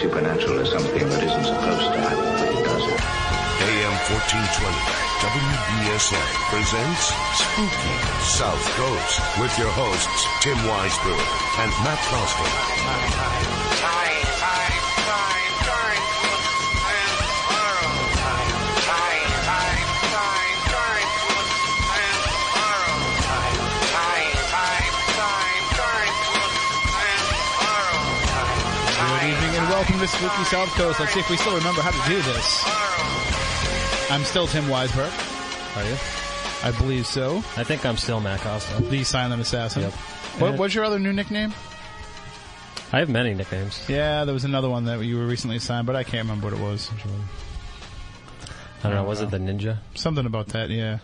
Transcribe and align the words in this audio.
supernatural 0.00 0.58
is 0.60 0.70
something 0.70 1.08
that 1.10 1.22
isn't 1.22 1.44
supposed 1.44 1.92
to 1.92 2.00
happen, 2.00 2.24
but 2.24 2.48
it 2.48 2.64
does. 2.64 2.84
AM 3.68 3.94
1420 4.08 5.00
WBSM 5.20 6.30
presents 6.48 7.12
Spooky 7.36 7.96
South 8.24 8.64
Coast 8.80 9.20
with 9.38 9.52
your 9.58 9.70
hosts 9.76 10.24
Tim 10.40 10.56
Weisberg 10.64 11.26
and 11.60 11.70
Matt 11.84 12.00
Costa. 12.08 13.59
Evening 30.02 30.14
and 30.14 30.22
welcome 30.22 30.44
to 30.44 30.44
Spooky 30.44 30.44
South 30.44 30.68
Coast. 30.76 31.00
Let's 31.00 31.12
see 31.12 31.20
if 31.20 31.30
we 31.30 31.36
still 31.36 31.56
remember 31.56 31.82
how 31.82 31.90
to 31.90 32.08
do 32.08 32.16
this. 32.22 32.64
I'm 34.10 34.24
still 34.24 34.46
Tim 34.46 34.64
Weisberg. 34.64 35.10
Are 35.76 35.84
you? 35.84 35.96
I 36.62 36.78
believe 36.78 37.06
so. 37.06 37.38
I 37.56 37.64
think 37.64 37.84
I'm 37.84 37.96
still 37.96 38.20
Matt 38.20 38.40
Costa. 38.40 38.82
The 38.82 39.04
Silent 39.04 39.40
Assassin. 39.40 39.82
Yep. 39.82 39.92
What, 40.38 40.58
what's 40.58 40.74
your 40.74 40.84
other 40.84 40.98
new 40.98 41.12
nickname? 41.12 41.52
I 42.92 42.98
have 42.98 43.08
many 43.08 43.34
nicknames. 43.34 43.84
Yeah, 43.88 44.24
there 44.24 44.34
was 44.34 44.44
another 44.44 44.68
one 44.68 44.84
that 44.86 45.00
you 45.04 45.16
were 45.16 45.26
recently 45.26 45.56
assigned, 45.56 45.86
but 45.86 45.96
I 45.96 46.02
can't 46.02 46.28
remember 46.28 46.50
what 46.50 46.58
it 46.58 46.62
was. 46.62 46.90
I 48.82 48.88
don't 48.88 48.94
know. 48.94 49.04
Was 49.04 49.20
it 49.20 49.30
the 49.30 49.38
Ninja? 49.38 49.78
Something 49.94 50.26
about 50.26 50.48
that, 50.48 50.70
yeah. 50.70 50.98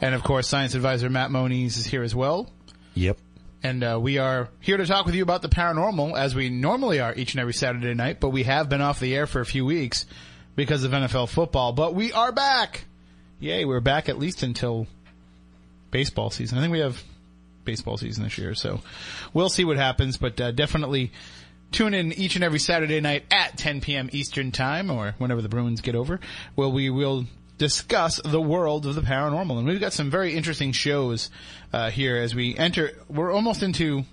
And 0.00 0.14
of 0.14 0.22
course, 0.22 0.48
science 0.48 0.74
advisor 0.74 1.10
Matt 1.10 1.30
Moniz 1.30 1.76
is 1.76 1.86
here 1.86 2.02
as 2.02 2.14
well. 2.14 2.50
Yep. 2.94 3.18
And 3.66 3.82
uh, 3.82 3.98
we 4.00 4.18
are 4.18 4.48
here 4.60 4.76
to 4.76 4.86
talk 4.86 5.06
with 5.06 5.16
you 5.16 5.24
about 5.24 5.42
the 5.42 5.48
paranormal, 5.48 6.16
as 6.16 6.36
we 6.36 6.50
normally 6.50 7.00
are 7.00 7.12
each 7.12 7.34
and 7.34 7.40
every 7.40 7.52
Saturday 7.52 7.94
night. 7.94 8.20
But 8.20 8.28
we 8.28 8.44
have 8.44 8.68
been 8.68 8.80
off 8.80 9.00
the 9.00 9.12
air 9.12 9.26
for 9.26 9.40
a 9.40 9.44
few 9.44 9.64
weeks 9.64 10.06
because 10.54 10.84
of 10.84 10.92
NFL 10.92 11.28
football. 11.30 11.72
But 11.72 11.92
we 11.92 12.12
are 12.12 12.30
back. 12.30 12.84
Yay, 13.40 13.64
we're 13.64 13.80
back 13.80 14.08
at 14.08 14.20
least 14.20 14.44
until 14.44 14.86
baseball 15.90 16.30
season. 16.30 16.58
I 16.58 16.60
think 16.60 16.70
we 16.70 16.78
have 16.78 17.02
baseball 17.64 17.96
season 17.96 18.22
this 18.22 18.38
year, 18.38 18.54
so 18.54 18.82
we'll 19.34 19.48
see 19.48 19.64
what 19.64 19.78
happens. 19.78 20.16
But 20.16 20.40
uh, 20.40 20.52
definitely 20.52 21.10
tune 21.72 21.92
in 21.92 22.12
each 22.12 22.36
and 22.36 22.44
every 22.44 22.60
Saturday 22.60 23.00
night 23.00 23.24
at 23.32 23.58
10 23.58 23.80
p.m. 23.80 24.08
Eastern 24.12 24.52
Time, 24.52 24.92
or 24.92 25.16
whenever 25.18 25.42
the 25.42 25.48
Bruins 25.48 25.80
get 25.80 25.96
over, 25.96 26.20
Well, 26.54 26.70
we 26.70 26.88
will 26.88 27.26
discuss 27.58 28.20
the 28.22 28.40
world 28.40 28.86
of 28.86 28.94
the 28.94 29.00
paranormal. 29.00 29.58
And 29.58 29.66
we've 29.66 29.80
got 29.80 29.92
some 29.92 30.10
very 30.10 30.34
interesting 30.34 30.72
shows 30.72 31.30
uh, 31.72 31.90
here 31.90 32.16
as 32.16 32.34
we 32.34 32.56
enter. 32.56 32.92
We're 33.08 33.32
almost 33.32 33.62
into 33.62 34.04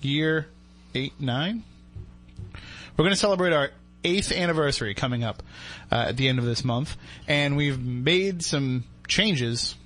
year 0.00 0.46
eight, 0.94 1.20
nine. 1.20 1.62
We're 2.96 3.04
going 3.04 3.10
to 3.10 3.16
celebrate 3.16 3.52
our 3.52 3.70
eighth 4.04 4.32
anniversary 4.32 4.94
coming 4.94 5.24
up 5.24 5.42
uh, 5.90 6.06
at 6.08 6.16
the 6.16 6.28
end 6.28 6.38
of 6.38 6.44
this 6.44 6.64
month, 6.64 6.96
and 7.28 7.56
we've 7.56 7.80
made 7.80 8.42
some 8.42 8.84
changes. 9.08 9.76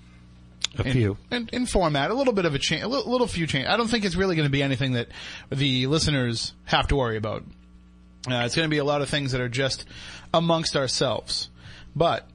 A 0.76 0.82
in, 0.82 0.92
few. 0.92 1.16
in, 1.30 1.48
in 1.52 1.66
format, 1.66 2.10
a 2.10 2.14
little 2.14 2.32
bit 2.32 2.46
of 2.46 2.54
a 2.54 2.58
change, 2.58 2.82
a 2.82 2.88
little, 2.88 3.10
little 3.10 3.28
few 3.28 3.46
change. 3.46 3.66
I 3.68 3.76
don't 3.76 3.86
think 3.86 4.04
it's 4.04 4.16
really 4.16 4.34
going 4.34 4.46
to 4.46 4.50
be 4.50 4.62
anything 4.62 4.94
that 4.94 5.06
the 5.50 5.86
listeners 5.86 6.52
have 6.64 6.88
to 6.88 6.96
worry 6.96 7.16
about. 7.16 7.44
Uh, 8.28 8.42
it's 8.44 8.56
going 8.56 8.66
to 8.66 8.70
be 8.70 8.78
a 8.78 8.84
lot 8.84 9.02
of 9.02 9.08
things 9.08 9.32
that 9.32 9.40
are 9.40 9.48
just 9.48 9.84
amongst 10.32 10.76
ourselves. 10.76 11.50
But 11.94 12.28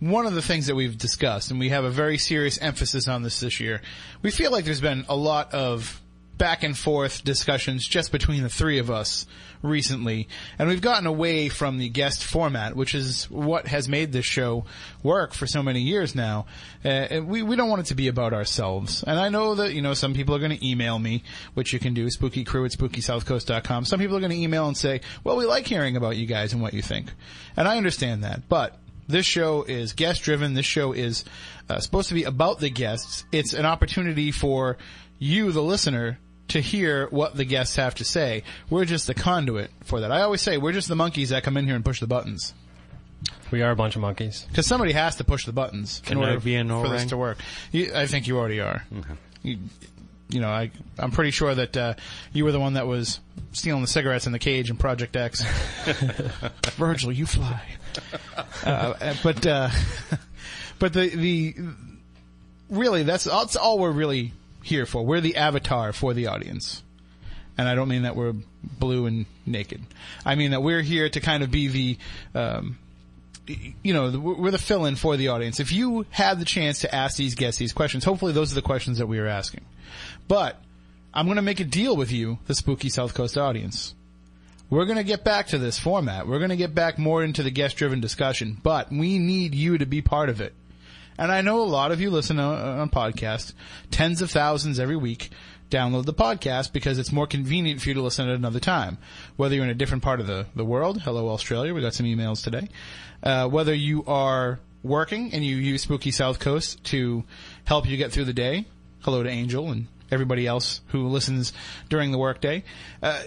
one 0.00 0.26
of 0.26 0.34
the 0.34 0.42
things 0.42 0.66
that 0.66 0.74
we've 0.74 0.96
discussed, 0.96 1.50
and 1.50 1.58
we 1.58 1.70
have 1.70 1.84
a 1.84 1.90
very 1.90 2.18
serious 2.18 2.58
emphasis 2.58 3.08
on 3.08 3.22
this 3.22 3.40
this 3.40 3.60
year, 3.60 3.80
we 4.22 4.30
feel 4.30 4.52
like 4.52 4.64
there's 4.64 4.80
been 4.80 5.04
a 5.08 5.16
lot 5.16 5.54
of 5.54 6.00
back 6.38 6.62
and 6.62 6.78
forth 6.78 7.24
discussions 7.24 7.86
just 7.86 8.12
between 8.12 8.44
the 8.44 8.48
three 8.48 8.78
of 8.78 8.90
us 8.90 9.26
recently, 9.60 10.28
and 10.56 10.68
we've 10.68 10.80
gotten 10.80 11.06
away 11.06 11.48
from 11.48 11.78
the 11.78 11.88
guest 11.88 12.24
format, 12.24 12.76
which 12.76 12.94
is 12.94 13.28
what 13.28 13.66
has 13.66 13.88
made 13.88 14.12
this 14.12 14.24
show 14.24 14.64
work 15.02 15.34
for 15.34 15.48
so 15.48 15.62
many 15.62 15.80
years 15.80 16.14
now. 16.14 16.46
Uh, 16.84 17.20
we, 17.24 17.42
we 17.42 17.56
don't 17.56 17.68
want 17.68 17.80
it 17.80 17.86
to 17.86 17.96
be 17.96 18.06
about 18.06 18.32
ourselves. 18.32 19.02
And 19.04 19.18
I 19.18 19.28
know 19.30 19.56
that, 19.56 19.74
you 19.74 19.82
know, 19.82 19.94
some 19.94 20.14
people 20.14 20.34
are 20.36 20.38
going 20.38 20.56
to 20.56 20.66
email 20.66 20.96
me, 20.98 21.24
which 21.54 21.72
you 21.72 21.80
can 21.80 21.92
do, 21.92 22.06
spookycrew 22.06 22.64
at 22.64 22.78
spookysouthcoast.com. 22.78 23.84
Some 23.84 23.98
people 23.98 24.16
are 24.16 24.20
going 24.20 24.30
to 24.30 24.38
email 24.38 24.68
and 24.68 24.76
say, 24.76 25.00
well, 25.24 25.36
we 25.36 25.44
like 25.44 25.66
hearing 25.66 25.96
about 25.96 26.16
you 26.16 26.26
guys 26.26 26.52
and 26.52 26.62
what 26.62 26.72
you 26.72 26.82
think. 26.82 27.12
And 27.56 27.66
I 27.66 27.76
understand 27.76 28.22
that, 28.22 28.48
but 28.48 28.78
this 29.08 29.26
show 29.26 29.62
is 29.64 29.92
guest 29.94 30.22
driven. 30.22 30.54
This 30.54 30.66
show 30.66 30.92
is 30.92 31.24
uh, 31.68 31.80
supposed 31.80 32.08
to 32.08 32.14
be 32.14 32.24
about 32.24 32.60
the 32.60 32.70
guests. 32.70 33.24
It's 33.32 33.52
an 33.52 33.66
opportunity 33.66 34.30
for 34.30 34.76
you, 35.18 35.50
the 35.50 35.62
listener, 35.62 36.18
to 36.48 36.60
hear 36.60 37.08
what 37.08 37.34
the 37.34 37.44
guests 37.44 37.76
have 37.76 37.94
to 37.96 38.04
say. 38.04 38.42
We're 38.70 38.84
just 38.84 39.06
the 39.06 39.14
conduit 39.14 39.70
for 39.84 40.00
that. 40.00 40.12
I 40.12 40.22
always 40.22 40.42
say 40.42 40.58
we're 40.58 40.72
just 40.72 40.88
the 40.88 40.96
monkeys 40.96 41.30
that 41.30 41.42
come 41.42 41.56
in 41.56 41.66
here 41.66 41.74
and 41.74 41.84
push 41.84 42.00
the 42.00 42.06
buttons. 42.06 42.54
We 43.50 43.62
are 43.62 43.70
a 43.70 43.76
bunch 43.76 43.96
of 43.96 44.02
monkeys. 44.02 44.46
Because 44.48 44.66
somebody 44.66 44.92
has 44.92 45.16
to 45.16 45.24
push 45.24 45.44
the 45.44 45.52
buttons 45.52 46.00
in 46.00 46.04
Can 46.04 46.18
I 46.18 46.30
order 46.30 46.40
be 46.40 46.54
an 46.54 46.68
for 46.68 46.88
this 46.88 47.06
to 47.06 47.16
work. 47.16 47.38
You, 47.72 47.92
I 47.94 48.06
think 48.06 48.26
you 48.26 48.38
already 48.38 48.60
are. 48.60 48.84
You, 49.42 49.58
you 50.28 50.40
know, 50.40 50.48
I, 50.48 50.70
I'm 50.98 51.10
pretty 51.10 51.30
sure 51.30 51.54
that 51.54 51.76
uh, 51.76 51.94
you 52.32 52.44
were 52.44 52.52
the 52.52 52.60
one 52.60 52.74
that 52.74 52.86
was 52.86 53.20
stealing 53.52 53.82
the 53.82 53.88
cigarettes 53.88 54.26
in 54.26 54.32
the 54.32 54.38
cage 54.38 54.70
in 54.70 54.76
Project 54.76 55.16
X. 55.16 55.42
Virgil, 56.76 57.12
you 57.12 57.26
fly. 57.26 57.62
Uh, 58.64 59.14
but 59.22 59.46
uh, 59.46 59.70
but 60.78 60.92
the 60.92 61.08
the 61.08 61.54
really 62.68 63.02
that's 63.02 63.24
that's 63.24 63.56
all 63.56 63.78
we're 63.78 63.90
really 63.90 64.32
here 64.62 64.86
for. 64.86 65.04
We're 65.04 65.20
the 65.20 65.36
avatar 65.36 65.92
for 65.92 66.14
the 66.14 66.26
audience. 66.26 66.82
And 67.56 67.68
I 67.68 67.74
don't 67.74 67.88
mean 67.88 68.02
that 68.02 68.14
we're 68.14 68.34
blue 68.62 69.06
and 69.06 69.26
naked. 69.44 69.82
I 70.24 70.36
mean 70.36 70.52
that 70.52 70.62
we're 70.62 70.82
here 70.82 71.08
to 71.08 71.20
kind 71.20 71.42
of 71.42 71.50
be 71.50 71.66
the, 71.66 71.98
um, 72.38 72.78
you 73.82 73.94
know, 73.94 74.10
we're 74.18 74.50
the 74.50 74.58
fill-in 74.58 74.96
for 74.96 75.16
the 75.16 75.28
audience. 75.28 75.60
If 75.60 75.72
you 75.72 76.06
had 76.10 76.38
the 76.38 76.44
chance 76.44 76.80
to 76.80 76.94
ask 76.94 77.16
these 77.16 77.34
guests 77.34 77.58
these 77.58 77.72
questions, 77.72 78.04
hopefully 78.04 78.32
those 78.32 78.52
are 78.52 78.54
the 78.54 78.62
questions 78.62 78.98
that 78.98 79.06
we 79.06 79.18
are 79.18 79.26
asking. 79.26 79.64
But 80.26 80.62
I'm 81.14 81.26
going 81.26 81.36
to 81.36 81.42
make 81.42 81.60
a 81.60 81.64
deal 81.64 81.96
with 81.96 82.12
you, 82.12 82.38
the 82.46 82.54
spooky 82.54 82.88
South 82.88 83.14
Coast 83.14 83.38
audience. 83.38 83.94
We're 84.70 84.84
going 84.84 84.98
to 84.98 85.04
get 85.04 85.24
back 85.24 85.46
to 85.48 85.58
this 85.58 85.78
format. 85.78 86.28
We're 86.28 86.38
going 86.38 86.50
to 86.50 86.56
get 86.56 86.74
back 86.74 86.98
more 86.98 87.24
into 87.24 87.42
the 87.42 87.50
guest-driven 87.50 88.00
discussion, 88.00 88.58
but 88.62 88.90
we 88.90 89.18
need 89.18 89.54
you 89.54 89.78
to 89.78 89.86
be 89.86 90.02
part 90.02 90.28
of 90.28 90.42
it. 90.42 90.52
And 91.16 91.32
I 91.32 91.40
know 91.40 91.62
a 91.62 91.64
lot 91.64 91.90
of 91.90 92.00
you 92.00 92.10
listen 92.10 92.38
on, 92.38 92.78
on 92.78 92.90
podcast, 92.90 93.54
tens 93.90 94.22
of 94.22 94.30
thousands 94.30 94.78
every 94.78 94.96
week 94.96 95.30
download 95.70 96.06
the 96.06 96.14
podcast 96.14 96.72
because 96.72 96.98
it's 96.98 97.12
more 97.12 97.26
convenient 97.26 97.80
for 97.80 97.88
you 97.88 97.94
to 97.94 98.02
listen 98.02 98.28
at 98.28 98.34
another 98.34 98.60
time. 98.60 98.98
Whether 99.36 99.54
you're 99.54 99.64
in 99.64 99.70
a 99.70 99.74
different 99.74 100.02
part 100.02 100.20
of 100.20 100.26
the, 100.26 100.46
the 100.54 100.64
world, 100.64 101.02
hello 101.02 101.28
Australia, 101.28 101.74
we 101.74 101.80
got 101.80 101.94
some 101.94 102.06
emails 102.06 102.42
today. 102.42 102.68
Uh, 103.22 103.48
whether 103.48 103.74
you 103.74 104.04
are 104.06 104.60
working 104.82 105.32
and 105.32 105.44
you 105.44 105.56
use 105.56 105.82
Spooky 105.82 106.10
South 106.10 106.38
Coast 106.38 106.82
to 106.84 107.24
help 107.64 107.88
you 107.88 107.96
get 107.96 108.12
through 108.12 108.24
the 108.24 108.32
day, 108.32 108.64
hello 109.00 109.22
to 109.22 109.28
Angel 109.28 109.70
and 109.70 109.86
everybody 110.10 110.46
else 110.46 110.80
who 110.88 111.08
listens 111.08 111.52
during 111.88 112.12
the 112.12 112.18
workday. 112.18 112.64
Uh, 113.02 113.22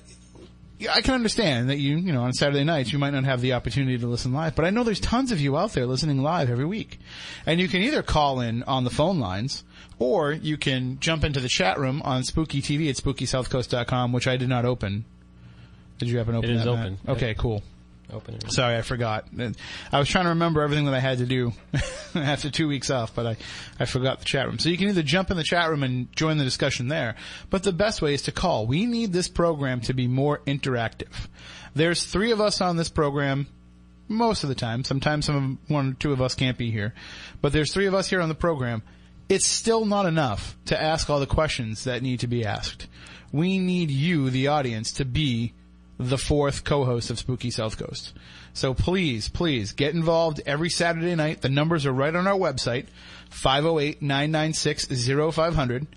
I 0.90 1.02
can 1.02 1.14
understand 1.14 1.70
that 1.70 1.78
you, 1.78 1.98
you 1.98 2.12
know, 2.12 2.24
on 2.24 2.34
Saturday 2.34 2.64
nights 2.64 2.92
you 2.92 2.98
might 2.98 3.14
not 3.14 3.26
have 3.26 3.42
the 3.42 3.54
opportunity 3.54 3.98
to 4.00 4.08
listen 4.08 4.34
live, 4.34 4.56
but 4.56 4.66
I 4.66 4.72
know 4.72 4.84
there's 4.84 5.00
tons 5.00 5.32
of 5.32 5.40
you 5.40 5.58
out 5.58 5.74
there 5.74 5.86
listening 5.86 6.24
live 6.24 6.50
every 6.50 6.66
week. 6.66 7.00
And 7.46 7.60
you 7.60 7.68
can 7.68 7.82
either 7.82 8.02
call 8.02 8.42
in 8.42 8.64
on 8.64 8.84
the 8.84 8.90
phone 8.90 9.20
lines, 9.20 9.64
or 10.02 10.32
you 10.32 10.58
can 10.58 11.00
jump 11.00 11.24
into 11.24 11.40
the 11.40 11.48
chat 11.48 11.78
room 11.80 12.02
on 12.04 12.24
Spooky 12.24 12.62
TV 12.62 12.90
at 12.90 12.96
SpookySouthCoast.com, 12.96 14.12
which 14.12 14.28
I 14.28 14.36
did 14.36 14.50
not 14.50 14.66
open. 14.66 15.06
Did 16.00 16.10
you 16.10 16.18
happen 16.18 16.34
to 16.34 16.40
open 16.40 16.50
It 16.50 16.56
is 16.56 16.64
that, 16.66 16.74
Matt? 16.74 16.86
open. 16.86 17.00
Okay, 17.08 17.36
cool. 17.38 17.62
Open 18.12 18.34
it. 18.34 18.52
Sorry, 18.52 18.76
I 18.76 18.82
forgot. 18.82 19.28
I 19.92 20.00
was 20.00 20.10
trying 20.10 20.26
to 20.26 20.30
remember 20.30 20.62
everything 20.64 20.86
that 20.86 20.94
I 20.96 21.00
had 21.00 21.20
to 21.20 21.26
do 21.26 21.54
after 22.16 22.50
two 22.50 22.68
weeks 22.68 22.90
off, 22.90 23.14
but 23.14 23.26
I, 23.28 23.38
I 23.80 23.86
forgot 23.86 24.20
the 24.20 24.26
chat 24.26 24.48
room. 24.48 24.58
So 24.58 24.70
you 24.70 24.78
can 24.78 24.90
either 24.90 25.04
jump 25.04 25.30
in 25.32 25.38
the 25.38 25.44
chat 25.44 25.70
room 25.70 25.84
and 25.84 26.14
join 26.16 26.38
the 26.38 26.44
discussion 26.44 26.88
there, 26.88 27.16
but 27.50 27.64
the 27.64 27.72
best 27.72 28.02
way 28.02 28.16
is 28.16 28.24
to 28.24 28.32
call. 28.32 28.66
We 28.66 28.88
need 28.88 29.14
this 29.14 29.28
program 29.30 29.82
to 29.82 29.94
be 29.94 30.08
more 30.08 30.40
interactive. 30.48 31.28
There's 31.76 32.04
three 32.04 32.32
of 32.32 32.42
us 32.42 32.60
on 32.60 32.76
this 32.76 32.90
program 32.90 33.48
most 34.10 34.44
of 34.44 34.50
the 34.50 34.56
time. 34.56 34.84
Sometimes 34.84 35.26
some 35.28 35.60
of, 35.64 35.70
one 35.70 35.92
or 35.92 35.94
two 35.94 36.12
of 36.12 36.22
us 36.22 36.36
can't 36.36 36.58
be 36.58 36.72
here, 36.72 36.94
but 37.42 37.54
there's 37.54 37.72
three 37.72 37.86
of 37.86 37.94
us 37.94 38.10
here 38.10 38.20
on 38.20 38.30
the 38.30 38.36
program. 38.36 38.82
It's 39.32 39.48
still 39.48 39.86
not 39.86 40.06
enough 40.06 40.56
to 40.66 40.80
ask 40.80 41.10
all 41.10 41.20
the 41.22 41.26
questions 41.26 41.86
that 41.86 42.04
need 42.04 42.20
to 42.20 42.28
be 42.28 42.46
asked. 42.46 42.88
We 43.32 43.58
need 43.60 43.90
you, 43.90 44.30
the 44.30 44.50
audience, 44.50 44.92
to 44.92 45.06
be 45.06 45.54
the 45.98 46.18
fourth 46.18 46.66
co-host 46.66 47.10
of 47.10 47.18
Spooky 47.18 47.50
South 47.50 47.78
Coast. 47.78 48.12
So 48.52 48.74
please, 48.74 49.30
please 49.30 49.72
get 49.72 49.96
involved 49.96 50.42
every 50.46 50.70
Saturday 50.70 51.16
night. 51.16 51.42
The 51.42 51.48
numbers 51.48 51.86
are 51.86 51.94
right 51.94 52.14
on 52.14 52.28
our 52.28 52.38
website, 52.38 52.88
508-996-0500. 53.30 55.88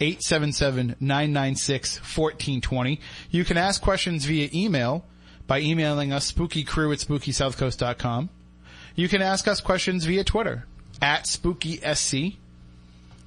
877-996-1420. 0.00 3.00
You 3.30 3.44
can 3.44 3.58
ask 3.58 3.82
questions 3.82 4.24
via 4.24 4.48
email 4.54 5.04
by 5.46 5.60
emailing 5.60 6.10
us 6.12 6.32
spookycrew 6.32 6.94
at 6.94 7.00
spookysouthcoast.com. 7.00 8.30
You 8.94 9.08
can 9.08 9.20
ask 9.20 9.46
us 9.46 9.60
questions 9.60 10.06
via 10.06 10.24
Twitter 10.24 10.64
at 11.02 11.24
SpookySC 11.24 12.38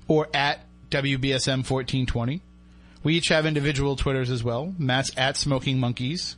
or 0.07 0.27
at 0.33 0.65
WBSM1420. 0.89 2.41
We 3.03 3.15
each 3.15 3.29
have 3.29 3.45
individual 3.45 3.95
Twitters 3.95 4.29
as 4.29 4.43
well. 4.43 4.75
Matt's 4.77 5.11
at 5.17 5.37
Smoking 5.37 5.79
Monkeys, 5.79 6.35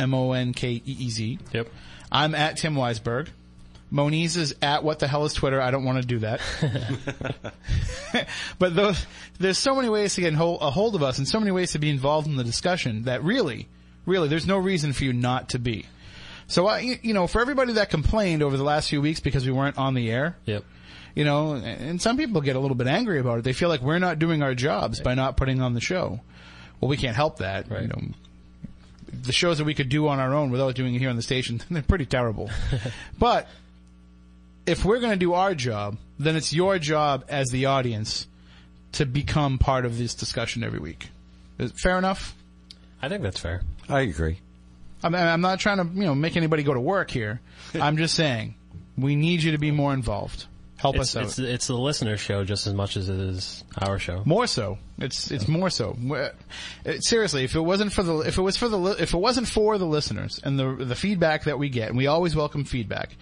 M 0.00 0.14
O 0.14 0.32
N 0.32 0.52
K 0.52 0.70
E 0.70 0.82
E 0.84 1.10
Z. 1.10 1.38
Yep. 1.52 1.68
I'm 2.10 2.34
at 2.34 2.56
Tim 2.56 2.74
Weisberg. 2.74 3.28
Moniz 3.92 4.38
is 4.38 4.54
at 4.62 4.84
what 4.84 5.00
the 5.00 5.06
hell 5.06 5.26
is 5.26 5.34
Twitter? 5.34 5.60
I 5.60 5.70
don't 5.70 5.84
want 5.84 6.00
to 6.00 6.06
do 6.06 6.20
that. 6.20 6.40
but 8.58 8.74
those, 8.74 9.06
there's 9.38 9.58
so 9.58 9.74
many 9.74 9.90
ways 9.90 10.14
to 10.14 10.22
get 10.22 10.32
a 10.32 10.36
hold 10.36 10.94
of 10.94 11.02
us 11.02 11.18
and 11.18 11.28
so 11.28 11.38
many 11.38 11.50
ways 11.50 11.72
to 11.72 11.78
be 11.78 11.90
involved 11.90 12.26
in 12.26 12.36
the 12.36 12.44
discussion 12.44 13.02
that 13.02 13.22
really, 13.22 13.68
really, 14.06 14.28
there's 14.28 14.46
no 14.46 14.56
reason 14.56 14.94
for 14.94 15.04
you 15.04 15.12
not 15.12 15.50
to 15.50 15.58
be. 15.58 15.84
So, 16.46 16.66
I, 16.66 16.98
you 17.02 17.12
know, 17.12 17.26
for 17.26 17.42
everybody 17.42 17.74
that 17.74 17.90
complained 17.90 18.42
over 18.42 18.56
the 18.56 18.64
last 18.64 18.88
few 18.88 19.02
weeks 19.02 19.20
because 19.20 19.44
we 19.44 19.52
weren't 19.52 19.76
on 19.76 19.92
the 19.92 20.10
air, 20.10 20.36
Yep. 20.46 20.64
You 21.14 21.24
know, 21.24 21.54
and 21.54 22.00
some 22.00 22.16
people 22.16 22.40
get 22.40 22.56
a 22.56 22.60
little 22.60 22.74
bit 22.74 22.86
angry 22.86 23.18
about 23.20 23.38
it. 23.38 23.44
They 23.44 23.52
feel 23.52 23.68
like 23.68 23.82
we're 23.82 23.98
not 23.98 24.18
doing 24.18 24.42
our 24.42 24.54
jobs 24.54 25.00
by 25.00 25.14
not 25.14 25.36
putting 25.36 25.60
on 25.60 25.74
the 25.74 25.80
show. 25.80 26.20
Well, 26.80 26.88
we 26.88 26.96
can't 26.96 27.16
help 27.16 27.38
that. 27.38 27.70
You 27.70 27.88
know, 27.88 28.02
the 29.12 29.32
shows 29.32 29.58
that 29.58 29.64
we 29.64 29.74
could 29.74 29.88
do 29.88 30.08
on 30.08 30.18
our 30.18 30.34
own 30.34 30.50
without 30.50 30.74
doing 30.74 30.94
it 30.94 30.98
here 30.98 31.10
on 31.10 31.16
the 31.16 31.22
station, 31.22 31.62
they're 31.70 31.82
pretty 31.82 32.06
terrible. 32.06 32.50
but 33.18 33.48
if 34.66 34.84
we're 34.84 35.00
going 35.00 35.12
to 35.12 35.18
do 35.18 35.34
our 35.34 35.54
job, 35.54 35.96
then 36.18 36.36
it's 36.36 36.52
your 36.52 36.78
job 36.78 37.24
as 37.28 37.50
the 37.50 37.66
audience 37.66 38.26
to 38.92 39.06
become 39.06 39.58
part 39.58 39.84
of 39.84 39.98
this 39.98 40.14
discussion 40.14 40.62
every 40.62 40.78
week. 40.78 41.08
Is 41.58 41.70
it 41.70 41.78
fair 41.78 41.98
enough? 41.98 42.34
I 43.00 43.08
think 43.08 43.22
that's 43.22 43.40
fair. 43.40 43.62
I 43.88 44.00
agree. 44.00 44.38
I 45.02 45.08
mean, 45.08 45.20
I'm 45.20 45.40
not 45.40 45.58
trying 45.58 45.78
to, 45.78 45.94
you 45.94 46.04
know, 46.04 46.14
make 46.14 46.36
anybody 46.36 46.62
go 46.62 46.74
to 46.74 46.80
work 46.80 47.10
here. 47.10 47.40
I'm 47.74 47.96
just 47.96 48.14
saying 48.14 48.54
we 48.96 49.16
need 49.16 49.42
you 49.42 49.52
to 49.52 49.58
be 49.58 49.70
more 49.70 49.92
involved. 49.92 50.46
Help 50.82 50.96
It's, 50.96 51.14
us 51.14 51.16
out. 51.16 51.22
it's 51.22 51.38
it's 51.38 51.66
the 51.68 51.76
listener 51.78 52.16
show 52.16 52.42
just 52.42 52.66
as 52.66 52.74
much 52.74 52.96
as 52.96 53.08
it 53.08 53.14
is 53.20 53.62
our 53.78 54.00
show. 54.00 54.22
More 54.24 54.48
so. 54.48 54.78
It's 54.98 55.30
it's 55.30 55.46
more 55.46 55.70
so. 55.70 55.96
It- 56.84 57.04
seriously, 57.04 57.44
if 57.44 57.54
it 57.54 57.60
wasn't 57.60 57.92
for 57.92 58.02
the 58.02 58.18
if 58.18 58.36
it 58.36 58.42
was 58.42 58.56
for 58.56 58.68
the 58.68 58.76
li- 58.78 58.96
if 58.98 59.14
it 59.14 59.18
wasn't 59.18 59.46
for 59.46 59.78
the 59.78 59.86
listeners 59.86 60.40
and 60.42 60.58
the 60.58 60.74
the 60.84 60.96
feedback 60.96 61.44
that 61.44 61.56
we 61.56 61.68
get, 61.68 61.88
and 61.90 61.96
we 61.96 62.08
always 62.08 62.34
welcome 62.34 62.64
feedback. 62.64 63.16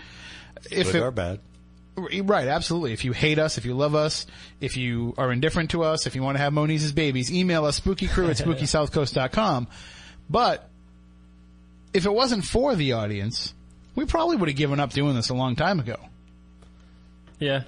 If 0.71 0.87
Good 0.93 0.97
it, 0.97 1.03
or 1.03 1.11
bad. 1.11 1.41
Right, 1.97 2.49
absolutely. 2.49 2.95
If 2.95 3.05
you 3.05 3.13
hate 3.13 3.39
us, 3.39 3.59
if 3.59 3.67
you 3.67 3.75
love 3.75 3.95
us, 3.95 4.27
if 4.63 4.79
you 4.79 5.13
are 5.19 5.31
indifferent 5.31 5.73
to 5.73 5.83
us, 5.83 6.07
if 6.07 6.15
you 6.15 6.23
want 6.23 6.39
to 6.39 6.43
have 6.43 6.55
Moniz's 6.55 6.93
babies, 6.93 7.31
email 7.31 7.67
us 7.67 7.79
spookycrew 7.79 8.31
at 8.31 8.37
spookysouthcoast.com. 8.39 9.69
But 10.31 10.67
if 11.93 12.07
it 12.07 12.13
wasn't 12.13 12.45
for 12.47 12.75
the 12.75 12.93
audience, 12.95 13.53
we 13.97 14.07
probably 14.07 14.37
would 14.37 14.49
have 14.49 14.57
given 14.57 14.81
up 14.81 14.93
doing 14.93 15.15
this 15.15 15.29
a 15.29 15.35
long 15.35 15.57
time 15.57 15.79
ago. 15.79 15.97
Yeah. 17.41 17.63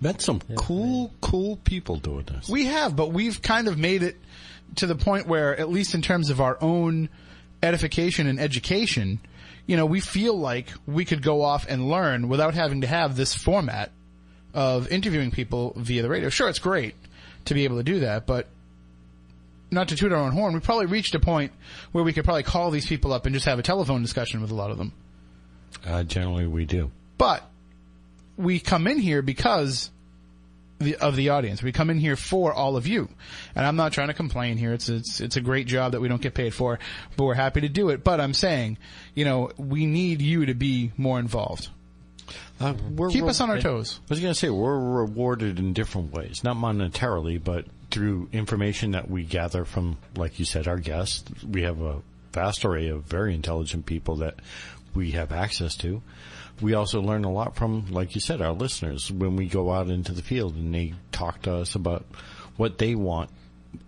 Met 0.00 0.20
some 0.20 0.40
cool, 0.56 1.12
cool 1.20 1.56
people 1.58 1.96
doing 1.96 2.24
this. 2.24 2.48
We 2.48 2.66
have, 2.66 2.96
but 2.96 3.12
we've 3.12 3.40
kind 3.40 3.68
of 3.68 3.78
made 3.78 4.02
it 4.02 4.16
to 4.76 4.86
the 4.86 4.94
point 4.94 5.26
where, 5.26 5.56
at 5.56 5.68
least 5.68 5.94
in 5.94 6.02
terms 6.02 6.30
of 6.30 6.40
our 6.40 6.58
own 6.60 7.08
edification 7.62 8.26
and 8.26 8.40
education, 8.40 9.20
you 9.66 9.76
know, 9.76 9.86
we 9.86 10.00
feel 10.00 10.36
like 10.36 10.68
we 10.86 11.04
could 11.04 11.22
go 11.22 11.42
off 11.42 11.66
and 11.68 11.88
learn 11.88 12.28
without 12.28 12.54
having 12.54 12.80
to 12.80 12.86
have 12.86 13.16
this 13.16 13.34
format 13.34 13.90
of 14.54 14.90
interviewing 14.90 15.30
people 15.30 15.72
via 15.76 16.02
the 16.02 16.08
radio. 16.08 16.28
Sure, 16.28 16.48
it's 16.48 16.58
great 16.58 16.94
to 17.46 17.54
be 17.54 17.64
able 17.64 17.76
to 17.76 17.82
do 17.82 18.00
that, 18.00 18.26
but 18.26 18.48
not 19.70 19.88
to 19.88 19.96
toot 19.96 20.12
our 20.12 20.18
own 20.18 20.32
horn, 20.32 20.52
we 20.52 20.60
probably 20.60 20.86
reached 20.86 21.14
a 21.14 21.20
point 21.20 21.52
where 21.92 22.04
we 22.04 22.12
could 22.12 22.24
probably 22.24 22.42
call 22.42 22.70
these 22.70 22.86
people 22.86 23.12
up 23.12 23.26
and 23.26 23.34
just 23.34 23.46
have 23.46 23.58
a 23.58 23.62
telephone 23.62 24.02
discussion 24.02 24.42
with 24.42 24.50
a 24.50 24.54
lot 24.54 24.70
of 24.70 24.78
them. 24.78 24.92
Uh, 25.86 26.02
generally, 26.02 26.46
we 26.46 26.64
do. 26.64 26.90
But 27.18 27.42
we 28.36 28.60
come 28.60 28.86
in 28.86 28.98
here 28.98 29.22
because 29.22 29.90
the, 30.82 30.96
of 30.96 31.16
the 31.16 31.30
audience. 31.30 31.62
We 31.62 31.72
come 31.72 31.90
in 31.90 31.98
here 31.98 32.16
for 32.16 32.52
all 32.52 32.76
of 32.76 32.86
you, 32.86 33.08
and 33.54 33.64
I'm 33.64 33.76
not 33.76 33.92
trying 33.92 34.08
to 34.08 34.14
complain 34.14 34.56
here. 34.56 34.72
It's 34.72 34.88
it's 34.88 35.20
it's 35.20 35.36
a 35.36 35.40
great 35.40 35.66
job 35.66 35.92
that 35.92 36.00
we 36.00 36.08
don't 36.08 36.20
get 36.20 36.34
paid 36.34 36.54
for, 36.54 36.78
but 37.16 37.24
we're 37.24 37.34
happy 37.34 37.62
to 37.62 37.68
do 37.68 37.90
it. 37.90 38.04
But 38.04 38.20
I'm 38.20 38.34
saying, 38.34 38.78
you 39.14 39.24
know, 39.24 39.50
we 39.56 39.86
need 39.86 40.20
you 40.20 40.46
to 40.46 40.54
be 40.54 40.92
more 40.96 41.18
involved. 41.18 41.68
Uh, 42.60 42.74
we're 42.94 43.10
Keep 43.10 43.24
re- 43.24 43.30
us 43.30 43.40
on 43.40 43.50
our 43.50 43.60
toes. 43.60 44.00
I 44.02 44.06
was 44.10 44.20
going 44.20 44.32
to 44.32 44.38
say 44.38 44.48
we're 44.48 44.78
rewarded 44.78 45.58
in 45.58 45.72
different 45.72 46.12
ways, 46.12 46.44
not 46.44 46.56
monetarily, 46.56 47.42
but 47.42 47.66
through 47.90 48.28
information 48.32 48.92
that 48.92 49.10
we 49.10 49.24
gather 49.24 49.64
from, 49.64 49.98
like 50.16 50.38
you 50.38 50.44
said, 50.44 50.68
our 50.68 50.78
guests. 50.78 51.24
We 51.44 51.62
have 51.62 51.80
a 51.80 52.00
vast 52.32 52.64
array 52.64 52.88
of 52.88 53.02
very 53.02 53.34
intelligent 53.34 53.86
people 53.86 54.16
that 54.16 54.36
we 54.94 55.12
have 55.12 55.32
access 55.32 55.74
to. 55.76 56.02
We 56.62 56.74
also 56.74 57.00
learn 57.00 57.24
a 57.24 57.32
lot 57.32 57.56
from, 57.56 57.90
like 57.90 58.14
you 58.14 58.20
said, 58.20 58.40
our 58.40 58.52
listeners 58.52 59.10
when 59.10 59.36
we 59.36 59.46
go 59.46 59.72
out 59.72 59.88
into 59.88 60.12
the 60.12 60.22
field 60.22 60.54
and 60.54 60.74
they 60.74 60.94
talk 61.10 61.42
to 61.42 61.54
us 61.56 61.74
about 61.74 62.06
what 62.56 62.78
they 62.78 62.94
want 62.94 63.30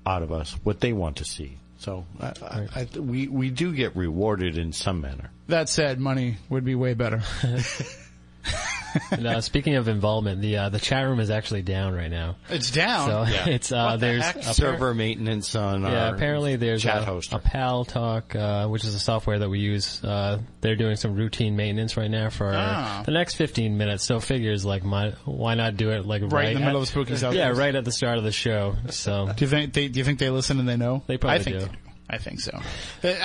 out 0.07 0.23
of 0.23 0.33
us, 0.33 0.53
what 0.65 0.81
they 0.81 0.93
want 0.93 1.17
to 1.17 1.25
see. 1.25 1.57
So 1.79 2.05
I, 2.21 2.33
I, 2.43 2.69
I, 2.75 2.99
we 2.99 3.29
we 3.29 3.51
do 3.51 3.73
get 3.73 3.95
rewarded 3.95 4.57
in 4.57 4.73
some 4.73 5.01
manner. 5.03 5.31
That 5.49 5.69
said, 5.69 6.01
money 6.01 6.39
would 6.49 6.65
be 6.65 6.75
way 6.75 6.95
better. 6.95 7.23
And, 9.11 9.27
uh, 9.27 9.41
speaking 9.41 9.77
of 9.77 9.89
involvement, 9.89 10.41
the 10.41 10.57
uh, 10.57 10.69
the 10.69 10.79
chat 10.79 11.05
room 11.07 11.21
is 11.21 11.31
actually 11.31 11.63
down 11.63 11.95
right 11.95 12.11
now. 12.11 12.37
It's 12.49 12.71
down. 12.71 13.09
So 13.09 13.51
it's 13.51 13.71
uh, 13.73 13.85
What 13.85 14.01
the 14.01 14.07
there's 14.07 14.23
heck? 14.25 14.37
appar- 14.39 14.55
Server 14.55 14.95
maintenance 14.95 15.55
on 15.55 15.83
yeah 15.83 16.09
our 16.09 16.15
apparently 16.15 16.57
there's 16.57 16.83
chat 16.83 17.03
a, 17.03 17.07
hoster. 17.07 17.35
a 17.35 17.39
PAL 17.39 17.85
Talk, 17.85 18.35
uh, 18.37 18.67
which 18.69 18.85
is 18.85 18.95
a 18.95 18.99
software 19.01 19.39
that 19.39 19.49
we 19.49 19.59
use. 19.61 20.03
Uh, 20.05 20.39
they're 20.61 20.77
doing 20.77 20.97
some 20.97 21.15
routine 21.15 21.57
maintenance 21.57 21.97
right 21.97 22.11
now 22.11 22.31
for 22.31 22.53
Ah. 22.55 23.03
the 23.05 23.13
next 23.13 23.35
15 23.37 23.77
minutes. 23.77 24.05
So 24.05 24.21
figures 24.21 24.65
like 24.65 24.85
my, 24.85 25.11
why 25.25 25.55
not 25.55 25.77
do 25.77 25.91
it 25.91 26.07
like 26.07 26.23
right, 26.23 26.33
Right 26.33 26.49
in 26.49 26.55
the 26.55 26.61
at- 26.63 26.67
middle 26.67 26.83
of 26.83 26.89
Spooky 26.89 27.17
South 27.17 27.35
Yeah, 27.37 27.49
Coast. 27.49 27.61
right 27.61 27.75
at 27.75 27.85
the 27.85 27.93
start 27.93 28.19
of 28.19 28.25
the 28.25 28.33
show. 28.33 28.77
So 28.91 29.31
Do 29.35 29.45
you 29.45 29.49
think 29.51 29.73
they 29.75 29.89
do 29.89 29.99
you 29.99 30.05
think 30.05 30.19
they 30.19 30.31
listen 30.31 30.59
and 30.59 30.69
they 30.69 30.77
know? 30.77 31.03
They 31.07 31.17
probably 31.19 31.41
I 31.41 31.43
think 31.43 31.59
do. 31.61 31.69
They 32.19 32.19
do. 32.19 32.25
I 32.25 32.29
think 32.29 32.41
so. 32.41 32.61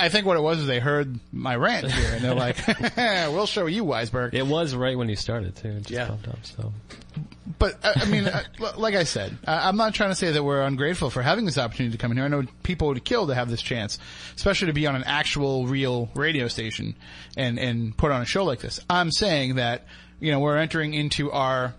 I 0.00 0.08
think 0.08 0.26
what 0.26 0.36
it 0.36 0.40
was 0.42 0.58
is 0.60 0.66
they 0.66 0.80
heard 0.80 1.18
my 1.32 1.56
rant 1.56 1.90
here 1.90 2.12
and 2.14 2.22
they're 2.24 2.34
like, 2.34 2.56
"We'll 2.96 3.46
show 3.46 3.66
you, 3.66 3.84
Weisberg." 3.84 4.34
it 4.34 4.46
was 4.46 4.74
right 4.74 4.96
when 4.96 5.08
you 5.08 5.16
started 5.16 5.56
too. 5.56 5.68
It 5.68 5.78
just 5.80 5.90
Yeah. 5.90 6.08
popped 6.08 6.28
up. 6.28 6.38
So 6.44 6.72
But 7.58 7.78
uh, 7.84 7.92
I 7.96 8.04
mean, 8.06 8.26
uh, 8.26 8.42
l- 8.60 8.74
like 8.76 8.94
I 8.94 9.04
said, 9.04 9.36
I- 9.46 9.68
I'm 9.68 9.76
not 9.76 9.94
trying 9.94 10.10
to 10.10 10.14
say 10.16 10.30
that 10.32 10.42
we're 10.42 10.62
ungrateful 10.62 11.10
for 11.10 11.20
having 11.22 11.44
this 11.44 11.58
opportunity 11.58 11.92
to 11.96 11.98
come 11.98 12.10
in 12.12 12.16
here. 12.18 12.24
I 12.24 12.28
know 12.28 12.44
people 12.62 12.88
would 12.88 13.04
kill 13.04 13.26
to 13.26 13.34
have 13.34 13.50
this 13.50 13.60
chance, 13.62 13.98
especially 14.36 14.66
to 14.68 14.72
be 14.72 14.86
on 14.86 14.94
an 14.96 15.04
actual, 15.04 15.66
real 15.66 16.08
radio 16.14 16.48
station 16.48 16.94
and 17.36 17.58
and 17.58 17.96
put 17.96 18.10
on 18.12 18.22
a 18.22 18.26
show 18.26 18.44
like 18.44 18.60
this. 18.60 18.80
I'm 18.88 19.10
saying 19.10 19.56
that 19.56 19.84
you 20.20 20.30
know 20.32 20.40
we're 20.40 20.56
entering 20.58 20.94
into 20.94 21.30
our 21.32 21.74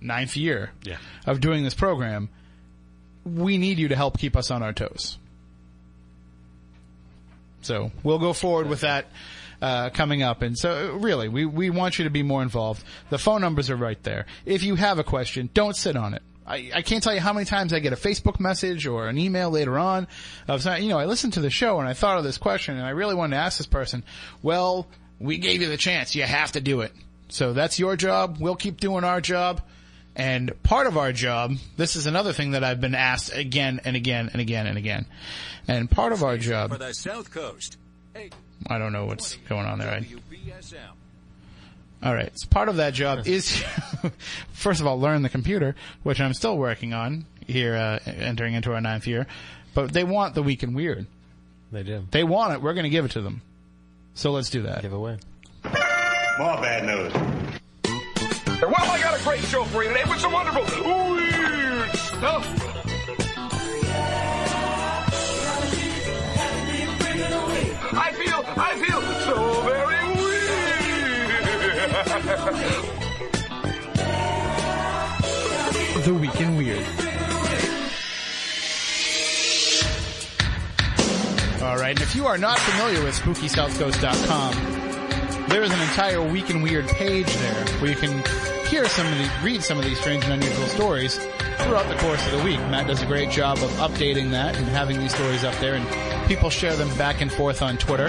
ninth 0.00 0.36
year 0.36 0.70
Yeah. 0.84 0.96
of 1.26 1.40
doing 1.40 1.64
this 1.64 1.74
program. 1.74 2.28
We 3.24 3.58
need 3.58 3.78
you 3.78 3.88
to 3.88 3.96
help 3.96 4.18
keep 4.18 4.36
us 4.36 4.50
on 4.50 4.62
our 4.62 4.72
toes. 4.72 5.17
So 7.68 7.92
we'll 8.02 8.18
go 8.18 8.32
forward 8.32 8.66
with 8.66 8.80
that 8.80 9.06
uh, 9.60 9.90
coming 9.90 10.22
up. 10.22 10.40
And 10.40 10.58
so, 10.58 10.94
really, 10.94 11.28
we, 11.28 11.44
we 11.44 11.68
want 11.68 11.98
you 11.98 12.04
to 12.04 12.10
be 12.10 12.22
more 12.22 12.42
involved. 12.42 12.82
The 13.10 13.18
phone 13.18 13.42
numbers 13.42 13.68
are 13.68 13.76
right 13.76 14.02
there. 14.02 14.24
If 14.46 14.62
you 14.62 14.74
have 14.74 14.98
a 14.98 15.04
question, 15.04 15.50
don't 15.52 15.76
sit 15.76 15.94
on 15.94 16.14
it. 16.14 16.22
I, 16.46 16.70
I 16.74 16.82
can't 16.82 17.04
tell 17.04 17.12
you 17.12 17.20
how 17.20 17.34
many 17.34 17.44
times 17.44 17.74
I 17.74 17.80
get 17.80 17.92
a 17.92 17.96
Facebook 17.96 18.40
message 18.40 18.86
or 18.86 19.06
an 19.06 19.18
email 19.18 19.50
later 19.50 19.78
on 19.78 20.08
of 20.48 20.64
you 20.80 20.88
know, 20.88 20.98
I 20.98 21.04
listened 21.04 21.34
to 21.34 21.40
the 21.40 21.50
show 21.50 21.78
and 21.78 21.86
I 21.86 21.92
thought 21.92 22.16
of 22.16 22.24
this 22.24 22.38
question 22.38 22.78
and 22.78 22.86
I 22.86 22.90
really 22.90 23.14
wanted 23.14 23.36
to 23.36 23.42
ask 23.42 23.58
this 23.58 23.66
person. 23.66 24.02
Well, 24.42 24.88
we 25.20 25.36
gave 25.36 25.60
you 25.60 25.68
the 25.68 25.76
chance. 25.76 26.14
You 26.14 26.22
have 26.22 26.52
to 26.52 26.62
do 26.62 26.80
it. 26.80 26.92
So 27.28 27.52
that's 27.52 27.78
your 27.78 27.96
job. 27.96 28.38
We'll 28.40 28.56
keep 28.56 28.80
doing 28.80 29.04
our 29.04 29.20
job. 29.20 29.60
And 30.18 30.60
part 30.64 30.88
of 30.88 30.98
our 30.98 31.12
job, 31.12 31.54
this 31.76 31.94
is 31.94 32.06
another 32.06 32.32
thing 32.32 32.50
that 32.50 32.64
I've 32.64 32.80
been 32.80 32.96
asked 32.96 33.32
again 33.32 33.80
and 33.84 33.94
again 33.94 34.28
and 34.32 34.40
again 34.42 34.66
and 34.66 34.76
again. 34.76 35.06
And 35.68 35.88
part 35.88 36.12
of 36.12 36.24
our 36.24 36.36
job, 36.36 36.70
For 36.70 36.78
the 36.78 36.92
South 36.92 37.30
Coast. 37.30 37.76
I 38.66 38.78
don't 38.78 38.92
know 38.92 39.06
what's 39.06 39.36
going 39.48 39.64
on 39.66 39.78
there. 39.78 39.90
I, 39.90 40.00
WBSM. 40.00 40.76
all 42.02 42.12
right. 42.14 42.32
So 42.34 42.48
part 42.48 42.68
of 42.68 42.76
that 42.76 42.94
job 42.94 43.28
is, 43.28 43.62
first 44.52 44.80
of 44.80 44.88
all, 44.88 44.98
learn 44.98 45.22
the 45.22 45.28
computer, 45.28 45.76
which 46.02 46.20
I'm 46.20 46.34
still 46.34 46.58
working 46.58 46.92
on 46.92 47.24
here, 47.46 47.76
uh, 47.76 48.00
entering 48.04 48.54
into 48.54 48.72
our 48.72 48.80
ninth 48.80 49.06
year. 49.06 49.26
But 49.72 49.92
they 49.92 50.02
want 50.02 50.34
the 50.34 50.42
week 50.42 50.64
in 50.64 50.74
weird. 50.74 51.06
they 51.70 51.84
do 51.84 52.04
They 52.10 52.24
want 52.24 52.54
it. 52.54 52.60
We're 52.60 52.74
going 52.74 52.84
to 52.84 52.90
give 52.90 53.04
it 53.04 53.12
to 53.12 53.20
them. 53.20 53.40
So 54.14 54.32
let's 54.32 54.50
do 54.50 54.62
that. 54.62 54.82
give 54.82 54.92
away. 54.92 55.18
More 55.62 56.56
bad 56.60 56.84
news. 56.84 57.60
Well, 58.60 58.74
I 58.76 59.00
got 59.00 59.20
a 59.20 59.22
great 59.22 59.44
show 59.44 59.62
for 59.64 59.84
you 59.84 59.90
today 59.90 60.02
with 60.08 60.18
some 60.18 60.32
wonderful 60.32 60.64
weird 60.84 61.90
stuff. 61.92 62.44
I 67.94 68.12
feel, 68.12 68.42
I 68.56 68.74
feel 68.84 69.00
so 69.26 69.62
very 69.62 70.04
weird. 70.16 70.48
The 76.04 76.14
week 76.14 76.40
in 76.40 76.56
weird. 76.56 76.84
All 81.62 81.76
right. 81.76 81.90
And 81.90 82.00
if 82.00 82.16
you 82.16 82.26
are 82.26 82.38
not 82.38 82.58
familiar 82.58 83.04
with 83.04 83.16
SpookySouthCoast.com, 83.20 84.78
there 85.48 85.62
is 85.62 85.72
an 85.72 85.80
entire 85.80 86.22
Week 86.22 86.50
in 86.50 86.60
Weird 86.60 86.86
page 86.88 87.34
there 87.36 87.64
where 87.80 87.90
you 87.90 87.96
can 87.96 88.22
hear 88.68 88.86
some 88.88 89.06
of 89.06 89.18
the, 89.18 89.30
read 89.42 89.62
some 89.62 89.78
of 89.78 89.84
these 89.84 89.98
strange 89.98 90.24
and 90.24 90.32
unusual 90.34 90.66
stories 90.66 91.16
throughout 91.60 91.88
the 91.88 91.96
course 91.96 92.24
of 92.26 92.32
the 92.38 92.44
week. 92.44 92.58
Matt 92.68 92.86
does 92.86 93.02
a 93.02 93.06
great 93.06 93.30
job 93.30 93.58
of 93.58 93.70
updating 93.72 94.30
that 94.30 94.56
and 94.56 94.66
having 94.68 94.98
these 94.98 95.14
stories 95.14 95.44
up 95.44 95.54
there, 95.56 95.74
and 95.74 96.28
people 96.28 96.50
share 96.50 96.76
them 96.76 96.94
back 96.96 97.20
and 97.20 97.32
forth 97.32 97.62
on 97.62 97.76
Twitter. 97.78 98.08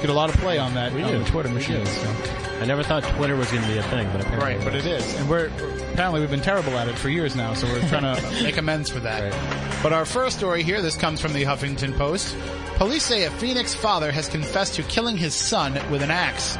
Get 0.00 0.10
a 0.10 0.12
lot 0.14 0.30
of 0.30 0.36
play 0.36 0.58
on 0.58 0.74
that 0.74 0.92
We 0.92 1.02
on 1.02 1.10
do. 1.12 1.24
Twitter 1.24 1.48
machine. 1.48 1.84
so. 1.84 2.14
I 2.60 2.64
never 2.64 2.82
thought 2.82 3.02
Twitter 3.04 3.36
was 3.36 3.50
going 3.50 3.62
to 3.62 3.68
be 3.68 3.78
a 3.78 3.82
thing, 3.84 4.08
but 4.12 4.20
apparently 4.20 4.54
Right, 4.56 4.64
but 4.64 4.74
it 4.74 4.86
is, 4.86 5.14
and 5.16 5.28
we're 5.28 5.46
apparently 5.92 6.20
we've 6.20 6.30
been 6.30 6.40
terrible 6.40 6.76
at 6.78 6.88
it 6.88 6.96
for 6.96 7.08
years 7.08 7.34
now, 7.36 7.54
so 7.54 7.66
we're 7.68 7.86
trying 7.88 8.02
to 8.16 8.42
make 8.42 8.56
amends 8.56 8.90
for 8.90 9.00
that. 9.00 9.32
But 9.82 9.92
our 9.92 10.04
first 10.04 10.38
story 10.38 10.62
here, 10.62 10.80
this 10.82 10.96
comes 10.96 11.20
from 11.20 11.32
the 11.32 11.42
Huffington 11.44 11.96
Post. 11.96 12.36
Police 12.76 13.04
say 13.04 13.24
a 13.24 13.30
Phoenix 13.30 13.74
father 13.74 14.10
has 14.12 14.28
confessed 14.28 14.74
to 14.74 14.82
killing 14.84 15.16
his 15.16 15.34
son 15.34 15.74
with 15.90 16.02
an 16.02 16.10
axe. 16.10 16.56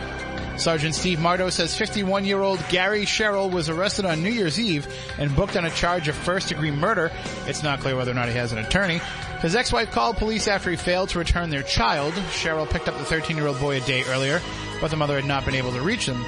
Sergeant 0.59 0.95
Steve 0.95 1.19
Mardo 1.19 1.53
says 1.53 1.79
51-year-old 1.79 2.63
Gary 2.69 3.05
Sherrill 3.05 3.49
was 3.49 3.69
arrested 3.69 4.05
on 4.05 4.25
New 4.25 4.31
Year's 4.31 4.59
Eve 4.59 4.93
and 5.17 5.35
booked 5.35 5.57
on 5.57 5.65
a 5.65 5.71
charge 5.71 6.09
of 6.09 6.17
first-degree 6.17 6.73
murder. 6.73 7.13
It's 7.47 7.63
not 7.63 7.79
clear 7.79 7.95
whether 7.95 8.11
or 8.11 8.15
not 8.15 8.29
he 8.29 8.35
has 8.35 8.53
an 8.53 8.59
attorney. 8.59 9.01
His 9.41 9.55
ex-wife 9.55 9.93
called 9.93 10.17
police 10.17 10.49
after 10.49 10.71
he 10.71 10.77
failed 10.77 11.11
to 11.11 11.19
return 11.21 11.51
their 11.51 11.63
child. 11.63 12.13
Sherrill 12.33 12.67
picked 12.67 12.89
up 12.89 12.99
the 12.99 13.05
13-year-old 13.05 13.61
boy 13.61 13.77
a 13.77 13.81
day 13.81 14.03
earlier, 14.09 14.41
but 14.81 14.91
the 14.91 14.97
mother 14.97 15.15
had 15.15 15.27
not 15.27 15.45
been 15.45 15.55
able 15.55 15.73
to 15.73 15.81
reach 15.81 16.07
him. 16.07 16.21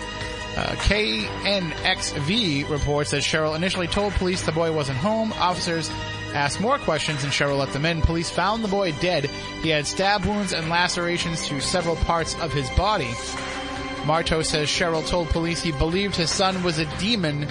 Uh, 0.56 0.74
KNXV 0.76 2.68
reports 2.70 3.10
that 3.10 3.22
Sherrill 3.22 3.54
initially 3.54 3.88
told 3.88 4.12
police 4.14 4.42
the 4.42 4.52
boy 4.52 4.72
wasn't 4.72 4.98
home. 4.98 5.32
Officers 5.34 5.90
asked 6.34 6.60
more 6.60 6.78
questions 6.78 7.24
and 7.24 7.32
Sherrill 7.32 7.58
let 7.58 7.72
them 7.72 7.84
in. 7.84 8.00
Police 8.02 8.30
found 8.30 8.62
the 8.62 8.68
boy 8.68 8.92
dead. 9.00 9.26
He 9.62 9.70
had 9.70 9.86
stab 9.86 10.24
wounds 10.24 10.52
and 10.52 10.68
lacerations 10.68 11.48
to 11.48 11.60
several 11.60 11.96
parts 11.96 12.36
of 12.36 12.52
his 12.52 12.70
body. 12.70 13.10
Marto 14.06 14.42
says 14.42 14.68
Sherrill 14.68 15.02
told 15.02 15.28
police 15.28 15.62
he 15.62 15.72
believed 15.72 16.16
his 16.16 16.30
son 16.30 16.62
was 16.62 16.78
a 16.78 16.84
demon 16.98 17.46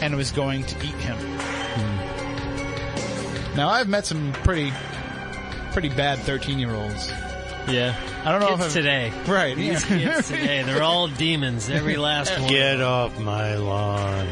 and 0.00 0.16
was 0.16 0.30
going 0.32 0.64
to 0.64 0.76
eat 0.78 0.94
him. 0.94 1.16
Hmm. 1.16 3.56
Now 3.56 3.68
I've 3.68 3.88
met 3.88 4.06
some 4.06 4.32
pretty, 4.32 4.72
pretty 5.72 5.88
bad 5.90 6.18
13 6.20 6.58
year 6.58 6.74
olds. 6.74 7.10
Yeah. 7.68 7.94
I 8.24 8.32
don't 8.32 8.40
know 8.40 8.48
Kids 8.48 8.60
if 8.60 8.66
I've, 8.66 8.72
today. 8.72 9.12
Right. 9.26 9.56
These 9.56 9.84
kids 9.84 10.28
today, 10.28 10.62
they're 10.62 10.82
all 10.82 11.08
demons, 11.08 11.68
every 11.70 11.96
last 11.96 12.38
one. 12.38 12.48
Get 12.48 12.80
off 12.80 13.18
my 13.20 13.56
lawn. 13.56 14.28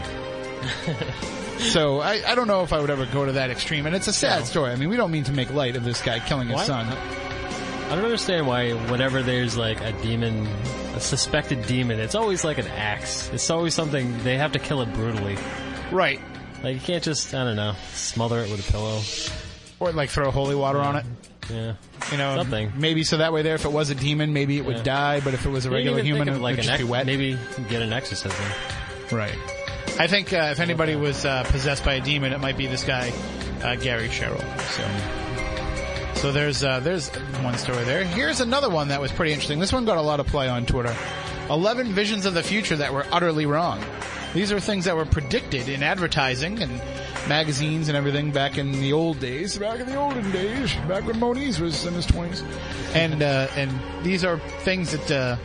So 1.59 2.01
I, 2.01 2.23
I 2.27 2.35
don't 2.35 2.49
know 2.49 2.63
if 2.63 2.73
I 2.73 2.81
would 2.81 2.91
ever 2.91 3.07
go 3.07 3.25
to 3.25 3.33
that 3.33 3.51
extreme, 3.51 3.87
and 3.87 3.95
it's 3.95 4.09
a 4.09 4.13
sad 4.13 4.41
No. 4.41 4.45
story. 4.47 4.73
I 4.73 4.77
mean, 4.77 4.89
we 4.89 4.97
don't 4.97 5.13
mean 5.13 5.23
to 5.25 5.33
make 5.33 5.53
light 5.53 5.77
of 5.77 5.85
this 5.85 6.03
guy 6.03 6.19
killing 6.19 6.49
his 6.49 6.57
Why? 6.57 6.65
son. 6.65 6.87
I 6.89 7.95
don't 7.95 8.05
understand 8.05 8.47
why 8.49 8.73
whenever 8.91 9.23
there's 9.23 9.57
like 9.57 9.81
a 9.81 9.93
demon, 10.03 10.49
a 10.95 11.01
suspected 11.01 11.67
demon, 11.67 11.99
it's 12.01 12.15
always 12.15 12.45
like 12.45 12.59
an 12.59 12.67
axe. 12.69 13.31
It's 13.33 13.49
always 13.51 13.75
something, 13.75 14.23
they 14.25 14.37
have 14.39 14.53
to 14.53 14.59
kill 14.59 14.83
it 14.83 14.93
brutally. 14.93 15.37
Right. 15.91 16.21
Like 16.63 16.75
you 16.75 16.81
can't 16.81 17.03
just, 17.03 17.35
I 17.35 17.45
don't 17.45 17.57
know, 17.57 17.75
smother 17.93 18.41
it 18.41 18.51
with 18.51 18.69
a 18.69 18.73
pillow. 18.73 19.01
Or 19.81 19.93
like 19.93 20.11
throw 20.11 20.31
holy 20.31 20.55
water 20.55 20.79
on 20.79 20.97
it. 20.97 21.05
Yeah. 21.51 21.75
You 22.13 22.19
know, 22.19 22.37
Something. 22.37 22.73
maybe 22.77 23.03
so 23.03 23.17
that 23.17 23.33
way 23.33 23.43
there, 23.43 23.57
if 23.57 23.65
it 23.65 23.73
was 23.73 23.91
a 23.91 23.95
demon, 23.97 24.33
maybe 24.33 24.57
it 24.59 24.65
would 24.65 24.77
Yeah. 24.79 24.83
die, 24.85 25.21
but 25.21 25.35
if 25.35 25.45
it 25.45 25.49
was 25.51 25.67
a 25.67 25.71
You 25.71 25.75
regular 25.75 25.99
even 25.99 26.07
human, 26.07 26.21
think 26.27 26.29
it 26.29 26.37
of 26.37 26.37
would 26.43 26.45
like 26.45 26.57
just 26.57 26.69
an 26.69 26.77
be 26.77 26.83
ex- 26.85 26.91
wet. 26.91 27.07
maybe 27.07 27.39
get 27.69 27.83
an 27.83 27.93
exorcism. 27.93 28.45
Right. 29.11 29.35
I 29.99 30.07
think 30.07 30.33
uh, 30.33 30.51
if 30.53 30.61
anybody 30.61 30.95
was 30.95 31.25
uh, 31.25 31.43
possessed 31.45 31.85
by 31.85 31.95
a 31.95 32.01
demon, 32.01 32.33
it 32.33 32.39
might 32.41 32.57
be 32.57 32.67
this 32.69 32.85
guy, 32.85 33.13
uh, 33.65 33.75
Gary 33.77 34.09
Sherrill. 34.09 34.39
So, 34.59 34.85
so 36.23 36.31
there's 36.31 36.62
uh, 36.62 36.79
there's 36.79 37.09
one 37.43 37.59
story 37.59 37.83
there. 37.83 38.05
Here's 38.05 38.41
another 38.41 38.71
one 38.71 38.88
that 38.88 39.00
was 39.00 39.11
pretty 39.11 39.33
interesting. 39.33 39.59
This 39.59 39.73
one 39.73 39.85
got 39.85 39.99
a 39.99 40.02
lot 40.02 40.21
of 40.21 40.26
play 40.29 40.49
on 40.49 40.64
Twitter. 40.67 40.95
Eleven 41.50 41.93
visions 41.93 42.26
of 42.26 42.35
the 42.35 42.45
future 42.45 42.76
that 42.76 42.93
were 42.93 43.05
utterly 43.11 43.45
wrong. 43.45 43.85
These 44.33 44.52
are 44.52 44.61
things 44.61 44.85
that 44.85 44.95
were 44.95 45.05
predicted 45.05 45.69
in 45.69 45.83
advertising 45.83 46.62
and 46.62 46.81
magazines 47.29 47.88
and 47.88 47.97
everything 47.97 48.31
back 48.31 48.57
in 48.57 48.71
the 48.71 48.93
old 48.93 49.19
days, 49.19 49.59
back 49.59 49.81
in 49.81 49.87
the 49.87 49.97
olden 49.97 50.31
days, 50.31 50.73
back 50.88 51.05
when 51.07 51.19
Moniz 51.19 51.61
was 51.61 51.85
in 51.85 51.93
his 51.95 52.07
twenties, 52.07 52.43
and 52.95 53.21
uh, 53.21 53.49
and 53.57 53.73
these 54.05 54.25
are 54.25 54.38
things 54.61 54.93
that 54.93 55.11
uh, 55.11 55.37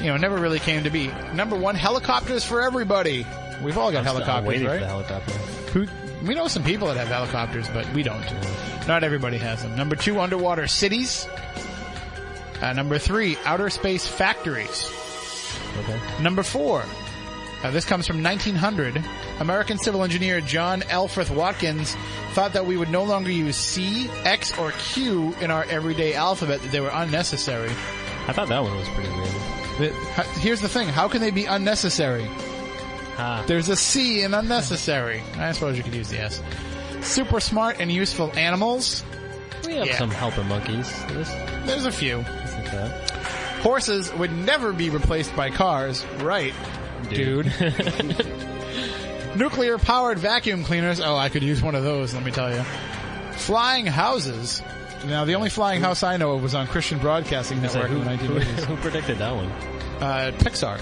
you 0.00 0.06
know 0.06 0.16
never 0.16 0.36
really 0.36 0.58
came 0.58 0.82
to 0.82 0.90
be. 0.90 1.12
Number 1.32 1.54
one, 1.56 1.76
helicopters 1.76 2.44
for 2.44 2.60
everybody. 2.60 3.24
We've 3.62 3.78
all 3.78 3.92
got 3.92 3.98
I'm 3.98 4.04
still- 4.08 4.16
I'm 4.16 4.24
helicopters, 4.24 4.48
waiting 4.48 4.66
right? 4.66 4.74
for 4.74 4.80
the 4.80 4.88
helicopter. 4.88 5.32
Who, 5.72 6.03
we 6.26 6.34
know 6.34 6.48
some 6.48 6.64
people 6.64 6.88
that 6.88 6.96
have 6.96 7.08
helicopters, 7.08 7.68
but 7.68 7.90
we 7.92 8.02
don't. 8.02 8.24
Not 8.86 9.04
everybody 9.04 9.38
has 9.38 9.62
them. 9.62 9.76
Number 9.76 9.96
two, 9.96 10.20
underwater 10.20 10.66
cities. 10.66 11.26
Uh, 12.60 12.72
number 12.72 12.98
three, 12.98 13.36
outer 13.44 13.70
space 13.70 14.06
factories. 14.06 14.90
Okay. 15.80 16.00
Number 16.22 16.42
four, 16.42 16.84
uh, 17.62 17.70
this 17.70 17.84
comes 17.84 18.06
from 18.06 18.22
1900. 18.22 19.02
American 19.40 19.78
civil 19.78 20.02
engineer 20.02 20.40
John 20.40 20.82
Elfreth 20.84 21.30
Watkins 21.30 21.96
thought 22.32 22.52
that 22.52 22.66
we 22.66 22.76
would 22.76 22.90
no 22.90 23.04
longer 23.04 23.30
use 23.30 23.56
C, 23.56 24.08
X, 24.24 24.56
or 24.58 24.70
Q 24.72 25.34
in 25.40 25.50
our 25.50 25.64
everyday 25.64 26.14
alphabet, 26.14 26.60
that 26.62 26.70
they 26.70 26.80
were 26.80 26.90
unnecessary. 26.92 27.70
I 28.26 28.32
thought 28.32 28.48
that 28.48 28.62
one 28.62 28.76
was 28.76 28.88
pretty 28.90 29.10
weird. 29.10 29.92
Here's 30.38 30.60
the 30.60 30.68
thing, 30.68 30.88
how 30.88 31.08
can 31.08 31.20
they 31.20 31.30
be 31.30 31.46
unnecessary? 31.46 32.28
There's 33.46 33.68
a 33.68 33.76
C 33.76 34.22
in 34.22 34.34
unnecessary. 34.34 35.22
I 35.36 35.52
suppose 35.52 35.76
you 35.76 35.82
could 35.82 35.94
use 35.94 36.08
the 36.08 36.20
S. 36.20 36.42
Super 37.02 37.40
smart 37.40 37.76
and 37.80 37.90
useful 37.92 38.32
animals. 38.36 39.04
We 39.66 39.74
have 39.74 39.86
Yeah. 39.86 39.98
some 39.98 40.10
helper 40.10 40.44
monkeys. 40.44 40.90
This, 41.08 41.30
There's 41.64 41.84
a 41.86 41.92
few. 41.92 42.18
this 42.22 42.54
like 42.54 42.70
that. 42.72 43.10
Horses 43.62 44.12
would 44.14 44.32
never 44.32 44.72
be 44.72 44.90
replaced 44.90 45.34
by 45.36 45.50
cars. 45.50 46.04
Right, 46.20 46.52
dude. 47.08 47.46
Nuclear 49.36 49.78
powered 49.78 50.18
vacuum 50.18 50.64
cleaners. 50.64 51.00
Oh, 51.00 51.16
I 51.16 51.28
could 51.28 51.42
use 51.42 51.62
one 51.62 51.74
of 51.74 51.82
those, 51.82 52.14
let 52.14 52.24
me 52.24 52.30
tell 52.30 52.54
you. 52.54 52.62
Flying 53.32 53.86
houses. 53.86 54.62
Now, 55.06 55.24
the 55.24 55.34
only 55.34 55.50
flying 55.50 55.80
house 55.80 56.02
I 56.02 56.16
know 56.16 56.32
of 56.32 56.42
was 56.42 56.54
on 56.54 56.66
Christian 56.66 56.98
Broadcasting 56.98 57.60
Network 57.60 57.88
who, 57.88 57.96
in 58.00 58.04
the 58.04 58.16
who, 58.16 58.34
1980s. 58.40 58.64
who 58.64 58.76
predicted 58.76 59.18
that 59.18 59.34
one? 59.34 59.46
Uh, 60.00 60.32
Pixar. 60.38 60.80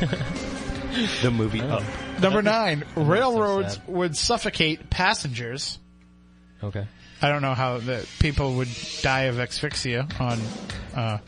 The 1.22 1.30
movie 1.30 1.60
Oh. 1.60 1.68
Up. 1.68 1.82
Number 2.22 2.40
nine, 2.40 2.82
railroads 2.96 3.74
sad. 3.74 3.86
would 3.88 4.16
suffocate 4.16 4.88
passengers. 4.88 5.78
Okay. 6.64 6.86
I 7.20 7.28
don't 7.28 7.42
know 7.42 7.52
how 7.52 7.78
the 7.78 8.06
people 8.18 8.54
would 8.54 8.68
die 9.02 9.22
of 9.24 9.38
asphyxia 9.38 10.08
on, 10.18 10.40
uh, 10.94 11.18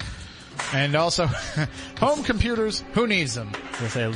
and 0.72 0.94
also 0.94 1.26
home 1.98 2.22
computers. 2.24 2.82
Who 2.94 3.06
needs 3.06 3.34
them? 3.34 3.52
I, 3.80 3.88
say, 3.88 4.06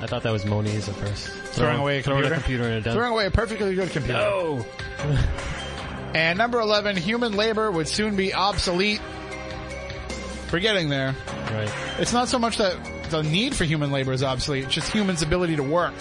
I 0.00 0.06
thought 0.06 0.22
that 0.22 0.32
was 0.32 0.46
Moniz 0.46 0.88
at 0.88 0.94
first. 0.96 1.28
Throwing 1.54 1.80
away 1.80 1.98
a 1.98 2.02
throwing 2.02 2.22
computer? 2.22 2.34
a 2.34 2.38
computer 2.38 2.64
in 2.64 2.72
a 2.72 2.80
dump. 2.80 2.96
Throwing 2.96 3.12
away 3.12 3.26
a 3.26 3.30
perfectly 3.30 3.74
good 3.74 3.90
computer. 3.90 4.18
No. 4.20 4.64
And 6.14 6.38
number 6.38 6.60
11, 6.60 6.96
human 6.96 7.32
labor 7.32 7.72
would 7.72 7.88
soon 7.88 8.14
be 8.14 8.32
obsolete. 8.32 9.00
We're 10.52 10.60
getting 10.60 10.88
there. 10.88 11.16
Right. 11.50 11.68
It's 11.98 12.12
not 12.12 12.28
so 12.28 12.38
much 12.38 12.58
that 12.58 12.76
the 13.22 13.28
need 13.28 13.54
for 13.54 13.64
human 13.64 13.92
labor 13.92 14.12
is 14.12 14.22
obsolete, 14.22 14.64
it's 14.64 14.74
just 14.74 14.92
humans' 14.92 15.22
ability 15.22 15.56
to 15.56 15.62
work 15.62 15.94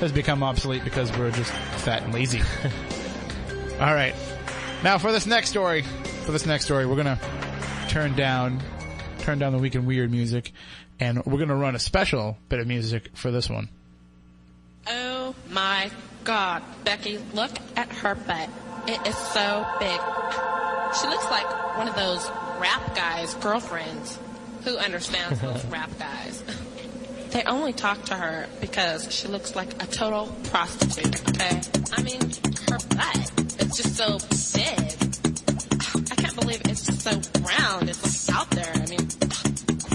has 0.00 0.12
become 0.12 0.42
obsolete 0.42 0.82
because 0.84 1.16
we're 1.16 1.30
just 1.30 1.50
fat 1.52 2.02
and 2.02 2.12
lazy. 2.12 2.40
All 3.80 3.94
right. 3.94 4.14
Now 4.82 4.98
for 4.98 5.12
this 5.12 5.26
next 5.26 5.48
story, 5.50 5.82
for 6.24 6.32
this 6.32 6.44
next 6.44 6.64
story, 6.64 6.86
we're 6.86 6.96
gonna 6.96 7.20
turn 7.88 8.14
down, 8.14 8.60
turn 9.20 9.38
down 9.38 9.52
the 9.52 9.58
week 9.58 9.76
in 9.76 9.86
weird 9.86 10.10
music, 10.10 10.52
and 10.98 11.24
we're 11.24 11.38
gonna 11.38 11.56
run 11.56 11.76
a 11.76 11.78
special 11.78 12.36
bit 12.48 12.58
of 12.58 12.66
music 12.66 13.10
for 13.14 13.30
this 13.30 13.48
one. 13.48 13.68
Oh 14.88 15.34
my 15.50 15.90
god, 16.24 16.62
Becky, 16.84 17.18
look 17.32 17.52
at 17.76 17.88
her 17.92 18.14
butt. 18.14 18.50
It 18.88 19.06
is 19.06 19.16
so 19.16 19.66
big. 19.78 20.00
She 21.00 21.06
looks 21.06 21.30
like 21.30 21.78
one 21.78 21.86
of 21.86 21.94
those 21.94 22.28
rap 22.58 22.94
guys' 22.94 23.34
girlfriends 23.34 24.18
who 24.64 24.76
understands 24.76 25.40
those 25.40 25.64
rap 25.70 25.90
guys. 25.98 26.42
They 27.30 27.42
only 27.44 27.72
talk 27.72 28.04
to 28.06 28.14
her 28.14 28.46
because 28.60 29.12
she 29.12 29.26
looks 29.28 29.56
like 29.56 29.82
a 29.82 29.86
total 29.86 30.26
prostitute, 30.44 31.28
okay? 31.30 31.60
I 31.92 32.02
mean, 32.02 32.20
her 32.68 32.78
butt 32.94 33.32
is 33.58 33.76
just 33.76 33.96
so 33.96 34.18
big. 34.54 35.02
I 36.10 36.14
can't 36.14 36.36
believe 36.36 36.60
it's 36.66 36.84
just 36.84 37.00
so 37.00 37.10
round. 37.40 37.88
It's 37.88 38.28
like 38.28 38.36
out 38.36 38.50
there. 38.50 38.72
I 38.74 38.86
mean, 38.86 39.08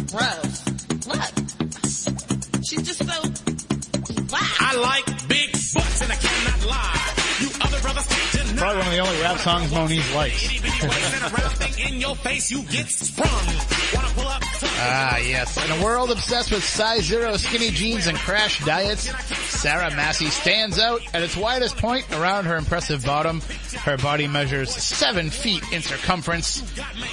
gross. 0.09 0.65
Look. 1.05 1.31
She's 2.67 2.83
just 2.83 3.00
so 3.00 3.21
wow. 4.31 4.39
I 4.59 4.75
like 4.75 5.27
big 5.27 5.51
butts 5.51 6.01
and 6.01 6.12
I 6.12 6.15
cannot 6.15 6.65
lie. 6.65 7.13
You 7.39 7.50
other 7.62 7.79
brothers 7.81 8.07
can't 8.07 8.31
deny. 8.31 8.37
Probably 8.57 8.77
one 8.79 8.87
of 8.87 8.93
the 8.93 8.99
only 8.99 9.21
rap 9.21 9.37
songs 9.37 9.71
Moniz 9.71 10.13
likes. 10.15 10.47
Ah, 14.79 15.17
yes. 15.17 15.57
In 15.63 15.79
a 15.79 15.83
world 15.83 16.11
obsessed 16.11 16.51
with 16.51 16.63
size 16.63 17.03
zero 17.03 17.35
skinny 17.37 17.69
jeans 17.71 18.07
and 18.07 18.17
crash 18.17 18.63
diets, 18.63 19.09
Sarah 19.59 19.89
Massey 19.95 20.27
stands 20.27 20.77
out 20.77 21.01
at 21.15 21.23
its 21.23 21.35
widest 21.35 21.77
point 21.77 22.05
around 22.13 22.45
her 22.45 22.55
impressive 22.57 23.03
bottom. 23.05 23.41
Her 23.83 23.97
body 23.97 24.27
measures 24.27 24.73
seven 24.73 25.29
feet 25.29 25.63
in 25.71 25.81
circumference. 25.81 26.61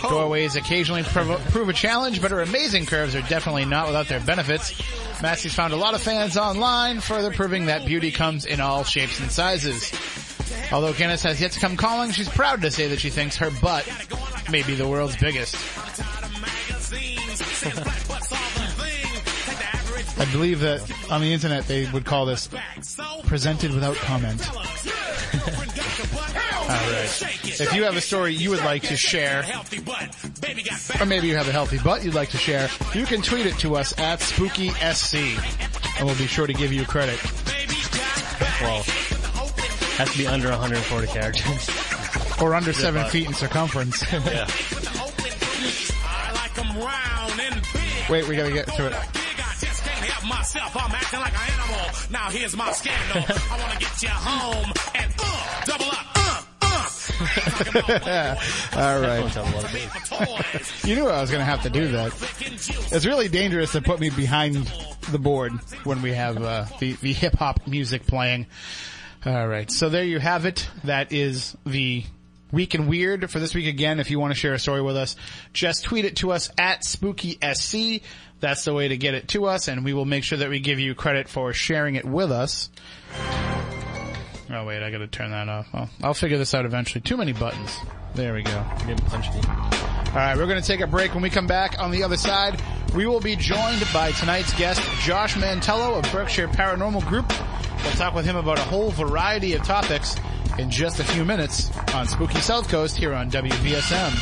Doorways 0.03 0.57
occasionally 0.57 1.05
prov- 1.05 1.41
prove 1.51 1.69
a 1.69 1.73
challenge, 1.73 2.21
but 2.21 2.31
her 2.31 2.43
amazing 2.43 2.87
curves 2.87 3.15
are 3.15 3.23
definitely 3.23 3.65
not 3.65 3.87
without 3.87 4.09
their 4.09 4.21
benefits. 4.21 4.75
Massey's 5.23 5.55
found 5.55 5.73
a 5.73 5.77
lot 5.77 5.95
of 5.95 6.03
fans 6.03 6.37
online, 6.37 7.01
further 7.01 7.33
proving 7.33 7.67
that 7.67 7.87
beauty 7.87 8.11
comes 8.11 8.45
in 8.45 8.61
all 8.61 8.85
shapes 8.85 9.21
and 9.21 9.31
sizes. 9.31 9.91
Although 10.73 10.93
Guinness 10.93 11.23
has 11.23 11.41
yet 11.41 11.53
to 11.53 11.61
come 11.61 11.77
calling, 11.77 12.11
she's 12.11 12.29
proud 12.29 12.63
to 12.63 12.71
say 12.71 12.89
that 12.89 13.01
she 13.01 13.11
thinks 13.11 13.37
her 13.37 13.51
butt 13.63 13.87
may 14.51 14.63
be 14.63 14.75
the 14.75 14.89
world's 14.89 15.17
biggest. 15.17 15.55
I 20.17 20.27
believe 20.33 20.61
that 20.61 20.81
on 21.11 21.21
the 21.21 21.33
internet 21.33 21.67
they 21.67 21.91
would 21.91 22.05
call 22.05 22.27
this 22.27 22.49
presented 23.27 23.73
without 23.73 23.97
comment. 23.97 24.49
Alright. 26.65 27.61
If 27.61 27.75
you 27.75 27.85
have 27.85 27.97
a 27.97 28.01
story 28.01 28.35
you 28.35 28.51
would 28.51 28.65
like 28.65 28.83
to 28.85 28.97
share, 28.97 29.45
or 31.01 31.07
maybe 31.07 31.27
you 31.27 31.37
have 31.37 31.49
a 31.49 31.53
healthy 31.53 31.79
butt 31.79 32.05
you'd 32.05 32.15
like 32.15 32.31
to 32.31 32.39
share, 32.39 32.69
you 32.95 33.05
can 33.05 33.23
tweet 33.23 33.47
it 33.47 33.59
to 33.59 33.77
us 33.77 33.97
at 33.99 34.21
SpookySC, 34.21 35.99
and 35.99 36.07
we'll 36.07 36.17
be 36.17 36.27
sure 36.27 36.47
to 36.47 36.55
give 36.55 36.73
you 36.73 36.85
credit. 36.85 37.21
Well, 38.61 38.85
has 39.97 40.11
to 40.13 40.19
be 40.19 40.27
under 40.27 40.51
140 40.51 41.07
characters. 41.07 41.71
Or 42.41 42.55
under 42.55 42.73
seven 42.73 43.07
feet 43.11 43.29
in 43.29 43.35
circumference. 43.35 44.03
yeah. 44.13 44.47
Wait, 48.11 48.29
we 48.29 48.37
gotta 48.37 48.53
get 48.53 48.67
to 48.67 48.87
it. 48.87 48.93
myself, 50.29 50.77
I'm 50.77 50.93
acting 50.93 51.21
like 51.21 51.33
an 51.33 51.53
animal. 51.53 51.91
Now 52.11 52.31
here's 52.31 52.57
my 52.57 52.73
scandal. 52.73 53.25
I 53.51 53.61
wanna 53.61 53.81
get 53.81 54.03
you 54.03 54.09
home 54.11 54.73
and 54.95 55.15
uh, 55.19 55.65
double 55.65 55.87
up. 55.87 56.15
All 58.77 59.01
right. 59.01 59.25
you 60.85 60.97
knew 60.97 61.07
I 61.07 61.21
was 61.21 61.31
going 61.31 61.41
to 61.41 61.45
have 61.45 61.63
to 61.63 61.71
do 61.71 61.89
that. 61.93 62.13
It's 62.93 63.07
really 63.07 63.29
dangerous 63.29 63.73
to 63.73 63.81
put 63.81 64.01
me 64.01 64.11
behind 64.11 64.71
the 65.11 65.19
board 65.19 65.53
when 65.85 66.03
we 66.03 66.13
have 66.13 66.43
uh, 66.43 66.67
the 66.81 66.95
the 66.95 67.13
hip 67.13 67.35
hop 67.35 67.67
music 67.67 68.07
playing. 68.07 68.47
All 69.27 69.49
right, 69.49 69.71
so 69.71 69.89
there 69.89 70.05
you 70.05 70.19
have 70.19 70.45
it. 70.45 70.69
That 70.85 71.11
is 71.13 71.57
the 71.65 72.05
week 72.53 72.75
in 72.75 72.87
weird 72.87 73.31
for 73.31 73.39
this 73.39 73.55
week 73.55 73.67
again. 73.67 73.99
If 73.99 74.11
you 74.11 74.21
want 74.21 74.33
to 74.33 74.39
share 74.39 74.53
a 74.53 74.59
story 74.59 74.83
with 74.83 74.99
us, 74.99 75.17
just 75.55 75.85
tweet 75.85 76.05
it 76.05 76.17
to 76.17 76.31
us 76.33 76.51
at 76.59 76.83
SpookySC. 76.83 78.03
That's 78.41 78.65
the 78.65 78.75
way 78.75 78.89
to 78.89 78.99
get 78.99 79.15
it 79.15 79.29
to 79.29 79.47
us, 79.47 79.69
and 79.69 79.83
we 79.83 79.95
will 79.95 80.05
make 80.05 80.25
sure 80.25 80.37
that 80.39 80.51
we 80.51 80.61
give 80.61 80.79
you 80.79 80.95
credit 80.95 81.29
for 81.29 81.55
sharing 81.55 81.95
it 81.95 82.05
with 82.05 82.31
us. 82.31 82.69
Oh 84.51 84.65
wait, 84.67 84.83
I 84.83 84.91
gotta 84.91 85.07
turn 85.07 85.31
that 85.31 85.49
off. 85.49 85.69
I'll 86.03 86.13
figure 86.13 86.37
this 86.37 86.55
out 86.55 86.67
eventually. 86.67 87.01
Too 87.01 87.17
many 87.17 87.33
buttons. 87.33 87.79
There 88.15 88.35
we 88.35 88.43
go. 88.43 88.63
Alright, 90.15 90.37
we're 90.37 90.47
gonna 90.47 90.63
take 90.63 90.81
a 90.81 90.87
break. 90.87 91.13
When 91.13 91.25
we 91.25 91.29
come 91.29 91.49
back 91.49 91.81
on 91.81 91.91
the 91.91 92.05
other 92.05 92.17
side, 92.17 92.63
we 92.95 93.05
will 93.05 93.19
be 93.19 93.35
joined 93.35 93.85
by 93.93 94.13
tonight's 94.13 94.55
guest, 94.55 94.81
Josh 95.01 95.35
Mantello 95.35 95.99
of 95.99 96.13
Berkshire 96.13 96.47
Paranormal 96.47 97.05
Group. 97.09 97.29
We'll 97.83 97.95
talk 97.95 98.15
with 98.15 98.25
him 98.25 98.37
about 98.37 98.59
a 98.59 98.63
whole 98.63 98.93
variety 98.93 99.55
of 99.55 99.65
topics 99.65 100.15
in 100.57 100.71
just 100.71 101.01
a 101.01 101.05
few 101.05 101.25
minutes 101.25 101.77
on 101.95 102.07
Spooky 102.07 102.41
South 102.41 102.69
Coast 102.69 102.97
here 102.97 103.13
on 103.13 103.29
WBSM. 103.29 104.13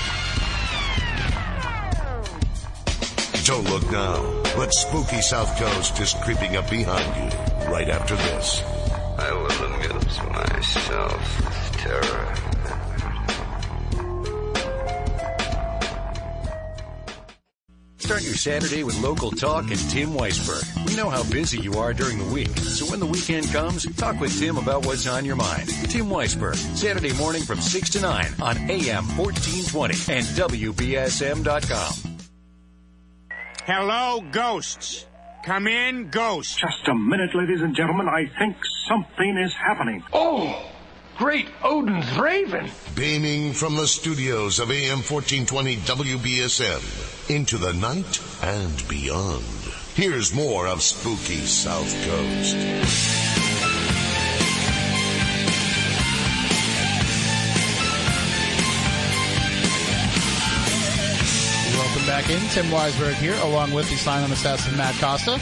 Don't 3.44 3.68
look 3.68 3.82
now, 3.92 4.42
but 4.56 4.72
spooky 4.72 5.20
South 5.20 5.58
Coast 5.58 6.00
is 6.00 6.14
creeping 6.24 6.56
up 6.56 6.70
behind 6.70 7.04
you 7.16 7.70
right 7.70 7.90
after 7.90 8.16
this. 8.16 8.62
I 9.18 9.30
will 9.30 9.74
amuse 9.74 10.22
myself 10.22 11.44
with 11.44 11.72
terror. 11.82 12.71
Start 18.12 18.24
your 18.24 18.34
Saturday 18.34 18.84
with 18.84 19.00
local 19.00 19.30
talk 19.30 19.70
and 19.70 19.78
Tim 19.88 20.10
Weisberg. 20.10 20.86
We 20.86 20.94
know 20.96 21.08
how 21.08 21.22
busy 21.30 21.58
you 21.58 21.78
are 21.78 21.94
during 21.94 22.18
the 22.18 22.30
week, 22.30 22.54
so 22.58 22.84
when 22.90 23.00
the 23.00 23.06
weekend 23.06 23.48
comes, 23.48 23.86
talk 23.96 24.20
with 24.20 24.38
Tim 24.38 24.58
about 24.58 24.84
what's 24.84 25.06
on 25.06 25.24
your 25.24 25.34
mind. 25.34 25.70
Tim 25.88 26.10
Weisberg, 26.10 26.56
Saturday 26.76 27.14
morning 27.14 27.40
from 27.40 27.58
6 27.58 27.88
to 27.88 28.02
9 28.02 28.26
on 28.42 28.58
AM 28.70 29.06
1420 29.16 29.94
and 30.12 30.26
WBSM.com. 30.26 32.18
Hello, 33.64 34.20
ghosts. 34.30 35.06
Come 35.46 35.66
in, 35.66 36.10
ghosts. 36.10 36.56
Just 36.56 36.86
a 36.88 36.94
minute, 36.94 37.34
ladies 37.34 37.62
and 37.62 37.74
gentlemen. 37.74 38.08
I 38.10 38.26
think 38.38 38.58
something 38.88 39.38
is 39.38 39.54
happening. 39.54 40.04
Oh, 40.12 40.70
great 41.16 41.48
Odin's 41.62 42.10
Raven. 42.18 42.70
Beaming 42.94 43.52
from 43.52 43.76
the 43.76 43.86
studios 43.86 44.58
of 44.58 44.70
AM 44.70 44.98
1420 44.98 45.76
WBSM 45.76 47.30
into 47.30 47.58
the 47.58 47.72
night 47.74 48.20
and 48.42 48.88
beyond. 48.88 49.44
Here's 49.94 50.34
more 50.34 50.66
of 50.66 50.82
Spooky 50.82 51.40
South 51.44 51.92
Coast. 52.06 52.56
Welcome 61.76 62.06
back 62.06 62.30
in. 62.30 62.40
Tim 62.50 62.66
Weisberg 62.66 63.14
here, 63.14 63.36
along 63.42 63.72
with 63.72 63.88
the 63.90 63.96
silent 63.96 64.32
assassin 64.32 64.76
Matt 64.76 64.94
Costa 64.94 65.38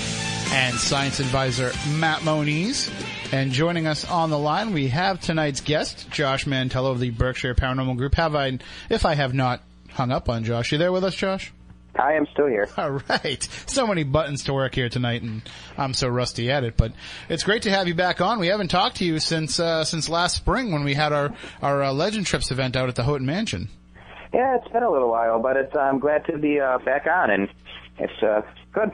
and 0.52 0.74
science 0.76 1.20
advisor 1.20 1.72
Matt 1.92 2.24
Moniz. 2.24 2.90
And 3.32 3.52
joining 3.52 3.86
us 3.86 4.04
on 4.04 4.30
the 4.30 4.38
line, 4.38 4.72
we 4.72 4.88
have 4.88 5.20
tonight's 5.20 5.60
guest, 5.60 6.10
Josh 6.10 6.46
Mantello 6.46 6.90
of 6.90 6.98
the 6.98 7.10
Berkshire 7.10 7.54
Paranormal 7.54 7.96
Group. 7.96 8.16
Have 8.16 8.34
I, 8.34 8.58
if 8.88 9.06
I 9.06 9.14
have 9.14 9.32
not 9.32 9.62
hung 9.92 10.10
up 10.10 10.28
on 10.28 10.42
Josh, 10.42 10.72
you 10.72 10.78
there 10.78 10.90
with 10.90 11.04
us, 11.04 11.14
Josh? 11.14 11.52
I 11.96 12.14
am 12.14 12.26
still 12.32 12.48
here. 12.48 12.68
All 12.76 13.00
right. 13.08 13.42
So 13.66 13.86
many 13.86 14.02
buttons 14.02 14.44
to 14.44 14.52
work 14.52 14.74
here 14.74 14.88
tonight, 14.88 15.22
and 15.22 15.42
I'm 15.78 15.94
so 15.94 16.08
rusty 16.08 16.50
at 16.50 16.64
it. 16.64 16.76
But 16.76 16.92
it's 17.28 17.44
great 17.44 17.62
to 17.62 17.70
have 17.70 17.86
you 17.86 17.94
back 17.94 18.20
on. 18.20 18.40
We 18.40 18.48
haven't 18.48 18.68
talked 18.68 18.96
to 18.96 19.04
you 19.04 19.20
since 19.20 19.60
uh, 19.60 19.84
since 19.84 20.08
last 20.08 20.36
spring 20.36 20.72
when 20.72 20.82
we 20.82 20.94
had 20.94 21.12
our 21.12 21.32
our 21.62 21.82
uh, 21.84 21.92
Legend 21.92 22.26
Trips 22.26 22.50
event 22.50 22.74
out 22.76 22.88
at 22.88 22.96
the 22.96 23.04
Houghton 23.04 23.26
Mansion. 23.26 23.68
Yeah, 24.32 24.56
it's 24.56 24.68
been 24.72 24.82
a 24.82 24.90
little 24.90 25.10
while, 25.10 25.40
but 25.40 25.56
it's 25.56 25.74
I'm 25.76 25.98
glad 25.98 26.24
to 26.26 26.38
be 26.38 26.60
uh, 26.60 26.78
back 26.78 27.06
on, 27.06 27.30
and 27.30 27.48
it's 27.98 28.22
uh, 28.22 28.42
good. 28.72 28.92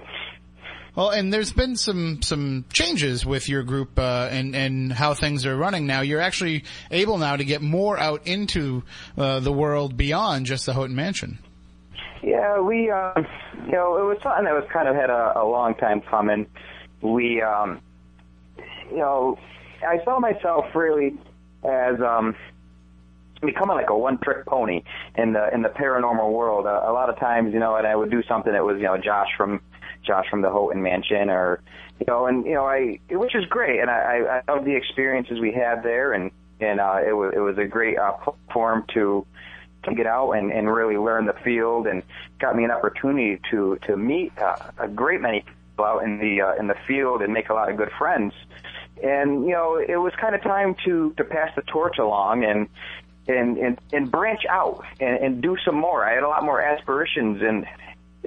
Well, 0.96 1.10
and 1.10 1.30
there's 1.30 1.52
been 1.52 1.76
some 1.76 2.22
some 2.22 2.64
changes 2.72 3.26
with 3.26 3.50
your 3.50 3.62
group 3.62 3.98
uh, 3.98 4.28
and 4.30 4.56
and 4.56 4.90
how 4.90 5.12
things 5.12 5.44
are 5.44 5.54
running 5.54 5.86
now. 5.86 6.00
You're 6.00 6.22
actually 6.22 6.64
able 6.90 7.18
now 7.18 7.36
to 7.36 7.44
get 7.44 7.60
more 7.60 7.98
out 7.98 8.26
into 8.26 8.82
uh, 9.18 9.40
the 9.40 9.52
world 9.52 9.98
beyond 9.98 10.46
just 10.46 10.64
the 10.64 10.72
Houghton 10.72 10.96
Mansion. 10.96 11.38
Yeah, 12.22 12.60
we, 12.60 12.90
uh, 12.90 13.12
you 13.66 13.72
know, 13.72 13.98
it 13.98 14.04
was 14.04 14.18
something 14.22 14.44
that 14.44 14.54
was 14.54 14.64
kind 14.72 14.88
of 14.88 14.96
had 14.96 15.10
a, 15.10 15.38
a 15.38 15.44
long 15.44 15.74
time 15.74 16.00
coming. 16.00 16.46
We, 17.02 17.42
um, 17.42 17.80
you 18.90 18.96
know, 18.96 19.38
I 19.86 20.02
saw 20.02 20.18
myself 20.18 20.64
really 20.74 21.14
as 21.62 22.00
um, 22.00 22.34
becoming 23.42 23.76
like 23.76 23.90
a 23.90 23.96
one-trick 23.96 24.46
pony 24.46 24.82
in 25.16 25.34
the 25.34 25.54
in 25.54 25.60
the 25.60 25.68
paranormal 25.68 26.32
world. 26.32 26.66
Uh, 26.66 26.84
a 26.86 26.92
lot 26.92 27.10
of 27.10 27.18
times, 27.18 27.52
you 27.52 27.60
know, 27.60 27.76
and 27.76 27.86
I 27.86 27.94
would 27.94 28.10
do 28.10 28.22
something 28.26 28.52
that 28.52 28.64
was, 28.64 28.78
you 28.78 28.84
know, 28.84 28.96
Josh 28.96 29.28
from 29.36 29.60
Josh 30.06 30.26
from 30.30 30.42
the 30.42 30.50
Houghton 30.50 30.82
Mansion, 30.82 31.30
or 31.30 31.60
you 31.98 32.06
know, 32.06 32.26
and 32.26 32.44
you 32.46 32.54
know, 32.54 32.66
I 32.66 33.00
which 33.10 33.34
is 33.34 33.44
great, 33.46 33.80
and 33.80 33.90
I, 33.90 34.42
I 34.48 34.52
love 34.52 34.64
the 34.64 34.76
experiences 34.76 35.40
we 35.40 35.52
had 35.52 35.82
there, 35.82 36.12
and 36.12 36.30
and 36.60 36.80
uh, 36.80 37.00
it 37.06 37.12
was 37.12 37.32
it 37.34 37.40
was 37.40 37.58
a 37.58 37.64
great 37.64 37.98
uh, 37.98 38.12
platform 38.12 38.84
to 38.94 39.26
to 39.84 39.94
get 39.94 40.06
out 40.06 40.32
and, 40.32 40.52
and 40.52 40.72
really 40.72 40.96
learn 40.96 41.26
the 41.26 41.36
field, 41.44 41.86
and 41.86 42.02
got 42.38 42.56
me 42.56 42.64
an 42.64 42.70
opportunity 42.70 43.40
to 43.50 43.78
to 43.86 43.96
meet 43.96 44.36
uh, 44.38 44.56
a 44.78 44.88
great 44.88 45.20
many 45.20 45.40
people 45.40 45.84
out 45.84 46.02
in 46.04 46.18
the 46.18 46.40
uh, 46.40 46.54
in 46.54 46.66
the 46.66 46.76
field 46.86 47.22
and 47.22 47.32
make 47.32 47.48
a 47.48 47.54
lot 47.54 47.70
of 47.70 47.76
good 47.76 47.90
friends. 47.98 48.34
And 49.02 49.44
you 49.44 49.52
know, 49.52 49.76
it 49.76 49.96
was 49.96 50.12
kind 50.20 50.34
of 50.34 50.42
time 50.42 50.76
to 50.84 51.12
to 51.16 51.24
pass 51.24 51.50
the 51.56 51.62
torch 51.62 51.98
along 51.98 52.44
and 52.44 52.68
and 53.28 53.58
and, 53.58 53.80
and 53.92 54.10
branch 54.10 54.44
out 54.48 54.84
and, 55.00 55.18
and 55.18 55.42
do 55.42 55.56
some 55.64 55.74
more. 55.76 56.04
I 56.04 56.14
had 56.14 56.22
a 56.22 56.28
lot 56.28 56.44
more 56.44 56.60
aspirations 56.60 57.42
and 57.42 57.66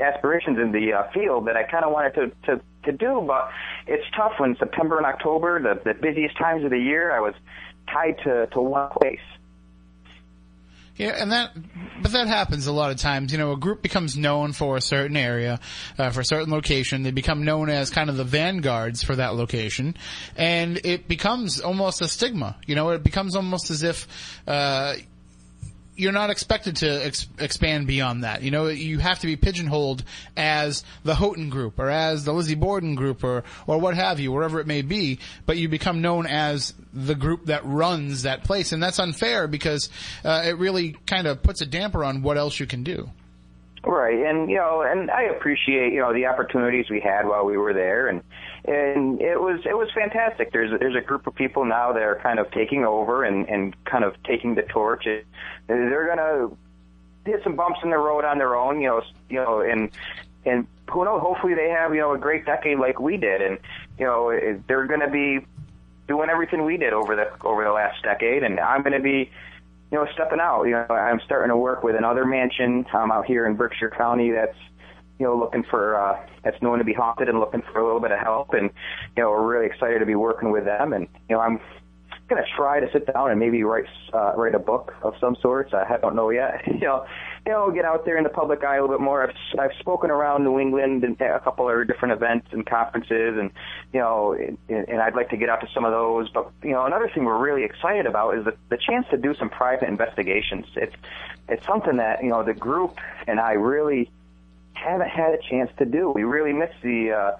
aspirations 0.01 0.57
in 0.59 0.71
the 0.71 0.93
uh, 0.93 1.11
field 1.11 1.47
that 1.47 1.55
I 1.55 1.63
kind 1.63 1.83
of 1.85 1.91
wanted 1.91 2.13
to, 2.15 2.31
to 2.47 2.61
to 2.85 2.91
do, 2.91 3.23
but 3.27 3.49
it's 3.87 4.05
tough 4.15 4.33
when 4.37 4.55
September 4.57 4.97
and 4.97 5.05
October, 5.05 5.61
the 5.61 5.81
the 5.83 5.93
busiest 5.93 6.37
times 6.37 6.63
of 6.63 6.71
the 6.71 6.79
year, 6.79 7.11
I 7.11 7.19
was 7.19 7.33
tied 7.91 8.17
to 8.23 8.47
to 8.47 8.61
one 8.61 8.89
place. 8.89 9.19
Yeah, 10.99 11.15
and 11.17 11.31
that, 11.31 11.55
but 12.01 12.11
that 12.11 12.27
happens 12.27 12.67
a 12.67 12.73
lot 12.73 12.91
of 12.91 12.97
times. 12.97 13.31
You 13.31 13.37
know, 13.37 13.53
a 13.53 13.57
group 13.57 13.81
becomes 13.81 14.17
known 14.17 14.51
for 14.51 14.75
a 14.75 14.81
certain 14.81 15.15
area, 15.15 15.61
uh, 15.97 16.09
for 16.09 16.19
a 16.19 16.25
certain 16.25 16.51
location. 16.51 17.03
They 17.03 17.11
become 17.11 17.45
known 17.45 17.69
as 17.69 17.89
kind 17.89 18.09
of 18.09 18.17
the 18.17 18.25
vanguards 18.25 19.01
for 19.01 19.15
that 19.15 19.33
location, 19.33 19.95
and 20.35 20.77
it 20.83 21.07
becomes 21.07 21.61
almost 21.61 22.01
a 22.01 22.09
stigma. 22.09 22.57
You 22.67 22.75
know, 22.75 22.89
it 22.89 23.01
becomes 23.01 23.37
almost 23.37 23.71
as 23.71 23.81
if, 23.83 24.07
uh, 24.45 24.95
you're 25.99 26.13
not 26.13 26.29
expected 26.29 26.77
to 26.77 27.05
ex- 27.05 27.27
expand 27.39 27.85
beyond 27.85 28.23
that. 28.23 28.41
You 28.41 28.51
know, 28.51 28.67
you 28.67 28.99
have 28.99 29.19
to 29.19 29.27
be 29.27 29.35
pigeonholed 29.35 30.03
as 30.37 30.83
the 31.03 31.13
Houghton 31.13 31.49
group 31.49 31.77
or 31.77 31.89
as 31.89 32.23
the 32.23 32.31
Lizzie 32.31 32.55
Borden 32.55 32.95
group 32.95 33.23
or, 33.23 33.43
or 33.67 33.77
what 33.79 33.95
have 33.95 34.19
you, 34.19 34.31
wherever 34.31 34.61
it 34.61 34.67
may 34.67 34.81
be, 34.81 35.19
but 35.45 35.57
you 35.57 35.67
become 35.67 36.01
known 36.01 36.25
as 36.25 36.73
the 36.93 37.15
group 37.15 37.45
that 37.47 37.65
runs 37.65 38.23
that 38.23 38.45
place. 38.45 38.71
And 38.71 38.81
that's 38.81 38.97
unfair 38.97 39.47
because, 39.47 39.89
uh, 40.23 40.43
it 40.45 40.57
really 40.57 40.95
kind 41.05 41.27
of 41.27 41.43
puts 41.43 41.61
a 41.61 41.65
damper 41.65 42.03
on 42.05 42.21
what 42.21 42.37
else 42.37 42.59
you 42.59 42.65
can 42.65 42.83
do. 42.83 43.09
Right, 43.83 44.25
and 44.25 44.49
you 44.49 44.57
know, 44.57 44.81
and 44.81 45.09
I 45.09 45.23
appreciate 45.23 45.93
you 45.93 46.01
know 46.01 46.13
the 46.13 46.25
opportunities 46.25 46.89
we 46.89 46.99
had 46.99 47.25
while 47.25 47.45
we 47.45 47.55
were 47.55 47.73
there, 47.73 48.09
and 48.09 48.21
and 48.69 49.19
it 49.19 49.41
was 49.41 49.61
it 49.65 49.75
was 49.75 49.89
fantastic. 49.93 50.51
There's 50.51 50.77
there's 50.79 50.95
a 50.95 51.01
group 51.01 51.25
of 51.27 51.35
people 51.35 51.65
now 51.65 51.91
that 51.91 52.03
are 52.03 52.19
kind 52.21 52.39
of 52.39 52.51
taking 52.51 52.85
over 52.85 53.23
and 53.23 53.47
and 53.49 53.75
kind 53.85 54.03
of 54.03 54.21
taking 54.23 54.55
the 54.55 54.61
torch. 54.61 55.07
And 55.07 55.23
they're 55.67 56.07
gonna 56.07 56.49
hit 57.25 57.43
some 57.43 57.55
bumps 57.55 57.79
in 57.83 57.89
the 57.89 57.97
road 57.97 58.25
on 58.25 58.37
their 58.37 58.55
own, 58.55 58.79
you 58.79 58.87
know, 58.87 59.01
you 59.29 59.37
know, 59.37 59.61
and 59.61 59.89
and 60.45 60.67
who 60.89 61.03
knows? 61.03 61.21
Hopefully, 61.21 61.55
they 61.55 61.69
have 61.69 61.93
you 61.93 62.01
know 62.01 62.13
a 62.13 62.17
great 62.17 62.45
decade 62.45 62.79
like 62.79 62.99
we 62.99 63.17
did, 63.17 63.41
and 63.41 63.57
you 63.97 64.05
know 64.05 64.31
they're 64.67 64.85
gonna 64.85 65.09
be 65.09 65.39
doing 66.07 66.29
everything 66.29 66.63
we 66.63 66.77
did 66.77 66.93
over 66.93 67.15
the 67.15 67.31
over 67.43 67.63
the 67.63 67.71
last 67.71 68.03
decade, 68.03 68.43
and 68.43 68.59
I'm 68.59 68.83
gonna 68.83 68.99
be 68.99 69.31
you 69.91 69.97
know, 69.97 70.07
stepping 70.13 70.39
out. 70.39 70.63
You 70.65 70.71
know, 70.71 70.85
I'm 70.89 71.19
starting 71.25 71.49
to 71.49 71.57
work 71.57 71.83
with 71.83 71.95
another 71.95 72.25
mansion 72.25 72.85
um, 72.93 73.11
out 73.11 73.25
here 73.25 73.45
in 73.47 73.55
Berkshire 73.55 73.89
County 73.89 74.31
that's, 74.31 74.57
you 75.19 75.25
know, 75.25 75.37
looking 75.37 75.63
for, 75.63 75.99
uh, 75.99 76.17
that's 76.43 76.61
known 76.61 76.79
to 76.79 76.85
be 76.85 76.93
haunted 76.93 77.29
and 77.29 77.39
looking 77.39 77.61
for 77.61 77.79
a 77.79 77.85
little 77.85 77.99
bit 77.99 78.11
of 78.11 78.19
help. 78.19 78.53
And, 78.53 78.71
you 79.15 79.23
know, 79.23 79.29
we're 79.29 79.45
really 79.45 79.65
excited 79.65 79.99
to 79.99 80.05
be 80.05 80.15
working 80.15 80.51
with 80.51 80.65
them. 80.65 80.93
And, 80.93 81.07
you 81.29 81.35
know, 81.35 81.41
I'm 81.41 81.59
going 82.29 82.41
to 82.41 82.49
try 82.55 82.79
to 82.79 82.87
sit 82.93 83.11
down 83.11 83.31
and 83.31 83.39
maybe 83.39 83.63
write, 83.63 83.85
uh, 84.13 84.33
write 84.35 84.55
a 84.55 84.59
book 84.59 84.93
of 85.03 85.15
some 85.19 85.35
sorts. 85.41 85.73
I 85.73 85.97
don't 85.97 86.15
know 86.15 86.29
yet. 86.29 86.61
you 86.67 86.79
know, 86.79 87.05
you 87.45 87.51
know, 87.51 87.71
get 87.71 87.85
out 87.85 88.05
there 88.05 88.17
in 88.17 88.23
the 88.23 88.29
public 88.29 88.63
eye 88.63 88.77
a 88.77 88.81
little 88.81 88.95
bit 88.95 89.03
more. 89.03 89.27
I've, 89.27 89.35
I've 89.59 89.77
spoken 89.79 90.11
around 90.11 90.43
New 90.43 90.59
England 90.59 91.03
and 91.03 91.19
a 91.19 91.39
couple 91.39 91.69
of 91.69 91.87
different 91.87 92.13
events 92.13 92.47
and 92.51 92.65
conferences, 92.65 93.37
and 93.39 93.49
you 93.93 93.99
know, 93.99 94.33
and, 94.33 94.57
and 94.69 95.01
I'd 95.01 95.15
like 95.15 95.29
to 95.29 95.37
get 95.37 95.49
out 95.49 95.61
to 95.61 95.67
some 95.73 95.85
of 95.85 95.91
those. 95.91 96.29
But 96.29 96.51
you 96.63 96.71
know, 96.71 96.85
another 96.85 97.09
thing 97.13 97.25
we're 97.25 97.39
really 97.39 97.63
excited 97.63 98.05
about 98.05 98.37
is 98.37 98.45
the, 98.45 98.55
the 98.69 98.77
chance 98.77 99.07
to 99.11 99.17
do 99.17 99.33
some 99.35 99.49
private 99.49 99.87
investigations. 99.87 100.65
It's 100.75 100.95
it's 101.47 101.65
something 101.65 101.97
that 101.97 102.23
you 102.23 102.29
know 102.29 102.43
the 102.43 102.53
group 102.53 102.97
and 103.27 103.39
I 103.39 103.53
really 103.53 104.11
haven't 104.83 105.09
had 105.09 105.33
a 105.33 105.39
chance 105.49 105.71
to 105.77 105.85
do. 105.85 106.11
We 106.11 106.23
really 106.23 106.53
miss 106.53 106.71
the 106.81 107.11
uh, 107.11 107.37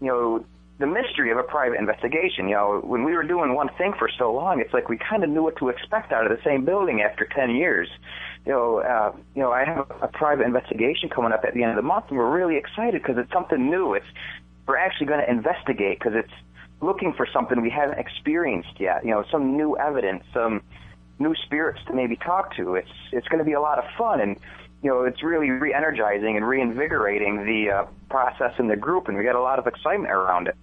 you 0.00 0.08
know 0.08 0.44
the 0.80 0.86
mystery 0.86 1.30
of 1.30 1.36
a 1.36 1.42
private 1.42 1.78
investigation. 1.78 2.48
You 2.48 2.54
know, 2.54 2.80
when 2.82 3.04
we 3.04 3.12
were 3.12 3.22
doing 3.22 3.54
one 3.54 3.68
thing 3.76 3.92
for 3.98 4.08
so 4.18 4.32
long, 4.32 4.60
it's 4.60 4.72
like 4.72 4.88
we 4.88 4.96
kind 4.98 5.22
of 5.22 5.28
knew 5.28 5.42
what 5.42 5.56
to 5.58 5.68
expect 5.68 6.10
out 6.10 6.28
of 6.28 6.36
the 6.36 6.42
same 6.42 6.64
building 6.64 7.02
after 7.02 7.26
10 7.26 7.50
years. 7.50 7.88
You 8.46 8.52
know, 8.52 8.78
uh, 8.78 9.12
you 9.34 9.42
know, 9.42 9.52
I 9.52 9.64
have 9.64 9.90
a, 10.00 10.08
private 10.08 10.46
investigation 10.46 11.10
coming 11.10 11.32
up 11.32 11.44
at 11.46 11.52
the 11.52 11.62
end 11.62 11.72
of 11.72 11.76
the 11.76 11.82
month, 11.82 12.06
and 12.08 12.16
we're 12.16 12.34
really 12.34 12.56
excited 12.56 13.02
because 13.02 13.18
it's 13.18 13.30
something 13.30 13.70
new. 13.70 13.92
It's 13.92 14.06
we're 14.66 14.78
actually 14.78 15.06
going 15.06 15.20
to 15.20 15.30
investigate 15.30 15.98
because 15.98 16.14
it's 16.16 16.32
looking 16.80 17.12
for 17.12 17.26
something 17.30 17.60
we 17.60 17.70
haven't 17.70 17.98
experienced 17.98 18.80
yet. 18.80 19.04
You 19.04 19.10
know, 19.10 19.24
some 19.30 19.58
new 19.58 19.76
evidence, 19.76 20.24
some 20.32 20.62
new 21.18 21.34
spirits 21.44 21.80
to 21.88 21.92
maybe 21.92 22.16
talk 22.16 22.56
to. 22.56 22.76
It's 22.76 22.90
it's 23.12 23.28
going 23.28 23.40
to 23.40 23.44
be 23.44 23.52
a 23.52 23.60
lot 23.60 23.78
of 23.78 23.84
fun 23.98 24.20
and 24.20 24.38
you 24.82 24.90
know, 24.90 25.04
it's 25.04 25.22
really 25.22 25.50
re-energizing 25.50 26.36
and 26.36 26.46
reinvigorating 26.46 27.44
the 27.44 27.70
uh, 27.70 27.86
process 28.08 28.52
in 28.58 28.68
the 28.68 28.76
group, 28.76 29.08
and 29.08 29.16
we 29.16 29.24
got 29.24 29.34
a 29.34 29.40
lot 29.40 29.58
of 29.58 29.66
excitement 29.66 30.12
around 30.12 30.48
it. 30.48 30.56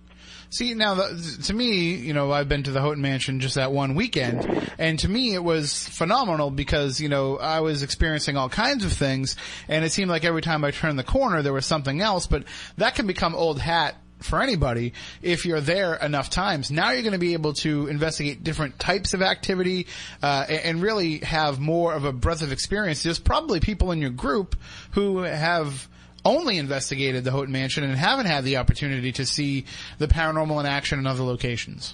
See, 0.50 0.74
now, 0.74 0.96
the, 0.96 1.44
to 1.46 1.54
me, 1.54 1.96
you 1.96 2.14
know, 2.14 2.32
I've 2.32 2.48
been 2.48 2.64
to 2.64 2.72
the 2.72 2.80
Houghton 2.80 3.02
Mansion 3.02 3.42
just 3.42 3.56
that 3.56 3.72
one 3.72 3.96
weekend, 3.96 4.70
and 4.80 4.98
to 5.00 5.10
me 5.10 5.34
it 5.34 5.44
was 5.44 5.88
phenomenal 5.90 6.52
because, 6.52 7.02
you 7.02 7.10
know, 7.10 7.38
I 7.38 7.60
was 7.60 7.84
experiencing 7.84 8.38
all 8.38 8.48
kinds 8.48 8.86
of 8.86 8.94
things, 8.94 9.36
and 9.68 9.84
it 9.84 9.92
seemed 9.92 10.10
like 10.10 10.24
every 10.24 10.42
time 10.42 10.64
I 10.64 10.72
turned 10.72 10.98
the 10.98 11.04
corner 11.04 11.42
there 11.42 11.54
was 11.54 11.66
something 11.66 12.02
else, 12.02 12.28
but 12.28 12.46
that 12.78 12.96
can 12.96 13.08
become 13.08 13.36
old 13.36 13.60
hat 13.60 13.96
for 14.20 14.42
anybody 14.42 14.94
if 15.22 15.46
you're 15.46 15.62
there 15.62 15.96
enough 15.96 16.30
times. 16.30 16.72
Now 16.72 16.92
you're 16.92 17.04
going 17.04 17.14
to 17.14 17.20
be 17.20 17.34
able 17.34 17.54
to 17.54 17.88
investigate 17.88 18.44
different 18.44 18.80
types 18.80 19.14
of 19.14 19.22
activity 19.22 19.88
uh, 20.22 20.46
and 20.50 20.82
really 20.82 21.20
have 21.20 21.60
more 21.60 21.94
of 21.94 22.06
a 22.06 22.12
breadth 22.12 22.42
of 22.42 22.52
experience. 22.52 23.04
There's 23.04 23.20
probably 23.20 23.60
people 23.60 23.92
in 23.92 24.00
your 24.00 24.10
group 24.10 24.56
who 24.92 25.20
have 25.20 25.88
only 26.26 26.58
investigated 26.58 27.24
the 27.24 27.32
Houghton 27.32 27.52
Mansion 27.52 27.84
and 27.84 27.96
haven't 27.96 28.26
had 28.26 28.44
the 28.44 28.58
opportunity 28.58 29.12
to 29.14 29.26
see 29.26 29.66
the 29.98 30.08
paranormal 30.08 30.60
in 30.60 30.66
action 30.66 31.00
in 31.00 31.08
other 31.08 31.24
locations. 31.24 31.94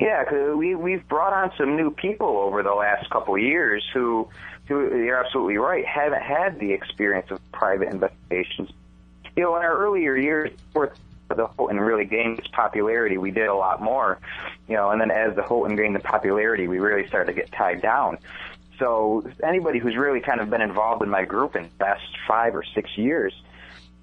Yeah, 0.00 0.24
cause 0.24 0.56
we 0.56 0.74
we've 0.74 1.06
brought 1.08 1.34
on 1.34 1.52
some 1.58 1.76
new 1.76 1.90
people 1.90 2.38
over 2.38 2.62
the 2.62 2.72
last 2.72 3.10
couple 3.10 3.34
of 3.34 3.42
years 3.42 3.84
who, 3.92 4.28
who 4.66 4.96
you're 4.96 5.22
absolutely 5.22 5.58
right, 5.58 5.84
haven't 5.84 6.22
had 6.22 6.58
the 6.58 6.72
experience 6.72 7.30
of 7.30 7.38
private 7.52 7.88
investigations. 7.88 8.70
You 9.36 9.44
know, 9.44 9.56
in 9.56 9.62
our 9.62 9.76
earlier 9.76 10.16
years, 10.16 10.52
the 11.36 11.46
Houghton 11.46 11.80
really 11.80 12.04
gained 12.04 12.38
its 12.38 12.48
popularity, 12.48 13.18
we 13.18 13.30
did 13.30 13.46
a 13.46 13.54
lot 13.54 13.82
more. 13.82 14.18
You 14.68 14.76
know, 14.76 14.90
and 14.90 15.00
then 15.00 15.10
as 15.10 15.34
the 15.36 15.42
Houghton 15.42 15.76
gained 15.76 15.94
the 15.94 16.00
popularity, 16.00 16.68
we 16.68 16.78
really 16.78 17.06
started 17.08 17.34
to 17.34 17.40
get 17.40 17.52
tied 17.52 17.82
down. 17.82 18.18
So 18.78 19.28
anybody 19.42 19.78
who's 19.78 19.96
really 19.96 20.20
kind 20.20 20.40
of 20.40 20.48
been 20.48 20.62
involved 20.62 21.02
in 21.02 21.10
my 21.10 21.24
group 21.24 21.54
in 21.54 21.64
the 21.64 21.84
past 21.84 22.02
five 22.26 22.54
or 22.56 22.64
six 22.74 22.96
years, 22.96 23.34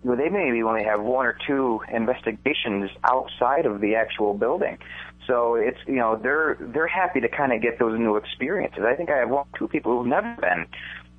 they 0.03 0.29
maybe 0.29 0.61
only 0.61 0.83
have 0.83 1.01
one 1.01 1.25
or 1.25 1.37
two 1.45 1.81
investigations 1.91 2.91
outside 3.03 3.65
of 3.65 3.81
the 3.81 3.95
actual 3.95 4.35
building. 4.35 4.77
So 5.25 5.55
it's 5.55 5.79
you 5.87 5.95
know 5.95 6.15
they're 6.15 6.57
they're 6.59 6.87
happy 6.87 7.19
to 7.19 7.27
kind 7.27 7.51
of 7.51 7.61
get 7.61 7.79
those 7.79 7.99
new 7.99 8.15
experiences. 8.15 8.83
I 8.85 8.95
think 8.95 9.09
I 9.09 9.17
have 9.17 9.29
one 9.29 9.45
two 9.57 9.67
people 9.67 9.97
who've 9.97 10.07
never 10.07 10.35
been 10.39 10.67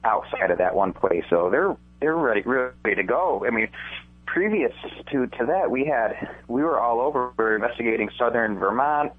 outside 0.04 0.50
of 0.50 0.58
that 0.58 0.74
one 0.74 0.92
place, 0.94 1.24
so 1.28 1.50
they're 1.50 1.76
they're 2.00 2.16
ready 2.16 2.42
ready 2.42 2.94
to 2.94 3.02
go. 3.02 3.44
I 3.46 3.50
mean, 3.50 3.68
previous 4.32 4.72
to 5.10 5.26
to 5.26 5.46
that, 5.46 5.70
we 5.70 5.84
had 5.84 6.28
we 6.48 6.62
were 6.62 6.78
all 6.78 7.00
over. 7.00 7.32
We 7.36 7.44
were 7.44 7.54
investigating 7.56 8.08
southern 8.18 8.58
Vermont, 8.58 9.12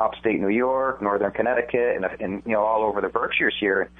upstate 0.00 0.40
New 0.40 0.48
York, 0.48 1.02
northern 1.02 1.30
Connecticut, 1.32 1.96
and, 1.96 2.04
and 2.20 2.42
you 2.46 2.52
know 2.52 2.62
all 2.62 2.82
over 2.82 3.00
the 3.00 3.08
Berkshires 3.08 3.54
here. 3.58 3.90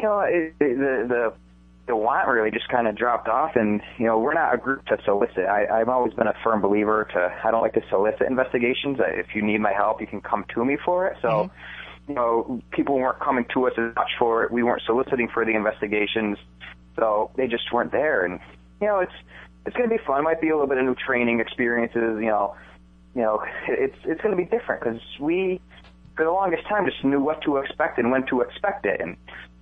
You 0.00 0.06
know, 0.06 0.20
it, 0.20 0.58
the 0.58 1.06
the 1.08 1.32
the 1.86 1.96
want 1.96 2.28
really 2.28 2.50
just 2.50 2.68
kind 2.68 2.86
of 2.86 2.96
dropped 2.96 3.28
off, 3.28 3.56
and 3.56 3.82
you 3.98 4.06
know 4.06 4.18
we're 4.18 4.34
not 4.34 4.54
a 4.54 4.58
group 4.58 4.86
to 4.86 4.98
solicit. 5.04 5.44
I, 5.44 5.66
I've 5.66 5.88
always 5.88 6.14
been 6.14 6.28
a 6.28 6.34
firm 6.44 6.60
believer 6.60 7.08
to 7.12 7.34
I 7.44 7.50
don't 7.50 7.62
like 7.62 7.74
to 7.74 7.82
solicit 7.90 8.22
investigations. 8.22 8.98
If 9.00 9.34
you 9.34 9.42
need 9.42 9.58
my 9.58 9.72
help, 9.72 10.00
you 10.00 10.06
can 10.06 10.20
come 10.20 10.44
to 10.54 10.64
me 10.64 10.76
for 10.84 11.06
it. 11.06 11.18
So. 11.22 11.28
Mm-hmm. 11.28 11.56
You 12.08 12.16
know, 12.16 12.60
people 12.72 12.96
weren't 12.96 13.20
coming 13.20 13.46
to 13.54 13.68
us 13.68 13.72
as 13.78 13.94
much 13.94 14.10
for 14.18 14.42
it. 14.42 14.50
We 14.50 14.64
weren't 14.64 14.82
soliciting 14.84 15.28
for 15.32 15.44
the 15.44 15.52
investigations, 15.52 16.38
so 16.96 17.30
they 17.36 17.46
just 17.46 17.72
weren't 17.72 17.92
there. 17.92 18.24
And 18.24 18.40
you 18.80 18.88
know, 18.88 18.98
it's 18.98 19.12
it's 19.66 19.76
going 19.76 19.88
to 19.88 19.96
be 19.96 20.02
fun. 20.06 20.20
It 20.20 20.22
might 20.22 20.40
be 20.40 20.48
a 20.48 20.52
little 20.52 20.68
bit 20.68 20.78
of 20.78 20.84
new 20.84 20.94
training 20.94 21.40
experiences. 21.40 22.18
You 22.20 22.26
know, 22.26 22.56
you 23.14 23.22
know, 23.22 23.42
it's 23.68 23.96
it's 24.04 24.20
going 24.20 24.36
to 24.36 24.42
be 24.42 24.48
different 24.48 24.82
because 24.82 25.00
we, 25.20 25.60
for 26.16 26.24
the 26.24 26.30
longest 26.30 26.66
time, 26.68 26.86
just 26.86 27.04
knew 27.04 27.20
what 27.20 27.42
to 27.42 27.58
expect 27.58 27.98
and 27.98 28.10
when 28.10 28.26
to 28.26 28.40
expect 28.40 28.86
it. 28.86 29.00
And 29.00 29.16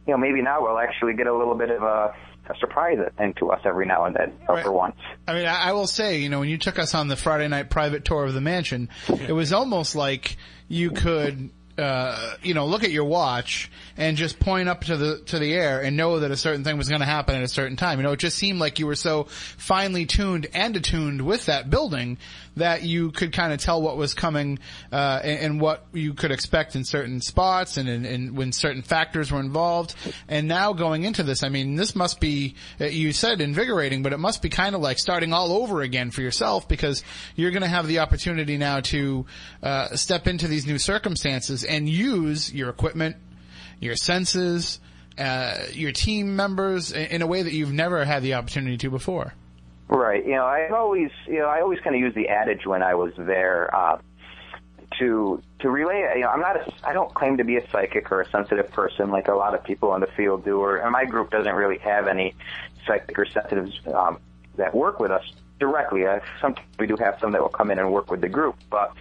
you 0.07 0.13
know, 0.13 0.19
maybe 0.19 0.43
now 0.43 0.63
we'll 0.63 0.79
actually 0.79 1.15
get 1.15 1.27
a 1.27 1.37
little 1.37 1.55
bit 1.55 1.71
of 1.71 1.83
a, 1.83 2.15
a 2.49 2.59
surprise 2.59 2.99
into 3.19 3.51
us 3.51 3.61
every 3.65 3.87
now 3.87 4.05
and 4.05 4.17
then, 4.17 4.33
right. 4.49 4.65
for 4.65 4.73
once. 4.73 4.97
I 5.27 5.35
mean, 5.35 5.47
I, 5.47 5.69
I 5.69 5.73
will 5.73 5.87
say, 5.87 6.19
you 6.19 6.29
know, 6.29 6.41
when 6.41 6.49
you 6.49 6.59
took 6.59 6.79
us 6.79 6.95
on 6.95 7.09
the 7.09 7.17
Friday 7.17 7.49
night 7.49 7.71
private 7.71 8.05
tour 8.05 8.25
of 8.25 8.35
the 8.35 8.41
mansion, 8.41 8.89
it 9.09 9.33
was 9.33 9.53
almost 9.53 9.97
like 9.97 10.37
you 10.69 10.91
could 10.91 11.51
uh, 11.79 12.35
you 12.43 12.55
know, 12.55 12.67
look 12.67 12.83
at 12.83 12.91
your 12.91 13.05
watch 13.05 13.71
and 13.97 14.17
just 14.17 14.41
point 14.41 14.69
up 14.69 14.83
to 14.85 14.97
the 14.97 15.19
to 15.27 15.39
the 15.39 15.55
air 15.55 15.81
and 15.81 15.97
know 15.97 16.21
that 16.21 16.31
a 16.31 16.37
certain 16.37 16.65
thing 16.65 16.77
was 16.77 16.89
going 16.89 17.01
to 17.01 17.07
happen 17.07 17.37
at 17.37 17.43
a 17.43 17.49
certain 17.49 17.77
time. 17.77 17.99
You 17.99 18.03
know, 18.03 18.13
it 18.13 18.19
just 18.19 18.37
seemed 18.37 18.59
like 18.59 18.79
you 18.79 18.87
were 18.87 18.97
so 18.97 19.25
finely 19.57 20.05
tuned 20.05 20.49
and 20.53 20.77
attuned 20.77 21.25
with 21.25 21.47
that 21.47 21.71
building 21.71 22.19
that 22.59 22.83
you 22.83 23.11
could 23.13 23.33
kind 23.33 23.53
of 23.53 23.61
tell 23.61 23.81
what 23.81 23.97
was 23.97 24.15
coming 24.15 24.59
uh, 24.93 25.21
and, 25.23 25.39
and, 25.41 25.61
what 25.61 25.87
you 25.93 26.13
could 26.13 26.33
expect 26.33 26.77
in 26.77 26.85
certain 26.85 27.21
spots 27.21 27.77
and, 27.77 27.89
and, 27.89 28.37
when 28.37 28.53
certain 28.53 28.83
factors 28.83 29.31
were 29.31 29.41
involved. 29.41 29.95
And 30.29 30.49
now 30.49 30.73
going 30.73 31.05
into 31.05 31.23
this, 31.23 31.43
I 31.43 31.49
mean, 31.49 31.77
this 31.77 31.95
must 31.95 32.21
be 32.21 32.57
uh, 32.81 32.87
you 32.87 33.13
said 33.13 33.41
invigorating, 33.41 34.03
but 34.03 34.13
it 34.13 34.19
must 34.19 34.43
be 34.43 34.49
kind 34.49 34.75
of 34.75 34.81
like 34.81 34.99
starting 34.99 35.33
all 35.33 35.53
over 35.53 35.83
again 35.83 36.11
for 36.11 36.21
yourself 36.21 36.69
because 36.69 37.03
you're 37.37 37.51
going 37.51 37.63
to 37.63 37.69
have 37.69 37.87
the 37.87 38.01
opportunity 38.01 38.57
now 38.57 38.81
to 38.81 39.27
uh, 39.63 39.95
step 39.97 40.27
into 40.27 40.49
these 40.49 40.67
new 40.67 40.79
circumstances 40.79 41.65
and 41.69 41.89
use 41.89 42.53
your 42.53 42.69
equipment, 42.71 43.17
your 43.81 43.97
senses, 43.97 44.81
uh, 45.19 45.59
your 45.73 45.93
team 45.93 46.37
members 46.37 46.93
in 46.93 47.23
a 47.23 47.27
way 47.27 47.43
that 47.43 47.53
you've 47.53 47.73
never 47.73 48.05
had 48.05 48.23
the 48.23 48.35
opportunity 48.35 48.77
to 48.79 48.91
before. 48.91 49.33
Right. 49.89 50.25
You 50.25 50.33
know, 50.33 50.45
I 50.45 50.69
always, 50.69 51.11
you 51.27 51.39
know, 51.39 51.47
I 51.47 51.61
always 51.61 51.81
kind 51.81 51.97
of 51.97 52.01
use 52.01 52.15
the 52.15 52.29
adage 52.29 52.67
when 52.67 52.83
I 52.83 52.95
was 52.95 53.13
there. 53.17 53.75
Uh, 53.75 53.99
to 54.99 55.43
to 55.61 55.71
relay. 55.71 56.13
You 56.17 56.23
know, 56.23 56.29
I'm 56.29 56.41
not. 56.41 56.57
A, 56.57 56.73
I 56.85 56.93
don't 56.93 57.13
claim 57.13 57.37
to 57.39 57.45
be 57.45 57.57
a 57.57 57.71
psychic 57.71 58.11
or 58.11 58.21
a 58.21 58.31
sensitive 58.31 58.71
person 58.71 59.11
like 59.11 59.29
a 59.29 59.35
lot 59.35 59.55
of 59.55 59.63
people 59.65 59.95
in 59.95 60.01
the 60.01 60.07
field 60.07 60.45
do. 60.45 60.59
Or 60.59 60.77
and 60.77 60.93
my 60.93 61.05
group 61.05 61.31
doesn't 61.31 61.55
really 61.55 61.79
have 61.79 62.09
any 62.09 62.35
psychic 62.87 63.19
or 63.19 63.27
sensitives 63.27 63.79
um, 63.93 64.19
that 64.57 64.75
work 64.75 65.01
with 65.01 65.11
us 65.11 65.25
directly. 65.61 66.07
Uh, 66.07 66.21
sometimes 66.41 66.67
we 66.79 66.87
do 66.87 66.97
have 66.97 67.19
some 67.21 67.33
that 67.33 67.43
will 67.43 67.49
come 67.49 67.71
in 67.71 67.79
and 67.79 67.93
work 67.93 68.11
with 68.11 68.21
the 68.21 68.29
group, 68.29 68.57
but 68.71 68.95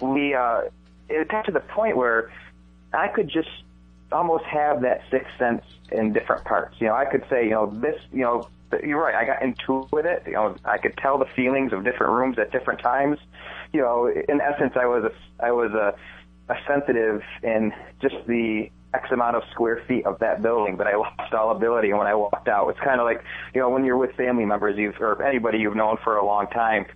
we 0.00 0.34
uh, 0.34 0.62
it 1.10 1.28
got 1.28 1.46
to 1.46 1.52
the 1.52 1.60
point 1.60 1.96
where 1.96 2.30
I 2.92 3.08
could 3.08 3.28
just 3.28 3.48
almost 4.12 4.44
have 4.44 4.82
that 4.82 5.02
sixth 5.10 5.30
sense 5.38 5.62
in 5.92 6.12
different 6.12 6.44
parts. 6.44 6.76
You 6.80 6.88
know, 6.88 6.94
I 6.94 7.04
could 7.04 7.24
say, 7.30 7.44
you 7.44 7.50
know, 7.50 7.66
this, 7.66 8.00
you 8.12 8.22
know, 8.22 8.48
you're 8.84 9.00
right. 9.00 9.14
I 9.14 9.24
got 9.24 9.42
into 9.42 9.88
with 9.92 10.06
it. 10.06 10.22
You 10.26 10.32
know, 10.32 10.56
I 10.64 10.78
could 10.78 10.96
tell 10.96 11.18
the 11.18 11.26
feelings 11.36 11.72
of 11.72 11.84
different 11.84 12.12
rooms 12.12 12.38
at 12.38 12.52
different 12.52 12.80
times. 12.80 13.18
You 13.72 13.80
know, 13.80 14.06
in 14.06 14.40
essence, 14.40 14.74
I 14.76 14.86
was 14.86 15.04
a, 15.04 15.44
I 15.44 15.52
was 15.52 15.72
a, 15.72 15.94
a 16.52 16.56
sensitive 16.66 17.22
in 17.42 17.72
just 18.00 18.16
the 18.26 18.70
X 18.92 19.10
amount 19.12 19.36
of 19.36 19.42
square 19.52 19.82
feet 19.86 20.04
of 20.04 20.18
that 20.18 20.42
building, 20.42 20.76
but 20.76 20.86
I 20.86 20.96
lost 20.96 21.32
all 21.32 21.50
ability 21.50 21.92
when 21.92 22.06
I 22.06 22.14
walked 22.14 22.48
out. 22.48 22.68
It's 22.68 22.80
kind 22.80 23.00
of 23.00 23.06
like, 23.06 23.22
you 23.54 23.60
know, 23.60 23.70
when 23.70 23.84
you're 23.84 23.96
with 23.96 24.14
family 24.16 24.44
members 24.44 24.76
you've, 24.76 25.00
or 25.00 25.22
anybody 25.22 25.58
you've 25.58 25.76
known 25.76 25.96
for 26.02 26.16
a 26.16 26.24
long 26.24 26.48
time, 26.48 26.86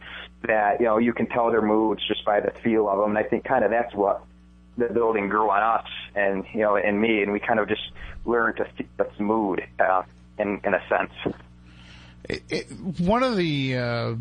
that, 0.46 0.80
you 0.80 0.86
know, 0.86 0.98
you 0.98 1.12
can 1.12 1.26
tell 1.26 1.50
their 1.50 1.62
moods 1.62 2.06
just 2.06 2.24
by 2.24 2.40
the 2.40 2.50
feel 2.62 2.88
of 2.88 2.98
them. 2.98 3.16
And 3.16 3.18
I 3.18 3.28
think 3.28 3.44
kind 3.44 3.64
of 3.64 3.70
that's 3.70 3.94
what 3.94 4.22
the 4.76 4.86
building 4.86 5.28
grew 5.28 5.50
on 5.50 5.62
us 5.80 5.86
and, 6.14 6.44
you 6.52 6.60
know, 6.60 6.76
and 6.76 7.00
me, 7.00 7.22
and 7.22 7.32
we 7.32 7.40
kind 7.40 7.60
of 7.60 7.68
just 7.68 7.82
learned 8.24 8.56
to 8.56 8.64
feel 8.64 8.86
its 8.98 9.20
mood, 9.20 9.64
uh, 9.78 10.02
in, 10.38 10.60
in 10.64 10.74
a 10.74 10.82
sense. 10.88 11.36
It, 12.28 12.42
it, 12.48 12.66
one 12.98 13.22
of 13.22 13.36
the, 13.36 13.76
uh, 13.76 14.14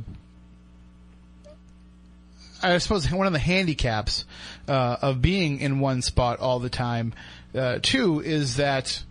I 2.62 2.78
suppose 2.78 3.12
one 3.12 3.28
of 3.28 3.34
the 3.34 3.40
handicaps 3.40 4.26
uh, 4.68 4.98
of 5.02 5.22
being 5.22 5.60
in 5.60 5.80
one 5.80 6.02
spot 6.02 6.40
all 6.40 6.60
the 6.60 6.70
time, 6.70 7.14
uh, 7.56 7.80
too, 7.82 8.22
is 8.22 8.58
that 8.58 9.04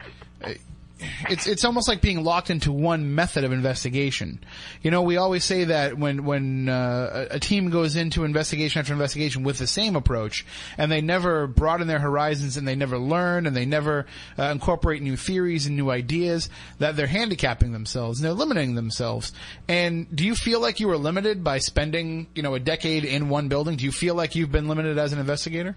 it's 1.28 1.46
it's 1.46 1.64
almost 1.64 1.88
like 1.88 2.00
being 2.00 2.24
locked 2.24 2.50
into 2.50 2.72
one 2.72 3.14
method 3.14 3.44
of 3.44 3.52
investigation. 3.52 4.42
You 4.82 4.90
know, 4.90 5.02
we 5.02 5.16
always 5.16 5.44
say 5.44 5.64
that 5.64 5.98
when 5.98 6.24
when 6.24 6.68
uh, 6.68 7.28
a 7.30 7.40
team 7.40 7.70
goes 7.70 7.96
into 7.96 8.24
investigation 8.24 8.80
after 8.80 8.92
investigation 8.92 9.42
with 9.42 9.58
the 9.58 9.66
same 9.66 9.96
approach, 9.96 10.44
and 10.78 10.90
they 10.90 11.00
never 11.00 11.46
broaden 11.46 11.86
their 11.86 11.98
horizons, 11.98 12.56
and 12.56 12.66
they 12.66 12.76
never 12.76 12.98
learn, 12.98 13.46
and 13.46 13.56
they 13.56 13.66
never 13.66 14.06
uh, 14.38 14.44
incorporate 14.44 15.02
new 15.02 15.16
theories 15.16 15.66
and 15.66 15.76
new 15.76 15.90
ideas, 15.90 16.48
that 16.78 16.96
they're 16.96 17.06
handicapping 17.06 17.72
themselves 17.72 18.18
and 18.18 18.26
they're 18.26 18.32
limiting 18.32 18.74
themselves. 18.74 19.32
And 19.68 20.14
do 20.14 20.24
you 20.24 20.34
feel 20.34 20.60
like 20.60 20.80
you 20.80 20.88
were 20.88 20.98
limited 20.98 21.44
by 21.44 21.58
spending 21.58 22.28
you 22.34 22.42
know 22.42 22.54
a 22.54 22.60
decade 22.60 23.04
in 23.04 23.28
one 23.28 23.48
building? 23.48 23.76
Do 23.76 23.84
you 23.84 23.92
feel 23.92 24.14
like 24.14 24.34
you've 24.34 24.52
been 24.52 24.68
limited 24.68 24.98
as 24.98 25.12
an 25.12 25.18
investigator? 25.18 25.76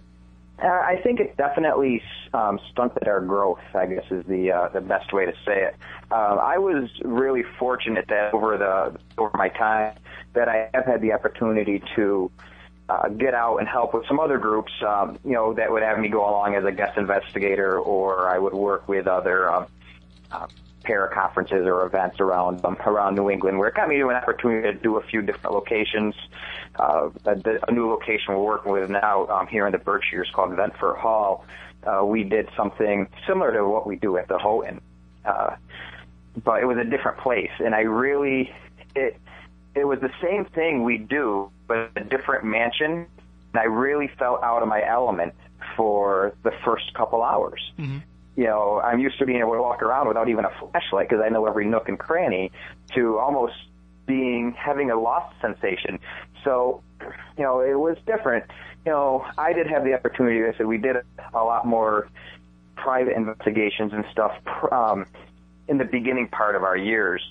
Uh, 0.62 0.68
I 0.68 1.02
think 1.04 1.20
it 1.20 1.36
definitely 1.36 2.02
um, 2.34 2.60
stunted 2.72 3.08
our 3.08 3.20
growth. 3.20 3.60
I 3.74 3.88
guess 3.88 4.06
is 4.10 4.26
the 4.26 4.52
uh, 4.52 4.70
the 4.70 4.82
best 4.82 5.12
way 5.12 5.26
to 5.26 5.34
say 5.46 5.64
it. 5.64 5.76
Uh, 6.10 6.36
I 6.36 6.58
was 6.58 6.90
really 7.04 7.44
fortunate 7.60 8.06
that 8.08 8.34
over 8.34 8.58
the 8.58 8.98
over 9.18 9.36
my 9.36 9.50
time 9.50 9.98
that 10.34 10.48
I 10.48 10.70
have 10.74 10.86
had 10.86 11.02
the 11.02 11.12
opportunity 11.12 11.84
to 11.96 12.32
uh, 12.88 13.10
get 13.10 13.34
out 13.34 13.58
and 13.58 13.68
help 13.68 13.94
with 13.94 14.08
some 14.08 14.20
other 14.20 14.38
groups. 14.38 14.72
Um, 14.86 15.20
you 15.26 15.34
know 15.34 15.54
that 15.54 15.72
would 15.72 15.84
have 15.84 16.00
me 16.00 16.08
go 16.08 16.22
along 16.22 16.56
as 16.56 16.64
a 16.64 16.72
guest 16.72 16.98
investigator, 16.98 17.78
or 17.78 18.30
I 18.30 18.40
would 18.40 18.54
work 18.54 18.88
with 18.88 19.08
other. 19.08 19.52
Um, 19.52 19.68
uh, 20.32 20.48
para 20.86 21.10
conferences 21.12 21.66
or 21.66 21.86
events 21.86 22.20
around 22.20 22.64
um, 22.64 22.78
around 22.86 23.16
New 23.16 23.30
England, 23.30 23.58
where 23.58 23.68
it 23.68 23.76
got 23.76 23.90
me 23.90 23.98
to 23.98 24.08
an 24.10 24.16
opportunity 24.16 24.72
to 24.72 24.84
do 24.84 24.98
a 24.98 25.04
few 25.04 25.22
different 25.22 25.54
locations. 25.54 26.16
Uh, 26.78 27.10
a, 27.26 27.38
a 27.68 27.72
new 27.72 27.90
location 27.90 28.34
we're 28.34 28.44
working 28.44 28.72
with 28.72 28.90
now 28.90 29.28
um, 29.28 29.48
here 29.48 29.66
in 29.66 29.72
the 29.72 29.78
Berkshires 29.78 30.30
called 30.34 30.52
Ventfort 30.52 30.98
Hall. 30.98 31.46
Uh, 31.86 32.04
we 32.04 32.24
did 32.24 32.50
something 32.58 33.08
similar 33.28 33.54
to 33.54 33.68
what 33.68 33.86
we 33.88 33.96
do 33.96 34.18
at 34.18 34.28
the 34.28 34.38
Houghton, 34.38 34.82
uh, 35.24 35.56
but 36.44 36.62
it 36.62 36.66
was 36.66 36.78
a 36.78 36.84
different 36.84 37.18
place, 37.20 37.52
and 37.60 37.76
I 37.76 37.82
really 37.82 38.52
it 38.96 39.18
it 39.76 39.86
was 39.86 40.00
the 40.00 40.12
same 40.22 40.46
thing 40.46 40.84
we 40.84 40.98
do, 40.98 41.52
but 41.68 41.92
a 41.96 42.04
different 42.04 42.46
mansion. 42.46 43.08
And 43.54 43.62
I 43.62 43.66
really 43.66 44.10
felt 44.20 44.44
out 44.44 44.62
of 44.62 44.68
my 44.68 44.86
element 44.86 45.34
for 45.78 46.34
the 46.44 46.52
first 46.64 46.94
couple 46.94 47.24
hours 47.24 47.62
Mm-hmm. 47.80 48.00
you 48.36 48.46
know, 48.46 48.82
I'm 48.82 49.00
used 49.00 49.18
to 49.20 49.26
being 49.26 49.40
able 49.40 49.54
to 49.54 49.62
walk 49.62 49.82
around 49.82 50.08
without 50.08 50.30
even 50.30 50.46
a 50.46 50.52
flashlight 50.60 51.10
because 51.10 51.24
I 51.26 51.30
know 51.30 51.46
every 51.46 51.66
nook 51.66 51.88
and 51.90 51.98
cranny 52.00 52.52
to 52.96 53.18
almost 53.18 53.56
being 54.06 54.54
having 54.58 54.92
a 54.92 55.00
lost 55.00 55.36
sensation. 55.42 56.00
So, 56.46 56.82
you 57.38 57.44
know, 57.44 57.60
it 57.60 57.78
was 57.78 57.98
different. 58.06 58.46
You 58.86 58.94
know, 58.94 59.26
I 59.38 59.52
did 59.52 59.68
have 59.68 59.84
the 59.84 59.94
opportunity. 59.94 60.42
I 60.46 60.56
said 60.58 60.68
we 60.68 60.78
did 60.78 60.96
a 61.34 61.44
lot 61.44 61.66
more 61.66 62.08
private 62.78 63.18
investigations 63.18 63.92
and 63.92 64.06
stuff 64.12 64.38
um, 64.72 65.06
in 65.68 65.78
the 65.78 65.86
beginning 65.86 66.30
part 66.30 66.56
of 66.56 66.64
our 66.64 66.78
years, 66.78 67.22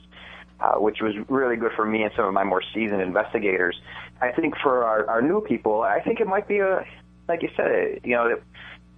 uh, 0.60 0.72
which 0.74 1.00
was 1.00 1.14
really 1.28 1.56
good 1.56 1.72
for 1.72 1.86
me 1.86 2.02
and 2.02 2.12
some 2.16 2.26
of 2.26 2.34
my 2.34 2.44
more 2.44 2.62
seasoned 2.74 3.00
investigators. 3.00 3.80
I 4.20 4.32
think 4.32 4.56
for 4.58 4.84
our, 4.84 5.08
our 5.08 5.22
new 5.22 5.40
people, 5.40 5.82
I 5.82 6.00
think 6.00 6.20
it 6.20 6.26
might 6.26 6.48
be 6.48 6.58
a, 6.58 6.84
like 7.28 7.42
you 7.42 7.50
said, 7.56 7.70
it, 7.70 8.00
you 8.04 8.16
know, 8.16 8.36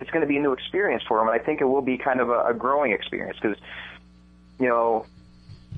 it's 0.01 0.11
going 0.11 0.23
to 0.23 0.27
be 0.27 0.37
a 0.37 0.41
new 0.41 0.53
experience 0.53 1.03
for 1.07 1.19
them. 1.19 1.29
And 1.29 1.41
I 1.41 1.45
think 1.45 1.61
it 1.61 1.65
will 1.65 1.83
be 1.83 1.99
kind 1.99 2.21
of 2.21 2.31
a, 2.31 2.47
a 2.47 2.55
growing 2.55 2.93
experience 2.93 3.39
because, 3.41 3.59
you 4.59 4.67
know, 4.67 5.07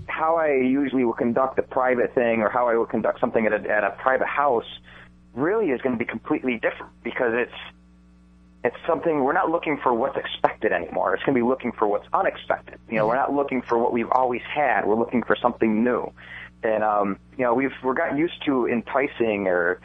how 0.08 0.36
I 0.36 0.54
usually 0.54 1.04
will 1.04 1.12
conduct 1.12 1.58
a 1.58 1.62
private 1.62 2.14
thing 2.14 2.40
or 2.40 2.48
how 2.48 2.68
I 2.68 2.74
will 2.74 2.86
conduct 2.86 3.20
something 3.20 3.46
at 3.46 3.52
a, 3.52 3.70
at 3.70 3.84
a 3.84 3.90
private 3.90 4.26
house 4.26 4.66
really 5.34 5.70
is 5.70 5.80
going 5.80 5.96
to 5.96 5.98
be 5.98 6.08
completely 6.08 6.54
different 6.54 6.92
because 7.02 7.32
it's 7.34 7.52
it's 8.64 8.76
something 8.86 9.22
we're 9.22 9.32
not 9.32 9.50
looking 9.50 9.78
for 9.80 9.94
what's 9.94 10.16
expected 10.16 10.72
anymore. 10.72 11.14
It's 11.14 11.22
going 11.22 11.34
to 11.34 11.40
be 11.40 11.46
looking 11.46 11.70
for 11.70 11.86
what's 11.86 12.08
unexpected. 12.12 12.80
You 12.88 12.96
know, 12.96 13.06
we're 13.06 13.14
not 13.14 13.32
looking 13.32 13.62
for 13.62 13.78
what 13.78 13.92
we've 13.92 14.10
always 14.10 14.42
had. 14.42 14.84
We're 14.84 14.98
looking 14.98 15.22
for 15.22 15.36
something 15.36 15.84
new. 15.84 16.12
And 16.64 16.82
um, 16.82 17.18
you 17.36 17.44
know, 17.44 17.54
we've 17.54 17.72
we're 17.84 17.94
gotten 17.94 18.18
used 18.18 18.44
to 18.46 18.66
enticing 18.66 19.46
or 19.46 19.80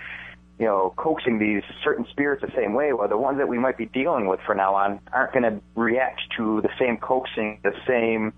you 0.60 0.66
know, 0.66 0.94
coaxing 0.98 1.40
these 1.40 1.64
certain 1.84 2.06
spirits 2.12 2.42
the 2.42 2.52
same 2.56 2.74
way. 2.74 2.94
Well, 2.94 3.08
the 3.08 3.18
ones 3.18 3.38
that 3.40 3.48
we 3.48 3.58
might 3.58 3.78
be 3.78 3.86
dealing 3.88 4.28
with 4.28 4.40
from 4.46 4.58
now 4.58 4.76
on 4.76 5.00
aren't 5.12 5.34
going 5.34 5.44
to 5.44 5.60
react 5.76 6.22
to 6.38 6.62
the 6.62 6.70
same 6.80 6.98
coaxing, 6.98 7.60
the 7.64 7.74
same, 7.88 8.34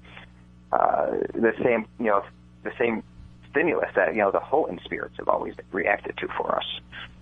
uh, 0.79 1.05
the 1.33 1.53
same, 1.63 1.85
you 1.99 2.07
know, 2.07 2.23
the 2.63 2.71
same 2.77 3.03
stimulus 3.49 3.89
that 3.95 4.13
you 4.13 4.21
know 4.21 4.31
the 4.31 4.39
Houghton 4.39 4.79
spirits 4.83 5.15
have 5.17 5.29
always 5.29 5.53
reacted 5.71 6.17
to 6.17 6.27
for 6.37 6.55
us. 6.55 6.65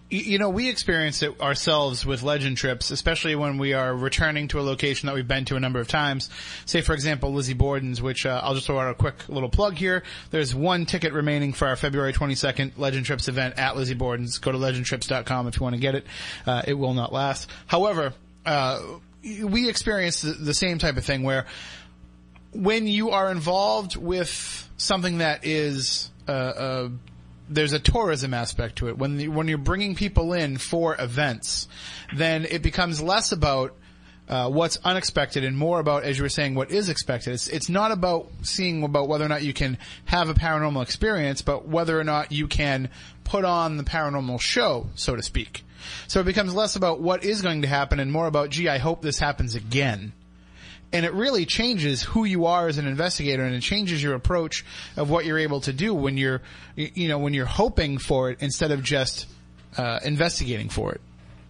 You- 0.09 0.37
know, 0.37 0.49
we 0.49 0.69
experience 0.69 1.23
it 1.23 1.41
ourselves 1.41 2.05
with 2.05 2.21
legend 2.21 2.57
trips, 2.57 2.91
especially 2.91 3.35
when 3.35 3.57
we 3.57 3.73
are 3.73 3.95
returning 3.95 4.47
to 4.49 4.59
a 4.59 4.61
location 4.61 5.07
that 5.07 5.15
we've 5.15 5.27
been 5.27 5.45
to 5.45 5.55
a 5.55 5.59
number 5.59 5.79
of 5.79 5.87
times. 5.87 6.29
Say, 6.65 6.81
for 6.81 6.93
example, 6.93 7.33
Lizzie 7.33 7.55
Borden's, 7.55 7.99
which 7.99 8.25
uh, 8.27 8.39
I'll 8.43 8.53
just 8.53 8.67
throw 8.67 8.79
out 8.79 8.91
a 8.91 8.93
quick 8.93 9.27
little 9.27 9.49
plug 9.49 9.73
here. 9.73 10.03
There's 10.29 10.53
one 10.53 10.85
ticket 10.85 11.13
remaining 11.13 11.51
for 11.53 11.67
our 11.67 11.75
February 11.75 12.13
22nd 12.13 12.73
Legend 12.77 13.07
Trips 13.07 13.27
event 13.27 13.57
at 13.57 13.75
Lizzie 13.75 13.95
Borden's. 13.95 14.37
Go 14.37 14.51
to 14.51 14.57
legendtrips.com 14.57 15.47
if 15.47 15.57
you 15.57 15.63
want 15.63 15.75
to 15.75 15.81
get 15.81 15.95
it. 15.95 16.05
Uh, 16.45 16.61
it 16.67 16.73
will 16.73 16.93
not 16.93 17.11
last. 17.11 17.49
However, 17.65 18.13
uh, 18.45 18.81
we 19.23 19.67
experience 19.67 20.21
the 20.21 20.53
same 20.53 20.77
type 20.77 20.97
of 20.97 21.05
thing 21.05 21.23
where 21.23 21.47
when 22.53 22.87
you 22.87 23.11
are 23.11 23.31
involved 23.31 23.95
with 23.95 24.69
something 24.77 25.19
that 25.19 25.45
is 25.45 26.11
uh, 26.27 26.31
uh, 26.31 26.89
there's 27.49 27.73
a 27.73 27.79
tourism 27.79 28.33
aspect 28.33 28.77
to 28.77 28.87
it. 28.87 28.97
When 28.97 29.19
you, 29.19 29.31
when 29.31 29.47
you're 29.47 29.57
bringing 29.57 29.95
people 29.95 30.33
in 30.33 30.57
for 30.57 30.95
events, 30.99 31.67
then 32.15 32.45
it 32.45 32.61
becomes 32.61 33.01
less 33.01 33.31
about 33.31 33.75
uh, 34.29 34.49
what's 34.49 34.77
unexpected 34.85 35.43
and 35.43 35.57
more 35.57 35.79
about, 35.79 36.03
as 36.03 36.17
you 36.17 36.23
were 36.23 36.29
saying, 36.29 36.55
what 36.55 36.71
is 36.71 36.87
expected. 36.87 37.33
It's, 37.33 37.47
it's 37.49 37.69
not 37.69 37.91
about 37.91 38.29
seeing 38.41 38.83
about 38.83 39.09
whether 39.09 39.25
or 39.25 39.29
not 39.29 39.43
you 39.43 39.53
can 39.53 39.77
have 40.05 40.29
a 40.29 40.33
paranormal 40.33 40.81
experience, 40.81 41.41
but 41.41 41.67
whether 41.67 41.99
or 41.99 42.05
not 42.05 42.31
you 42.31 42.47
can 42.47 42.89
put 43.25 43.43
on 43.43 43.77
the 43.77 43.83
paranormal 43.83 44.39
show, 44.39 44.87
so 44.95 45.15
to 45.15 45.21
speak. 45.21 45.63
So 46.07 46.21
it 46.21 46.25
becomes 46.25 46.55
less 46.55 46.77
about 46.77 47.01
what 47.01 47.25
is 47.25 47.41
going 47.41 47.63
to 47.63 47.67
happen 47.67 47.99
and 47.99 48.11
more 48.11 48.27
about, 48.27 48.49
gee, 48.49 48.69
I 48.69 48.77
hope 48.77 49.01
this 49.01 49.19
happens 49.19 49.55
again 49.55 50.13
and 50.93 51.05
it 51.05 51.13
really 51.13 51.45
changes 51.45 52.03
who 52.03 52.23
you 52.23 52.45
are 52.45 52.67
as 52.67 52.77
an 52.77 52.87
investigator 52.87 53.43
and 53.43 53.55
it 53.55 53.61
changes 53.61 54.01
your 54.01 54.13
approach 54.13 54.63
of 54.95 55.09
what 55.09 55.25
you're 55.25 55.39
able 55.39 55.59
to 55.61 55.73
do 55.73 55.93
when 55.93 56.17
you're 56.17 56.41
you 56.75 57.07
know 57.07 57.17
when 57.19 57.33
you're 57.33 57.45
hoping 57.45 57.97
for 57.97 58.29
it 58.29 58.37
instead 58.41 58.71
of 58.71 58.83
just 58.83 59.25
uh, 59.77 59.99
investigating 60.05 60.69
for 60.69 60.93
it 60.93 61.01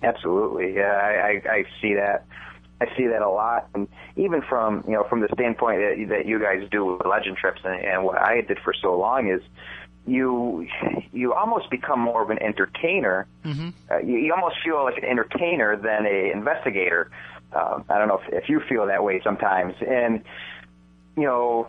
Absolutely, 0.03 0.75
yeah, 0.75 0.91
I, 0.91 1.41
I, 1.47 1.51
I 1.51 1.65
see 1.81 1.93
that. 1.95 2.25
I 2.81 2.87
see 2.97 3.07
that 3.07 3.21
a 3.21 3.29
lot, 3.29 3.69
and 3.73 3.87
even 4.17 4.41
from 4.41 4.83
you 4.85 4.93
know 4.93 5.05
from 5.07 5.21
the 5.21 5.29
standpoint 5.33 5.79
that, 5.79 6.05
that 6.09 6.25
you 6.25 6.39
guys 6.39 6.67
do 6.69 6.83
with 6.83 7.05
legend 7.05 7.37
trips, 7.37 7.61
and, 7.63 7.81
and 7.81 8.03
what 8.03 8.17
I 8.17 8.41
did 8.41 8.59
for 8.59 8.73
so 8.73 8.97
long 8.97 9.29
is 9.29 9.41
you 10.05 10.67
you 11.13 11.33
almost 11.33 11.69
become 11.69 12.01
more 12.01 12.21
of 12.21 12.29
an 12.29 12.43
entertainer. 12.43 13.25
Mm-hmm. 13.45 13.69
Uh, 13.89 13.99
you, 13.99 14.17
you 14.17 14.33
almost 14.33 14.57
feel 14.65 14.83
like 14.83 14.97
an 14.97 15.05
entertainer 15.05 15.77
than 15.77 16.05
a 16.05 16.31
investigator. 16.33 17.09
Um, 17.55 17.85
I 17.89 17.97
don't 17.97 18.07
know 18.07 18.19
if, 18.27 18.43
if 18.43 18.49
you 18.49 18.61
feel 18.67 18.87
that 18.87 19.03
way 19.03 19.21
sometimes, 19.23 19.75
and 19.87 20.23
you 21.15 21.23
know 21.23 21.67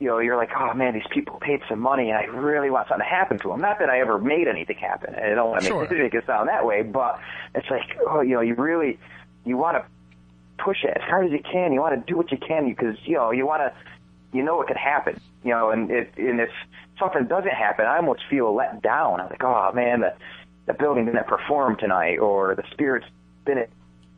you 0.00 0.08
know, 0.08 0.18
you're 0.18 0.36
like, 0.36 0.50
oh 0.58 0.74
man, 0.74 0.92
these 0.94 1.06
people 1.10 1.38
paid 1.40 1.60
some 1.68 1.78
money, 1.78 2.10
and 2.10 2.18
I 2.18 2.24
really 2.24 2.68
want 2.68 2.88
something 2.88 3.04
to 3.06 3.08
happen 3.08 3.38
to 3.38 3.48
them. 3.48 3.60
Not 3.60 3.78
that 3.78 3.88
I 3.88 4.00
ever 4.00 4.18
made 4.18 4.48
anything 4.48 4.76
happen. 4.76 5.14
I 5.14 5.30
don't 5.30 5.50
want 5.50 5.62
to 5.62 5.68
Sure. 5.68 5.80
make, 5.82 5.90
make 6.12 6.14
it 6.14 6.26
sound 6.26 6.48
that 6.48 6.66
way, 6.66 6.82
but 6.82 7.20
it's 7.54 7.70
like, 7.70 7.96
oh, 8.06 8.20
you 8.20 8.34
know, 8.34 8.40
you 8.40 8.54
really, 8.56 8.98
you 9.44 9.56
want 9.56 9.76
to 9.76 9.84
push 10.62 10.78
it 10.82 10.90
as 10.96 11.02
hard 11.02 11.26
as 11.26 11.32
you 11.32 11.38
can. 11.40 11.72
You 11.72 11.80
want 11.80 11.94
to 11.94 12.12
do 12.12 12.16
what 12.16 12.32
you 12.32 12.38
can 12.38 12.68
because 12.68 12.96
you 13.04 13.14
know 13.14 13.30
you 13.30 13.46
want 13.46 13.62
to, 13.62 13.72
you 14.36 14.42
know, 14.42 14.60
it 14.62 14.66
could 14.66 14.76
happen. 14.76 15.20
You 15.44 15.50
know, 15.50 15.70
and 15.70 15.90
it, 15.90 16.12
and 16.16 16.40
if 16.40 16.50
something 16.98 17.26
doesn't 17.26 17.54
happen, 17.54 17.86
I 17.86 17.96
almost 17.96 18.22
feel 18.28 18.52
let 18.52 18.82
down. 18.82 19.20
I'm 19.20 19.28
like, 19.30 19.44
oh 19.44 19.70
man, 19.72 20.00
the 20.00 20.12
the 20.66 20.74
building 20.74 21.06
didn't 21.06 21.26
perform 21.28 21.76
tonight, 21.76 22.18
or 22.18 22.56
the 22.56 22.64
spirits 22.72 23.06
didn't 23.46 23.70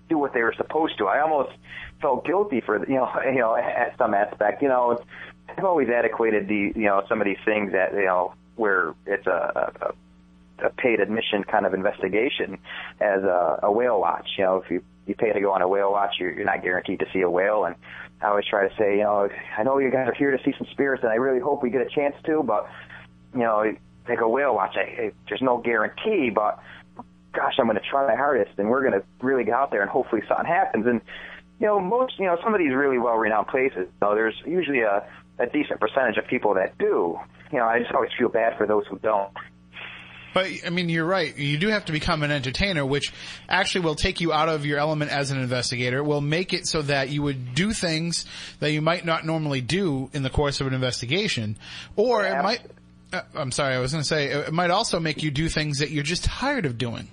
do 0.08 0.18
what 0.18 0.34
they 0.34 0.42
were 0.42 0.54
supposed 0.56 0.98
to. 0.98 1.06
I 1.06 1.20
almost 1.20 1.52
felt 2.00 2.24
guilty 2.24 2.60
for 2.60 2.78
you 2.88 2.96
know 2.96 3.10
you 3.24 3.38
know 3.38 3.56
at 3.56 3.96
some 3.98 4.14
aspect. 4.14 4.62
You 4.62 4.68
know, 4.68 4.98
I've 5.48 5.64
always 5.64 5.88
adequated 5.88 6.48
the 6.48 6.72
you 6.74 6.86
know 6.86 7.02
some 7.08 7.20
of 7.20 7.26
these 7.26 7.42
things 7.44 7.72
that 7.72 7.92
you 7.92 8.04
know 8.04 8.34
where 8.56 8.94
it's 9.04 9.26
a, 9.26 9.72
a, 10.60 10.66
a 10.66 10.70
paid 10.70 11.00
admission 11.00 11.44
kind 11.44 11.66
of 11.66 11.74
investigation 11.74 12.58
as 13.00 13.22
a, 13.22 13.60
a 13.64 13.72
whale 13.72 14.00
watch. 14.00 14.28
You 14.38 14.44
know, 14.44 14.56
if 14.58 14.70
you 14.70 14.82
you 15.06 15.14
pay 15.14 15.32
to 15.32 15.40
go 15.40 15.52
on 15.52 15.62
a 15.62 15.68
whale 15.68 15.92
watch, 15.92 16.16
you're, 16.18 16.32
you're 16.32 16.44
not 16.44 16.62
guaranteed 16.62 16.98
to 17.00 17.06
see 17.12 17.20
a 17.20 17.30
whale. 17.30 17.64
And 17.64 17.76
I 18.20 18.26
always 18.28 18.46
try 18.46 18.68
to 18.68 18.74
say, 18.76 18.96
you 18.96 19.04
know, 19.04 19.28
I 19.56 19.62
know 19.62 19.78
you 19.78 19.90
guys 19.90 20.08
are 20.08 20.14
here 20.14 20.36
to 20.36 20.42
see 20.42 20.52
some 20.58 20.66
spirits, 20.72 21.02
and 21.04 21.12
I 21.12 21.16
really 21.16 21.40
hope 21.40 21.62
we 21.62 21.70
get 21.70 21.80
a 21.80 21.88
chance 21.88 22.16
to, 22.24 22.42
but 22.42 22.68
you 23.32 23.40
know, 23.40 23.72
take 24.06 24.20
a 24.20 24.28
whale 24.28 24.54
watch. 24.54 24.76
I, 24.76 24.80
I, 24.80 25.12
there's 25.28 25.42
no 25.42 25.58
guarantee, 25.58 26.30
but 26.30 26.58
gosh, 27.36 27.54
I'm 27.58 27.66
going 27.66 27.76
to 27.76 27.88
try 27.88 28.06
my 28.06 28.16
hardest, 28.16 28.58
and 28.58 28.68
we're 28.70 28.80
going 28.80 29.00
to 29.00 29.06
really 29.20 29.44
get 29.44 29.54
out 29.54 29.70
there, 29.70 29.82
and 29.82 29.90
hopefully 29.90 30.22
something 30.26 30.46
happens. 30.46 30.86
And 30.86 31.00
you 31.60 31.66
know, 31.66 31.80
most, 31.80 32.18
you 32.18 32.26
know, 32.26 32.36
some 32.42 32.54
of 32.54 32.58
these 32.58 32.74
really 32.74 32.98
well-renowned 32.98 33.48
places, 33.48 33.86
you 33.86 33.98
know, 34.02 34.14
there's 34.14 34.34
usually 34.46 34.80
a, 34.80 35.06
a 35.38 35.46
decent 35.46 35.80
percentage 35.80 36.18
of 36.18 36.26
people 36.26 36.54
that 36.54 36.76
do. 36.78 37.18
You 37.52 37.58
know, 37.58 37.64
I 37.64 37.78
just 37.78 37.92
always 37.92 38.10
feel 38.18 38.28
bad 38.28 38.58
for 38.58 38.66
those 38.66 38.84
who 38.90 38.98
don't. 38.98 39.32
But 40.34 40.48
I 40.66 40.68
mean, 40.68 40.90
you're 40.90 41.06
right. 41.06 41.34
You 41.34 41.56
do 41.56 41.68
have 41.68 41.86
to 41.86 41.92
become 41.92 42.22
an 42.22 42.30
entertainer, 42.30 42.84
which 42.84 43.10
actually 43.48 43.86
will 43.86 43.94
take 43.94 44.20
you 44.20 44.34
out 44.34 44.50
of 44.50 44.66
your 44.66 44.78
element 44.78 45.10
as 45.10 45.30
an 45.30 45.40
investigator. 45.40 46.04
Will 46.04 46.20
make 46.20 46.52
it 46.52 46.66
so 46.66 46.82
that 46.82 47.08
you 47.08 47.22
would 47.22 47.54
do 47.54 47.72
things 47.72 48.26
that 48.60 48.70
you 48.70 48.82
might 48.82 49.06
not 49.06 49.24
normally 49.24 49.62
do 49.62 50.10
in 50.12 50.22
the 50.22 50.28
course 50.28 50.60
of 50.60 50.66
an 50.66 50.74
investigation, 50.74 51.56
or 51.96 52.22
it 52.22 52.42
might. 52.42 52.60
Uh, 53.14 53.22
I'm 53.34 53.50
sorry, 53.50 53.76
I 53.76 53.78
was 53.78 53.92
going 53.92 54.02
to 54.02 54.06
say 54.06 54.26
it 54.26 54.52
might 54.52 54.70
also 54.70 55.00
make 55.00 55.22
you 55.22 55.30
do 55.30 55.48
things 55.48 55.78
that 55.78 55.88
you're 55.90 56.02
just 56.02 56.24
tired 56.24 56.66
of 56.66 56.76
doing. 56.76 57.08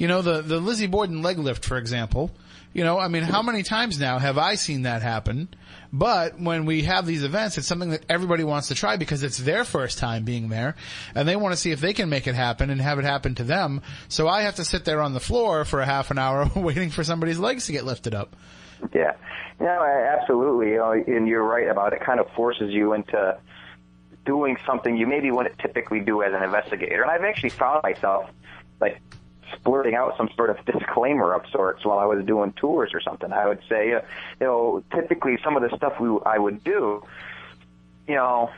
You 0.00 0.08
know, 0.08 0.22
the 0.22 0.40
the 0.40 0.58
Lizzie 0.58 0.86
Borden 0.86 1.20
leg 1.20 1.38
lift, 1.38 1.62
for 1.62 1.76
example. 1.76 2.30
You 2.72 2.84
know, 2.84 2.98
I 2.98 3.08
mean, 3.08 3.22
how 3.22 3.42
many 3.42 3.62
times 3.62 4.00
now 4.00 4.18
have 4.18 4.38
I 4.38 4.54
seen 4.54 4.82
that 4.82 5.02
happen? 5.02 5.48
But 5.92 6.40
when 6.40 6.64
we 6.64 6.84
have 6.84 7.04
these 7.04 7.22
events, 7.22 7.58
it's 7.58 7.66
something 7.66 7.90
that 7.90 8.06
everybody 8.08 8.42
wants 8.42 8.68
to 8.68 8.74
try 8.74 8.96
because 8.96 9.22
it's 9.22 9.36
their 9.36 9.62
first 9.62 9.98
time 9.98 10.24
being 10.24 10.48
there 10.48 10.76
and 11.14 11.28
they 11.28 11.36
want 11.36 11.52
to 11.52 11.56
see 11.56 11.70
if 11.70 11.82
they 11.82 11.92
can 11.92 12.08
make 12.08 12.26
it 12.26 12.34
happen 12.34 12.70
and 12.70 12.80
have 12.80 12.98
it 12.98 13.04
happen 13.04 13.34
to 13.34 13.44
them. 13.44 13.82
So 14.08 14.26
I 14.26 14.42
have 14.42 14.54
to 14.54 14.64
sit 14.64 14.86
there 14.86 15.02
on 15.02 15.12
the 15.12 15.20
floor 15.20 15.66
for 15.66 15.80
a 15.80 15.84
half 15.84 16.10
an 16.10 16.18
hour 16.18 16.48
waiting 16.56 16.88
for 16.88 17.04
somebody's 17.04 17.38
legs 17.38 17.66
to 17.66 17.72
get 17.72 17.84
lifted 17.84 18.14
up. 18.14 18.36
Yeah, 18.94 19.16
no, 19.58 19.84
absolutely. 19.84 20.76
And 21.14 21.28
you're 21.28 21.44
right 21.44 21.68
about 21.68 21.92
it. 21.92 22.00
Kind 22.00 22.20
of 22.20 22.30
forces 22.34 22.70
you 22.70 22.94
into 22.94 23.38
doing 24.24 24.56
something 24.64 24.96
you 24.96 25.06
maybe 25.06 25.30
wouldn't 25.30 25.58
typically 25.58 26.00
do 26.00 26.22
as 26.22 26.32
an 26.32 26.42
investigator. 26.42 27.02
And 27.02 27.10
I've 27.10 27.24
actually 27.24 27.50
found 27.50 27.82
myself 27.82 28.30
like 28.80 29.02
splurting 29.56 29.94
out 29.94 30.16
some 30.16 30.28
sort 30.36 30.50
of 30.50 30.64
disclaimer 30.64 31.32
of 31.34 31.42
sorts 31.50 31.84
while 31.84 31.98
I 31.98 32.04
was 32.04 32.24
doing 32.24 32.52
tours 32.52 32.90
or 32.94 33.00
something. 33.00 33.32
I 33.32 33.46
would 33.46 33.60
say, 33.68 33.92
uh, 33.94 34.00
you 34.40 34.46
know, 34.46 34.84
typically 34.94 35.38
some 35.42 35.56
of 35.56 35.68
the 35.68 35.76
stuff 35.76 35.98
we 36.00 36.08
I 36.24 36.38
would 36.38 36.62
do, 36.64 37.02
you 38.08 38.14
know. 38.14 38.50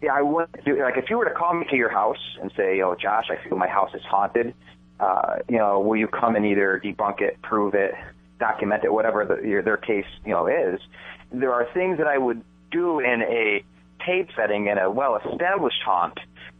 Yeah, 0.00 0.14
I 0.14 0.22
wouldn't 0.22 0.64
do 0.64 0.80
like 0.80 0.96
if 0.96 1.10
you 1.10 1.18
were 1.18 1.24
to 1.24 1.34
call 1.34 1.54
me 1.54 1.66
to 1.70 1.76
your 1.76 1.88
house 1.88 2.38
and 2.40 2.52
say, 2.56 2.80
"Oh, 2.82 2.94
Josh, 2.94 3.26
I 3.30 3.36
feel 3.48 3.58
my 3.58 3.66
house 3.66 3.92
is 3.94 4.02
haunted." 4.02 4.54
Uh, 5.00 5.38
you 5.48 5.58
know, 5.58 5.80
will 5.80 5.96
you 5.96 6.06
come 6.08 6.36
and 6.36 6.44
either 6.44 6.80
debunk 6.82 7.20
it, 7.20 7.40
prove 7.42 7.74
it, 7.74 7.94
document 8.40 8.84
it, 8.84 8.92
whatever 8.92 9.24
the, 9.24 9.46
your, 9.46 9.62
their 9.62 9.76
case 9.76 10.06
you 10.24 10.32
know 10.32 10.46
is? 10.46 10.80
There 11.32 11.52
are 11.52 11.66
things 11.72 11.98
that 11.98 12.06
I 12.06 12.18
would 12.18 12.42
do 12.70 13.00
in 13.00 13.22
a 13.22 13.64
tape 14.04 14.30
setting 14.36 14.66
in 14.66 14.78
a 14.78 14.90
well-established 14.90 15.82
haunt 15.84 16.18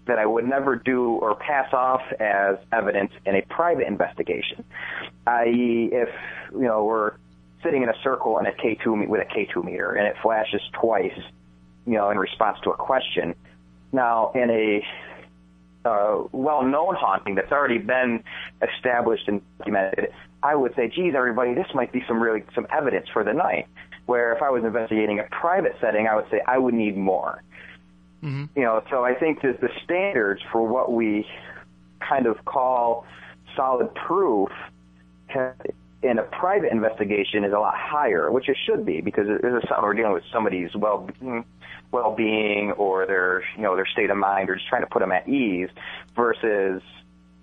that 0.08 0.18
I 0.18 0.26
would 0.26 0.46
never 0.46 0.74
do 0.74 1.12
or 1.12 1.36
pass 1.36 1.72
off 1.72 2.00
as 2.18 2.56
evidence 2.72 3.12
in 3.24 3.36
a 3.36 3.42
private 3.42 3.86
investigation. 3.86 4.64
I.e., 5.26 5.90
if 5.92 6.08
you 6.52 6.64
know 6.64 6.84
we're 6.84 7.12
sitting 7.62 7.82
in 7.82 7.88
a 7.88 7.94
circle 8.02 8.38
in 8.38 8.46
a 8.46 8.52
K2 8.52 8.98
me- 8.98 9.06
with 9.06 9.20
a 9.20 9.24
K2 9.24 9.64
meter 9.64 9.92
and 9.92 10.06
it 10.06 10.16
flashes 10.22 10.62
twice, 10.72 11.18
you 11.86 11.94
know, 11.94 12.10
in 12.10 12.18
response 12.18 12.58
to 12.64 12.70
a 12.70 12.76
question. 12.76 13.34
Now, 13.92 14.32
in 14.34 14.50
a 14.50 14.84
uh, 15.88 16.24
well-known 16.32 16.94
haunting 16.94 17.34
that's 17.34 17.52
already 17.52 17.78
been 17.78 18.22
established 18.62 19.28
and 19.28 19.40
documented, 19.58 20.12
I 20.42 20.54
would 20.54 20.74
say, 20.76 20.88
geez, 20.88 21.14
everybody, 21.16 21.54
this 21.54 21.66
might 21.74 21.92
be 21.92 22.04
some 22.06 22.20
really 22.20 22.44
some 22.54 22.66
evidence 22.70 23.08
for 23.12 23.24
the 23.24 23.32
night. 23.32 23.66
Where 24.06 24.32
if 24.32 24.40
I 24.40 24.50
was 24.50 24.64
investigating 24.64 25.18
a 25.18 25.24
private 25.24 25.76
setting, 25.80 26.06
I 26.06 26.16
would 26.16 26.30
say 26.30 26.40
I 26.46 26.56
would 26.56 26.74
need 26.74 26.96
more. 26.96 27.42
You 28.56 28.62
know, 28.62 28.82
so 28.90 29.04
I 29.04 29.14
think 29.14 29.42
that 29.42 29.60
the 29.60 29.70
standards 29.84 30.42
for 30.50 30.66
what 30.66 30.92
we 30.92 31.26
kind 32.00 32.26
of 32.26 32.44
call 32.44 33.06
solid 33.56 33.94
proof 33.94 34.50
in 36.02 36.18
a 36.18 36.22
private 36.22 36.72
investigation 36.72 37.44
is 37.44 37.52
a 37.52 37.58
lot 37.58 37.74
higher, 37.76 38.30
which 38.30 38.48
it 38.48 38.56
should 38.66 38.84
be 38.84 39.00
because 39.00 39.26
we're 39.26 39.94
dealing 39.94 40.12
with 40.12 40.24
somebody's 40.32 40.74
well 40.74 41.08
well-being 41.90 42.72
or 42.72 43.06
their 43.06 43.42
you 43.56 43.62
know 43.62 43.74
their 43.74 43.86
state 43.86 44.10
of 44.10 44.16
mind 44.16 44.50
or 44.50 44.56
just 44.56 44.68
trying 44.68 44.82
to 44.82 44.88
put 44.88 45.00
them 45.00 45.10
at 45.10 45.26
ease 45.26 45.70
versus 46.14 46.82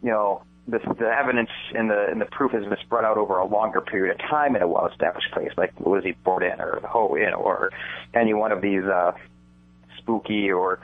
you 0.04 0.10
know 0.12 0.44
the, 0.68 0.80
the 1.00 1.08
evidence 1.08 1.50
and 1.74 1.90
the 1.90 2.08
and 2.10 2.22
the 2.22 2.26
proof 2.26 2.52
has 2.52 2.64
been 2.64 2.78
spread 2.82 3.04
out 3.04 3.18
over 3.18 3.38
a 3.38 3.46
longer 3.46 3.82
period 3.82 4.14
of 4.14 4.20
time 4.30 4.56
in 4.56 4.62
a 4.62 4.68
well-established 4.68 5.32
place 5.32 5.52
like 5.58 5.74
Lizzie 5.80 6.16
Borden 6.24 6.60
or 6.62 6.80
the 6.82 6.88
Houghton 6.88 7.34
or 7.34 7.72
any 8.14 8.34
one 8.34 8.52
of 8.52 8.62
these 8.62 8.84
uh, 8.84 9.14
spooky 10.06 10.52
or 10.52 10.80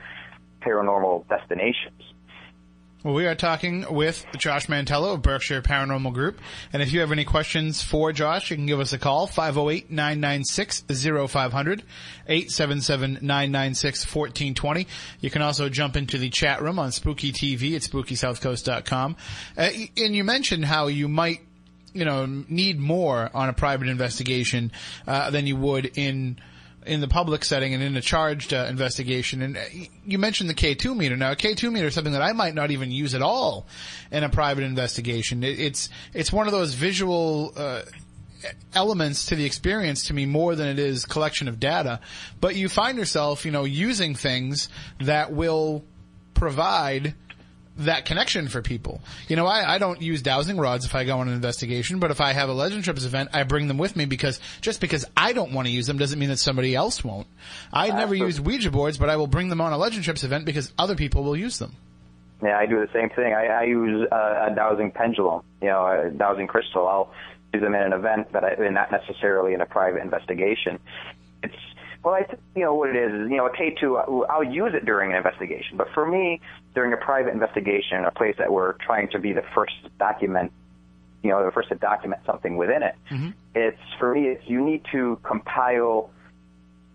paranormal 0.61 1.27
destinations. 1.27 2.01
Well, 3.03 3.15
we 3.15 3.25
are 3.25 3.33
talking 3.33 3.91
with 3.91 4.23
Josh 4.37 4.67
Mantello 4.67 5.15
of 5.15 5.23
Berkshire 5.23 5.63
Paranormal 5.63 6.13
Group. 6.13 6.39
And 6.71 6.83
if 6.83 6.93
you 6.93 6.99
have 6.99 7.11
any 7.11 7.25
questions 7.25 7.81
for 7.81 8.11
Josh, 8.11 8.51
you 8.51 8.57
can 8.57 8.67
give 8.67 8.79
us 8.79 8.93
a 8.93 8.99
call, 8.99 9.27
508-996-0500, 9.27 11.81
877-996-1420. 12.29 14.85
You 15.19 15.31
can 15.31 15.41
also 15.41 15.67
jump 15.67 15.97
into 15.97 16.19
the 16.19 16.29
chat 16.29 16.61
room 16.61 16.77
on 16.77 16.91
Spooky 16.91 17.31
TV 17.31 17.75
at 17.75 17.81
SpookySouthCoast.com. 17.81 19.15
Uh, 19.57 19.69
and 19.97 20.15
you 20.15 20.23
mentioned 20.23 20.65
how 20.65 20.85
you 20.85 21.07
might 21.07 21.39
you 21.93 22.05
know, 22.05 22.25
need 22.25 22.79
more 22.79 23.29
on 23.33 23.49
a 23.49 23.53
private 23.53 23.87
investigation 23.87 24.71
uh, 25.07 25.31
than 25.31 25.47
you 25.47 25.57
would 25.57 25.97
in 25.97 26.37
in 26.85 27.01
the 27.01 27.07
public 27.07 27.45
setting 27.45 27.73
and 27.73 27.83
in 27.83 27.95
a 27.95 28.01
charged 28.01 28.53
uh, 28.53 28.65
investigation. 28.69 29.41
And 29.41 29.57
uh, 29.57 29.61
you 30.05 30.17
mentioned 30.17 30.49
the 30.49 30.55
K2 30.55 30.95
meter. 30.95 31.15
Now, 31.15 31.31
a 31.31 31.35
K2 31.35 31.71
meter 31.71 31.87
is 31.87 31.93
something 31.93 32.13
that 32.13 32.21
I 32.21 32.33
might 32.33 32.55
not 32.55 32.71
even 32.71 32.91
use 32.91 33.13
at 33.13 33.21
all 33.21 33.67
in 34.11 34.23
a 34.23 34.29
private 34.29 34.63
investigation. 34.63 35.43
It, 35.43 35.59
it's 35.59 35.89
it's 36.13 36.31
one 36.31 36.47
of 36.47 36.53
those 36.53 36.73
visual. 36.73 37.53
Uh, 37.55 37.81
elements 38.73 39.27
to 39.27 39.35
the 39.35 39.45
experience 39.45 40.05
to 40.05 40.15
me 40.15 40.25
more 40.25 40.55
than 40.55 40.67
it 40.67 40.79
is 40.79 41.05
collection 41.05 41.47
of 41.47 41.59
data 41.59 41.99
but 42.39 42.55
you 42.55 42.67
find 42.67 42.97
yourself 42.97 43.45
you 43.45 43.51
know 43.51 43.65
using 43.65 44.15
things 44.15 44.67
that 44.99 45.31
will 45.31 45.85
provide 46.33 47.13
that 47.85 48.05
connection 48.05 48.47
for 48.47 48.61
people. 48.61 49.01
You 49.27 49.35
know, 49.35 49.45
I, 49.45 49.75
I 49.75 49.77
don't 49.77 50.01
use 50.01 50.21
dowsing 50.21 50.57
rods 50.57 50.85
if 50.85 50.95
I 50.95 51.03
go 51.03 51.19
on 51.19 51.27
an 51.27 51.33
investigation, 51.33 51.99
but 51.99 52.11
if 52.11 52.21
I 52.21 52.33
have 52.33 52.49
a 52.49 52.53
Legend 52.53 52.83
Trips 52.83 53.05
event, 53.05 53.29
I 53.33 53.43
bring 53.43 53.67
them 53.67 53.77
with 53.77 53.95
me 53.95 54.05
because 54.05 54.39
just 54.61 54.81
because 54.81 55.05
I 55.15 55.33
don't 55.33 55.53
want 55.53 55.67
to 55.67 55.71
use 55.71 55.87
them 55.87 55.97
doesn't 55.97 56.17
mean 56.17 56.29
that 56.29 56.39
somebody 56.39 56.75
else 56.75 57.03
won't. 57.03 57.27
I 57.71 57.89
never 57.89 58.15
use 58.15 58.39
Ouija 58.39 58.71
boards, 58.71 58.97
but 58.97 59.09
I 59.09 59.15
will 59.15 59.27
bring 59.27 59.49
them 59.49 59.61
on 59.61 59.73
a 59.73 59.77
Legend 59.77 60.03
Trips 60.03 60.23
event 60.23 60.45
because 60.45 60.73
other 60.77 60.95
people 60.95 61.23
will 61.23 61.37
use 61.37 61.59
them. 61.59 61.75
Yeah, 62.43 62.57
I 62.57 62.65
do 62.65 62.79
the 62.79 62.91
same 62.91 63.09
thing. 63.09 63.33
I, 63.33 63.45
I 63.47 63.63
use 63.63 64.07
uh, 64.11 64.47
a 64.49 64.55
dowsing 64.55 64.91
pendulum, 64.91 65.43
you 65.61 65.67
know, 65.67 65.85
a 65.85 66.09
dowsing 66.09 66.47
crystal. 66.47 66.87
I'll 66.87 67.13
use 67.53 67.61
them 67.61 67.75
in 67.75 67.81
an 67.81 67.93
event, 67.93 68.29
but 68.31 68.43
I, 68.43 68.55
not 68.69 68.91
necessarily 68.91 69.53
in 69.53 69.61
a 69.61 69.65
private 69.65 70.01
investigation. 70.01 70.79
It's 71.43 71.55
well, 72.03 72.15
I 72.15 72.23
th- 72.23 72.39
you 72.55 72.63
know 72.63 72.73
what 72.73 72.89
it 72.89 72.95
is. 72.95 73.11
is, 73.13 73.29
You 73.29 73.37
know, 73.37 73.45
a 73.45 73.55
K 73.55 73.75
two. 73.79 73.97
I'll 73.97 74.43
use 74.43 74.73
it 74.73 74.85
during 74.85 75.11
an 75.11 75.17
investigation, 75.17 75.77
but 75.77 75.87
for 75.93 76.05
me, 76.05 76.41
during 76.73 76.93
a 76.93 76.97
private 76.97 77.33
investigation, 77.33 78.05
a 78.05 78.11
place 78.11 78.35
that 78.37 78.51
we're 78.51 78.73
trying 78.73 79.09
to 79.09 79.19
be 79.19 79.33
the 79.33 79.43
first 79.53 79.73
to 79.83 79.89
document, 79.99 80.51
you 81.23 81.29
know, 81.29 81.45
the 81.45 81.51
first 81.51 81.69
to 81.69 81.75
document 81.75 82.21
something 82.25 82.57
within 82.57 82.81
it. 82.83 82.95
Mm-hmm. 83.11 83.29
It's 83.55 83.79
for 83.99 84.13
me. 84.13 84.27
It's 84.29 84.47
you 84.47 84.63
need 84.63 84.83
to 84.91 85.19
compile 85.23 86.09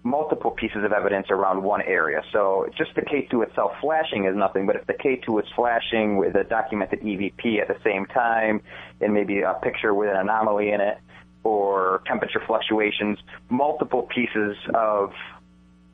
multiple 0.06 0.52
pieces 0.52 0.84
of 0.84 0.92
evidence 0.92 1.26
around 1.30 1.62
one 1.62 1.82
area. 1.82 2.22
So 2.32 2.68
just 2.78 2.94
the 2.94 3.02
K2 3.02 3.48
itself 3.48 3.72
flashing 3.80 4.24
is 4.24 4.36
nothing, 4.36 4.64
but 4.64 4.76
if 4.76 4.86
the 4.86 4.94
K2 4.94 5.42
is 5.42 5.48
flashing 5.56 6.16
with 6.16 6.36
a 6.36 6.44
documented 6.44 7.00
EVP 7.00 7.60
at 7.60 7.66
the 7.66 7.76
same 7.82 8.06
time, 8.06 8.62
and 9.00 9.12
maybe 9.12 9.40
a 9.40 9.54
picture 9.54 9.92
with 9.92 10.08
an 10.08 10.16
anomaly 10.16 10.70
in 10.70 10.80
it, 10.80 10.98
or 11.46 12.02
temperature 12.06 12.42
fluctuations, 12.44 13.18
multiple 13.48 14.02
pieces 14.02 14.56
of 14.74 15.12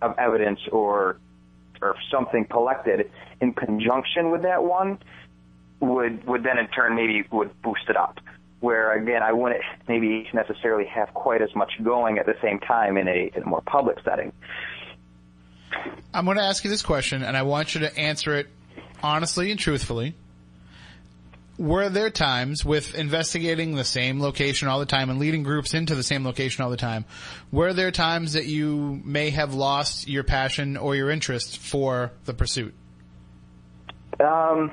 of 0.00 0.18
evidence 0.18 0.60
or 0.72 1.18
or 1.82 1.94
something 2.10 2.46
collected 2.46 3.10
in 3.40 3.52
conjunction 3.52 4.30
with 4.30 4.42
that 4.42 4.64
one 4.64 4.98
would 5.80 6.24
would 6.26 6.42
then 6.42 6.56
in 6.56 6.68
turn 6.68 6.96
maybe 6.96 7.24
would 7.30 7.50
boost 7.60 7.82
it 7.88 7.96
up. 7.96 8.18
Where 8.60 8.96
again, 8.96 9.22
I 9.22 9.32
wouldn't 9.32 9.60
maybe 9.88 10.26
necessarily 10.32 10.86
have 10.86 11.12
quite 11.12 11.42
as 11.42 11.54
much 11.54 11.72
going 11.82 12.18
at 12.18 12.24
the 12.24 12.36
same 12.40 12.58
time 12.60 12.96
in 12.96 13.08
a, 13.08 13.30
in 13.34 13.42
a 13.42 13.46
more 13.46 13.60
public 13.60 13.98
setting. 14.04 14.32
I'm 16.14 16.24
going 16.24 16.36
to 16.36 16.44
ask 16.44 16.64
you 16.64 16.70
this 16.70 16.82
question, 16.82 17.24
and 17.24 17.36
I 17.36 17.42
want 17.42 17.74
you 17.74 17.80
to 17.80 17.98
answer 17.98 18.36
it 18.36 18.46
honestly 19.02 19.50
and 19.50 19.58
truthfully. 19.58 20.14
Were 21.62 21.88
there 21.88 22.10
times 22.10 22.64
with 22.64 22.96
investigating 22.96 23.76
the 23.76 23.84
same 23.84 24.20
location 24.20 24.66
all 24.66 24.80
the 24.80 24.84
time 24.86 25.10
and 25.10 25.20
leading 25.20 25.44
groups 25.44 25.74
into 25.74 25.94
the 25.94 26.02
same 26.02 26.24
location 26.24 26.64
all 26.64 26.70
the 26.70 26.76
time? 26.76 27.04
Were 27.52 27.72
there 27.72 27.92
times 27.92 28.32
that 28.32 28.46
you 28.46 29.00
may 29.04 29.30
have 29.30 29.54
lost 29.54 30.08
your 30.08 30.24
passion 30.24 30.76
or 30.76 30.96
your 30.96 31.08
interest 31.08 31.58
for 31.58 32.10
the 32.24 32.34
pursuit? 32.34 32.74
Um, 34.18 34.72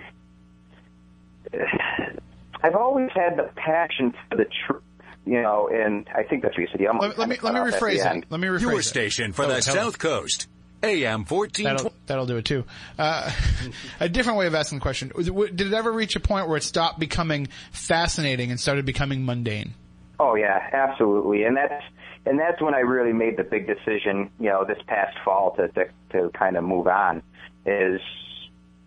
I've 2.63 2.75
always 2.75 3.09
had 3.13 3.37
the 3.37 3.51
passion 3.55 4.11
for 4.27 4.37
the 4.37 4.45
truth, 4.67 4.81
you 5.27 5.41
know, 5.43 5.69
and 5.71 6.07
I 6.15 6.23
think 6.23 6.41
that's 6.41 6.57
what 6.57 6.61
you 6.61 6.67
said. 6.71 6.81
Let, 6.81 7.01
let 7.01 7.09
me 7.11 7.13
let 7.17 7.29
me 7.29 7.35
cut 7.37 7.55
off 7.55 7.67
at 7.67 7.73
rephrase 7.81 7.97
the 7.97 7.99
it. 7.99 8.05
end. 8.07 8.25
Let 8.31 8.39
me 8.39 8.47
rephrase 8.47 8.61
Your 8.61 8.79
it. 8.79 8.83
station 8.83 9.31
for 9.33 9.45
Oh, 9.45 9.47
the 9.49 9.61
tell- 9.61 9.75
South 9.75 9.99
Coast. 9.99 10.47
AM 10.83 11.25
14. 11.25 11.63
That'll, 11.63 11.93
that'll 12.05 12.25
do 12.25 12.37
it 12.37 12.45
too. 12.45 12.63
Uh, 12.97 13.31
a 13.99 14.09
different 14.09 14.39
way 14.39 14.47
of 14.47 14.55
asking 14.55 14.79
the 14.79 14.81
question. 14.81 15.11
Did 15.15 15.61
it 15.61 15.73
ever 15.73 15.91
reach 15.91 16.15
a 16.15 16.19
point 16.19 16.47
where 16.47 16.57
it 16.57 16.63
stopped 16.63 16.99
becoming 16.99 17.47
fascinating 17.71 18.51
and 18.51 18.59
started 18.59 18.85
becoming 18.85 19.25
mundane? 19.25 19.73
Oh 20.19 20.35
yeah, 20.35 20.69
absolutely, 20.73 21.43
and 21.43 21.55
that's 21.55 21.83
and 22.25 22.37
that's 22.37 22.61
when 22.61 22.73
I 22.73 22.79
really 22.79 23.13
made 23.13 23.37
the 23.37 23.43
big 23.43 23.67
decision, 23.67 24.29
you 24.39 24.49
know, 24.49 24.65
this 24.65 24.79
past 24.85 25.17
fall 25.23 25.55
to 25.55 25.69
to, 25.69 25.85
to 26.11 26.29
kind 26.37 26.57
of 26.57 26.63
move 26.63 26.87
on. 26.87 27.23
Is 27.65 28.01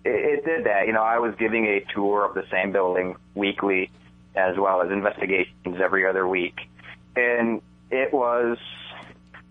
it, 0.05 0.11
it 0.11 0.45
did 0.45 0.67
that, 0.67 0.87
you 0.87 0.93
know, 0.93 1.03
I 1.03 1.19
was 1.19 1.35
giving 1.39 1.67
a 1.67 1.81
tour 1.95 2.25
of 2.25 2.35
the 2.35 2.45
same 2.51 2.73
building 2.73 3.17
weekly, 3.35 3.91
as 4.35 4.57
well 4.59 4.83
as 4.83 4.91
investigations 4.91 5.81
every 5.83 6.07
other 6.07 6.29
week, 6.29 6.59
and 7.17 7.63
it 7.91 8.13
was 8.13 8.59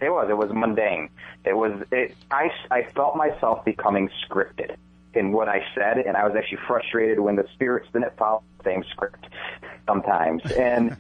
it 0.01 0.09
was 0.09 0.27
it 0.29 0.37
was 0.37 0.51
mundane. 0.51 1.09
It 1.45 1.53
was 1.53 1.83
it. 1.91 2.15
I 2.29 2.49
I 2.69 2.83
felt 2.95 3.15
myself 3.15 3.63
becoming 3.63 4.09
scripted 4.25 4.75
in 5.13 5.31
what 5.31 5.47
I 5.47 5.63
said, 5.75 5.97
and 5.97 6.17
I 6.17 6.25
was 6.27 6.35
actually 6.35 6.59
frustrated 6.67 7.19
when 7.19 7.35
the 7.35 7.45
spirits 7.53 7.87
didn't 7.93 8.15
follow 8.17 8.43
the 8.57 8.63
same 8.63 8.83
script 8.91 9.27
sometimes, 9.87 10.43
and 10.57 10.97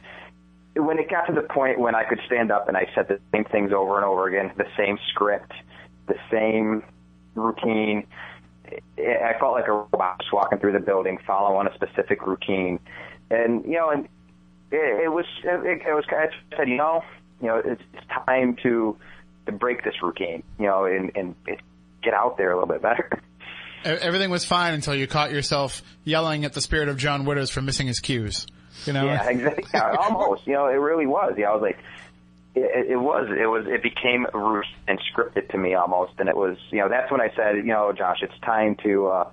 when 0.75 0.99
it 0.99 1.09
got 1.09 1.25
to 1.25 1.33
the 1.33 1.41
point 1.41 1.79
when 1.79 1.95
I 1.95 2.03
could 2.03 2.19
stand 2.25 2.51
up 2.51 2.67
and 2.67 2.77
I 2.77 2.87
said 2.95 3.07
the 3.07 3.19
same 3.33 3.45
things 3.45 3.71
over 3.73 3.97
and 3.97 4.05
over 4.05 4.27
again, 4.27 4.51
the 4.55 4.67
same 4.77 4.97
script, 5.09 5.51
the 6.07 6.15
same 6.29 6.83
routine, 7.35 8.05
I 8.97 9.35
felt 9.39 9.53
like 9.53 9.67
a 9.67 9.73
robot 9.73 10.19
just 10.19 10.31
walking 10.31 10.59
through 10.59 10.73
the 10.73 10.79
building, 10.79 11.17
following 11.25 11.67
a 11.67 11.73
specific 11.73 12.25
routine, 12.25 12.79
and 13.29 13.65
you 13.65 13.73
know, 13.73 13.89
and 13.89 14.05
it, 14.71 15.05
it 15.05 15.11
was 15.11 15.25
it, 15.43 15.81
it 15.85 15.93
was 15.93 16.05
I 16.09 16.27
said, 16.55 16.69
you 16.69 16.77
know, 16.77 17.03
you 17.41 17.47
know, 17.47 17.61
it's, 17.63 17.81
it's 17.93 18.07
time 18.25 18.55
to 18.63 18.97
to 19.45 19.51
break 19.51 19.83
this 19.83 19.95
routine, 20.01 20.43
you 20.59 20.67
know, 20.67 20.85
and 20.85 21.11
and 21.15 21.35
get 22.03 22.13
out 22.13 22.37
there 22.37 22.51
a 22.51 22.55
little 22.55 22.67
bit 22.67 22.81
better. 22.81 23.09
Everything 23.83 24.29
was 24.29 24.45
fine 24.45 24.75
until 24.75 24.93
you 24.93 25.07
caught 25.07 25.31
yourself 25.31 25.81
yelling 26.03 26.45
at 26.45 26.53
the 26.53 26.61
spirit 26.61 26.87
of 26.87 26.97
John 26.97 27.25
Widders 27.25 27.49
for 27.49 27.63
missing 27.63 27.87
his 27.87 27.99
cues. 27.99 28.45
You 28.85 28.93
know? 28.93 29.05
Yeah, 29.05 29.27
exactly. 29.27 29.63
Yeah, 29.73 29.95
almost. 29.99 30.45
You 30.45 30.53
know, 30.53 30.67
it 30.67 30.73
really 30.73 31.07
was. 31.07 31.33
Yeah, 31.37 31.49
I 31.49 31.53
was 31.53 31.61
like, 31.61 31.79
it, 32.53 32.91
it 32.91 32.97
was. 32.97 33.27
It 33.29 33.47
was. 33.47 33.65
It 33.67 33.81
became 33.81 34.27
root 34.33 34.65
and 34.87 34.99
scripted 35.11 35.49
to 35.49 35.57
me 35.57 35.73
almost, 35.73 36.13
and 36.19 36.29
it 36.29 36.35
was. 36.35 36.57
You 36.69 36.79
know, 36.79 36.89
that's 36.89 37.11
when 37.11 37.21
I 37.21 37.29
said, 37.35 37.57
you 37.57 37.73
know, 37.73 37.91
Josh, 37.91 38.19
it's 38.21 38.39
time 38.45 38.75
to 38.83 39.07
uh, 39.07 39.31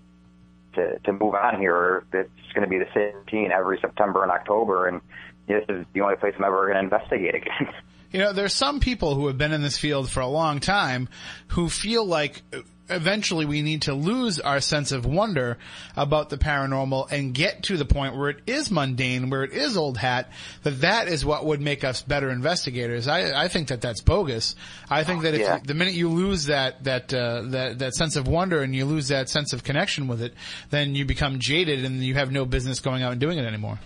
to 0.74 0.98
to 1.00 1.12
move 1.12 1.34
on 1.34 1.58
here. 1.58 2.04
It's 2.12 2.52
going 2.54 2.62
to 2.62 2.68
be 2.68 2.78
the 2.78 2.88
same 2.94 3.14
routine 3.14 3.52
every 3.52 3.78
September 3.80 4.22
and 4.22 4.32
October, 4.32 4.86
and 4.86 5.00
this 5.46 5.64
is 5.68 5.84
the 5.92 6.00
only 6.00 6.16
place 6.16 6.34
I'm 6.38 6.44
ever 6.44 6.66
going 6.66 6.76
to 6.76 6.84
investigate 6.84 7.34
again. 7.34 7.72
You 8.12 8.20
know, 8.20 8.32
there's 8.32 8.54
some 8.54 8.80
people 8.80 9.14
who 9.14 9.26
have 9.26 9.36
been 9.36 9.52
in 9.52 9.62
this 9.62 9.76
field 9.76 10.10
for 10.10 10.20
a 10.20 10.28
long 10.28 10.60
time 10.60 11.08
who 11.48 11.68
feel 11.68 12.04
like 12.06 12.42
eventually 12.90 13.44
we 13.44 13.60
need 13.60 13.82
to 13.82 13.92
lose 13.92 14.40
our 14.40 14.60
sense 14.60 14.92
of 14.92 15.04
wonder 15.04 15.58
about 15.94 16.30
the 16.30 16.38
paranormal 16.38 17.10
and 17.12 17.34
get 17.34 17.64
to 17.64 17.76
the 17.76 17.84
point 17.84 18.16
where 18.16 18.30
it 18.30 18.38
is 18.46 18.70
mundane, 18.70 19.28
where 19.28 19.44
it 19.44 19.52
is 19.52 19.76
old 19.76 19.98
hat, 19.98 20.30
that 20.62 20.80
that 20.80 21.06
is 21.08 21.22
what 21.22 21.44
would 21.44 21.60
make 21.60 21.84
us 21.84 22.00
better 22.00 22.30
investigators. 22.30 23.06
I, 23.06 23.44
I 23.44 23.48
think 23.48 23.68
that 23.68 23.82
that's 23.82 24.00
bogus. 24.00 24.56
I 24.88 25.04
think 25.04 25.22
that 25.22 25.34
if 25.34 25.40
Yeah. 25.40 25.58
the 25.62 25.74
minute 25.74 25.92
you 25.92 26.08
lose 26.08 26.46
that, 26.46 26.84
that, 26.84 27.12
uh, 27.12 27.42
that, 27.48 27.78
that 27.80 27.94
sense 27.94 28.16
of 28.16 28.26
wonder 28.26 28.62
and 28.62 28.74
you 28.74 28.86
lose 28.86 29.08
that 29.08 29.28
sense 29.28 29.52
of 29.52 29.64
connection 29.64 30.08
with 30.08 30.22
it, 30.22 30.32
then 30.70 30.94
you 30.94 31.04
become 31.04 31.40
jaded 31.40 31.84
and 31.84 32.02
you 32.02 32.14
have 32.14 32.32
no 32.32 32.46
business 32.46 32.80
going 32.80 33.02
out 33.02 33.12
and 33.12 33.20
doing 33.20 33.36
it 33.36 33.44
anymore. 33.44 33.78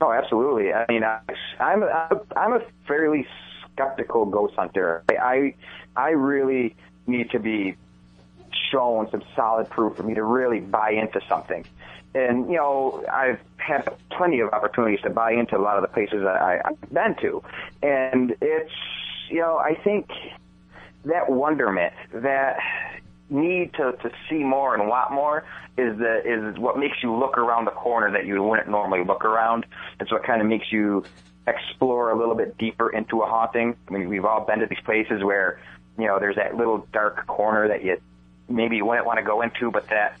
Oh, 0.00 0.12
absolutely. 0.12 0.72
I 0.72 0.84
mean, 0.88 1.04
I, 1.04 1.20
I'm 1.58 1.82
a, 1.82 2.20
I'm 2.36 2.52
a 2.52 2.60
fairly 2.86 3.26
skeptical 3.72 4.26
ghost 4.26 4.54
hunter. 4.54 5.02
I 5.08 5.54
I 5.96 6.10
really 6.10 6.74
need 7.06 7.30
to 7.30 7.38
be 7.38 7.76
shown 8.70 9.10
some 9.10 9.22
solid 9.34 9.70
proof 9.70 9.96
for 9.96 10.02
me 10.02 10.14
to 10.14 10.22
really 10.22 10.60
buy 10.60 10.90
into 10.90 11.20
something. 11.28 11.64
And 12.14 12.48
you 12.50 12.56
know, 12.56 13.04
I've 13.10 13.40
had 13.58 13.88
plenty 14.10 14.40
of 14.40 14.50
opportunities 14.50 15.00
to 15.02 15.10
buy 15.10 15.32
into 15.32 15.56
a 15.56 15.60
lot 15.60 15.76
of 15.76 15.82
the 15.82 15.88
places 15.88 16.22
that 16.22 16.40
I, 16.40 16.60
I've 16.64 16.92
been 16.92 17.14
to, 17.22 17.42
and 17.82 18.36
it's 18.40 18.72
you 19.28 19.40
know, 19.40 19.58
I 19.58 19.74
think 19.74 20.10
that 21.04 21.30
wonderment, 21.30 21.94
that 22.12 22.58
need 23.28 23.72
to, 23.74 23.92
to 23.92 24.10
see 24.28 24.38
more 24.38 24.74
and 24.74 24.88
want 24.88 25.12
more 25.12 25.44
is 25.76 25.98
the 25.98 26.22
is 26.24 26.58
what 26.58 26.78
makes 26.78 27.02
you 27.02 27.14
look 27.14 27.38
around 27.38 27.64
the 27.64 27.70
corner 27.72 28.10
that 28.12 28.24
you 28.26 28.42
wouldn't 28.42 28.68
normally 28.68 29.04
look 29.04 29.24
around. 29.24 29.66
It's 30.00 30.10
what 30.12 30.24
kind 30.24 30.40
of 30.40 30.46
makes 30.46 30.70
you 30.70 31.04
explore 31.46 32.10
a 32.10 32.18
little 32.18 32.34
bit 32.34 32.56
deeper 32.58 32.90
into 32.90 33.22
a 33.22 33.26
haunting. 33.26 33.76
I 33.88 33.92
mean, 33.92 34.08
we've 34.08 34.24
all 34.24 34.44
been 34.44 34.60
to 34.60 34.66
these 34.66 34.80
places 34.84 35.22
where 35.22 35.60
you 35.98 36.06
know 36.06 36.18
there's 36.18 36.36
that 36.36 36.56
little 36.56 36.86
dark 36.92 37.26
corner 37.26 37.68
that 37.68 37.84
you 37.84 38.00
maybe 38.48 38.76
you 38.76 38.84
wouldn't 38.84 39.06
want 39.06 39.18
to 39.18 39.24
go 39.24 39.42
into, 39.42 39.70
but 39.70 39.88
that 39.88 40.16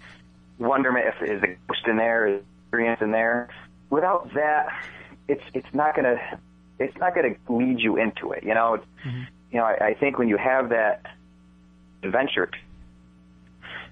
wonderment 0.58 1.06
if 1.06 1.22
is 1.22 1.42
a 1.42 1.48
ghost 1.68 1.86
in 1.86 1.96
there, 1.96 2.26
is 2.26 2.42
experience 2.64 3.00
in 3.00 3.12
there. 3.12 3.48
Without 3.90 4.32
that, 4.34 4.68
it's 5.28 5.42
it's 5.54 5.72
not 5.72 5.94
gonna 5.94 6.18
it's 6.78 6.96
not 6.98 7.14
gonna 7.14 7.34
lead 7.48 7.80
you 7.80 7.96
into 7.96 8.32
it. 8.32 8.42
You 8.42 8.54
know, 8.54 8.74
It's- 8.74 8.88
mm-hmm. 9.06 9.22
you 9.52 9.58
know. 9.58 9.64
I, 9.64 9.86
I 9.88 9.94
think 9.94 10.18
when 10.18 10.28
you 10.28 10.36
have 10.36 10.70
that 10.70 11.06
adventure, 12.02 12.50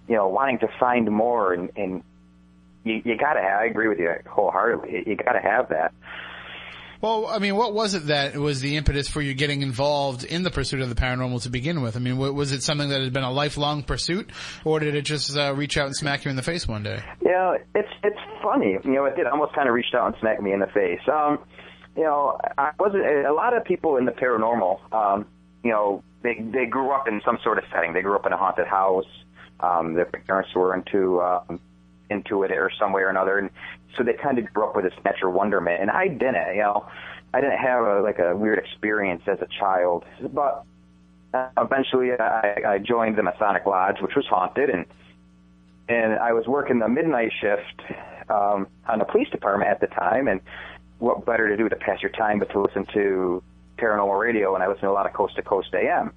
you 0.08 0.16
know, 0.16 0.28
wanting 0.28 0.58
to 0.60 0.68
find 0.78 1.10
more 1.10 1.52
and, 1.52 1.70
and 1.76 2.02
you, 2.84 3.00
you 3.04 3.16
gotta 3.16 3.40
have, 3.40 3.60
I 3.60 3.64
agree 3.64 3.88
with 3.88 3.98
you 3.98 4.12
wholeheartedly. 4.26 5.04
You, 5.06 5.16
gotta 5.16 5.40
have 5.40 5.70
that. 5.70 5.92
Well, 7.00 7.26
I 7.26 7.38
mean, 7.38 7.56
what 7.56 7.74
was 7.74 7.94
it 7.94 8.06
that 8.06 8.36
was 8.36 8.60
the 8.60 8.76
impetus 8.76 9.08
for 9.08 9.20
you 9.20 9.34
getting 9.34 9.62
involved 9.62 10.24
in 10.24 10.42
the 10.42 10.50
pursuit 10.50 10.80
of 10.80 10.88
the 10.88 10.94
paranormal 10.94 11.42
to 11.42 11.50
begin 11.50 11.82
with? 11.82 11.96
I 11.96 11.98
mean, 11.98 12.16
was 12.16 12.52
it 12.52 12.62
something 12.62 12.88
that 12.88 13.02
had 13.02 13.12
been 13.12 13.24
a 13.24 13.30
lifelong 13.30 13.82
pursuit, 13.82 14.30
or 14.64 14.80
did 14.80 14.94
it 14.94 15.02
just 15.02 15.36
uh, 15.36 15.54
reach 15.54 15.76
out 15.76 15.86
and 15.86 15.96
smack 15.96 16.24
you 16.24 16.30
in 16.30 16.36
the 16.36 16.42
face 16.42 16.66
one 16.66 16.82
day? 16.82 17.02
You 17.20 17.32
know, 17.32 17.58
it's 17.74 17.88
it's 18.02 18.18
funny. 18.42 18.78
You 18.84 18.92
know, 18.92 19.04
it 19.04 19.16
did 19.16 19.26
almost 19.26 19.54
kind 19.54 19.68
of 19.68 19.74
reached 19.74 19.94
out 19.94 20.06
and 20.06 20.14
smacked 20.20 20.40
me 20.40 20.52
in 20.52 20.60
the 20.60 20.66
face. 20.66 21.00
Um, 21.12 21.40
you 21.96 22.04
know, 22.04 22.38
I 22.56 22.70
wasn't 22.78 23.04
a 23.04 23.32
lot 23.32 23.56
of 23.56 23.64
people 23.64 23.96
in 23.98 24.06
the 24.06 24.12
paranormal. 24.12 24.92
Um, 24.92 25.26
you 25.62 25.70
know, 25.70 26.02
they 26.22 26.34
they 26.34 26.66
grew 26.66 26.90
up 26.90 27.06
in 27.06 27.20
some 27.24 27.38
sort 27.44 27.58
of 27.58 27.64
setting. 27.72 27.92
They 27.92 28.02
grew 28.02 28.16
up 28.16 28.26
in 28.26 28.32
a 28.32 28.36
haunted 28.36 28.66
house. 28.66 29.04
Um, 29.60 29.94
their 29.94 30.06
parents 30.06 30.54
were 30.54 30.74
into 30.74 31.22
um, 31.22 31.60
into 32.10 32.42
it 32.42 32.50
or 32.50 32.70
some 32.78 32.92
way 32.92 33.02
or 33.02 33.08
another, 33.08 33.38
and 33.38 33.50
so 33.96 34.02
they 34.02 34.12
kind 34.14 34.38
of 34.38 34.52
grew 34.52 34.64
up 34.64 34.76
with 34.76 34.84
this 34.84 34.94
natural 35.04 35.32
wonderment. 35.32 35.80
And 35.80 35.90
I 35.90 36.08
didn't. 36.08 36.56
You 36.56 36.62
know, 36.62 36.86
I 37.32 37.40
didn't 37.40 37.58
have 37.58 37.84
a, 37.84 38.00
like 38.00 38.18
a 38.18 38.36
weird 38.36 38.58
experience 38.58 39.22
as 39.26 39.38
a 39.40 39.48
child, 39.58 40.04
but 40.32 40.64
uh, 41.32 41.48
eventually 41.58 42.12
I, 42.12 42.62
I 42.66 42.78
joined 42.78 43.16
the 43.16 43.22
Masonic 43.22 43.66
Lodge, 43.66 44.00
which 44.00 44.14
was 44.14 44.26
haunted, 44.26 44.70
and 44.70 44.86
and 45.88 46.14
I 46.14 46.32
was 46.32 46.46
working 46.46 46.78
the 46.78 46.88
midnight 46.88 47.32
shift 47.40 47.82
um, 48.30 48.66
on 48.88 48.98
the 48.98 49.04
police 49.04 49.28
department 49.30 49.70
at 49.70 49.80
the 49.80 49.88
time, 49.88 50.28
and 50.28 50.40
what 50.98 51.26
better 51.26 51.48
to 51.48 51.56
do 51.56 51.68
to 51.68 51.76
pass 51.76 52.00
your 52.00 52.12
time 52.12 52.38
but 52.38 52.50
to 52.50 52.60
listen 52.60 52.86
to 52.94 53.42
paranormal 53.78 54.18
radio, 54.18 54.54
and 54.54 54.62
I 54.62 54.68
listened 54.68 54.82
to 54.82 54.90
a 54.90 54.92
lot 54.92 55.06
of 55.06 55.12
Coast 55.12 55.36
to 55.36 55.42
Coast 55.42 55.74
AM. 55.74 56.12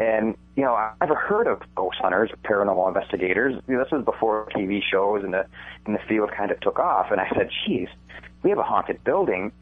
And 0.00 0.36
you 0.54 0.62
know, 0.62 0.74
I 0.74 0.92
never 1.00 1.16
heard 1.16 1.46
of 1.46 1.62
ghost 1.74 1.98
hunters, 2.00 2.30
paranormal 2.44 2.86
investigators. 2.88 3.60
You 3.66 3.76
know, 3.76 3.82
this 3.84 3.92
was 3.92 4.04
before 4.04 4.48
TV 4.54 4.80
shows 4.82 5.24
and 5.24 5.34
the 5.34 5.46
and 5.86 5.94
the 5.94 6.00
field 6.08 6.30
kind 6.30 6.50
of 6.50 6.60
took 6.60 6.78
off. 6.78 7.10
And 7.10 7.20
I 7.20 7.28
said, 7.34 7.50
"Geez, 7.66 7.88
we 8.42 8.50
have 8.50 8.58
a 8.58 8.62
haunted 8.62 9.02
building. 9.02 9.52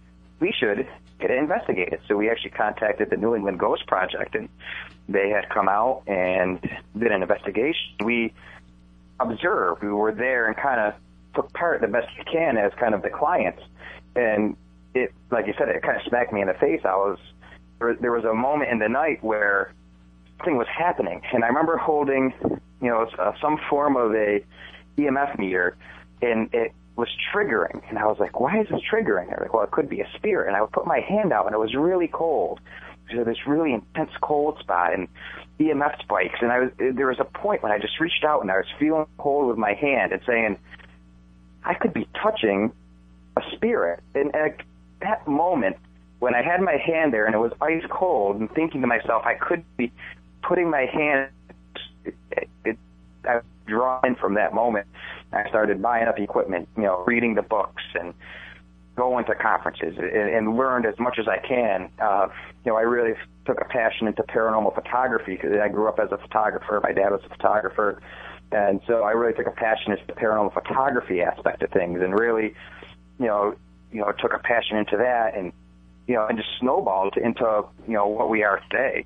We 0.41 0.53
should 0.53 0.87
get 1.21 1.31
it 1.31 1.39
investigated." 1.39 2.01
So 2.07 2.17
we 2.17 2.29
actually 2.31 2.51
contacted 2.51 3.11
the 3.11 3.17
New 3.17 3.35
England 3.35 3.59
Ghost 3.59 3.87
Project, 3.87 4.35
and 4.35 4.49
they 5.09 5.31
had 5.31 5.49
come 5.49 5.69
out 5.69 6.03
and 6.07 6.61
did 6.99 7.13
an 7.13 7.23
investigation. 7.23 7.97
We 8.05 8.33
observed. 9.19 9.83
We 9.83 9.91
were 9.91 10.13
there 10.13 10.47
and 10.47 10.57
kind 10.57 10.81
of 10.81 10.95
took 11.35 11.53
part 11.55 11.81
the 11.81 11.89
best 11.89 12.09
we 12.19 12.25
can 12.25 12.59
as 12.59 12.73
kind 12.75 12.95
of 12.95 13.03
the 13.03 13.11
clients. 13.11 13.63
And 14.15 14.57
it, 14.95 15.13
like 15.31 15.47
you 15.47 15.55
said, 15.57 15.69
it 15.69 15.83
kind 15.83 15.97
of 15.97 16.03
smacked 16.09 16.33
me 16.33 16.41
in 16.41 16.49
the 16.49 16.55
face. 16.55 16.81
I 16.85 16.97
was 16.97 17.19
there, 17.79 17.95
there 17.95 18.13
was 18.13 18.25
a 18.25 18.35
moment 18.35 18.71
in 18.71 18.79
the 18.79 18.89
night 18.89 19.23
where 19.23 19.73
something 20.39 20.57
was 20.57 20.69
happening. 20.69 21.23
And 21.33 21.45
I 21.45 21.49
remember 21.49 21.77
holding, 21.77 22.33
you 22.81 22.89
know, 22.89 23.09
uh, 23.19 23.33
some 23.41 23.59
form 23.69 23.97
of 23.97 24.15
a 24.15 24.45
EMF 24.99 25.39
meter, 25.39 25.77
and 26.23 26.53
it 26.53 26.73
was 26.97 27.09
triggering. 27.33 27.83
And 27.89 27.99
I 27.99 28.07
was 28.07 28.19
like, 28.19 28.41
why 28.41 28.61
is 28.61 28.69
this 28.69 28.81
triggering? 28.91 29.29
They're 29.29 29.41
like, 29.43 29.53
well, 29.53 29.65
it 29.65 29.71
could 29.71 29.89
be 29.89 30.01
a 30.01 30.09
spirit. 30.17 30.49
And 30.49 30.57
I 30.57 30.63
would 30.63 30.73
put 30.73 30.87
my 30.87 31.01
hand 31.01 31.33
out, 31.33 31.47
and 31.47 31.55
it 31.55 31.59
was 31.59 31.75
really 31.75 32.09
cold. 32.09 32.61
So 33.15 33.23
this 33.23 33.47
really 33.47 33.73
intense 33.73 34.11
cold 34.21 34.59
spot 34.59 34.93
and 34.93 35.09
EMF 35.61 36.01
spikes. 36.01 36.39
And 36.41 36.51
I 36.51 36.61
was 36.61 36.71
there 36.79 37.07
was 37.07 37.21
a 37.21 37.25
point 37.25 37.63
when 37.63 37.71
I 37.71 37.79
just 37.79 38.01
reached 38.01 38.25
out 38.25 38.43
and 38.43 38.51
I 38.51 38.57
was 38.57 38.67
feeling 38.81 39.07
cold 39.19 39.47
with 39.47 39.59
my 39.59 39.75
hand 39.75 40.13
and 40.13 40.21
saying, 40.27 40.59
I 41.65 41.75
could 41.75 41.93
be 41.93 42.09
touching 42.21 42.73
a 43.37 43.43
spirit. 43.55 44.01
And 44.15 44.35
at 44.35 44.61
that 45.03 45.27
moment, 45.29 45.77
when 46.19 46.35
I 46.35 46.43
had 46.43 46.61
my 46.61 46.77
hand 46.77 47.13
there 47.13 47.27
and 47.27 47.35
it 47.35 47.39
was 47.39 47.53
ice 47.61 47.85
cold, 47.91 48.41
and 48.41 48.51
thinking 48.51 48.81
to 48.81 48.87
myself, 48.87 49.25
I 49.25 49.35
could 49.35 49.65
be 49.77 49.93
putting 50.47 50.71
my 50.71 50.87
hand. 50.87 51.31
It, 52.05 52.49
it, 52.65 52.79
I 53.29 53.37
was 53.37 53.45
drawn 53.67 54.17
from 54.21 54.35
that 54.35 54.55
moment. 54.55 54.87
I 55.33 55.49
started 55.49 55.83
buying 55.83 56.07
up 56.07 56.19
equipment, 56.19 56.69
you 56.77 56.85
know, 56.85 57.05
reading 57.07 57.35
the 57.35 57.43
books 57.43 57.83
and 57.95 58.15
going 58.95 59.25
to 59.27 59.35
conferences 59.35 59.95
and, 59.99 60.07
and 60.07 60.57
learned 60.57 60.87
as 60.87 60.99
much 60.99 61.19
as 61.19 61.27
I 61.29 61.39
can. 61.39 61.91
Uh, 62.01 62.29
you 62.65 62.73
know, 62.73 62.79
I 62.79 62.83
really 62.83 63.15
took 63.45 63.61
a 63.61 63.65
passion 63.65 64.07
into 64.07 64.23
paranormal 64.23 64.75
photography 64.75 65.35
because 65.35 65.53
I 65.63 65.69
grew 65.69 65.89
up 65.89 65.99
as 65.99 66.11
a 66.13 66.19
photographer. 66.19 66.81
My 66.83 66.93
dad 66.93 67.11
was 67.11 67.21
a 67.25 67.29
photographer. 67.29 68.01
And 68.53 68.81
so 68.87 69.03
I 69.03 69.11
really 69.11 69.35
took 69.35 69.47
a 69.47 69.51
passion 69.51 69.93
into 69.93 70.07
the 70.07 70.13
paranormal 70.13 70.55
photography 70.55 71.21
aspect 71.21 71.63
of 71.63 71.71
things 71.71 72.01
and 72.01 72.19
really, 72.19 72.55
you 73.19 73.27
know, 73.27 73.57
you 73.93 74.01
know, 74.01 74.13
took 74.13 74.33
a 74.33 74.39
passion 74.39 74.77
into 74.77 74.97
that 74.97 75.37
and, 75.37 75.53
you 76.07 76.15
know, 76.15 76.27
and 76.27 76.39
just 76.39 76.51
snowballed 76.61 77.17
into, 77.17 77.65
you 77.87 77.95
know, 77.95 78.07
what 78.07 78.31
we 78.31 78.45
are 78.45 78.61
today. 78.71 79.05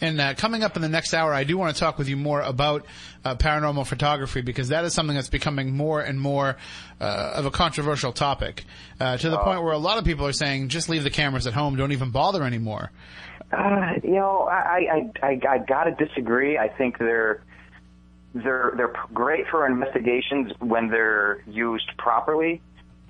And 0.00 0.20
uh, 0.20 0.34
coming 0.34 0.62
up 0.62 0.76
in 0.76 0.82
the 0.82 0.88
next 0.88 1.12
hour, 1.12 1.34
I 1.34 1.44
do 1.44 1.58
want 1.58 1.74
to 1.74 1.80
talk 1.80 1.98
with 1.98 2.08
you 2.08 2.16
more 2.16 2.40
about 2.40 2.86
uh, 3.24 3.34
paranormal 3.34 3.86
photography 3.86 4.42
because 4.42 4.68
that 4.68 4.84
is 4.84 4.94
something 4.94 5.14
that's 5.14 5.28
becoming 5.28 5.76
more 5.76 6.00
and 6.00 6.20
more 6.20 6.56
uh, 7.00 7.32
of 7.34 7.46
a 7.46 7.50
controversial 7.50 8.12
topic 8.12 8.64
uh, 9.00 9.16
to 9.16 9.30
the 9.30 9.38
point 9.38 9.62
where 9.62 9.72
a 9.72 9.78
lot 9.78 9.98
of 9.98 10.04
people 10.04 10.26
are 10.26 10.32
saying, 10.32 10.68
just 10.68 10.88
leave 10.88 11.02
the 11.02 11.10
cameras 11.10 11.46
at 11.46 11.52
home, 11.52 11.76
don't 11.76 11.92
even 11.92 12.10
bother 12.10 12.44
anymore. 12.44 12.92
Uh, 13.52 13.94
you 14.04 14.12
know, 14.12 14.42
I, 14.42 15.10
I, 15.22 15.26
I, 15.26 15.40
I 15.48 15.58
gotta 15.58 15.92
disagree. 15.92 16.58
I 16.58 16.68
think 16.68 16.98
they're, 16.98 17.42
they're, 18.34 18.74
they're 18.76 18.92
great 19.12 19.46
for 19.50 19.66
investigations 19.66 20.52
when 20.60 20.90
they're 20.90 21.42
used 21.46 21.90
properly 21.96 22.60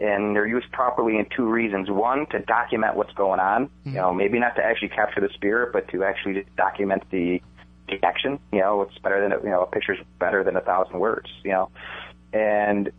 and 0.01 0.36
they're 0.36 0.46
used 0.46 0.70
properly 0.70 1.18
in 1.18 1.26
two 1.34 1.49
reasons. 1.49 1.90
One, 1.90 2.26
to 2.26 2.38
document 2.40 2.96
what's 2.96 3.12
going 3.14 3.40
on. 3.40 3.66
Mm-hmm. 3.66 3.90
You 3.90 3.94
know, 3.96 4.14
maybe 4.14 4.38
not 4.38 4.55
to 4.57 4.62
actually 4.62 4.90
capture 4.90 5.20
the 5.20 5.30
spirit, 5.34 5.72
but 5.72 5.88
to 5.88 6.05
actually 6.05 6.44
document 6.57 7.03
the 7.11 7.42
the 7.88 8.05
action. 8.05 8.38
You 8.53 8.61
know, 8.61 8.82
it's 8.82 8.99
better 8.99 9.20
than 9.20 9.38
you 9.42 9.51
know 9.51 9.62
a 9.62 9.66
picture's 9.66 9.99
better 10.18 10.44
than 10.44 10.57
a 10.57 10.61
thousand 10.61 10.99
words. 11.01 11.28
You 11.44 11.51
know, 11.51 11.70
and 12.32 12.90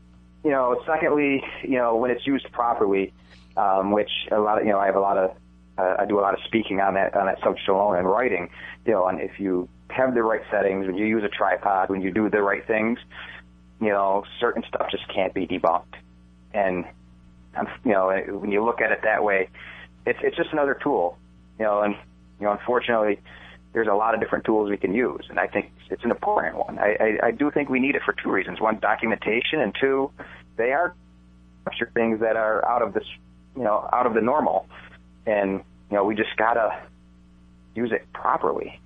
you 0.43 0.51
know, 0.51 0.81
secondly, 0.85 1.43
you 1.63 1.77
know, 1.77 1.95
when 1.95 2.11
it's 2.11 2.25
used 2.27 2.51
properly, 2.51 3.13
um, 3.55 3.91
which 3.91 4.11
a 4.31 4.39
lot 4.39 4.59
of 4.59 4.65
you 4.65 4.71
know, 4.71 4.79
I 4.79 4.87
have 4.87 4.95
a 4.95 5.01
lot 5.01 5.17
of 5.17 5.31
uh, 5.77 5.95
I 5.99 6.05
do 6.05 6.19
a 6.19 6.21
lot 6.21 6.33
of 6.33 6.41
speaking 6.45 6.81
on 6.81 6.95
that 6.95 7.15
on 7.15 7.27
that 7.27 7.39
subject 7.41 7.67
alone 7.69 7.97
and 7.97 8.07
writing. 8.07 8.49
You 8.85 8.93
know, 8.93 9.07
and 9.07 9.21
if 9.21 9.39
you 9.39 9.69
have 9.89 10.13
the 10.13 10.23
right 10.23 10.41
settings, 10.51 10.85
when 10.85 10.97
you 10.97 11.05
use 11.05 11.23
a 11.23 11.29
tripod, 11.29 11.89
when 11.89 12.01
you 12.01 12.11
do 12.11 12.29
the 12.29 12.41
right 12.41 12.65
things, 12.67 12.99
you 13.79 13.89
know, 13.89 14.25
certain 14.41 14.63
stuff 14.67 14.87
just 14.91 15.07
can't 15.07 15.33
be 15.33 15.47
debunked 15.47 15.95
and 16.53 16.85
you 17.85 17.91
know 17.91 18.11
when 18.39 18.51
you 18.51 18.63
look 18.63 18.81
at 18.81 18.91
it 18.91 19.01
that 19.03 19.23
way, 19.23 19.49
it's 20.05 20.19
it's 20.21 20.37
just 20.37 20.51
another 20.51 20.77
tool, 20.81 21.17
you 21.57 21.65
know, 21.65 21.81
and 21.81 21.95
you 22.39 22.45
know 22.45 22.51
unfortunately 22.51 23.19
there's 23.73 23.87
a 23.87 23.93
lot 23.93 24.15
of 24.15 24.19
different 24.19 24.45
tools 24.45 24.69
we 24.69 24.77
can 24.77 24.93
use, 24.93 25.25
and 25.29 25.39
I 25.39 25.47
think 25.47 25.71
it's 25.89 26.03
an 26.03 26.11
important 26.11 26.57
one. 26.57 26.79
I, 26.79 26.95
I, 26.99 27.27
I 27.27 27.31
do 27.31 27.51
think 27.51 27.69
we 27.69 27.79
need 27.79 27.95
it 27.95 28.01
for 28.03 28.13
two 28.13 28.31
reasons: 28.31 28.59
one, 28.59 28.79
documentation, 28.79 29.61
and 29.61 29.75
two, 29.79 30.11
they 30.57 30.71
are 30.71 30.95
things 31.93 32.19
that 32.21 32.35
are 32.35 32.67
out 32.67 32.81
of 32.81 32.93
this, 32.93 33.03
you 33.55 33.63
know, 33.63 33.87
out 33.93 34.07
of 34.07 34.13
the 34.13 34.21
normal, 34.21 34.65
and 35.25 35.63
you 35.89 35.97
know 35.97 36.03
we 36.03 36.15
just 36.15 36.35
gotta 36.37 36.81
use 37.75 37.91
it 37.91 38.11
properly. 38.13 38.79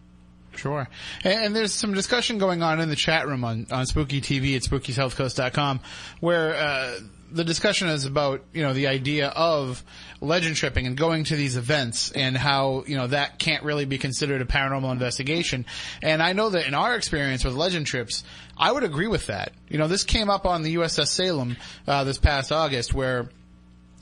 Sure. 0.55 0.88
And, 1.24 1.45
and, 1.45 1.55
there's 1.55 1.74
some 1.74 1.95
discussion 1.95 2.38
going 2.38 2.61
on 2.61 2.80
in 2.80 2.88
the 2.88 2.95
chat 2.95 3.28
room 3.28 3.43
on, 3.43 3.66
on 3.72 3.88
Spooky 3.88 4.22
TV 4.22 4.55
at 4.55 4.61
SpookySouthCoast.com 4.61 5.80
where 6.20 6.53
uh, 6.55 6.99
the 7.34 7.43
discussion 7.43 7.89
is 7.89 8.05
about 8.05 8.43
you 8.53 8.61
know 8.61 8.73
the 8.73 8.88
idea 8.88 9.27
of 9.29 9.84
legend 10.21 10.55
tripping 10.55 10.88
and 10.88 10.95
going 10.95 11.23
to 11.25 11.36
these 11.36 11.57
events 11.57 12.11
and 12.11 12.38
how 12.38 12.84
you 12.88 12.95
know 12.95 13.07
that 13.07 13.39
can't 13.39 13.63
really 13.63 13.86
be 13.86 13.97
considered 13.97 14.41
a 14.41 14.45
paranormal 14.45 14.91
investigation. 14.91 15.65
And 16.01 16.21
I 16.21 16.34
know 16.34 16.49
that 16.51 16.67
in 16.67 16.73
our 16.73 16.95
experience 16.95 17.43
with 17.43 17.55
legend 17.55 17.88
trips, 17.88 18.23
I 18.57 18.71
would 18.71 18.84
agree 18.84 19.07
with 19.07 19.27
that. 19.27 19.53
You 19.67 19.77
know, 19.77 19.88
this 19.88 20.03
came 20.03 20.29
up 20.29 20.45
on 20.45 20.61
the 20.61 20.75
USS 20.75 21.07
Salem 21.07 21.57
uh, 21.88 22.03
this 22.03 22.17
past 22.17 22.51
August 22.51 22.93
where 22.93 23.29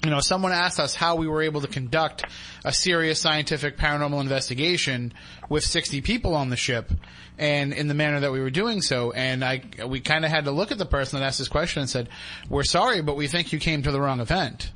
you 0.04 0.10
know, 0.10 0.20
someone 0.20 0.52
asked 0.52 0.80
us 0.80 0.95
how 0.95 1.16
we 1.16 1.28
were 1.28 1.43
able 1.43 1.62
to 1.62 1.68
conduct 1.68 2.26
a 2.66 2.74
serious 2.74 3.20
scientific 3.20 3.78
paranormal 3.78 4.20
investigation 4.22 5.14
with 5.49 5.64
60 5.64 6.02
people 6.02 6.36
on 6.36 6.49
the 6.49 6.56
ship 6.56 6.91
and 7.38 7.74
in 7.74 7.88
the 7.88 7.93
manner 7.93 8.20
that 8.22 8.32
we 8.32 8.39
were 8.39 8.49
doing 8.49 8.82
so. 8.82 9.12
And 9.12 9.43
I, 9.43 9.62
we 9.86 9.99
kind 9.99 10.26
of 10.26 10.32
had 10.32 10.45
to 10.45 10.52
look 10.52 10.72
at 10.72 10.78
the 10.78 10.86
person 10.86 11.20
that 11.20 11.26
asked 11.26 11.39
this 11.39 11.47
question 11.47 11.82
and 11.82 11.89
said, 11.89 12.10
we're 12.49 12.64
sorry, 12.64 13.02
but 13.02 13.16
we 13.16 13.28
think 13.28 13.54
you 13.54 13.60
came 13.60 13.84
to 13.84 13.91
the 13.91 14.02
wrong 14.02 14.20
event 14.20 14.72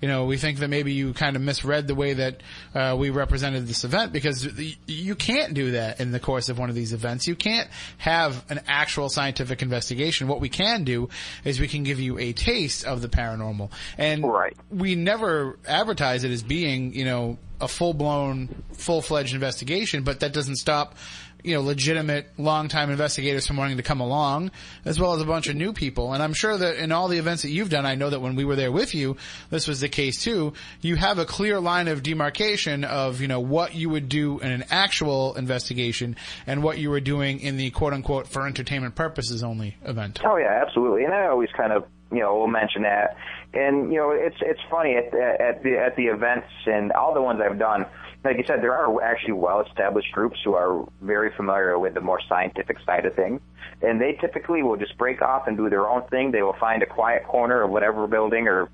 you 0.00 0.08
know, 0.08 0.24
we 0.24 0.38
think 0.38 0.58
that 0.60 0.68
maybe 0.68 0.92
you 0.92 1.12
kind 1.12 1.36
of 1.36 1.42
misread 1.42 1.86
the 1.86 1.94
way 1.94 2.14
that 2.14 2.42
uh, 2.74 2.96
we 2.98 3.10
represented 3.10 3.66
this 3.66 3.84
event 3.84 4.12
because 4.12 4.48
you 4.86 5.14
can't 5.14 5.52
do 5.52 5.72
that 5.72 6.00
in 6.00 6.10
the 6.10 6.20
course 6.20 6.48
of 6.48 6.58
one 6.58 6.70
of 6.70 6.74
these 6.74 6.92
events. 6.92 7.26
You 7.26 7.36
can't 7.36 7.68
have 7.98 8.44
an 8.50 8.60
actual 8.66 9.08
scientific 9.10 9.60
investigation. 9.60 10.26
What 10.26 10.40
we 10.40 10.48
can 10.48 10.84
do 10.84 11.10
is 11.44 11.60
we 11.60 11.68
can 11.68 11.82
give 11.82 12.00
you 12.00 12.18
a 12.18 12.32
taste 12.32 12.84
of 12.84 13.02
the 13.02 13.08
paranormal, 13.08 13.70
and 13.98 14.24
right. 14.24 14.56
we 14.70 14.94
never 14.94 15.58
advertise 15.66 16.24
it 16.24 16.30
as 16.30 16.42
being, 16.42 16.94
you 16.94 17.04
know, 17.04 17.38
a 17.60 17.68
full 17.68 17.92
blown, 17.92 18.48
full 18.72 19.02
fledged 19.02 19.34
investigation. 19.34 20.02
But 20.02 20.20
that 20.20 20.32
doesn't 20.32 20.56
stop 20.56 20.94
you 21.42 21.54
know, 21.54 21.60
legitimate 21.60 22.26
long-time 22.38 22.90
investigators 22.90 23.46
from 23.46 23.56
wanting 23.56 23.76
to 23.76 23.82
come 23.82 24.00
along, 24.00 24.50
as 24.84 25.00
well 25.00 25.14
as 25.14 25.20
a 25.20 25.24
bunch 25.24 25.48
of 25.48 25.56
new 25.56 25.72
people. 25.72 26.12
And 26.12 26.22
I'm 26.22 26.34
sure 26.34 26.56
that 26.56 26.76
in 26.76 26.92
all 26.92 27.08
the 27.08 27.18
events 27.18 27.42
that 27.42 27.50
you've 27.50 27.70
done, 27.70 27.86
I 27.86 27.94
know 27.94 28.10
that 28.10 28.20
when 28.20 28.36
we 28.36 28.44
were 28.44 28.56
there 28.56 28.72
with 28.72 28.94
you, 28.94 29.16
this 29.50 29.66
was 29.66 29.80
the 29.80 29.88
case 29.88 30.22
too. 30.22 30.52
You 30.80 30.96
have 30.96 31.18
a 31.18 31.24
clear 31.24 31.60
line 31.60 31.88
of 31.88 32.02
demarcation 32.02 32.84
of, 32.84 33.20
you 33.20 33.28
know, 33.28 33.40
what 33.40 33.74
you 33.74 33.90
would 33.90 34.08
do 34.08 34.38
in 34.40 34.50
an 34.50 34.64
actual 34.70 35.34
investigation 35.34 36.16
and 36.46 36.62
what 36.62 36.78
you 36.78 36.90
were 36.90 37.00
doing 37.00 37.40
in 37.40 37.56
the 37.56 37.70
quote-unquote 37.70 38.28
for 38.28 38.46
entertainment 38.46 38.94
purposes 38.94 39.42
only 39.42 39.76
event. 39.84 40.20
Oh 40.24 40.36
yeah, 40.36 40.62
absolutely. 40.66 41.04
And 41.04 41.14
I 41.14 41.26
always 41.26 41.50
kind 41.56 41.72
of, 41.72 41.84
you 42.12 42.20
know, 42.20 42.36
will 42.36 42.48
mention 42.48 42.82
that. 42.82 43.16
And 43.52 43.92
you 43.92 43.98
know, 43.98 44.10
it's 44.12 44.36
it's 44.40 44.60
funny 44.70 44.94
at 44.96 45.12
at 45.14 45.62
the 45.62 45.76
at 45.76 45.96
the 45.96 46.06
events 46.06 46.46
and 46.66 46.92
all 46.92 47.14
the 47.14 47.22
ones 47.22 47.40
I've 47.44 47.58
done 47.58 47.84
like 48.24 48.36
you 48.36 48.44
said, 48.46 48.62
there 48.62 48.76
are 48.76 49.02
actually 49.02 49.32
well-established 49.32 50.12
groups 50.12 50.38
who 50.44 50.54
are 50.54 50.86
very 51.00 51.30
familiar 51.36 51.78
with 51.78 51.94
the 51.94 52.00
more 52.00 52.20
scientific 52.28 52.78
side 52.84 53.06
of 53.06 53.14
things, 53.14 53.40
and 53.82 54.00
they 54.00 54.12
typically 54.20 54.62
will 54.62 54.76
just 54.76 54.96
break 54.98 55.22
off 55.22 55.46
and 55.46 55.56
do 55.56 55.70
their 55.70 55.88
own 55.88 56.02
thing. 56.08 56.30
They 56.30 56.42
will 56.42 56.56
find 56.60 56.82
a 56.82 56.86
quiet 56.86 57.24
corner 57.24 57.62
of 57.62 57.70
whatever 57.70 58.06
building 58.06 58.46
or 58.46 58.68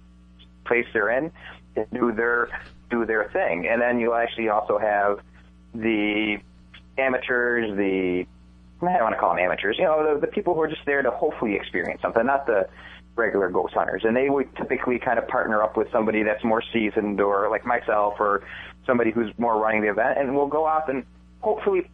place 0.65 0.87
they're 0.93 1.11
in 1.11 1.31
and 1.77 1.87
do 1.93 2.13
their 2.13 2.49
do 2.91 3.07
their 3.07 3.31
thing. 3.31 3.69
And 3.69 3.81
then 3.81 4.01
you'll 4.01 4.15
actually 4.15 4.49
also 4.49 4.79
have 4.79 5.21
the 5.75 6.39
amateurs, 6.99 7.77
the 7.77 8.27
I 8.83 8.93
don't 8.93 9.03
want 9.05 9.15
to 9.15 9.21
call 9.21 9.35
them 9.35 9.45
amateurs, 9.45 9.77
you 9.79 9.85
know, 9.85 10.15
the, 10.15 10.21
the 10.21 10.27
people 10.27 10.55
who 10.55 10.61
are 10.61 10.69
just 10.69 10.85
there 10.85 11.03
to 11.03 11.11
hopefully 11.11 11.55
experience 11.55 12.03
something, 12.03 12.27
not 12.27 12.47
the 12.47 12.69
regular 13.17 13.49
ghost 13.49 13.75
hunters. 13.75 14.03
And 14.05 14.15
they 14.15 14.29
would 14.29 14.55
typically 14.57 14.99
kind 14.99 15.19
of 15.19 15.27
partner 15.29 15.63
up 15.63 15.77
with 15.77 15.91
somebody 15.91 16.23
that's 16.23 16.45
more 16.45 16.63
seasoned 16.73 17.21
or 17.21 17.49
like 17.49 17.65
myself 17.65 18.15
or 18.21 18.43
somebody 18.87 19.11
who's 19.11 19.33
more 19.39 19.59
running 19.59 19.83
the 19.83 19.91
event, 19.91 20.19
and 20.19 20.35
we'll 20.35 20.47
go 20.47 20.67
out 20.67 20.89
and 20.89 21.05
hopefully 21.41 21.89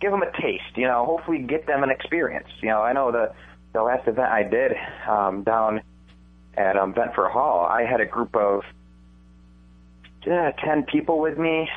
give 0.00 0.10
them 0.10 0.22
a 0.22 0.32
taste. 0.40 0.76
You 0.76 0.86
know, 0.86 1.04
hopefully 1.06 1.38
get 1.38 1.66
them 1.66 1.82
an 1.82 1.90
experience. 1.90 2.48
You 2.60 2.68
know, 2.70 2.82
I 2.82 2.92
know 2.92 3.12
the 3.12 3.32
the 3.72 3.82
last 3.82 4.06
event 4.06 4.28
I 4.28 4.42
did 4.42 4.72
um, 5.08 5.44
down 5.44 5.82
at 6.56 6.76
um, 6.76 6.92
Ventfort 6.92 7.30
Hall, 7.30 7.64
I 7.64 7.84
had 7.84 8.00
a 8.00 8.06
group 8.06 8.36
of 8.36 8.62
uh, 10.30 10.52
ten 10.64 10.84
people 10.84 11.20
with 11.20 11.38
me, 11.38 11.68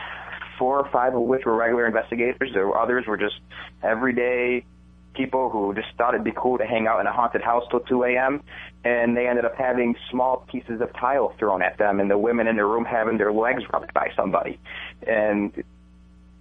four 0.59 0.79
or 0.79 0.89
five 0.91 1.15
of 1.15 1.21
which 1.21 1.45
were 1.45 1.55
regular 1.55 1.87
investigators. 1.87 2.51
Were 2.53 2.77
others 2.77 3.05
were 3.07 3.17
just 3.17 3.35
everyday 3.81 4.65
people 5.15 5.49
who 5.49 5.73
just 5.73 5.87
thought 5.97 6.13
it'd 6.13 6.23
be 6.23 6.33
cool 6.35 6.57
to 6.57 6.65
hang 6.65 6.87
out 6.87 6.99
in 6.99 7.07
a 7.07 7.13
haunted 7.13 7.41
house 7.41 7.63
till 7.69 7.79
2 7.81 8.03
a.m. 8.03 8.43
And 8.83 9.15
they 9.17 9.27
ended 9.27 9.45
up 9.45 9.55
having 9.55 9.95
small 10.11 10.45
pieces 10.51 10.81
of 10.81 10.93
tile 10.93 11.33
thrown 11.39 11.61
at 11.61 11.77
them, 11.77 11.99
and 11.99 12.09
the 12.09 12.17
women 12.17 12.47
in 12.47 12.55
the 12.55 12.65
room 12.65 12.85
having 12.85 13.17
their 13.17 13.33
legs 13.33 13.63
rubbed 13.71 13.93
by 13.93 14.11
somebody. 14.15 14.59
And, 15.07 15.53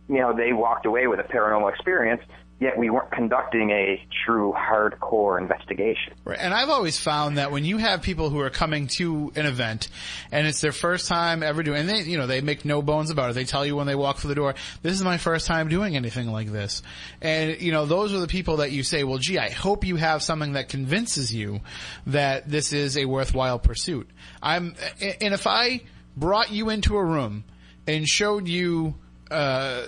you 0.08 0.18
know, 0.18 0.36
they 0.36 0.52
walked 0.52 0.86
away 0.86 1.06
with 1.06 1.20
a 1.20 1.24
paranormal 1.24 1.70
experience, 1.72 2.22
yet 2.64 2.78
we 2.78 2.88
weren't 2.88 3.10
conducting 3.10 3.70
a 3.70 4.04
true 4.24 4.54
hardcore 4.56 5.38
investigation. 5.40 6.14
Right. 6.24 6.38
And 6.40 6.54
I've 6.54 6.70
always 6.70 6.98
found 6.98 7.36
that 7.36 7.52
when 7.52 7.64
you 7.64 7.76
have 7.76 8.00
people 8.00 8.30
who 8.30 8.40
are 8.40 8.50
coming 8.50 8.88
to 8.96 9.30
an 9.36 9.44
event 9.44 9.88
and 10.32 10.46
it's 10.46 10.62
their 10.62 10.72
first 10.72 11.06
time 11.06 11.42
ever 11.42 11.62
doing, 11.62 11.80
and 11.80 11.88
they, 11.88 12.02
you 12.02 12.16
know, 12.16 12.26
they 12.26 12.40
make 12.40 12.64
no 12.64 12.80
bones 12.80 13.10
about 13.10 13.30
it. 13.30 13.34
They 13.34 13.44
tell 13.44 13.66
you 13.66 13.76
when 13.76 13.86
they 13.86 13.94
walk 13.94 14.16
through 14.16 14.30
the 14.30 14.34
door, 14.34 14.54
this 14.82 14.94
is 14.94 15.04
my 15.04 15.18
first 15.18 15.46
time 15.46 15.68
doing 15.68 15.94
anything 15.94 16.32
like 16.32 16.50
this. 16.50 16.82
And, 17.20 17.60
you 17.60 17.70
know, 17.70 17.84
those 17.84 18.14
are 18.14 18.18
the 18.18 18.26
people 18.26 18.56
that 18.56 18.72
you 18.72 18.82
say, 18.82 19.04
well, 19.04 19.18
gee, 19.18 19.38
I 19.38 19.50
hope 19.50 19.84
you 19.84 19.96
have 19.96 20.22
something 20.22 20.54
that 20.54 20.70
convinces 20.70 21.34
you 21.34 21.60
that 22.06 22.48
this 22.48 22.72
is 22.72 22.96
a 22.96 23.04
worthwhile 23.04 23.58
pursuit. 23.58 24.08
I'm, 24.42 24.74
and 25.00 25.34
if 25.34 25.46
I 25.46 25.82
brought 26.16 26.50
you 26.50 26.70
into 26.70 26.96
a 26.96 27.04
room 27.04 27.44
and 27.86 28.08
showed 28.08 28.48
you, 28.48 28.94
uh, 29.30 29.86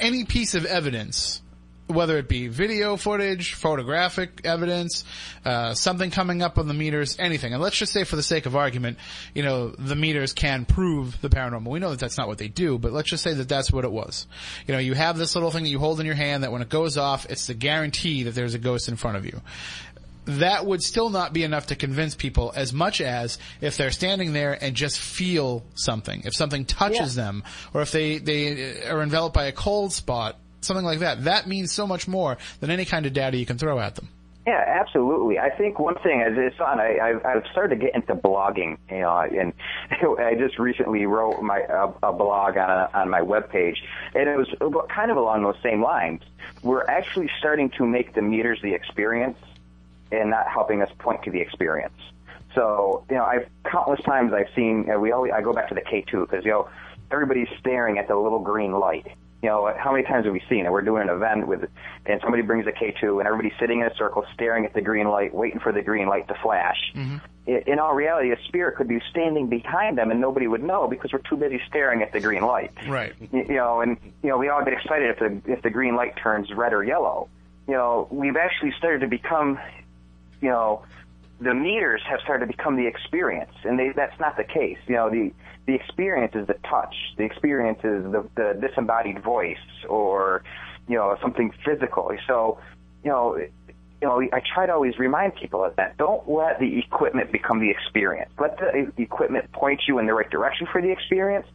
any 0.00 0.24
piece 0.24 0.54
of 0.54 0.64
evidence 0.64 1.42
whether 1.90 2.16
it 2.18 2.28
be 2.28 2.48
video 2.48 2.96
footage, 2.96 3.54
photographic 3.54 4.40
evidence, 4.44 5.04
uh, 5.44 5.74
something 5.74 6.10
coming 6.10 6.42
up 6.42 6.58
on 6.58 6.68
the 6.68 6.74
meters, 6.74 7.16
anything. 7.18 7.52
And 7.52 7.62
let's 7.62 7.76
just 7.76 7.92
say 7.92 8.04
for 8.04 8.16
the 8.16 8.22
sake 8.22 8.46
of 8.46 8.56
argument, 8.56 8.98
you 9.34 9.42
know, 9.42 9.68
the 9.70 9.96
meters 9.96 10.32
can 10.32 10.64
prove 10.64 11.20
the 11.20 11.28
paranormal. 11.28 11.68
We 11.68 11.78
know 11.80 11.90
that 11.90 11.98
that's 12.00 12.16
not 12.18 12.28
what 12.28 12.38
they 12.38 12.48
do, 12.48 12.78
but 12.78 12.92
let's 12.92 13.10
just 13.10 13.22
say 13.22 13.34
that 13.34 13.48
that's 13.48 13.70
what 13.72 13.84
it 13.84 13.92
was. 13.92 14.26
You 14.66 14.74
know, 14.74 14.80
you 14.80 14.94
have 14.94 15.18
this 15.18 15.34
little 15.34 15.50
thing 15.50 15.64
that 15.64 15.70
you 15.70 15.78
hold 15.78 16.00
in 16.00 16.06
your 16.06 16.14
hand 16.14 16.44
that 16.44 16.52
when 16.52 16.62
it 16.62 16.68
goes 16.68 16.96
off, 16.96 17.26
it's 17.28 17.46
the 17.46 17.54
guarantee 17.54 18.22
that 18.24 18.34
there's 18.34 18.54
a 18.54 18.58
ghost 18.58 18.88
in 18.88 18.96
front 18.96 19.16
of 19.16 19.26
you 19.26 19.40
that 20.26 20.64
would 20.66 20.82
still 20.82 21.08
not 21.10 21.32
be 21.32 21.42
enough 21.42 21.68
to 21.68 21.74
convince 21.74 22.14
people 22.14 22.52
as 22.54 22.72
much 22.72 23.00
as 23.00 23.38
if 23.60 23.76
they're 23.76 23.90
standing 23.90 24.32
there 24.32 24.52
and 24.62 24.76
just 24.76 25.00
feel 25.00 25.64
something. 25.74 26.22
If 26.24 26.34
something 26.36 26.66
touches 26.66 27.16
Yeah. 27.16 27.24
them, 27.24 27.44
or 27.74 27.82
if 27.82 27.90
they, 27.90 28.18
they 28.18 28.86
are 28.86 29.02
enveloped 29.02 29.34
by 29.34 29.46
a 29.46 29.52
cold 29.52 29.92
spot, 29.92 30.38
something 30.60 30.84
like 30.84 31.00
that. 31.00 31.24
That 31.24 31.46
means 31.46 31.72
so 31.72 31.86
much 31.86 32.08
more 32.08 32.38
than 32.60 32.70
any 32.70 32.84
kind 32.84 33.06
of 33.06 33.12
data 33.12 33.36
you 33.36 33.46
can 33.46 33.58
throw 33.58 33.78
at 33.78 33.94
them. 33.96 34.08
Yeah, 34.46 34.64
absolutely. 34.66 35.38
I 35.38 35.50
think 35.50 35.78
one 35.78 35.96
thing 36.02 36.22
as 36.22 36.32
it's 36.36 36.58
on, 36.60 36.80
I, 36.80 37.20
I've, 37.24 37.44
started 37.52 37.78
to 37.78 37.84
get 37.84 37.94
into 37.94 38.14
blogging, 38.14 38.78
you 38.90 39.00
know, 39.00 39.18
and 39.18 39.52
I 40.18 40.34
just 40.34 40.58
recently 40.58 41.04
wrote 41.04 41.42
my 41.42 41.60
a, 41.60 42.08
a 42.08 42.12
blog 42.12 42.56
on 42.56 42.70
a, 42.70 42.90
on 42.94 43.10
my 43.10 43.20
webpage, 43.20 43.76
and 44.14 44.28
it 44.28 44.36
was 44.36 44.48
kind 44.88 45.10
of 45.10 45.18
along 45.18 45.42
those 45.42 45.58
same 45.62 45.82
lines. 45.82 46.22
We're 46.62 46.84
actually 46.86 47.30
starting 47.38 47.70
to 47.76 47.86
make 47.86 48.14
the 48.14 48.22
meters 48.22 48.58
the 48.62 48.72
experience, 48.72 49.38
and 50.10 50.30
not 50.30 50.48
helping 50.48 50.82
us 50.82 50.90
point 50.98 51.22
to 51.24 51.30
the 51.30 51.40
experience. 51.40 51.94
So, 52.54 53.04
you 53.08 53.16
know, 53.16 53.24
I've 53.24 53.48
countless 53.64 54.00
times 54.00 54.32
I've 54.32 54.52
seen. 54.56 54.88
We 55.00 55.12
always 55.12 55.32
I 55.32 55.42
go 55.42 55.52
back 55.52 55.68
to 55.68 55.74
the 55.74 55.82
K2 55.82 56.28
because 56.28 56.44
you 56.44 56.50
know 56.50 56.68
everybody's 57.10 57.48
staring 57.58 57.98
at 57.98 58.08
the 58.08 58.16
little 58.16 58.40
green 58.40 58.72
light. 58.72 59.06
You 59.42 59.48
know, 59.48 59.74
how 59.78 59.90
many 59.92 60.04
times 60.04 60.26
have 60.26 60.34
we 60.34 60.42
seen 60.50 60.66
it? 60.66 60.70
We're 60.72 60.82
doing 60.82 61.02
an 61.02 61.08
event 61.08 61.46
with, 61.46 61.64
and 62.04 62.20
somebody 62.20 62.42
brings 62.42 62.66
a 62.66 62.72
K2, 62.72 63.20
and 63.20 63.26
everybody's 63.26 63.58
sitting 63.58 63.80
in 63.80 63.86
a 63.86 63.94
circle, 63.94 64.26
staring 64.34 64.66
at 64.66 64.74
the 64.74 64.82
green 64.82 65.08
light, 65.08 65.34
waiting 65.34 65.60
for 65.60 65.72
the 65.72 65.80
green 65.80 66.08
light 66.08 66.28
to 66.28 66.34
flash. 66.42 66.92
Mm-hmm. 66.94 67.16
I- 67.48 67.62
In 67.66 67.78
all 67.78 67.94
reality, 67.94 68.32
a 68.32 68.38
spirit 68.48 68.76
could 68.76 68.86
be 68.88 69.00
standing 69.10 69.46
behind 69.48 69.96
them, 69.96 70.10
and 70.10 70.20
nobody 70.20 70.46
would 70.46 70.62
know 70.62 70.88
because 70.88 71.12
we're 71.14 71.20
too 71.20 71.36
busy 71.36 71.58
staring 71.68 72.02
at 72.02 72.12
the 72.12 72.20
green 72.20 72.42
light. 72.42 72.70
Right. 72.86 73.14
You 73.32 73.44
you 73.48 73.54
know, 73.54 73.80
and 73.80 73.96
you 74.22 74.28
know, 74.28 74.36
we 74.36 74.50
all 74.50 74.62
get 74.62 74.74
excited 74.74 75.08
if 75.10 75.18
the 75.18 75.52
if 75.52 75.62
the 75.62 75.70
green 75.70 75.96
light 75.96 76.16
turns 76.16 76.52
red 76.52 76.74
or 76.74 76.84
yellow. 76.84 77.28
You 77.66 77.74
know, 77.74 78.08
we've 78.10 78.36
actually 78.36 78.72
started 78.76 79.00
to 79.00 79.06
become, 79.08 79.58
you 80.42 80.48
know, 80.50 80.82
the 81.40 81.54
meters 81.54 82.02
have 82.08 82.20
started 82.20 82.46
to 82.46 82.56
become 82.56 82.76
the 82.76 82.86
experience, 82.86 83.52
and 83.64 83.78
they, 83.78 83.92
that's 83.96 84.18
not 84.20 84.36
the 84.36 84.44
case. 84.44 84.78
You 84.86 84.96
know, 84.96 85.10
the 85.10 85.32
the 85.66 85.74
experience 85.74 86.34
is 86.34 86.46
the 86.46 86.56
touch. 86.68 86.94
The 87.16 87.24
experience 87.24 87.78
is 87.78 88.04
the, 88.04 88.28
the 88.34 88.58
disembodied 88.60 89.22
voice, 89.22 89.56
or 89.88 90.42
you 90.88 90.96
know, 90.96 91.16
something 91.22 91.52
physical. 91.64 92.10
So, 92.26 92.58
you 93.04 93.10
know, 93.10 93.36
you 93.36 94.08
know, 94.08 94.20
I 94.20 94.42
try 94.54 94.66
to 94.66 94.72
always 94.72 94.98
remind 94.98 95.34
people 95.36 95.64
of 95.64 95.76
that. 95.76 95.96
Don't 95.96 96.28
let 96.28 96.58
the 96.58 96.78
equipment 96.78 97.32
become 97.32 97.60
the 97.60 97.70
experience. 97.70 98.30
Let 98.38 98.58
the 98.58 98.92
equipment 98.96 99.52
point 99.52 99.82
you 99.86 99.98
in 99.98 100.06
the 100.06 100.14
right 100.14 100.30
direction 100.30 100.66
for 100.70 100.82
the 100.82 100.90
experience, 100.90 101.46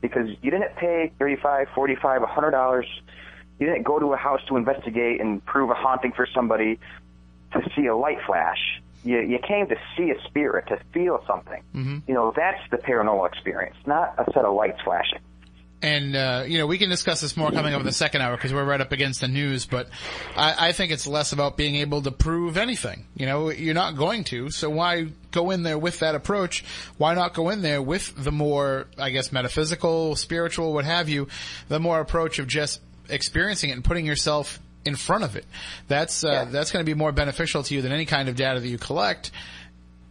because 0.00 0.28
you 0.42 0.50
didn't 0.50 0.76
pay 0.76 1.12
thirty-five, 1.18 1.68
forty-five, 1.74 2.22
a 2.22 2.26
hundred 2.26 2.52
dollars. 2.52 2.86
You 3.58 3.66
didn't 3.66 3.84
go 3.84 3.98
to 3.98 4.12
a 4.12 4.16
house 4.16 4.40
to 4.48 4.56
investigate 4.56 5.20
and 5.20 5.44
prove 5.44 5.70
a 5.70 5.74
haunting 5.74 6.12
for 6.12 6.26
somebody 6.34 6.78
to 7.52 7.62
see 7.74 7.86
a 7.86 7.96
light 7.96 8.18
flash. 8.26 8.82
You, 9.06 9.20
you 9.20 9.38
came 9.38 9.68
to 9.68 9.76
see 9.96 10.10
a 10.10 10.20
spirit, 10.26 10.66
to 10.68 10.78
feel 10.92 11.22
something. 11.26 11.62
Mhm. 11.74 12.02
You 12.08 12.14
know, 12.14 12.32
that's 12.34 12.60
the 12.70 12.78
paranormal 12.78 13.26
experience, 13.28 13.76
not 13.86 14.14
a 14.18 14.24
set 14.32 14.44
of 14.44 14.54
lights 14.54 14.80
flashing. 14.84 15.20
And, 15.82 16.16
uh, 16.16 16.44
you 16.46 16.56
know, 16.58 16.66
we 16.66 16.78
can 16.78 16.88
discuss 16.88 17.20
this 17.20 17.36
more 17.36 17.50
coming 17.52 17.74
up 17.74 17.80
in 17.80 17.86
the 17.86 17.92
second 17.92 18.22
hour 18.22 18.34
because 18.34 18.52
we're 18.52 18.64
right 18.64 18.80
up 18.80 18.92
against 18.92 19.20
the 19.20 19.28
news, 19.28 19.66
but 19.66 19.88
I, 20.34 20.68
I 20.68 20.72
think 20.72 20.90
it's 20.90 21.06
less 21.06 21.32
about 21.32 21.56
being 21.58 21.76
able 21.76 22.00
to 22.02 22.10
prove 22.10 22.56
anything. 22.56 23.04
You 23.14 23.26
know, 23.26 23.50
you're 23.50 23.74
not 23.74 23.94
going 23.94 24.24
to, 24.24 24.50
so 24.50 24.70
why 24.70 25.08
go 25.32 25.50
in 25.50 25.62
there 25.62 25.78
with 25.78 26.00
that 26.00 26.14
approach? 26.14 26.64
Why 26.96 27.14
not 27.14 27.34
go 27.34 27.50
in 27.50 27.60
there 27.60 27.82
with 27.82 28.14
the 28.16 28.32
more, 28.32 28.86
I 28.98 29.10
guess, 29.10 29.30
metaphysical, 29.32 30.16
spiritual, 30.16 30.72
what 30.72 30.86
have 30.86 31.10
you, 31.10 31.28
the 31.68 31.78
more 31.78 32.00
approach 32.00 32.38
of 32.38 32.46
just 32.46 32.80
experiencing 33.10 33.70
it 33.70 33.74
and 33.74 33.84
putting 33.84 34.06
yourself 34.06 34.58
in 34.86 34.96
front 34.96 35.24
of 35.24 35.36
it. 35.36 35.44
That's, 35.88 36.24
uh, 36.24 36.46
that's 36.50 36.70
going 36.70 36.84
to 36.84 36.90
be 36.90 36.94
more 36.94 37.12
beneficial 37.12 37.62
to 37.62 37.74
you 37.74 37.82
than 37.82 37.92
any 37.92 38.06
kind 38.06 38.28
of 38.28 38.36
data 38.36 38.60
that 38.60 38.68
you 38.68 38.78
collect. 38.78 39.30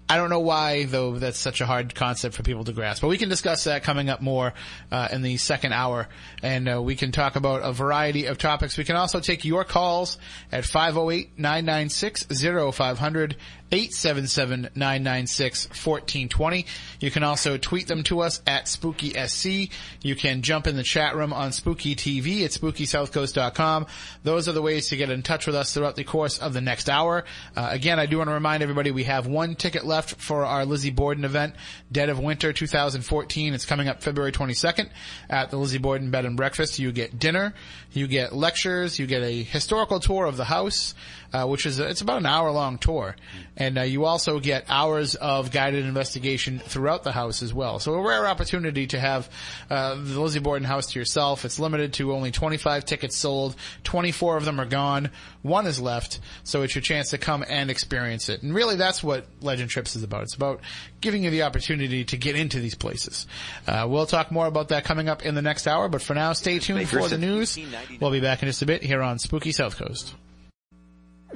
I 0.07 0.17
don't 0.17 0.29
know 0.29 0.39
why, 0.39 0.85
though, 0.85 1.17
that's 1.17 1.39
such 1.39 1.61
a 1.61 1.65
hard 1.65 1.95
concept 1.95 2.35
for 2.35 2.43
people 2.43 2.63
to 2.65 2.73
grasp. 2.73 3.01
But 3.01 3.07
we 3.07 3.17
can 3.17 3.27
discuss 3.27 3.63
that 3.63 3.81
coming 3.81 4.07
up 4.07 4.21
more 4.21 4.53
uh, 4.91 5.07
in 5.11 5.23
the 5.23 5.37
second 5.37 5.73
hour, 5.73 6.07
and 6.43 6.69
uh, 6.69 6.79
we 6.79 6.95
can 6.95 7.11
talk 7.11 7.35
about 7.35 7.63
a 7.63 7.73
variety 7.73 8.27
of 8.27 8.37
topics. 8.37 8.77
We 8.77 8.83
can 8.83 8.97
also 8.97 9.19
take 9.19 9.45
your 9.45 9.63
calls 9.63 10.19
at 10.51 10.63
508-996-0500, 10.63 13.33
877-996-1420. 13.71 16.65
You 16.99 17.09
can 17.09 17.23
also 17.23 17.57
tweet 17.57 17.87
them 17.87 18.03
to 18.03 18.19
us 18.19 18.43
at 18.45 18.65
SpookySC. 18.65 19.71
You 20.03 20.15
can 20.15 20.43
jump 20.43 20.67
in 20.67 20.75
the 20.75 20.83
chat 20.83 21.15
room 21.15 21.33
on 21.33 21.51
Spooky 21.51 21.95
TV 21.95 22.45
at 22.45 22.51
SpookySouthCoast.com. 22.51 23.87
Those 24.23 24.47
are 24.47 24.51
the 24.51 24.61
ways 24.61 24.89
to 24.89 24.97
get 24.97 25.09
in 25.09 25.23
touch 25.23 25.47
with 25.47 25.55
us 25.55 25.73
throughout 25.73 25.95
the 25.95 26.03
course 26.03 26.37
of 26.37 26.53
the 26.53 26.61
next 26.61 26.89
hour. 26.89 27.25
Uh, 27.55 27.69
again, 27.71 27.99
I 27.99 28.05
do 28.05 28.19
want 28.19 28.29
to 28.29 28.35
remind 28.35 28.61
everybody 28.61 28.91
we 28.91 29.05
have 29.05 29.25
one 29.25 29.55
ticket 29.55 29.83
left 29.83 29.94
for 30.03 30.45
our 30.45 30.65
Lizzie 30.65 30.91
Borden 30.91 31.25
event, 31.25 31.55
Dead 31.91 32.09
of 32.09 32.19
Winter 32.19 32.53
2014. 32.53 33.53
It's 33.53 33.65
coming 33.65 33.87
up 33.87 34.03
February 34.03 34.31
22nd 34.31 34.89
at 35.29 35.51
the 35.51 35.57
Lizzie 35.57 35.77
Borden 35.77 36.11
Bed 36.11 36.25
and 36.25 36.37
Breakfast. 36.37 36.79
You 36.79 36.91
get 36.91 37.17
dinner, 37.17 37.53
you 37.91 38.07
get 38.07 38.33
lectures, 38.33 38.99
you 38.99 39.07
get 39.07 39.23
a 39.23 39.43
historical 39.43 39.99
tour 39.99 40.25
of 40.25 40.37
the 40.37 40.45
house, 40.45 40.93
uh, 41.33 41.45
which 41.45 41.65
is, 41.65 41.79
a, 41.79 41.87
it's 41.87 42.01
about 42.01 42.17
an 42.17 42.25
hour 42.25 42.51
long 42.51 42.77
tour. 42.77 43.15
And 43.57 43.77
uh, 43.77 43.81
you 43.81 44.05
also 44.05 44.39
get 44.39 44.65
hours 44.67 45.15
of 45.15 45.51
guided 45.51 45.85
investigation 45.85 46.59
throughout 46.59 47.03
the 47.03 47.11
house 47.11 47.41
as 47.41 47.53
well. 47.53 47.79
So 47.79 47.93
a 47.93 48.01
rare 48.01 48.27
opportunity 48.27 48.87
to 48.87 48.99
have 48.99 49.29
uh, 49.69 49.95
the 49.95 50.21
Lizzie 50.21 50.39
Borden 50.39 50.65
house 50.65 50.87
to 50.87 50.99
yourself. 50.99 51.45
It's 51.45 51.59
limited 51.59 51.93
to 51.93 52.13
only 52.13 52.31
25 52.31 52.85
tickets 52.85 53.17
sold. 53.17 53.55
24 53.83 54.37
of 54.37 54.45
them 54.45 54.59
are 54.59 54.65
gone. 54.65 55.09
One 55.41 55.67
is 55.67 55.79
left. 55.79 56.19
So 56.43 56.63
it's 56.63 56.75
your 56.75 56.81
chance 56.81 57.11
to 57.11 57.17
come 57.17 57.45
and 57.47 57.69
experience 57.69 58.29
it. 58.29 58.43
And 58.43 58.53
really 58.53 58.75
that's 58.75 59.03
what 59.03 59.25
Legend 59.41 59.69
Trips 59.85 59.95
is 59.95 60.03
about. 60.03 60.23
It's 60.23 60.33
about 60.33 60.61
giving 60.99 61.23
you 61.23 61.29
the 61.29 61.43
opportunity 61.43 62.05
to 62.05 62.17
get 62.17 62.35
into 62.35 62.59
these 62.59 62.73
places. 62.73 63.27
Uh, 63.67 63.85
we'll 63.87 64.07
talk 64.07 64.31
more 64.31 64.47
about 64.47 64.69
that 64.69 64.83
coming 64.83 65.07
up 65.09 65.23
in 65.23 65.35
the 65.35 65.43
next 65.43 65.67
hour. 65.67 65.87
But 65.89 66.01
for 66.01 66.15
now, 66.15 66.33
stay 66.33 66.57
tuned 66.57 66.89
for 66.89 67.07
the 67.07 67.19
news. 67.19 67.55
We'll 68.01 68.09
be 68.09 68.19
back 68.19 68.41
in 68.41 68.49
just 68.49 68.63
a 68.63 68.65
bit 68.65 68.81
here 68.81 69.03
on 69.03 69.19
Spooky 69.19 69.51
South 69.51 69.77
Coast. 69.77 70.15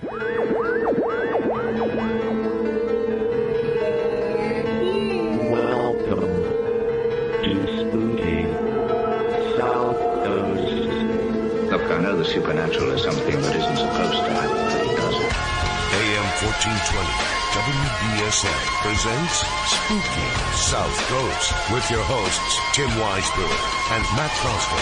Welcome 0.01 0.25
to 7.43 7.53
Spooky 7.77 8.45
South 9.59 9.99
Coast. 9.99 11.91
I 11.91 12.01
know 12.01 12.17
the 12.17 12.25
supernatural 12.25 12.91
is 12.93 13.03
something 13.03 13.41
that 13.41 13.55
isn't 13.55 13.77
supposed 13.77 14.13
to 14.13 14.31
happen, 14.31 14.57
but 14.57 14.81
it 14.81 14.95
does. 14.97 15.15
AM 15.93 16.25
1420 16.41 17.28
WBSM 17.59 18.63
presents 18.79 19.43
Spooky 19.67 20.29
South 20.55 20.95
Coast 21.11 21.51
with 21.73 21.91
your 21.91 22.03
hosts 22.07 22.55
Tim 22.71 22.87
Weisberg 22.95 23.59
and 23.91 24.03
Matt 24.15 24.31
Costa. 24.39 24.79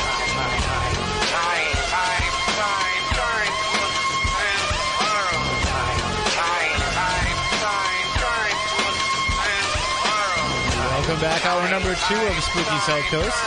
Welcome 10.94 11.20
back. 11.20 11.46
Hour 11.48 11.68
number 11.72 11.96
two 12.08 12.22
of 12.28 12.44
Spooky 12.44 12.78
South 12.86 13.06
Coast. 13.10 13.38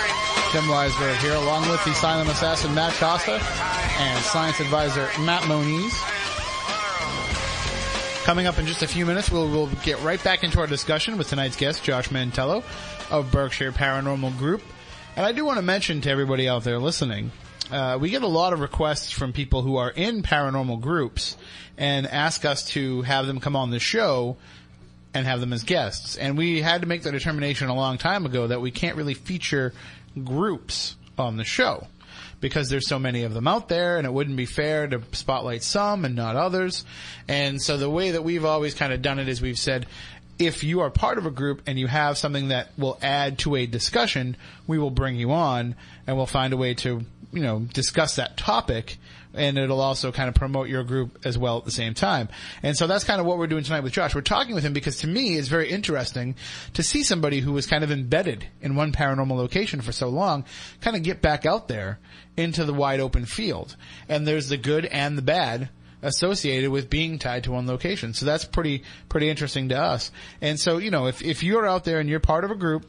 Tim 0.50 0.64
Weisberg 0.64 1.16
here, 1.18 1.34
along 1.34 1.68
with 1.68 1.84
the 1.84 1.94
silent 1.94 2.28
assassin 2.28 2.74
Matt 2.74 2.94
Costa 2.94 3.40
and 4.00 4.24
science 4.24 4.58
advisor 4.58 5.08
Matt 5.20 5.46
Moniz. 5.46 6.02
Coming 8.30 8.46
up 8.46 8.60
in 8.60 8.66
just 8.66 8.84
a 8.84 8.86
few 8.86 9.06
minutes, 9.06 9.28
we'll, 9.28 9.50
we'll 9.50 9.66
get 9.82 10.00
right 10.02 10.22
back 10.22 10.44
into 10.44 10.60
our 10.60 10.68
discussion 10.68 11.18
with 11.18 11.28
tonight's 11.28 11.56
guest, 11.56 11.82
Josh 11.82 12.10
Mantello 12.10 12.62
of 13.10 13.32
Berkshire 13.32 13.72
Paranormal 13.72 14.38
Group. 14.38 14.62
And 15.16 15.26
I 15.26 15.32
do 15.32 15.44
want 15.44 15.56
to 15.56 15.62
mention 15.62 16.00
to 16.02 16.10
everybody 16.10 16.48
out 16.48 16.62
there 16.62 16.78
listening 16.78 17.32
uh, 17.72 17.98
we 18.00 18.08
get 18.08 18.22
a 18.22 18.28
lot 18.28 18.52
of 18.52 18.60
requests 18.60 19.10
from 19.10 19.32
people 19.32 19.62
who 19.62 19.78
are 19.78 19.90
in 19.90 20.22
paranormal 20.22 20.80
groups 20.80 21.36
and 21.76 22.06
ask 22.06 22.44
us 22.44 22.66
to 22.66 23.02
have 23.02 23.26
them 23.26 23.40
come 23.40 23.56
on 23.56 23.72
the 23.72 23.80
show 23.80 24.36
and 25.12 25.26
have 25.26 25.40
them 25.40 25.52
as 25.52 25.64
guests. 25.64 26.16
And 26.16 26.38
we 26.38 26.62
had 26.62 26.82
to 26.82 26.86
make 26.86 27.02
the 27.02 27.10
determination 27.10 27.68
a 27.68 27.74
long 27.74 27.98
time 27.98 28.26
ago 28.26 28.46
that 28.46 28.60
we 28.60 28.70
can't 28.70 28.96
really 28.96 29.14
feature 29.14 29.74
groups 30.22 30.94
on 31.18 31.36
the 31.36 31.42
show 31.42 31.88
because 32.40 32.68
there's 32.68 32.88
so 32.88 32.98
many 32.98 33.22
of 33.22 33.34
them 33.34 33.46
out 33.46 33.68
there 33.68 33.98
and 33.98 34.06
it 34.06 34.12
wouldn't 34.12 34.36
be 34.36 34.46
fair 34.46 34.86
to 34.86 35.02
spotlight 35.12 35.62
some 35.62 36.04
and 36.04 36.14
not 36.16 36.36
others. 36.36 36.84
And 37.28 37.60
so 37.60 37.76
the 37.76 37.90
way 37.90 38.12
that 38.12 38.24
we've 38.24 38.44
always 38.44 38.74
kind 38.74 38.92
of 38.92 39.02
done 39.02 39.18
it 39.18 39.28
is 39.28 39.40
we've 39.40 39.58
said, 39.58 39.86
if 40.38 40.64
you 40.64 40.80
are 40.80 40.90
part 40.90 41.18
of 41.18 41.26
a 41.26 41.30
group 41.30 41.62
and 41.66 41.78
you 41.78 41.86
have 41.86 42.16
something 42.16 42.48
that 42.48 42.70
will 42.78 42.98
add 43.02 43.38
to 43.40 43.56
a 43.56 43.66
discussion, 43.66 44.36
we 44.66 44.78
will 44.78 44.90
bring 44.90 45.16
you 45.16 45.32
on 45.32 45.74
and 46.06 46.16
we'll 46.16 46.26
find 46.26 46.52
a 46.54 46.56
way 46.56 46.72
to, 46.74 47.04
you 47.32 47.42
know, 47.42 47.60
discuss 47.60 48.16
that 48.16 48.38
topic 48.38 48.96
and 49.34 49.58
it'll 49.58 49.80
also 49.80 50.12
kind 50.12 50.28
of 50.28 50.34
promote 50.34 50.68
your 50.68 50.82
group 50.84 51.18
as 51.24 51.38
well 51.38 51.58
at 51.58 51.64
the 51.64 51.70
same 51.70 51.94
time. 51.94 52.28
And 52.62 52.76
so 52.76 52.86
that's 52.86 53.04
kind 53.04 53.20
of 53.20 53.26
what 53.26 53.38
we're 53.38 53.46
doing 53.46 53.64
tonight 53.64 53.80
with 53.80 53.92
Josh. 53.92 54.14
We're 54.14 54.22
talking 54.22 54.54
with 54.54 54.64
him 54.64 54.72
because 54.72 54.98
to 54.98 55.06
me 55.06 55.36
it's 55.36 55.48
very 55.48 55.70
interesting 55.70 56.34
to 56.74 56.82
see 56.82 57.02
somebody 57.02 57.40
who 57.40 57.52
was 57.52 57.66
kind 57.66 57.84
of 57.84 57.90
embedded 57.90 58.46
in 58.60 58.74
one 58.74 58.92
paranormal 58.92 59.36
location 59.36 59.80
for 59.80 59.92
so 59.92 60.08
long 60.08 60.44
kind 60.80 60.96
of 60.96 61.02
get 61.02 61.22
back 61.22 61.46
out 61.46 61.68
there 61.68 61.98
into 62.36 62.64
the 62.64 62.74
wide 62.74 63.00
open 63.00 63.24
field. 63.24 63.76
And 64.08 64.26
there's 64.26 64.48
the 64.48 64.56
good 64.56 64.86
and 64.86 65.16
the 65.16 65.22
bad 65.22 65.70
associated 66.02 66.70
with 66.70 66.88
being 66.90 67.18
tied 67.18 67.44
to 67.44 67.52
one 67.52 67.66
location. 67.66 68.14
So 68.14 68.26
that's 68.26 68.44
pretty, 68.44 68.84
pretty 69.08 69.28
interesting 69.28 69.68
to 69.68 69.80
us. 69.80 70.10
And 70.40 70.58
so, 70.58 70.78
you 70.78 70.90
know, 70.90 71.06
if, 71.06 71.22
if 71.22 71.42
you're 71.42 71.66
out 71.66 71.84
there 71.84 72.00
and 72.00 72.08
you're 72.08 72.20
part 72.20 72.44
of 72.44 72.50
a 72.50 72.56
group 72.56 72.86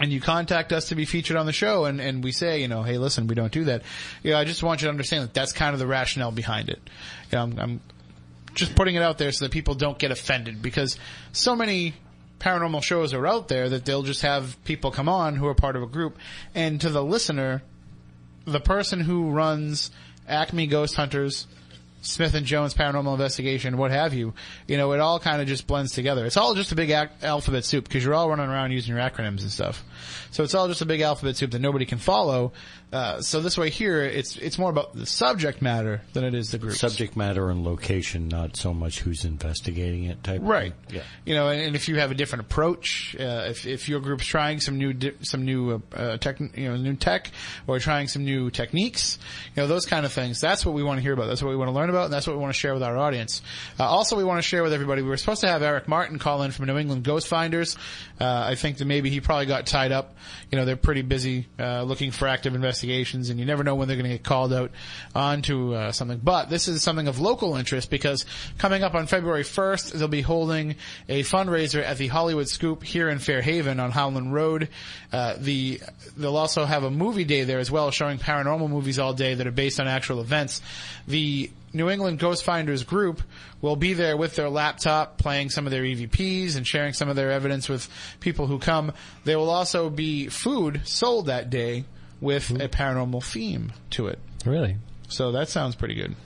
and 0.00 0.12
you 0.12 0.20
contact 0.20 0.72
us 0.72 0.88
to 0.88 0.94
be 0.94 1.04
featured 1.04 1.36
on 1.36 1.46
the 1.46 1.52
show 1.52 1.84
and, 1.84 2.00
and 2.00 2.24
we 2.24 2.32
say, 2.32 2.60
you 2.60 2.68
know, 2.68 2.82
hey, 2.82 2.98
listen, 2.98 3.26
we 3.26 3.34
don't 3.34 3.52
do 3.52 3.64
that. 3.64 3.82
You 4.22 4.32
know, 4.32 4.38
I 4.38 4.44
just 4.44 4.62
want 4.62 4.80
you 4.80 4.86
to 4.86 4.90
understand 4.90 5.24
that 5.24 5.34
that's 5.34 5.52
kind 5.52 5.72
of 5.72 5.78
the 5.78 5.86
rationale 5.86 6.32
behind 6.32 6.68
it. 6.68 6.80
You 7.30 7.38
know, 7.38 7.42
I'm, 7.44 7.58
I'm 7.58 7.80
just 8.54 8.74
putting 8.74 8.96
it 8.96 9.02
out 9.02 9.18
there 9.18 9.30
so 9.30 9.44
that 9.44 9.52
people 9.52 9.74
don't 9.74 9.98
get 9.98 10.10
offended 10.10 10.62
because 10.62 10.98
so 11.32 11.54
many 11.54 11.94
paranormal 12.40 12.82
shows 12.82 13.14
are 13.14 13.26
out 13.26 13.48
there 13.48 13.68
that 13.68 13.84
they'll 13.84 14.02
just 14.02 14.22
have 14.22 14.62
people 14.64 14.90
come 14.90 15.08
on 15.08 15.36
who 15.36 15.46
are 15.46 15.54
part 15.54 15.76
of 15.76 15.82
a 15.82 15.86
group 15.86 16.18
and 16.54 16.80
to 16.80 16.90
the 16.90 17.02
listener, 17.02 17.62
the 18.44 18.60
person 18.60 19.00
who 19.00 19.30
runs 19.30 19.90
Acme 20.28 20.66
Ghost 20.66 20.94
Hunters, 20.96 21.46
Smith 22.04 22.34
and 22.34 22.44
Jones 22.44 22.74
Paranormal 22.74 23.12
Investigation, 23.14 23.78
what 23.78 23.90
have 23.90 24.12
you, 24.12 24.34
you 24.68 24.76
know, 24.76 24.92
it 24.92 25.00
all 25.00 25.18
kind 25.18 25.40
of 25.40 25.48
just 25.48 25.66
blends 25.66 25.92
together. 25.92 26.26
It's 26.26 26.36
all 26.36 26.54
just 26.54 26.70
a 26.70 26.74
big 26.74 26.90
ac- 26.90 27.10
alphabet 27.22 27.64
soup 27.64 27.84
because 27.84 28.04
you're 28.04 28.14
all 28.14 28.28
running 28.28 28.46
around 28.46 28.72
using 28.72 28.94
your 28.94 29.02
acronyms 29.02 29.40
and 29.40 29.50
stuff. 29.50 29.82
So 30.30 30.44
it's 30.44 30.54
all 30.54 30.68
just 30.68 30.82
a 30.82 30.86
big 30.86 31.00
alphabet 31.00 31.36
soup 31.36 31.52
that 31.52 31.60
nobody 31.60 31.86
can 31.86 31.98
follow. 31.98 32.52
Uh, 32.94 33.20
so 33.20 33.40
this 33.40 33.58
way 33.58 33.70
here, 33.70 34.02
it's 34.02 34.36
it's 34.36 34.56
more 34.56 34.70
about 34.70 34.94
the 34.94 35.04
subject 35.04 35.60
matter 35.60 36.00
than 36.12 36.22
it 36.22 36.32
is 36.32 36.52
the 36.52 36.58
group. 36.58 36.74
Subject 36.74 37.16
matter 37.16 37.50
and 37.50 37.64
location, 37.64 38.28
not 38.28 38.56
so 38.56 38.72
much 38.72 39.00
who's 39.00 39.24
investigating 39.24 40.04
it. 40.04 40.22
Type. 40.22 40.40
Right. 40.44 40.72
Thing. 40.86 40.98
Yeah. 40.98 41.02
You 41.24 41.34
know, 41.34 41.48
and, 41.48 41.60
and 41.60 41.74
if 41.74 41.88
you 41.88 41.96
have 41.96 42.12
a 42.12 42.14
different 42.14 42.44
approach, 42.44 43.16
uh, 43.18 43.46
if 43.48 43.66
if 43.66 43.88
your 43.88 43.98
group's 43.98 44.24
trying 44.24 44.60
some 44.60 44.78
new 44.78 44.92
di- 44.92 45.14
some 45.22 45.44
new 45.44 45.72
uh, 45.72 45.96
uh, 45.96 46.16
tech, 46.18 46.38
you 46.38 46.68
know, 46.68 46.76
new 46.76 46.94
tech, 46.94 47.32
or 47.66 47.80
trying 47.80 48.06
some 48.06 48.24
new 48.24 48.48
techniques, 48.50 49.18
you 49.56 49.62
know, 49.62 49.66
those 49.66 49.86
kind 49.86 50.06
of 50.06 50.12
things. 50.12 50.40
That's 50.40 50.64
what 50.64 50.72
we 50.72 50.84
want 50.84 50.98
to 50.98 51.02
hear 51.02 51.14
about. 51.14 51.26
That's 51.26 51.42
what 51.42 51.50
we 51.50 51.56
want 51.56 51.70
to 51.70 51.74
learn 51.74 51.90
about, 51.90 52.04
and 52.04 52.12
that's 52.12 52.28
what 52.28 52.36
we 52.36 52.42
want 52.42 52.54
to 52.54 52.58
share 52.58 52.74
with 52.74 52.84
our 52.84 52.96
audience. 52.96 53.42
Uh, 53.80 53.88
also, 53.88 54.16
we 54.16 54.22
want 54.22 54.38
to 54.38 54.42
share 54.42 54.62
with 54.62 54.72
everybody. 54.72 55.02
We 55.02 55.08
were 55.08 55.16
supposed 55.16 55.40
to 55.40 55.48
have 55.48 55.62
Eric 55.62 55.88
Martin 55.88 56.20
call 56.20 56.42
in 56.42 56.52
from 56.52 56.66
New 56.66 56.78
England 56.78 57.02
Ghost 57.02 57.26
Finders. 57.26 57.76
Uh, 58.20 58.24
I 58.24 58.54
think 58.54 58.78
that 58.78 58.84
maybe 58.84 59.10
he 59.10 59.20
probably 59.20 59.46
got 59.46 59.66
tied 59.66 59.90
up. 59.90 60.14
You 60.52 60.58
know, 60.58 60.64
they're 60.64 60.76
pretty 60.76 61.02
busy 61.02 61.48
uh, 61.58 61.82
looking 61.82 62.12
for 62.12 62.28
active 62.28 62.54
investigations, 62.84 63.30
and 63.30 63.40
you 63.40 63.46
never 63.46 63.64
know 63.64 63.74
when 63.74 63.88
they're 63.88 63.96
going 63.96 64.10
to 64.10 64.16
get 64.16 64.24
called 64.24 64.52
out 64.52 64.70
onto 65.14 65.74
uh, 65.74 65.92
something. 65.92 66.20
But 66.22 66.50
this 66.50 66.68
is 66.68 66.82
something 66.82 67.08
of 67.08 67.20
local 67.20 67.56
interest 67.56 67.90
because 67.90 68.24
coming 68.58 68.82
up 68.82 68.94
on 68.94 69.06
February 69.06 69.42
1st, 69.42 69.92
they'll 69.92 70.08
be 70.08 70.22
holding 70.22 70.76
a 71.08 71.22
fundraiser 71.22 71.82
at 71.82 71.98
the 71.98 72.08
Hollywood 72.08 72.48
Scoop 72.48 72.82
here 72.82 73.08
in 73.08 73.18
Fairhaven 73.18 73.80
on 73.80 73.90
Howland 73.90 74.32
Road. 74.32 74.68
Uh, 75.12 75.34
the 75.38 75.80
they'll 76.16 76.36
also 76.36 76.64
have 76.64 76.84
a 76.84 76.90
movie 76.90 77.24
day 77.24 77.44
there 77.44 77.58
as 77.58 77.70
well, 77.70 77.90
showing 77.90 78.18
paranormal 78.18 78.68
movies 78.68 78.98
all 78.98 79.14
day 79.14 79.34
that 79.34 79.46
are 79.46 79.52
based 79.52 79.80
on 79.80 79.88
actual 79.88 80.20
events. 80.20 80.60
The 81.06 81.50
New 81.72 81.90
England 81.90 82.20
Ghost 82.20 82.44
Finders 82.44 82.84
group 82.84 83.20
will 83.60 83.74
be 83.74 83.94
there 83.94 84.16
with 84.16 84.36
their 84.36 84.48
laptop 84.48 85.18
playing 85.18 85.50
some 85.50 85.66
of 85.66 85.72
their 85.72 85.82
EVPs 85.82 86.56
and 86.56 86.64
sharing 86.64 86.92
some 86.92 87.08
of 87.08 87.16
their 87.16 87.32
evidence 87.32 87.68
with 87.68 87.88
people 88.20 88.46
who 88.46 88.60
come. 88.60 88.92
There 89.24 89.38
will 89.38 89.50
also 89.50 89.90
be 89.90 90.28
food 90.28 90.82
sold 90.84 91.26
that 91.26 91.50
day 91.50 91.84
with 92.24 92.48
mm-hmm. 92.48 92.60
a 92.62 92.68
paranormal 92.68 93.22
theme 93.22 93.72
to 93.90 94.08
it. 94.08 94.18
Really? 94.44 94.76
So 95.08 95.32
that 95.32 95.48
sounds 95.48 95.76
pretty 95.76 95.94
good. 95.94 96.16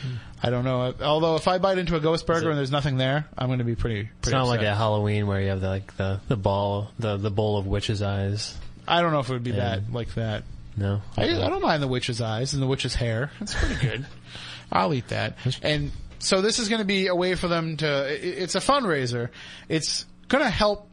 Hmm. 0.00 0.14
I 0.42 0.50
don't 0.50 0.64
know. 0.64 0.80
Uh, 0.82 0.92
although 1.02 1.36
if 1.36 1.46
I 1.46 1.58
bite 1.58 1.78
into 1.78 1.96
a 1.96 2.00
ghost 2.00 2.26
burger 2.26 2.48
and 2.48 2.58
there's 2.58 2.70
nothing 2.70 2.96
there, 2.96 3.26
I'm 3.36 3.48
going 3.48 3.58
to 3.58 3.64
be 3.64 3.74
pretty. 3.74 4.00
It's 4.00 4.10
pretty 4.22 4.36
not 4.38 4.46
like 4.46 4.62
a 4.62 4.74
Halloween 4.74 5.26
where 5.26 5.40
you 5.40 5.48
have 5.50 5.60
the, 5.60 5.68
like 5.68 5.96
the 5.96 6.20
the 6.28 6.36
ball, 6.36 6.90
the 6.98 7.16
the 7.18 7.30
bowl 7.30 7.58
of 7.58 7.66
witch's 7.66 8.02
eyes. 8.02 8.56
I 8.88 9.02
don't 9.02 9.12
know 9.12 9.20
if 9.20 9.28
it 9.28 9.32
would 9.32 9.44
be 9.44 9.50
Yeah. 9.50 9.76
that 9.76 9.92
like 9.92 10.14
that. 10.14 10.44
No, 10.76 11.02
I, 11.18 11.24
I 11.24 11.48
don't 11.50 11.60
mind 11.60 11.82
the 11.82 11.88
witch's 11.88 12.22
eyes 12.22 12.54
and 12.54 12.62
the 12.62 12.66
witch's 12.66 12.94
hair. 12.94 13.30
It's 13.40 13.54
pretty 13.54 13.86
good. 13.86 14.06
I'll 14.72 14.94
eat 14.94 15.08
that. 15.08 15.36
And 15.62 15.92
so 16.18 16.40
this 16.40 16.58
is 16.58 16.70
going 16.70 16.78
to 16.78 16.86
be 16.86 17.08
a 17.08 17.14
way 17.14 17.34
for 17.34 17.48
them 17.48 17.76
to. 17.76 18.40
It's 18.40 18.54
a 18.54 18.60
fundraiser. 18.60 19.28
It's 19.68 20.06
going 20.28 20.42
to 20.42 20.50
help 20.50 20.88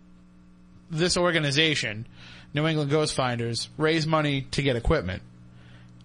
this 0.91 1.17
organization, 1.17 2.07
New 2.53 2.65
England 2.67 2.89
Ghost 2.89 3.13
Finders, 3.13 3.69
raise 3.77 4.07
money 4.07 4.47
to 4.51 4.61
get 4.61 4.75
equipment. 4.75 5.21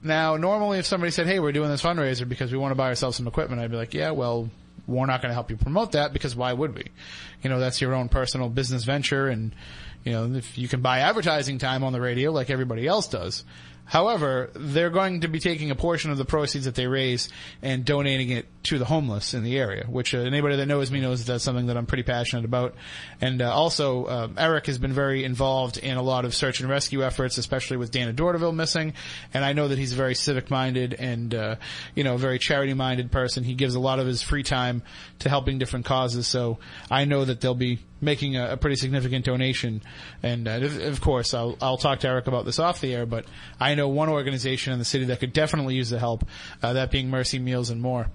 Now, 0.03 0.37
normally, 0.37 0.79
if 0.79 0.87
somebody 0.87 1.11
said, 1.11 1.27
"Hey, 1.27 1.41
we're 1.41 1.53
doing 1.53 1.71
this 1.71 1.83
fundraiser 1.83 2.29
because 2.29 2.53
we 2.53 2.59
want 2.59 2.73
to 2.73 2.77
buy 2.77 2.89
ourselves 2.89 3.17
some 3.17 3.27
equipment," 3.27 3.61
I'd 3.61 3.71
be 3.71 3.77
like, 3.77 3.95
"Yeah, 3.95 4.11
well." 4.11 4.51
We're 4.87 5.07
not 5.07 5.23
going 5.23 5.31
to 5.31 5.35
help 5.35 5.51
you 5.51 5.57
promote 5.57 5.93
that 5.93 6.13
because 6.13 6.37
why 6.37 6.53
would 6.53 6.75
we? 6.75 6.85
You 7.43 7.49
know, 7.49 7.59
that's 7.59 7.81
your 7.81 7.95
own 7.95 8.11
personal 8.11 8.51
business 8.51 8.85
venture 8.85 9.29
and, 9.29 9.55
you 10.05 10.13
know, 10.13 10.35
if 10.35 10.59
you 10.59 10.69
can 10.69 10.83
buy 10.83 10.99
advertising 10.99 11.57
time 11.57 11.83
on 11.83 11.95
the 11.95 12.03
radio 12.03 12.31
like 12.33 12.51
everybody 12.51 12.87
else 12.87 13.09
does. 13.09 13.45
However, 13.87 14.51
they're 14.55 14.91
going 14.91 15.23
to 15.23 15.29
be 15.29 15.41
taking 15.41 15.71
a 15.71 15.75
portion 15.75 16.11
of 16.11 16.19
the 16.19 16.27
proceeds 16.27 16.67
that 16.67 16.75
they 16.75 16.87
raise 16.87 17.31
and 17.63 17.85
donating 17.85 18.29
it 18.29 18.47
to 18.65 18.79
the 18.79 18.85
homeless 18.87 19.35
in 19.35 19.43
the 19.43 19.59
area, 19.59 19.85
which 19.89 20.15
uh, 20.15 20.19
anybody 20.19 20.57
that 20.57 20.67
knows 20.67 20.91
me 20.91 21.01
knows 21.01 21.25
that 21.25 21.33
that's 21.33 21.45
something 21.45 21.67
that 21.67 21.77
I'm 21.77 21.87
pretty 21.87 22.03
passionate 22.03 22.45
about. 22.45 22.75
And 23.21 23.43
uh, 23.43 23.53
also, 23.53 24.05
uh, 24.07 24.29
Eric 24.39 24.67
has 24.67 24.79
been 24.79 24.93
very 24.93 25.23
involved 25.23 25.77
in 25.77 25.97
a 25.97 26.03
lot 26.03 26.25
of 26.25 26.35
search 26.35 26.61
and 26.61 26.69
rescue 26.69 27.05
efforts, 27.05 27.37
especially 27.37 27.77
with 27.77 27.91
Dana 27.91 28.13
Dorderville 28.13 28.55
missing. 28.55 28.95
And 29.35 29.45
I 29.45 29.53
know 29.53 29.69
that 29.69 29.79
he's 29.79 29.93
a 29.93 29.97
very 29.97 30.15
civic 30.15 30.51
minded 30.51 30.95
and, 30.95 31.35
uh, 31.35 31.57
you 31.95 32.05
know, 32.05 32.17
very 32.17 32.39
charity 32.39 32.75
minded 32.75 33.13
person. 33.13 33.45
He 33.45 33.55
gives 33.55 33.75
a 33.75 33.81
lot 33.81 33.99
of 33.99 34.07
his 34.07 34.23
free 34.23 34.43
time 34.43 34.83
to 35.21 35.29
helping 35.29 35.59
different 35.59 35.85
causes. 35.85 36.27
So 36.27 36.59
I 36.91 37.05
know 37.05 37.25
that 37.25 37.43
they'll 37.43 37.55
be 37.55 37.81
making 38.01 38.37
a, 38.37 38.53
a 38.53 38.57
pretty 38.57 38.77
significant 38.77 39.27
donation. 39.27 39.83
And 40.23 40.49
uh, 40.49 40.61
of, 40.63 40.81
of 40.81 41.01
course, 41.03 41.35
I'll, 41.35 41.57
I'll 41.61 41.77
talk 41.77 42.01
to 42.01 42.09
Eric 42.09 42.29
about 42.29 42.47
this 42.47 42.59
off 42.59 42.81
the 42.81 42.95
air, 42.95 43.05
but 43.05 43.27
I 43.61 43.75
know 43.75 43.89
one 43.89 44.09
organization 44.09 44.73
in 44.73 44.79
the 44.79 44.85
city 44.87 45.07
that 45.07 45.21
could 45.21 45.35
definitely 45.35 45.75
use 45.75 45.91
the 45.91 45.99
help, 45.99 46.25
uh, 46.63 46.73
that 46.75 46.91
being 46.91 47.11
Mercy 47.11 47.39
Meals 47.39 47.69
and 47.69 47.83
More. 47.83 48.09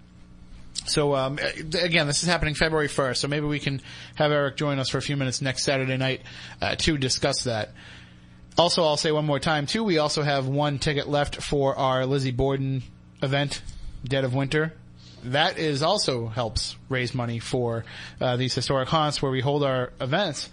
So 0.86 1.16
um, 1.16 1.38
again, 1.38 2.08
this 2.08 2.24
is 2.24 2.30
happening 2.30 2.56
February 2.56 2.88
1st, 2.88 3.18
so 3.18 3.28
maybe 3.28 3.46
we 3.46 3.60
can 3.60 3.82
have 4.16 4.32
Eric 4.32 4.58
join 4.58 4.80
us 4.80 4.90
for 4.90 4.98
a 4.98 5.02
few 5.02 5.18
minutes 5.18 5.42
next 5.42 5.64
Saturday 5.64 5.98
night 5.98 6.22
uh, 6.62 6.76
to 6.76 6.98
discuss 6.98 7.44
that. 7.44 7.72
Also, 8.58 8.84
I'll 8.84 8.98
say 8.98 9.12
one 9.12 9.26
more 9.26 9.40
time 9.40 9.66
too. 9.68 9.84
We 9.84 10.00
also 10.00 10.22
have 10.22 10.48
one 10.48 10.80
ticket 10.80 11.08
left 11.08 11.42
for 11.42 11.76
our 11.78 12.06
Lizzie 12.06 12.32
Borden 12.32 12.84
event, 13.22 13.62
Dead 14.04 14.26
of 14.26 14.34
Winter. 14.34 14.74
That 15.24 15.58
is 15.58 15.84
also 15.84 16.28
helps 16.28 16.76
raise 16.88 17.14
money 17.14 17.40
for 17.40 17.86
uh, 18.20 18.38
these 18.38 18.54
historic 18.56 18.90
haunts 18.90 19.22
where 19.22 19.32
we 19.32 19.42
hold 19.42 19.64
our 19.64 19.92
events. 20.02 20.50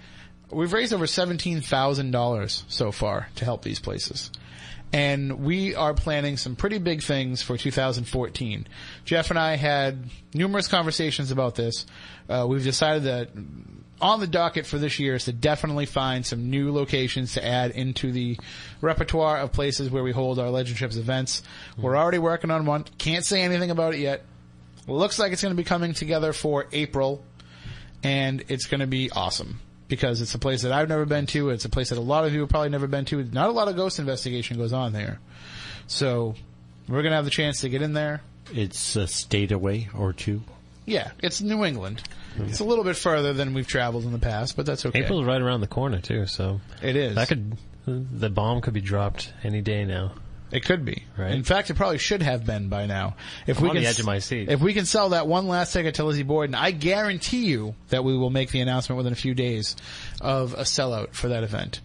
We've 0.50 0.72
raised 0.72 0.92
over 0.92 1.06
seventeen 1.06 1.60
thousand 1.60 2.12
dollars 2.12 2.64
so 2.68 2.92
far 2.92 3.28
to 3.36 3.44
help 3.44 3.62
these 3.62 3.80
places, 3.80 4.30
and 4.92 5.40
we 5.44 5.74
are 5.74 5.94
planning 5.94 6.36
some 6.36 6.56
pretty 6.56 6.78
big 6.78 7.02
things 7.02 7.42
for 7.42 7.56
2014. 7.56 8.66
Jeff 9.04 9.30
and 9.30 9.38
I 9.38 9.56
had 9.56 10.04
numerous 10.32 10.68
conversations 10.68 11.30
about 11.30 11.54
this. 11.54 11.86
Uh, 12.28 12.46
we've 12.48 12.62
decided 12.62 13.04
that 13.04 13.30
on 14.00 14.20
the 14.20 14.26
docket 14.26 14.66
for 14.66 14.78
this 14.78 14.98
year 14.98 15.14
is 15.14 15.24
to 15.24 15.32
definitely 15.32 15.86
find 15.86 16.24
some 16.24 16.50
new 16.50 16.72
locations 16.72 17.34
to 17.34 17.44
add 17.44 17.70
into 17.72 18.12
the 18.12 18.38
repertoire 18.80 19.38
of 19.38 19.52
places 19.52 19.90
where 19.90 20.02
we 20.02 20.12
hold 20.12 20.38
our 20.38 20.50
Legend 20.50 20.76
Trips 20.76 20.96
events. 20.96 21.42
We're 21.76 21.96
already 21.96 22.18
working 22.18 22.50
on 22.50 22.66
one. 22.66 22.84
Can't 22.98 23.24
say 23.24 23.42
anything 23.42 23.70
about 23.70 23.94
it 23.94 24.00
yet. 24.00 24.22
Looks 24.86 25.18
like 25.18 25.32
it's 25.32 25.42
going 25.42 25.54
to 25.54 25.56
be 25.56 25.64
coming 25.64 25.94
together 25.94 26.32
for 26.32 26.66
April, 26.72 27.24
and 28.04 28.44
it's 28.48 28.66
going 28.66 28.80
to 28.80 28.86
be 28.86 29.10
awesome 29.10 29.58
because 29.88 30.20
it's 30.20 30.34
a 30.34 30.38
place 30.38 30.62
that 30.62 30.72
I've 30.72 30.88
never 30.88 31.04
been 31.06 31.26
to. 31.26 31.50
It's 31.50 31.64
a 31.64 31.68
place 31.68 31.90
that 31.90 31.98
a 31.98 32.00
lot 32.00 32.24
of 32.24 32.32
you 32.34 32.40
have 32.40 32.48
probably 32.48 32.70
never 32.70 32.86
been 32.86 33.04
to. 33.06 33.22
Not 33.24 33.48
a 33.48 33.52
lot 33.52 33.68
of 33.68 33.76
ghost 33.76 33.98
investigation 33.98 34.56
goes 34.58 34.72
on 34.72 34.92
there, 34.92 35.18
so 35.86 36.34
we're 36.88 37.02
going 37.02 37.10
to 37.12 37.16
have 37.16 37.24
the 37.24 37.30
chance 37.30 37.60
to 37.60 37.68
get 37.68 37.82
in 37.82 37.92
there. 37.92 38.22
It's 38.52 38.96
a 38.96 39.06
state 39.06 39.52
away 39.52 39.88
or 39.96 40.12
two. 40.12 40.42
Yeah, 40.84 41.10
it's 41.20 41.40
New 41.40 41.64
England. 41.64 42.02
It's 42.38 42.60
a 42.60 42.64
little 42.64 42.84
bit 42.84 42.96
further 42.96 43.32
than 43.32 43.54
we've 43.54 43.66
traveled 43.66 44.04
in 44.04 44.12
the 44.12 44.18
past, 44.20 44.56
but 44.56 44.66
that's 44.66 44.84
okay. 44.86 45.00
April's 45.04 45.24
right 45.24 45.40
around 45.40 45.62
the 45.62 45.66
corner 45.66 46.00
too, 46.00 46.26
so 46.26 46.60
It 46.82 46.94
is. 46.94 47.14
that 47.16 47.28
could 47.28 47.56
the 47.86 48.28
bomb 48.30 48.60
could 48.60 48.74
be 48.74 48.80
dropped 48.80 49.32
any 49.42 49.62
day 49.62 49.84
now. 49.84 50.12
It 50.52 50.64
could 50.64 50.84
be. 50.84 51.04
Right. 51.16 51.32
In 51.32 51.42
fact, 51.42 51.70
it 51.70 51.74
probably 51.74 51.98
should 51.98 52.22
have 52.22 52.46
been 52.46 52.68
by 52.68 52.86
now. 52.86 53.16
If 53.46 53.58
I'm 53.58 53.64
we 53.64 53.68
on 53.70 53.74
can, 53.76 53.82
the 53.82 53.88
edge 53.88 53.98
of 53.98 54.06
my 54.06 54.20
seat. 54.20 54.48
If 54.48 54.60
we 54.60 54.74
can 54.74 54.86
sell 54.86 55.10
that 55.10 55.26
one 55.26 55.48
last 55.48 55.72
ticket 55.72 55.96
to 55.96 56.04
Lizzie 56.04 56.22
Borden, 56.22 56.54
I 56.54 56.70
guarantee 56.70 57.46
you 57.46 57.74
that 57.88 58.04
we 58.04 58.16
will 58.16 58.30
make 58.30 58.50
the 58.50 58.60
announcement 58.60 58.96
within 58.96 59.12
a 59.12 59.16
few 59.16 59.34
days 59.34 59.76
of 60.20 60.54
a 60.54 60.62
sellout 60.62 61.14
for 61.14 61.28
that 61.28 61.42
event. 61.42 61.80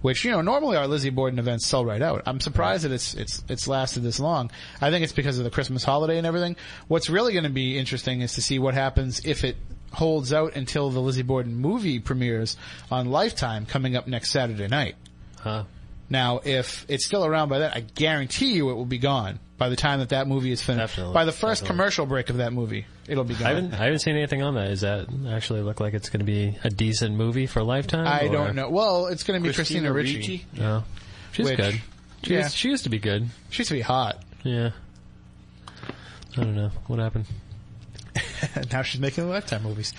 Which 0.00 0.24
you 0.24 0.30
know, 0.30 0.42
normally 0.42 0.76
our 0.76 0.86
Lizzie 0.86 1.10
Borden 1.10 1.40
events 1.40 1.66
sell 1.66 1.84
right 1.84 2.00
out. 2.00 2.22
I'm 2.24 2.38
surprised 2.38 2.84
that 2.84 2.92
it's 2.92 3.14
it's 3.14 3.42
it's 3.48 3.66
lasted 3.66 4.04
this 4.04 4.20
long. 4.20 4.52
I 4.80 4.92
think 4.92 5.02
it's 5.02 5.12
because 5.12 5.38
of 5.38 5.44
the 5.44 5.50
Christmas 5.50 5.82
holiday 5.82 6.18
and 6.18 6.26
everything. 6.26 6.54
What's 6.86 7.10
really 7.10 7.32
going 7.32 7.44
to 7.44 7.50
be 7.50 7.76
interesting 7.76 8.20
is 8.20 8.34
to 8.34 8.42
see 8.42 8.60
what 8.60 8.74
happens 8.74 9.20
if 9.24 9.42
it 9.42 9.56
holds 9.92 10.32
out 10.32 10.54
until 10.54 10.90
the 10.90 11.00
Lizzie 11.00 11.22
Borden 11.22 11.56
movie 11.56 11.98
premieres 11.98 12.56
on 12.92 13.10
Lifetime 13.10 13.66
coming 13.66 13.96
up 13.96 14.06
next 14.06 14.30
Saturday 14.30 14.68
night. 14.68 14.94
Huh. 15.40 15.64
Now, 16.10 16.40
if 16.44 16.86
it's 16.88 17.04
still 17.04 17.24
around 17.24 17.48
by 17.48 17.58
then, 17.58 17.72
I 17.74 17.80
guarantee 17.80 18.52
you 18.52 18.70
it 18.70 18.74
will 18.74 18.86
be 18.86 18.98
gone 18.98 19.38
by 19.58 19.68
the 19.68 19.76
time 19.76 19.98
that 19.98 20.10
that 20.10 20.26
movie 20.26 20.52
is 20.52 20.62
finished. 20.62 20.94
Definitely, 20.96 21.14
by 21.14 21.24
the 21.26 21.32
first 21.32 21.62
definitely. 21.62 21.68
commercial 21.68 22.06
break 22.06 22.30
of 22.30 22.36
that 22.38 22.52
movie, 22.52 22.86
it'll 23.06 23.24
be 23.24 23.34
gone. 23.34 23.46
I 23.46 23.48
haven't 23.50 23.74
I 23.74 23.84
haven't 23.84 23.98
seen 23.98 24.16
anything 24.16 24.42
on 24.42 24.54
that. 24.54 24.68
Does 24.68 24.80
that 24.80 25.08
actually 25.30 25.60
look 25.62 25.80
like 25.80 25.94
it's 25.94 26.08
going 26.08 26.20
to 26.20 26.24
be 26.26 26.56
a 26.64 26.70
decent 26.70 27.14
movie 27.16 27.46
for 27.46 27.62
Lifetime? 27.62 28.06
I 28.06 28.28
or- 28.28 28.32
don't 28.32 28.56
know. 28.56 28.70
Well, 28.70 29.06
it's 29.08 29.22
going 29.24 29.42
to 29.42 29.46
be 29.46 29.52
Christina, 29.52 29.92
Christina 29.92 30.18
Ricci. 30.20 30.46
No, 30.56 30.84
she's 31.32 31.46
Which- 31.46 31.56
good. 31.56 31.80
She, 32.24 32.32
yeah. 32.34 32.40
used, 32.44 32.56
she 32.56 32.68
used 32.68 32.84
to 32.84 32.90
be 32.90 32.98
good. 32.98 33.28
She 33.50 33.60
used 33.60 33.68
to 33.68 33.74
be 33.74 33.80
hot. 33.80 34.22
Yeah. 34.42 34.70
I 36.36 36.42
don't 36.44 36.56
know 36.56 36.70
what 36.86 36.98
happened. 36.98 37.26
now 38.72 38.82
she's 38.82 39.00
making 39.00 39.28
Lifetime 39.28 39.62
movies. 39.62 39.92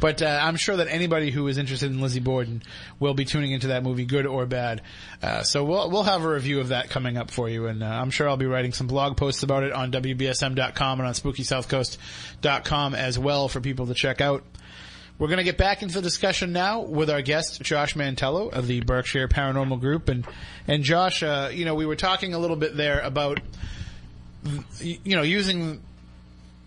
But 0.00 0.22
uh, 0.22 0.40
I'm 0.42 0.56
sure 0.56 0.76
that 0.76 0.88
anybody 0.88 1.30
who 1.30 1.46
is 1.48 1.58
interested 1.58 1.90
in 1.90 2.00
Lizzie 2.00 2.20
Borden 2.20 2.62
will 2.98 3.14
be 3.14 3.24
tuning 3.24 3.52
into 3.52 3.68
that 3.68 3.82
movie, 3.82 4.04
good 4.04 4.26
or 4.26 4.46
bad. 4.46 4.82
Uh, 5.22 5.42
so 5.42 5.64
we'll 5.64 5.90
we'll 5.90 6.02
have 6.02 6.24
a 6.24 6.28
review 6.28 6.60
of 6.60 6.68
that 6.68 6.90
coming 6.90 7.16
up 7.16 7.30
for 7.30 7.48
you, 7.48 7.66
and 7.66 7.82
uh, 7.82 7.86
I'm 7.86 8.10
sure 8.10 8.28
I'll 8.28 8.36
be 8.36 8.46
writing 8.46 8.72
some 8.72 8.86
blog 8.86 9.16
posts 9.16 9.42
about 9.42 9.62
it 9.62 9.72
on 9.72 9.92
WBSM.com 9.92 11.00
and 11.00 11.06
on 11.06 11.14
SpookySouthCoast.com 11.14 12.94
as 12.94 13.18
well 13.18 13.48
for 13.48 13.60
people 13.60 13.86
to 13.86 13.94
check 13.94 14.20
out. 14.20 14.44
We're 15.18 15.28
going 15.28 15.38
to 15.38 15.44
get 15.44 15.58
back 15.58 15.82
into 15.82 15.94
the 15.94 16.02
discussion 16.02 16.52
now 16.52 16.80
with 16.80 17.08
our 17.08 17.22
guest 17.22 17.62
Josh 17.62 17.94
Mantello 17.94 18.52
of 18.52 18.66
the 18.66 18.80
Berkshire 18.80 19.28
Paranormal 19.28 19.78
Group, 19.78 20.08
and 20.08 20.26
and 20.66 20.82
Josh, 20.82 21.22
uh, 21.22 21.50
you 21.52 21.64
know, 21.64 21.74
we 21.74 21.86
were 21.86 21.96
talking 21.96 22.34
a 22.34 22.38
little 22.38 22.56
bit 22.56 22.76
there 22.76 23.00
about 23.00 23.40
you 24.80 25.16
know 25.16 25.22
using 25.22 25.80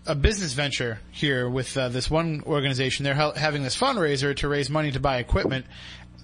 a 0.06 0.14
business 0.14 0.52
venture 0.52 1.00
here 1.10 1.48
with 1.48 1.76
uh, 1.76 1.88
this 1.88 2.10
one 2.10 2.42
organization. 2.46 3.04
They're 3.04 3.14
hel- 3.14 3.34
having 3.34 3.62
this 3.62 3.76
fundraiser 3.76 4.36
to 4.36 4.48
raise 4.48 4.70
money 4.70 4.92
to 4.92 5.00
buy 5.00 5.18
equipment. 5.18 5.66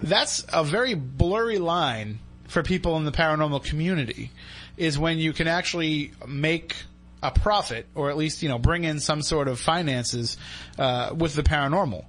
That's 0.03 0.45
a 0.53 0.65
very 0.65 0.95
blurry 0.95 1.59
line 1.59 2.19
for 2.49 2.63
people 2.63 2.97
in 2.97 3.05
the 3.05 3.13
paranormal 3.13 3.65
community. 3.65 4.31
Is 4.77 4.99
when 4.99 5.19
you 5.19 5.33
can 5.33 5.49
actually 5.49 6.13
make 6.27 6.75
a 7.23 7.31
profit, 7.31 7.87
or 7.95 8.11
at 8.11 8.17
least 8.17 8.43
you 8.43 8.49
know 8.49 8.59
bring 8.59 8.85
in 8.85 9.01
some 9.01 9.23
sort 9.23 9.49
of 9.49 9.61
finances 9.61 10.37
uh, 10.79 11.15
with 11.17 11.35
the 11.35 11.43
paranormal. 11.43 12.05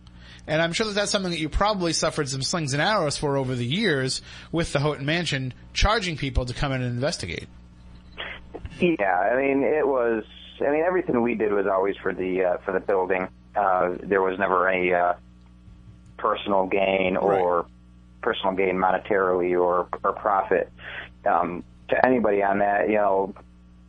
And 0.45 0.61
I'm 0.61 0.73
sure 0.73 0.87
that 0.87 0.93
that's 0.93 1.11
something 1.11 1.31
that 1.31 1.39
you 1.39 1.47
probably 1.47 1.93
suffered 1.93 2.27
some 2.27 2.41
slings 2.41 2.73
and 2.73 2.81
arrows 2.81 3.17
for 3.17 3.37
over 3.37 3.55
the 3.55 3.65
years 3.65 4.21
with 4.51 4.73
the 4.73 4.79
Houghton 4.79 5.05
Mansion, 5.05 5.53
charging 5.73 6.17
people 6.17 6.45
to 6.45 6.53
come 6.53 6.73
in 6.73 6.81
and 6.81 6.93
investigate. 6.93 7.47
Yeah, 8.79 9.17
I 9.17 9.41
mean, 9.41 9.63
it 9.63 9.87
was. 9.87 10.25
I 10.61 10.71
mean, 10.71 10.83
everything 10.83 11.21
we 11.21 11.35
did 11.35 11.51
was 11.51 11.67
always 11.67 11.95
for 11.97 12.13
the 12.13 12.43
uh, 12.43 12.57
for 12.65 12.71
the 12.71 12.79
building. 12.79 13.27
Uh, 13.55 13.95
there 14.01 14.21
was 14.21 14.37
never 14.39 14.67
any 14.67 14.93
uh, 14.93 15.13
personal 16.17 16.65
gain 16.65 17.17
or 17.17 17.65
personal 18.21 18.53
gain 18.53 18.77
monetarily 18.77 19.59
or 19.59 19.87
or 20.03 20.13
profit 20.13 20.71
um, 21.25 21.63
to 21.89 22.05
anybody 22.05 22.43
on 22.43 22.59
that. 22.59 22.87
You 22.89 22.95
know, 22.95 23.35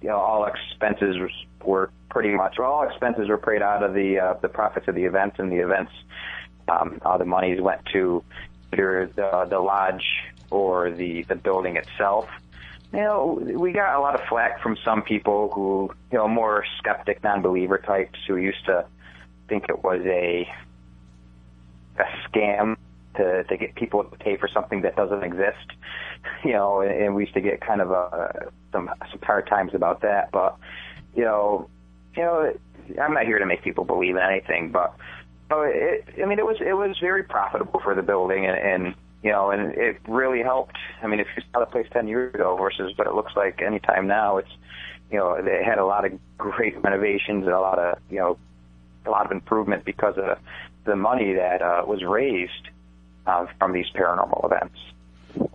you 0.02 0.08
know, 0.08 0.18
all 0.18 0.46
expenses 0.46 1.16
were 1.64 1.90
pretty 2.10 2.30
much 2.30 2.56
well, 2.58 2.70
all 2.70 2.88
expenses 2.88 3.28
were 3.28 3.38
paid 3.38 3.62
out 3.62 3.82
of 3.82 3.94
the 3.94 4.18
uh, 4.18 4.34
the 4.40 4.48
profits 4.48 4.88
of 4.88 4.94
the 4.94 5.04
events, 5.04 5.38
and 5.38 5.50
the 5.50 5.58
events 5.58 5.92
um, 6.68 7.00
all 7.04 7.18
the 7.18 7.24
monies 7.24 7.60
went 7.60 7.84
to 7.92 8.22
either 8.72 9.10
the 9.14 9.46
the 9.48 9.58
lodge 9.58 10.04
or 10.50 10.90
the 10.90 11.22
the 11.24 11.34
building 11.34 11.76
itself 11.76 12.28
you 12.94 13.00
know, 13.00 13.40
we 13.58 13.72
got 13.72 13.96
a 13.98 14.00
lot 14.00 14.14
of 14.14 14.20
flack 14.28 14.62
from 14.62 14.76
some 14.84 15.02
people 15.02 15.50
who, 15.52 15.90
you 16.12 16.18
know, 16.18 16.28
more 16.28 16.64
skeptic, 16.78 17.24
non-believer 17.24 17.78
types 17.78 18.18
who 18.28 18.36
used 18.36 18.64
to 18.66 18.86
think 19.48 19.64
it 19.68 19.82
was 19.82 20.00
a 20.04 20.48
a 21.98 22.04
scam 22.28 22.76
to 23.16 23.42
to 23.44 23.56
get 23.56 23.74
people 23.74 24.04
to 24.04 24.16
pay 24.18 24.36
for 24.36 24.48
something 24.48 24.82
that 24.82 24.96
doesn't 24.96 25.22
exist. 25.22 25.66
You 26.42 26.52
know, 26.52 26.80
and, 26.80 26.90
and 26.90 27.14
we 27.14 27.24
used 27.24 27.34
to 27.34 27.42
get 27.42 27.60
kind 27.60 27.82
of 27.82 27.90
a 27.90 28.50
some 28.72 28.88
some 29.10 29.20
hard 29.22 29.46
times 29.46 29.74
about 29.74 30.00
that. 30.00 30.30
But 30.32 30.56
you 31.14 31.22
know, 31.22 31.68
you 32.16 32.22
know, 32.22 32.52
I'm 33.02 33.12
not 33.12 33.26
here 33.26 33.38
to 33.38 33.44
make 33.44 33.62
people 33.62 33.84
believe 33.84 34.16
in 34.16 34.22
anything, 34.22 34.70
but 34.70 34.94
oh, 35.50 35.62
it, 35.62 36.06
I 36.22 36.24
mean, 36.24 36.38
it 36.38 36.46
was 36.46 36.56
it 36.60 36.72
was 36.72 36.96
very 36.98 37.24
profitable 37.24 37.80
for 37.80 37.94
the 37.94 38.02
building, 38.02 38.46
and, 38.46 38.56
and 38.56 38.94
you 39.24 39.32
know, 39.32 39.50
and 39.50 39.72
it 39.72 39.96
really 40.06 40.42
helped. 40.42 40.76
I 41.02 41.06
mean, 41.06 41.18
if 41.18 41.26
you 41.34 41.42
saw 41.50 41.60
the 41.60 41.66
place 41.66 41.86
ten 41.90 42.06
years 42.06 42.34
ago 42.34 42.56
versus 42.56 42.92
what 42.96 43.08
it 43.08 43.14
looks 43.14 43.32
like 43.34 43.62
anytime 43.62 44.06
now, 44.06 44.36
it's 44.36 44.50
you 45.10 45.18
know, 45.18 45.40
they 45.42 45.64
had 45.64 45.78
a 45.78 45.84
lot 45.84 46.04
of 46.04 46.12
great 46.36 46.80
renovations 46.82 47.44
and 47.44 47.54
a 47.54 47.60
lot 47.60 47.78
of 47.78 47.98
you 48.10 48.18
know, 48.18 48.38
a 49.06 49.10
lot 49.10 49.24
of 49.24 49.32
improvement 49.32 49.84
because 49.84 50.16
of 50.18 50.38
the 50.84 50.94
money 50.94 51.34
that 51.34 51.62
uh, 51.62 51.82
was 51.86 52.04
raised 52.04 52.68
uh, 53.26 53.46
from 53.58 53.72
these 53.72 53.86
paranormal 53.96 54.44
events. 54.44 54.78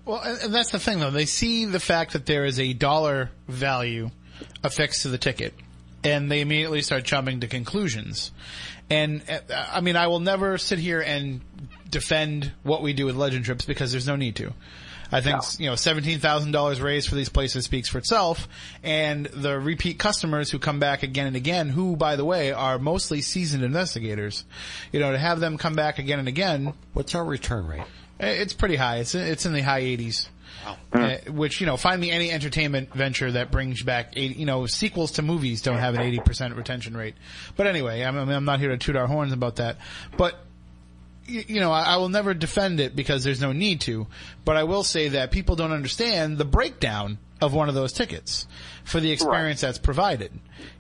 Well, 0.03 0.21
and 0.23 0.53
that's 0.53 0.71
the 0.71 0.79
thing, 0.79 0.99
though. 0.99 1.11
They 1.11 1.25
see 1.25 1.65
the 1.65 1.79
fact 1.79 2.13
that 2.13 2.25
there 2.25 2.45
is 2.45 2.59
a 2.59 2.73
dollar 2.73 3.29
value 3.47 4.09
affixed 4.63 5.03
to 5.03 5.09
the 5.09 5.19
ticket, 5.19 5.53
and 6.03 6.31
they 6.31 6.41
immediately 6.41 6.81
start 6.81 7.03
jumping 7.03 7.41
to 7.41 7.47
conclusions. 7.47 8.31
And 8.89 9.23
uh, 9.29 9.65
I 9.71 9.81
mean, 9.81 9.95
I 9.95 10.07
will 10.07 10.19
never 10.19 10.57
sit 10.57 10.79
here 10.79 11.01
and 11.01 11.41
defend 11.89 12.51
what 12.63 12.81
we 12.81 12.93
do 12.93 13.05
with 13.05 13.15
Legend 13.15 13.45
Trips 13.45 13.65
because 13.65 13.91
there's 13.91 14.07
no 14.07 14.15
need 14.15 14.35
to. 14.37 14.53
I 15.11 15.21
think 15.21 15.41
you 15.59 15.67
know 15.67 15.75
seventeen 15.75 16.19
thousand 16.19 16.51
dollars 16.51 16.79
raised 16.81 17.09
for 17.09 17.15
these 17.15 17.29
places 17.29 17.65
speaks 17.65 17.89
for 17.89 17.97
itself, 17.97 18.47
and 18.83 19.25
the 19.25 19.59
repeat 19.59 19.97
customers 19.97 20.51
who 20.51 20.59
come 20.59 20.79
back 20.79 21.01
again 21.01 21.25
and 21.25 21.35
again, 21.35 21.69
who 21.69 21.95
by 21.95 22.15
the 22.15 22.25
way 22.25 22.51
are 22.51 22.77
mostly 22.77 23.21
seasoned 23.21 23.63
investigators, 23.63 24.45
you 24.91 24.99
know, 24.99 25.11
to 25.11 25.17
have 25.17 25.39
them 25.39 25.57
come 25.57 25.73
back 25.73 25.97
again 25.97 26.19
and 26.19 26.27
again. 26.27 26.73
What's 26.93 27.15
our 27.15 27.25
return 27.25 27.65
rate? 27.65 27.83
It's 28.19 28.53
pretty 28.53 28.75
high. 28.75 28.97
It's 28.97 29.15
it's 29.15 29.45
in 29.45 29.53
the 29.53 29.61
high 29.61 29.81
80s. 29.81 30.27
Uh, 30.91 31.17
which 31.31 31.59
you 31.61 31.67
know, 31.67 31.77
find 31.77 31.99
me 31.99 32.11
any 32.11 32.31
entertainment 32.31 32.93
venture 32.93 33.31
that 33.31 33.51
brings 33.51 33.83
back 33.83 34.13
80, 34.15 34.35
you 34.35 34.45
know 34.45 34.65
sequels 34.65 35.13
to 35.13 35.21
movies 35.21 35.61
don't 35.61 35.77
have 35.77 35.95
an 35.95 36.01
80% 36.01 36.55
retention 36.55 36.95
rate. 36.95 37.15
But 37.55 37.67
anyway, 37.67 38.01
I'm, 38.01 38.17
I'm 38.17 38.45
not 38.45 38.59
here 38.59 38.69
to 38.69 38.77
toot 38.77 38.95
our 38.95 39.07
horns 39.07 39.33
about 39.33 39.57
that. 39.57 39.77
But 40.17 40.35
you 41.25 41.59
know, 41.59 41.71
I 41.71 41.97
will 41.97 42.09
never 42.09 42.33
defend 42.33 42.79
it 42.79 42.95
because 42.95 43.23
there's 43.23 43.41
no 43.41 43.51
need 43.51 43.81
to. 43.81 44.07
But 44.45 44.57
I 44.57 44.63
will 44.63 44.83
say 44.83 45.09
that 45.09 45.31
people 45.31 45.55
don't 45.55 45.71
understand 45.71 46.37
the 46.37 46.45
breakdown 46.45 47.19
of 47.41 47.53
one 47.53 47.69
of 47.69 47.75
those 47.75 47.93
tickets 47.93 48.47
for 48.89 48.99
the 48.99 49.11
experience 49.11 49.61
that's 49.61 49.77
provided. 49.77 50.31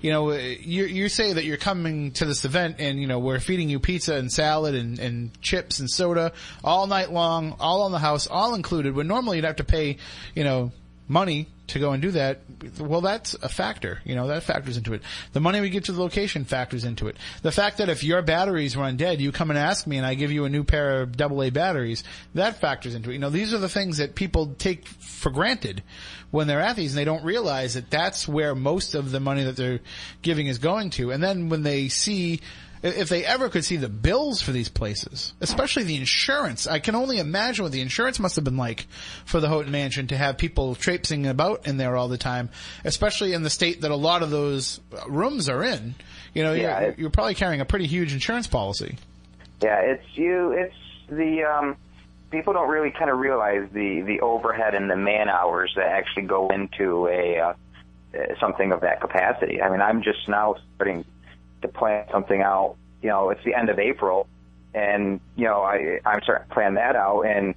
You 0.01 0.11
know, 0.11 0.31
you 0.31 0.85
you 0.85 1.09
say 1.09 1.33
that 1.33 1.45
you're 1.45 1.57
coming 1.57 2.11
to 2.13 2.25
this 2.25 2.43
event 2.43 2.77
and 2.79 2.99
you 2.99 3.07
know 3.07 3.19
we're 3.19 3.39
feeding 3.39 3.69
you 3.69 3.79
pizza 3.79 4.15
and 4.15 4.31
salad 4.31 4.75
and, 4.75 4.99
and 4.99 5.41
chips 5.41 5.79
and 5.79 5.89
soda 5.89 6.33
all 6.63 6.87
night 6.87 7.11
long, 7.11 7.55
all 7.59 7.83
on 7.83 7.91
the 7.91 7.99
house, 7.99 8.27
all 8.27 8.55
included. 8.55 8.95
When 8.95 9.07
normally 9.07 9.37
you'd 9.37 9.45
have 9.45 9.57
to 9.57 9.63
pay, 9.63 9.97
you 10.35 10.43
know, 10.43 10.71
money 11.07 11.47
to 11.67 11.79
go 11.79 11.91
and 11.91 12.01
do 12.01 12.11
that. 12.11 12.41
Well, 12.79 13.01
that's 13.01 13.33
a 13.35 13.49
factor. 13.49 14.01
You 14.03 14.15
know, 14.15 14.27
that 14.27 14.43
factors 14.43 14.77
into 14.77 14.93
it. 14.93 15.01
The 15.33 15.39
money 15.39 15.61
we 15.61 15.69
give 15.69 15.83
to 15.83 15.91
the 15.91 16.01
location 16.01 16.45
factors 16.45 16.83
into 16.83 17.07
it. 17.07 17.17
The 17.41 17.51
fact 17.51 17.77
that 17.77 17.89
if 17.89 18.03
your 18.03 18.21
batteries 18.21 18.75
run 18.75 18.97
dead, 18.97 19.21
you 19.21 19.31
come 19.31 19.49
and 19.49 19.59
ask 19.59 19.87
me 19.87 19.97
and 19.97 20.05
I 20.05 20.15
give 20.15 20.31
you 20.31 20.45
a 20.45 20.49
new 20.49 20.63
pair 20.63 21.01
of 21.01 21.19
AA 21.19 21.49
batteries, 21.49 22.03
that 22.35 22.59
factors 22.59 22.95
into 22.95 23.09
it. 23.09 23.13
You 23.13 23.19
know, 23.19 23.29
these 23.29 23.53
are 23.53 23.59
the 23.59 23.69
things 23.69 23.97
that 23.97 24.15
people 24.15 24.55
take 24.57 24.87
for 24.87 25.31
granted 25.31 25.83
when 26.31 26.47
they're 26.47 26.61
athletes 26.61 26.91
and 26.91 26.97
they 26.97 27.05
don't 27.05 27.23
realize 27.23 27.73
that 27.73 27.89
that's 27.89 28.27
where 28.27 28.55
most 28.55 28.95
of 28.95 29.11
the 29.11 29.19
money 29.19 29.43
that 29.43 29.55
they're 29.55 29.79
giving 30.21 30.47
is 30.47 30.59
going 30.59 30.91
to. 30.91 31.11
And 31.11 31.23
then 31.23 31.49
when 31.49 31.63
they 31.63 31.89
see 31.89 32.41
if 32.81 33.09
they 33.09 33.25
ever 33.25 33.49
could 33.49 33.65
see 33.65 33.75
the 33.75 33.89
bills 33.89 34.41
for 34.41 34.51
these 34.51 34.69
places, 34.69 35.33
especially 35.41 35.83
the 35.83 35.97
insurance, 35.97 36.65
I 36.65 36.79
can 36.79 36.95
only 36.95 37.17
imagine 37.19 37.63
what 37.63 37.73
the 37.73 37.81
insurance 37.81 38.19
must 38.19 38.35
have 38.35 38.45
been 38.45 38.57
like 38.57 38.87
for 39.25 39.39
the 39.39 39.49
Houghton 39.49 39.71
Mansion 39.71 40.07
to 40.07 40.17
have 40.17 40.37
people 40.37 40.75
traipsing 40.75 41.27
about 41.27 41.67
in 41.67 41.77
there 41.77 41.97
all 41.97 42.07
the 42.07 42.17
time, 42.17 42.49
especially 42.85 43.33
in 43.33 43.43
the 43.43 43.49
state 43.49 43.81
that 43.81 43.91
a 43.91 43.95
lot 43.95 44.23
of 44.23 44.29
those 44.29 44.79
rooms 45.07 45.49
are 45.49 45.63
in. 45.63 45.95
You 46.33 46.43
know, 46.43 46.53
Yeah, 46.53 46.81
you're, 46.81 46.95
you're 46.97 47.09
probably 47.09 47.35
carrying 47.35 47.59
a 47.59 47.65
pretty 47.65 47.87
huge 47.87 48.13
insurance 48.13 48.47
policy. 48.47 48.97
Yeah, 49.61 49.79
it's 49.81 50.05
you. 50.15 50.51
It's 50.51 50.75
the 51.09 51.43
um, 51.43 51.75
people 52.31 52.53
don't 52.53 52.69
really 52.69 52.91
kind 52.91 53.09
of 53.09 53.19
realize 53.19 53.67
the 53.73 54.01
the 54.01 54.21
overhead 54.21 54.75
and 54.75 54.89
the 54.89 54.95
man 54.95 55.29
hours 55.29 55.73
that 55.75 55.87
actually 55.87 56.23
go 56.23 56.49
into 56.49 57.07
a 57.07 57.39
uh, 57.39 57.53
uh, 58.13 58.39
something 58.39 58.71
of 58.71 58.81
that 58.81 59.01
capacity. 59.01 59.61
I 59.61 59.69
mean, 59.69 59.81
I'm 59.81 60.01
just 60.01 60.27
now 60.27 60.55
starting 60.75 61.05
to 61.61 61.67
plan 61.67 62.05
something 62.11 62.41
out. 62.41 62.75
You 63.01 63.09
know, 63.09 63.29
it's 63.29 63.43
the 63.43 63.53
end 63.53 63.69
of 63.69 63.79
April, 63.79 64.27
and 64.73 65.19
you 65.35 65.45
know, 65.45 65.61
I 65.61 65.99
I'm 66.05 66.21
starting 66.23 66.47
to 66.47 66.53
plan 66.53 66.75
that 66.75 66.95
out, 66.95 67.23
and 67.23 67.55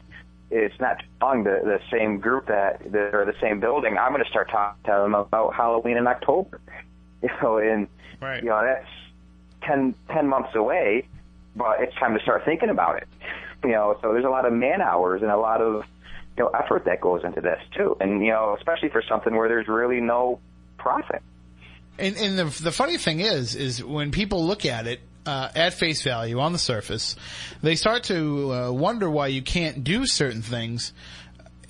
it's 0.52 0.78
not 0.78 1.02
among 1.20 1.44
the 1.44 1.60
the 1.64 1.80
same 1.90 2.18
group 2.18 2.46
that 2.46 2.92
that 2.92 3.14
are 3.14 3.24
the 3.24 3.34
same 3.40 3.60
building, 3.60 3.96
I'm 3.98 4.12
going 4.12 4.22
to 4.22 4.30
start 4.30 4.50
talking 4.50 4.82
to 4.84 4.90
them 4.90 5.14
about 5.14 5.54
Halloween 5.54 5.96
in 5.96 6.06
October. 6.06 6.60
You 7.22 7.30
know, 7.40 7.58
and 7.58 7.86
right. 8.20 8.42
you 8.42 8.48
know 8.48 8.60
that's 8.60 8.88
ten 9.62 9.94
ten 10.08 10.26
months 10.26 10.56
away, 10.56 11.06
but 11.54 11.80
it's 11.80 11.94
time 11.94 12.18
to 12.18 12.20
start 12.20 12.44
thinking 12.44 12.68
about 12.68 12.96
it. 12.96 13.06
You 13.64 13.70
know, 13.70 13.96
so 14.02 14.12
there's 14.12 14.24
a 14.24 14.30
lot 14.30 14.44
of 14.44 14.52
man 14.52 14.80
hours 14.80 15.22
and 15.22 15.30
a 15.30 15.36
lot 15.36 15.60
of 15.60 15.84
you 16.36 16.44
know 16.44 16.50
effort 16.50 16.84
that 16.86 17.00
goes 17.00 17.22
into 17.24 17.40
this 17.40 17.60
too, 17.76 17.96
and 18.00 18.24
you 18.24 18.32
know 18.32 18.56
especially 18.58 18.88
for 18.88 19.02
something 19.08 19.34
where 19.34 19.48
there's 19.48 19.68
really 19.68 20.00
no 20.00 20.40
profit. 20.78 21.22
And, 21.98 22.16
and 22.16 22.38
the 22.38 22.62
the 22.62 22.72
funny 22.72 22.98
thing 22.98 23.20
is, 23.20 23.54
is 23.54 23.84
when 23.84 24.10
people 24.10 24.44
look 24.46 24.64
at 24.64 24.86
it 24.86 25.00
uh, 25.26 25.50
at 25.54 25.74
face 25.74 26.02
value 26.02 26.40
on 26.40 26.52
the 26.52 26.58
surface, 26.58 27.16
they 27.62 27.76
start 27.76 28.04
to 28.04 28.52
uh, 28.52 28.72
wonder 28.72 29.08
why 29.10 29.28
you 29.28 29.42
can't 29.42 29.84
do 29.84 30.06
certain 30.06 30.42
things. 30.42 30.92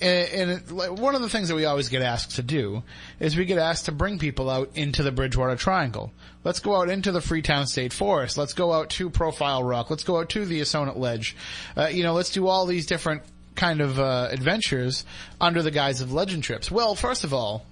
And, 0.01 0.29
and 0.29 0.51
it, 0.51 0.71
like, 0.71 0.91
one 0.91 1.15
of 1.15 1.21
the 1.21 1.29
things 1.29 1.49
that 1.49 1.55
we 1.55 1.65
always 1.65 1.89
get 1.89 2.01
asked 2.01 2.37
to 2.37 2.43
do 2.43 2.83
is 3.19 3.37
we 3.37 3.45
get 3.45 3.59
asked 3.59 3.85
to 3.85 3.91
bring 3.91 4.19
people 4.19 4.49
out 4.49 4.71
into 4.75 5.03
the 5.03 5.11
Bridgewater 5.11 5.55
Triangle. 5.55 6.11
Let's 6.43 6.59
go 6.59 6.75
out 6.75 6.89
into 6.89 7.11
the 7.11 7.21
Freetown 7.21 7.67
State 7.67 7.93
Forest. 7.93 8.37
Let's 8.37 8.53
go 8.53 8.73
out 8.73 8.89
to 8.91 9.09
Profile 9.09 9.63
Rock. 9.63 9.89
Let's 9.89 10.03
go 10.03 10.19
out 10.19 10.29
to 10.29 10.45
the 10.45 10.61
Assonet 10.61 10.97
Ledge. 10.97 11.35
Uh, 11.77 11.87
you 11.87 12.03
know, 12.03 12.13
let's 12.13 12.31
do 12.31 12.47
all 12.47 12.65
these 12.65 12.85
different 12.85 13.23
kind 13.55 13.81
of 13.81 13.99
uh, 13.99 14.27
adventures 14.31 15.05
under 15.39 15.61
the 15.61 15.71
guise 15.71 16.01
of 16.01 16.11
legend 16.11 16.43
trips. 16.43 16.69
Well, 16.69 16.95
first 16.95 17.23
of 17.23 17.33
all, 17.33 17.65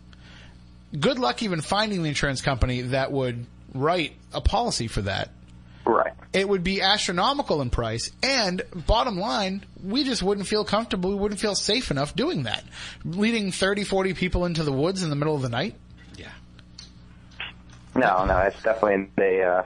good 0.98 1.20
luck 1.20 1.44
even 1.44 1.62
finding 1.62 2.04
the 2.04 2.10
insurance 2.10 2.42
company 2.42 2.82
that 2.82 3.12
would 3.12 3.46
write 3.74 4.14
a 4.34 4.42
policy 4.42 4.88
for 4.88 5.02
that. 5.02 5.30
Right. 5.86 6.14
It 6.32 6.48
would 6.48 6.64
be 6.64 6.82
astronomical 6.82 7.62
in 7.62 7.72
price, 7.72 8.12
and 8.24 8.62
bottom 8.88 9.18
line, 9.18 9.66
we 9.84 10.06
just 10.06 10.24
wouldn't 10.24 10.48
feel 10.48 10.64
comfortable, 10.64 11.10
we 11.10 11.16
wouldn't 11.16 11.42
feel 11.42 11.56
safe 11.56 11.92
enough 11.92 12.16
doing 12.16 12.44
that. 12.44 12.64
Leading 13.04 13.52
30, 13.52 13.84
40 13.84 14.14
people 14.14 14.46
into 14.46 14.64
the 14.64 14.72
woods 14.72 15.04
in 15.04 15.10
the 15.10 15.16
middle 15.16 15.36
of 15.36 15.42
the 15.42 15.50
night? 15.50 15.76
No, 17.96 18.26
no, 18.26 18.38
it's 18.40 18.62
definitely 18.64 19.10
a, 19.24 19.42
uh, 19.44 19.64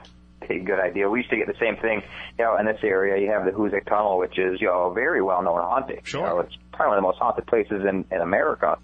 a 0.48 0.58
good 0.58 0.80
idea. 0.80 1.08
We 1.08 1.20
used 1.20 1.30
to 1.30 1.36
get 1.36 1.46
the 1.46 1.58
same 1.60 1.76
thing, 1.76 2.02
you 2.38 2.44
know, 2.44 2.56
in 2.56 2.66
this 2.66 2.80
area. 2.82 3.22
You 3.22 3.30
have 3.30 3.44
the 3.44 3.52
Hoosac 3.52 3.86
Tunnel, 3.86 4.18
which 4.18 4.38
is, 4.38 4.60
you 4.60 4.66
know, 4.66 4.90
very 4.90 5.22
well 5.22 5.42
known 5.42 5.60
haunting. 5.60 6.00
Sure. 6.04 6.20
You 6.20 6.26
know, 6.26 6.40
it's 6.40 6.56
probably 6.72 6.88
one 6.88 6.98
of 6.98 7.02
the 7.02 7.08
most 7.08 7.18
haunted 7.18 7.46
places 7.46 7.84
in, 7.88 8.04
in 8.10 8.20
America, 8.20 8.78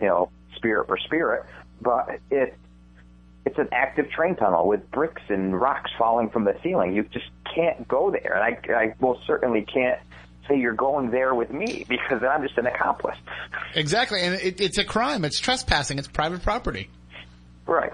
you 0.00 0.06
know, 0.06 0.30
spirit 0.56 0.86
for 0.86 0.98
spirit. 0.98 1.44
But 1.80 2.20
it, 2.30 2.56
it's 3.44 3.58
an 3.58 3.68
active 3.72 4.10
train 4.10 4.36
tunnel 4.36 4.66
with 4.66 4.90
bricks 4.90 5.22
and 5.28 5.58
rocks 5.58 5.90
falling 5.98 6.30
from 6.30 6.44
the 6.44 6.56
ceiling. 6.62 6.94
You 6.94 7.04
just 7.04 7.30
can't 7.54 7.86
go 7.88 8.10
there. 8.10 8.34
And 8.34 8.42
I, 8.42 8.74
I 8.74 8.94
most 9.00 9.26
certainly 9.26 9.62
can't 9.62 10.00
say 10.48 10.58
you're 10.58 10.74
going 10.74 11.10
there 11.10 11.34
with 11.34 11.50
me 11.50 11.84
because 11.88 12.22
I'm 12.22 12.42
just 12.42 12.58
an 12.58 12.66
accomplice. 12.66 13.16
Exactly, 13.74 14.22
and 14.22 14.34
it, 14.34 14.60
it's 14.60 14.78
a 14.78 14.84
crime. 14.84 15.24
It's 15.24 15.40
trespassing. 15.40 15.98
It's 15.98 16.08
private 16.08 16.42
property. 16.42 16.90
Right. 17.66 17.92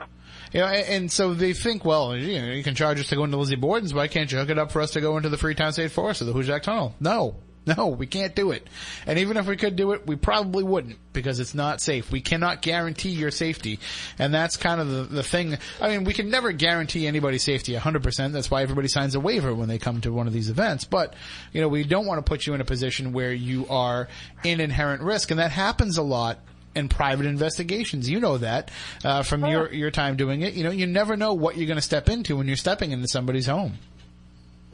You 0.54 0.60
know, 0.60 0.66
and, 0.66 0.88
and 0.88 1.12
so 1.12 1.34
they 1.34 1.52
think, 1.52 1.84
well, 1.84 2.16
you 2.16 2.40
know, 2.40 2.52
you 2.52 2.62
can 2.62 2.76
charge 2.76 3.00
us 3.00 3.08
to 3.08 3.16
go 3.16 3.24
into 3.24 3.36
Lizzie 3.36 3.56
Borden's. 3.56 3.92
Why 3.92 4.06
can't 4.06 4.30
you 4.30 4.38
hook 4.38 4.50
it 4.50 4.58
up 4.58 4.70
for 4.70 4.80
us 4.80 4.92
to 4.92 5.00
go 5.00 5.16
into 5.16 5.28
the 5.28 5.36
Freetown 5.36 5.72
State 5.72 5.90
Forest 5.90 6.22
or 6.22 6.26
the 6.26 6.32
Hoosac 6.32 6.62
Tunnel? 6.62 6.94
No. 7.00 7.34
No, 7.66 7.88
we 7.88 8.06
can't 8.06 8.34
do 8.34 8.50
it. 8.50 8.68
And 9.06 9.18
even 9.18 9.38
if 9.38 9.46
we 9.46 9.56
could 9.56 9.74
do 9.74 9.92
it, 9.92 10.06
we 10.06 10.16
probably 10.16 10.62
wouldn't 10.62 10.98
because 11.14 11.40
it's 11.40 11.54
not 11.54 11.80
safe. 11.80 12.12
We 12.12 12.20
cannot 12.20 12.60
guarantee 12.60 13.10
your 13.10 13.30
safety. 13.30 13.80
And 14.18 14.34
that's 14.34 14.58
kind 14.58 14.82
of 14.82 14.90
the, 14.90 15.02
the 15.04 15.22
thing. 15.22 15.56
I 15.80 15.88
mean, 15.88 16.04
we 16.04 16.12
can 16.12 16.28
never 16.28 16.52
guarantee 16.52 17.06
anybody's 17.06 17.42
safety 17.42 17.72
100%. 17.72 18.32
That's 18.32 18.50
why 18.50 18.62
everybody 18.62 18.88
signs 18.88 19.14
a 19.14 19.20
waiver 19.20 19.54
when 19.54 19.68
they 19.68 19.78
come 19.78 20.02
to 20.02 20.12
one 20.12 20.26
of 20.26 20.34
these 20.34 20.50
events. 20.50 20.84
But, 20.84 21.14
you 21.52 21.62
know, 21.62 21.68
we 21.68 21.84
don't 21.84 22.04
want 22.06 22.18
to 22.18 22.28
put 22.28 22.46
you 22.46 22.52
in 22.52 22.60
a 22.60 22.66
position 22.66 23.12
where 23.12 23.32
you 23.32 23.66
are 23.68 24.08
in 24.44 24.60
inherent 24.60 25.02
risk. 25.02 25.30
And 25.30 25.40
that 25.40 25.50
happens 25.50 25.96
a 25.96 26.02
lot 26.02 26.40
in 26.74 26.88
private 26.88 27.26
investigations. 27.26 28.08
You 28.08 28.20
know 28.20 28.38
that 28.38 28.70
uh, 29.04 29.22
from 29.22 29.44
your 29.46 29.72
your 29.72 29.90
time 29.90 30.16
doing 30.16 30.42
it. 30.42 30.54
You 30.54 30.64
know, 30.64 30.70
you 30.70 30.86
never 30.86 31.16
know 31.16 31.34
what 31.34 31.56
you're 31.56 31.66
going 31.66 31.76
to 31.76 31.82
step 31.82 32.08
into 32.08 32.36
when 32.36 32.46
you're 32.46 32.56
stepping 32.56 32.92
into 32.92 33.08
somebody's 33.08 33.46
home. 33.46 33.74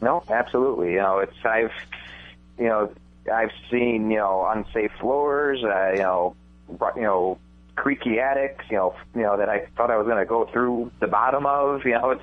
No, 0.00 0.22
absolutely. 0.28 0.92
You 0.92 0.98
know, 0.98 1.18
it's 1.18 1.36
I've 1.44 1.72
you 2.58 2.66
know 2.66 2.92
I've 3.32 3.50
seen 3.70 4.10
you 4.10 4.18
know 4.18 4.46
unsafe 4.50 4.92
floors. 5.00 5.62
Uh, 5.62 5.92
you 5.92 6.02
know, 6.02 6.36
you 6.96 7.02
know 7.02 7.38
creaky 7.76 8.18
attics. 8.18 8.64
You 8.70 8.76
know, 8.76 8.94
you 9.14 9.22
know 9.22 9.36
that 9.36 9.48
I 9.48 9.66
thought 9.76 9.90
I 9.90 9.96
was 9.96 10.06
going 10.06 10.18
to 10.18 10.26
go 10.26 10.46
through 10.46 10.90
the 11.00 11.06
bottom 11.06 11.46
of. 11.46 11.84
You 11.84 11.92
know, 11.92 12.10
it's 12.10 12.22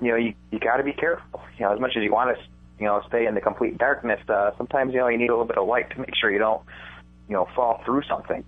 you 0.00 0.08
know 0.08 0.16
you 0.16 0.34
you 0.50 0.58
got 0.58 0.76
to 0.76 0.84
be 0.84 0.92
careful. 0.92 1.42
You 1.58 1.66
know, 1.66 1.74
as 1.74 1.80
much 1.80 1.96
as 1.96 2.02
you 2.02 2.12
want 2.12 2.36
to 2.36 2.44
you 2.78 2.86
know 2.86 3.02
stay 3.08 3.26
in 3.26 3.34
the 3.34 3.40
complete 3.40 3.78
darkness, 3.78 4.20
uh, 4.28 4.52
sometimes 4.56 4.92
you 4.92 5.00
know 5.00 5.08
you 5.08 5.18
need 5.18 5.30
a 5.30 5.32
little 5.32 5.46
bit 5.46 5.58
of 5.58 5.66
light 5.66 5.90
to 5.90 5.98
make 5.98 6.14
sure 6.20 6.30
you 6.30 6.38
don't 6.38 6.62
you 7.28 7.34
know 7.34 7.48
fall 7.54 7.82
through 7.84 8.02
something. 8.08 8.44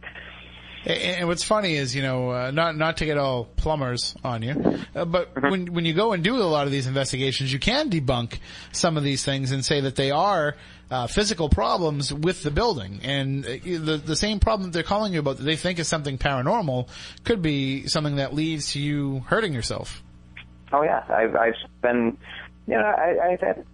And, 0.87 1.29
what's 1.29 1.45
funny 1.45 1.75
is, 1.75 1.95
you 1.95 2.03
know, 2.03 2.31
uh, 2.31 2.51
not 2.51 2.77
not 2.77 2.99
to 2.99 3.05
get 3.05 3.19
all 3.19 3.45
plumbers 3.45 4.15
on 4.25 4.43
you, 4.43 4.79
uh, 4.95 5.05
but 5.05 5.31
when 5.43 5.73
when 5.75 5.85
you 5.85 5.93
go 5.93 6.13
and 6.13 6.25
do 6.25 6.37
a 6.37 6.45
lot 6.45 6.67
of 6.67 6.73
these 6.73 6.87
investigations, 6.87 7.53
you 7.53 7.59
can 7.59 7.91
debunk 7.91 8.39
some 8.73 8.97
of 8.97 9.03
these 9.03 9.25
things 9.25 9.53
and 9.53 9.65
say 9.65 9.81
that 9.83 9.97
they 9.97 10.11
are 10.11 10.57
uh, 10.91 11.07
physical 11.07 11.51
problems 11.51 12.15
with 12.15 12.43
the 12.43 12.51
building, 12.51 13.01
and 13.03 13.45
uh, 13.45 13.49
the 13.63 14.01
the 14.05 14.17
same 14.17 14.41
problem 14.41 14.71
that 14.71 14.73
they're 14.73 14.83
calling 14.83 15.13
you 15.13 15.21
about 15.21 15.37
that 15.37 15.45
they 15.45 15.57
think 15.57 15.79
is 15.79 15.87
something 15.87 16.17
paranormal 16.17 16.89
could 17.25 17.43
be 17.43 17.87
something 17.87 18.17
that 18.17 18.35
leads 18.35 18.73
to 18.73 18.81
you 18.81 19.21
hurting 19.27 19.53
yourself. 19.53 20.03
Oh 20.73 20.83
yeah, 20.83 21.05
I've 21.11 21.37
I've 21.37 21.55
been, 21.83 22.17
you 22.67 22.75
know, 22.75 22.81
I, 22.81 23.33
I've 23.33 23.41
had 23.41 23.67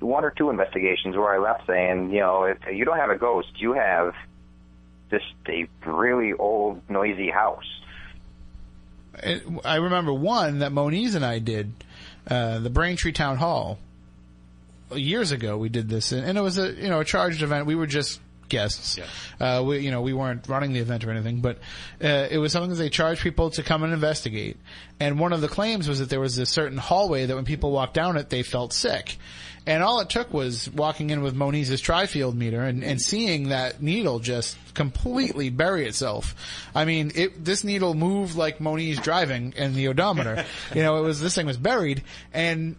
one 0.00 0.24
or 0.24 0.30
two 0.30 0.50
investigations 0.50 1.16
where 1.16 1.34
I 1.34 1.38
left 1.38 1.66
saying, 1.66 2.10
you 2.10 2.20
know, 2.20 2.44
if 2.44 2.58
you 2.70 2.84
don't 2.84 2.98
have 2.98 3.10
a 3.10 3.18
ghost, 3.18 3.48
you 3.56 3.72
have 3.72 4.14
just 5.10 5.26
a 5.48 5.66
really 5.86 6.32
old, 6.32 6.80
noisy 6.88 7.30
house. 7.30 7.64
It, 9.22 9.42
I 9.64 9.76
remember 9.76 10.12
one 10.12 10.60
that 10.60 10.72
Moniz 10.72 11.14
and 11.14 11.24
I 11.24 11.38
did, 11.40 11.72
uh, 12.28 12.60
the 12.60 12.70
Braintree 12.70 13.12
Town 13.12 13.36
Hall. 13.36 13.78
Years 14.92 15.30
ago, 15.30 15.56
we 15.56 15.68
did 15.68 15.88
this, 15.88 16.10
and 16.10 16.36
it 16.36 16.40
was 16.40 16.58
a 16.58 16.72
you 16.72 16.88
know 16.88 16.98
a 16.98 17.04
charged 17.04 17.42
event. 17.42 17.66
We 17.66 17.76
were 17.76 17.86
just 17.86 18.20
guests. 18.50 18.98
Uh, 19.40 19.62
we 19.64 19.78
you 19.78 19.90
know 19.90 20.02
we 20.02 20.12
weren't 20.12 20.46
running 20.48 20.72
the 20.72 20.80
event 20.80 21.04
or 21.04 21.10
anything, 21.10 21.40
but 21.40 21.58
uh, 22.02 22.26
it 22.30 22.38
was 22.38 22.52
something 22.52 22.70
that 22.70 22.76
they 22.76 22.90
charged 22.90 23.22
people 23.22 23.50
to 23.50 23.62
come 23.62 23.82
and 23.82 23.92
investigate. 23.92 24.58
And 24.98 25.18
one 25.18 25.32
of 25.32 25.40
the 25.40 25.48
claims 25.48 25.88
was 25.88 26.00
that 26.00 26.10
there 26.10 26.20
was 26.20 26.36
a 26.36 26.44
certain 26.44 26.76
hallway 26.76 27.26
that 27.26 27.34
when 27.34 27.46
people 27.46 27.70
walked 27.70 27.94
down 27.94 28.16
it, 28.16 28.28
they 28.28 28.42
felt 28.42 28.72
sick. 28.72 29.16
And 29.66 29.82
all 29.82 30.00
it 30.00 30.08
took 30.08 30.32
was 30.32 30.70
walking 30.70 31.10
in 31.10 31.22
with 31.22 31.34
Moniz's 31.34 31.82
trifield 31.82 32.34
meter 32.34 32.62
and, 32.62 32.82
and 32.82 33.00
seeing 33.00 33.50
that 33.50 33.82
needle 33.82 34.18
just 34.18 34.56
completely 34.74 35.50
bury 35.50 35.86
itself. 35.86 36.34
I 36.74 36.84
mean, 36.84 37.12
it, 37.14 37.44
this 37.44 37.62
needle 37.62 37.94
moved 37.94 38.36
like 38.36 38.58
Moniz 38.58 38.98
driving 38.98 39.52
in 39.56 39.74
the 39.74 39.88
odometer. 39.88 40.44
you 40.74 40.82
know, 40.82 40.96
it 40.96 41.02
was, 41.02 41.20
this 41.20 41.34
thing 41.34 41.46
was 41.46 41.58
buried 41.58 42.02
and 42.32 42.76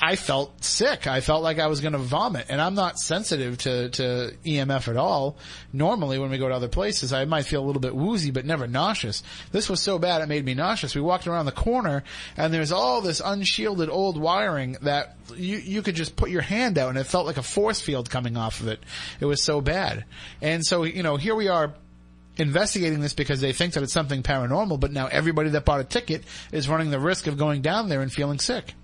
I 0.00 0.16
felt 0.16 0.64
sick. 0.64 1.06
I 1.06 1.20
felt 1.20 1.42
like 1.42 1.58
I 1.58 1.68
was 1.68 1.80
going 1.80 1.92
to 1.92 1.98
vomit, 1.98 2.46
and 2.48 2.60
I'm 2.60 2.74
not 2.74 2.98
sensitive 2.98 3.58
to, 3.58 3.88
to 3.90 4.34
EMF 4.44 4.88
at 4.88 4.96
all. 4.96 5.36
Normally, 5.72 6.18
when 6.18 6.30
we 6.30 6.38
go 6.38 6.48
to 6.48 6.54
other 6.54 6.68
places, 6.68 7.12
I 7.12 7.24
might 7.26 7.46
feel 7.46 7.62
a 7.62 7.66
little 7.66 7.80
bit 7.80 7.94
woozy, 7.94 8.30
but 8.30 8.44
never 8.44 8.66
nauseous. 8.66 9.22
This 9.52 9.68
was 9.68 9.80
so 9.80 9.98
bad 9.98 10.20
it 10.20 10.26
made 10.26 10.44
me 10.44 10.54
nauseous. 10.54 10.94
We 10.94 11.00
walked 11.00 11.26
around 11.26 11.46
the 11.46 11.52
corner, 11.52 12.02
and 12.36 12.52
there's 12.52 12.72
all 12.72 13.00
this 13.02 13.22
unshielded 13.24 13.88
old 13.88 14.20
wiring 14.20 14.76
that 14.82 15.16
you 15.36 15.58
you 15.58 15.80
could 15.80 15.94
just 15.94 16.16
put 16.16 16.30
your 16.30 16.42
hand 16.42 16.76
out, 16.76 16.88
and 16.88 16.98
it 16.98 17.04
felt 17.04 17.26
like 17.26 17.36
a 17.36 17.42
force 17.42 17.80
field 17.80 18.10
coming 18.10 18.36
off 18.36 18.60
of 18.60 18.68
it. 18.68 18.82
It 19.20 19.26
was 19.26 19.42
so 19.42 19.60
bad, 19.60 20.04
and 20.42 20.64
so 20.64 20.82
you 20.82 21.02
know 21.02 21.16
here 21.16 21.36
we 21.36 21.48
are 21.48 21.74
investigating 22.36 23.00
this 23.00 23.14
because 23.14 23.40
they 23.40 23.52
think 23.52 23.74
that 23.74 23.82
it's 23.82 23.92
something 23.92 24.24
paranormal, 24.24 24.80
but 24.80 24.90
now 24.90 25.06
everybody 25.06 25.50
that 25.50 25.64
bought 25.64 25.80
a 25.80 25.84
ticket 25.84 26.24
is 26.50 26.68
running 26.68 26.90
the 26.90 26.98
risk 26.98 27.28
of 27.28 27.38
going 27.38 27.62
down 27.62 27.88
there 27.88 28.02
and 28.02 28.12
feeling 28.12 28.40
sick. 28.40 28.74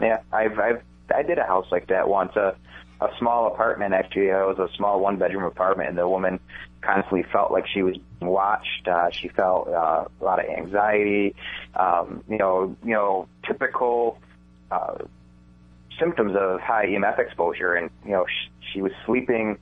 Yeah, 0.00 0.20
I've 0.32 0.58
I've 0.58 0.82
I 1.14 1.22
did 1.22 1.38
a 1.38 1.44
house 1.44 1.66
like 1.70 1.88
that 1.88 2.08
once. 2.08 2.36
A 2.36 2.56
a 3.00 3.08
small 3.18 3.46
apartment 3.46 3.94
actually. 3.94 4.28
It 4.28 4.46
was 4.46 4.58
a 4.58 4.74
small 4.76 5.00
one 5.00 5.16
bedroom 5.16 5.44
apartment, 5.44 5.88
and 5.90 5.98
the 5.98 6.08
woman 6.08 6.40
constantly 6.80 7.24
felt 7.32 7.52
like 7.52 7.66
she 7.66 7.82
was 7.82 7.96
watched. 8.20 8.88
Uh, 8.88 9.10
she 9.10 9.28
felt 9.28 9.68
uh, 9.68 10.04
a 10.20 10.24
lot 10.24 10.40
of 10.40 10.50
anxiety. 10.50 11.34
Um, 11.74 12.24
you 12.28 12.38
know, 12.38 12.76
you 12.84 12.92
know, 12.94 13.28
typical 13.46 14.18
uh, 14.70 14.98
symptoms 15.98 16.36
of 16.36 16.60
high 16.60 16.86
EMF 16.86 17.18
exposure, 17.18 17.74
and 17.74 17.90
you 18.04 18.12
know, 18.12 18.26
she, 18.26 18.72
she 18.72 18.82
was 18.82 18.92
sleeping 19.06 19.58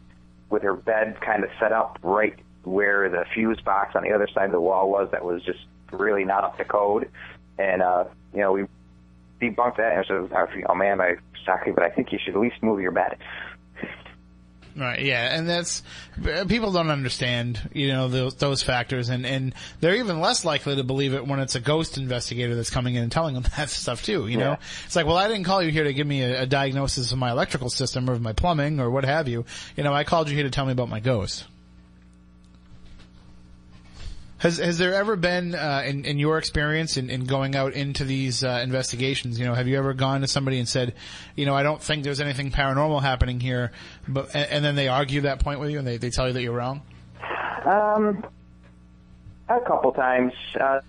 with 0.49 0.63
her 0.63 0.75
bed 0.75 1.21
kind 1.21 1.45
of 1.45 1.51
set 1.59 1.73
up 1.73 1.99
right 2.03 2.39
where 2.63 3.09
the 3.09 3.25
fuse 3.35 3.61
box 3.61 3.95
on 3.95 4.03
the 4.03 4.13
other 4.13 4.29
side 4.33 4.47
of 4.47 4.53
the 4.53 4.61
wall 4.61 4.91
was. 4.91 5.11
That 5.13 5.25
was 5.25 5.43
just 5.43 5.61
really 5.93 6.25
not 6.25 6.45
up 6.45 6.57
to 6.59 6.65
code. 6.65 7.11
And 7.59 7.83
uh, 7.83 8.05
you 8.33 8.41
know, 8.41 8.53
we 8.53 8.65
debunked 9.41 9.77
that 9.77 9.97
and 9.97 10.05
said, 10.07 10.65
"Oh 10.69 10.75
man, 10.75 11.01
I'm 11.01 11.19
sorry, 11.45 11.73
but 11.73 11.83
I 11.85 11.91
think 11.91 12.13
you 12.13 12.19
should 12.25 12.35
at 12.35 12.41
least 12.41 12.63
move 12.63 12.81
your 12.81 12.93
bed." 12.93 13.17
Right. 14.79 15.01
Yeah, 15.01 15.35
and 15.35 15.49
that's 15.49 15.83
people 16.49 16.71
don't 16.71 16.91
understand, 16.91 17.71
you 17.73 17.89
know, 17.89 18.09
those, 18.09 18.35
those 18.35 18.63
factors, 18.63 19.09
and 19.09 19.25
and 19.25 19.55
they're 19.81 19.95
even 19.97 20.21
less 20.21 20.45
likely 20.45 20.77
to 20.77 20.85
believe 20.85 21.15
it 21.15 21.27
when 21.27 21.41
it's 21.41 21.55
a 21.55 21.61
ghost 21.61 21.97
investigator 21.97 22.55
that's 22.55 22.69
coming 22.69 22.95
in 22.95 23.03
and 23.03 23.11
telling 23.11 23.33
them 23.33 23.45
that 23.57 23.71
stuff 23.71 24.03
too. 24.03 24.27
You 24.27 24.37
know, 24.37 24.51
Yeah. 24.51 24.57
it's 24.85 24.95
like, 24.95 25.07
well, 25.07 25.17
I 25.17 25.29
didn't 25.29 25.45
call 25.45 25.63
you 25.63 25.71
here 25.71 25.85
to 25.85 25.95
give 25.95 26.07
me 26.07 26.21
a, 26.23 26.43
a 26.43 26.47
diagnosis 26.47 27.11
of 27.11 27.17
my 27.17 27.31
electrical 27.31 27.71
system 27.71 28.11
or 28.11 28.13
of 28.13 28.21
my 28.21 28.35
plumbing 28.35 28.79
or 28.79 28.91
what 28.91 29.05
have 29.07 29.29
you. 29.29 29.47
You 29.79 29.83
know, 29.85 29.95
I 29.95 30.05
called 30.05 30.29
you 30.29 30.35
here 30.35 30.45
to 30.45 30.51
tell 30.51 30.67
me 30.67 30.73
about 30.73 30.91
my 30.91 31.01
ghost. 31.01 31.47
Has 34.39 34.59
has 34.59 34.77
there 34.77 34.95
ever 34.95 35.17
been, 35.17 35.55
uh, 35.55 35.83
in 35.87 36.05
in 36.05 36.19
your 36.19 36.37
experience 36.37 36.99
in, 36.99 37.09
in 37.09 37.25
going 37.25 37.57
out 37.57 37.73
into 37.73 38.05
these 38.05 38.45
uh, 38.45 38.61
investigations, 38.63 39.39
you 39.39 39.47
know, 39.47 39.55
have 39.55 39.67
you 39.67 39.79
ever 39.79 39.95
gone 39.95 40.21
to 40.21 40.27
somebody 40.27 40.59
and 40.59 40.69
said, 40.69 40.95
you 41.37 41.47
know, 41.47 41.55
I 41.55 41.63
don't 41.63 41.83
think 41.83 42.05
there's 42.05 42.21
anything 42.21 42.51
paranormal 42.51 43.01
happening 43.01 43.41
here, 43.41 43.73
but 44.07 44.35
and, 44.35 44.51
and 44.51 44.65
then 44.65 44.77
they 44.77 44.89
argue 44.89 45.23
that 45.23 45.41
point 45.41 45.61
with 45.61 45.71
you 45.71 45.79
and 45.79 45.87
they 45.87 45.97
they 45.97 46.11
tell 46.11 46.27
you 46.27 46.35
that 46.35 46.43
you're 46.43 46.53
wrong? 46.53 46.83
Um, 47.65 48.25
a 49.49 49.61
couple 49.61 49.93
times. 49.93 50.33
Uh, 50.59 50.81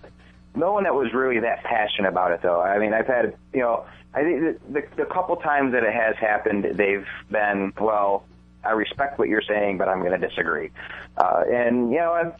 no 0.54 0.72
one 0.72 0.84
that 0.84 0.94
was 0.94 1.12
really 1.14 1.40
that 1.40 1.62
passionate 1.62 2.08
about 2.08 2.32
it, 2.32 2.42
though. 2.42 2.60
I 2.60 2.78
mean, 2.78 2.92
I've 2.92 3.06
had, 3.06 3.36
you 3.54 3.60
know, 3.60 3.86
I 4.14 4.22
think 4.22 4.58
the, 4.72 4.82
the, 4.96 5.04
couple 5.04 5.36
times 5.36 5.72
that 5.72 5.84
it 5.84 5.92
has 5.92 6.16
happened, 6.16 6.66
they've 6.74 7.06
been, 7.30 7.72
well, 7.80 8.24
I 8.64 8.72
respect 8.72 9.18
what 9.18 9.28
you're 9.28 9.42
saying, 9.42 9.78
but 9.78 9.88
I'm 9.88 10.00
going 10.00 10.18
to 10.18 10.28
disagree. 10.28 10.70
Uh, 11.16 11.44
and, 11.50 11.90
you 11.90 11.98
know, 11.98 12.12
I've, 12.12 12.32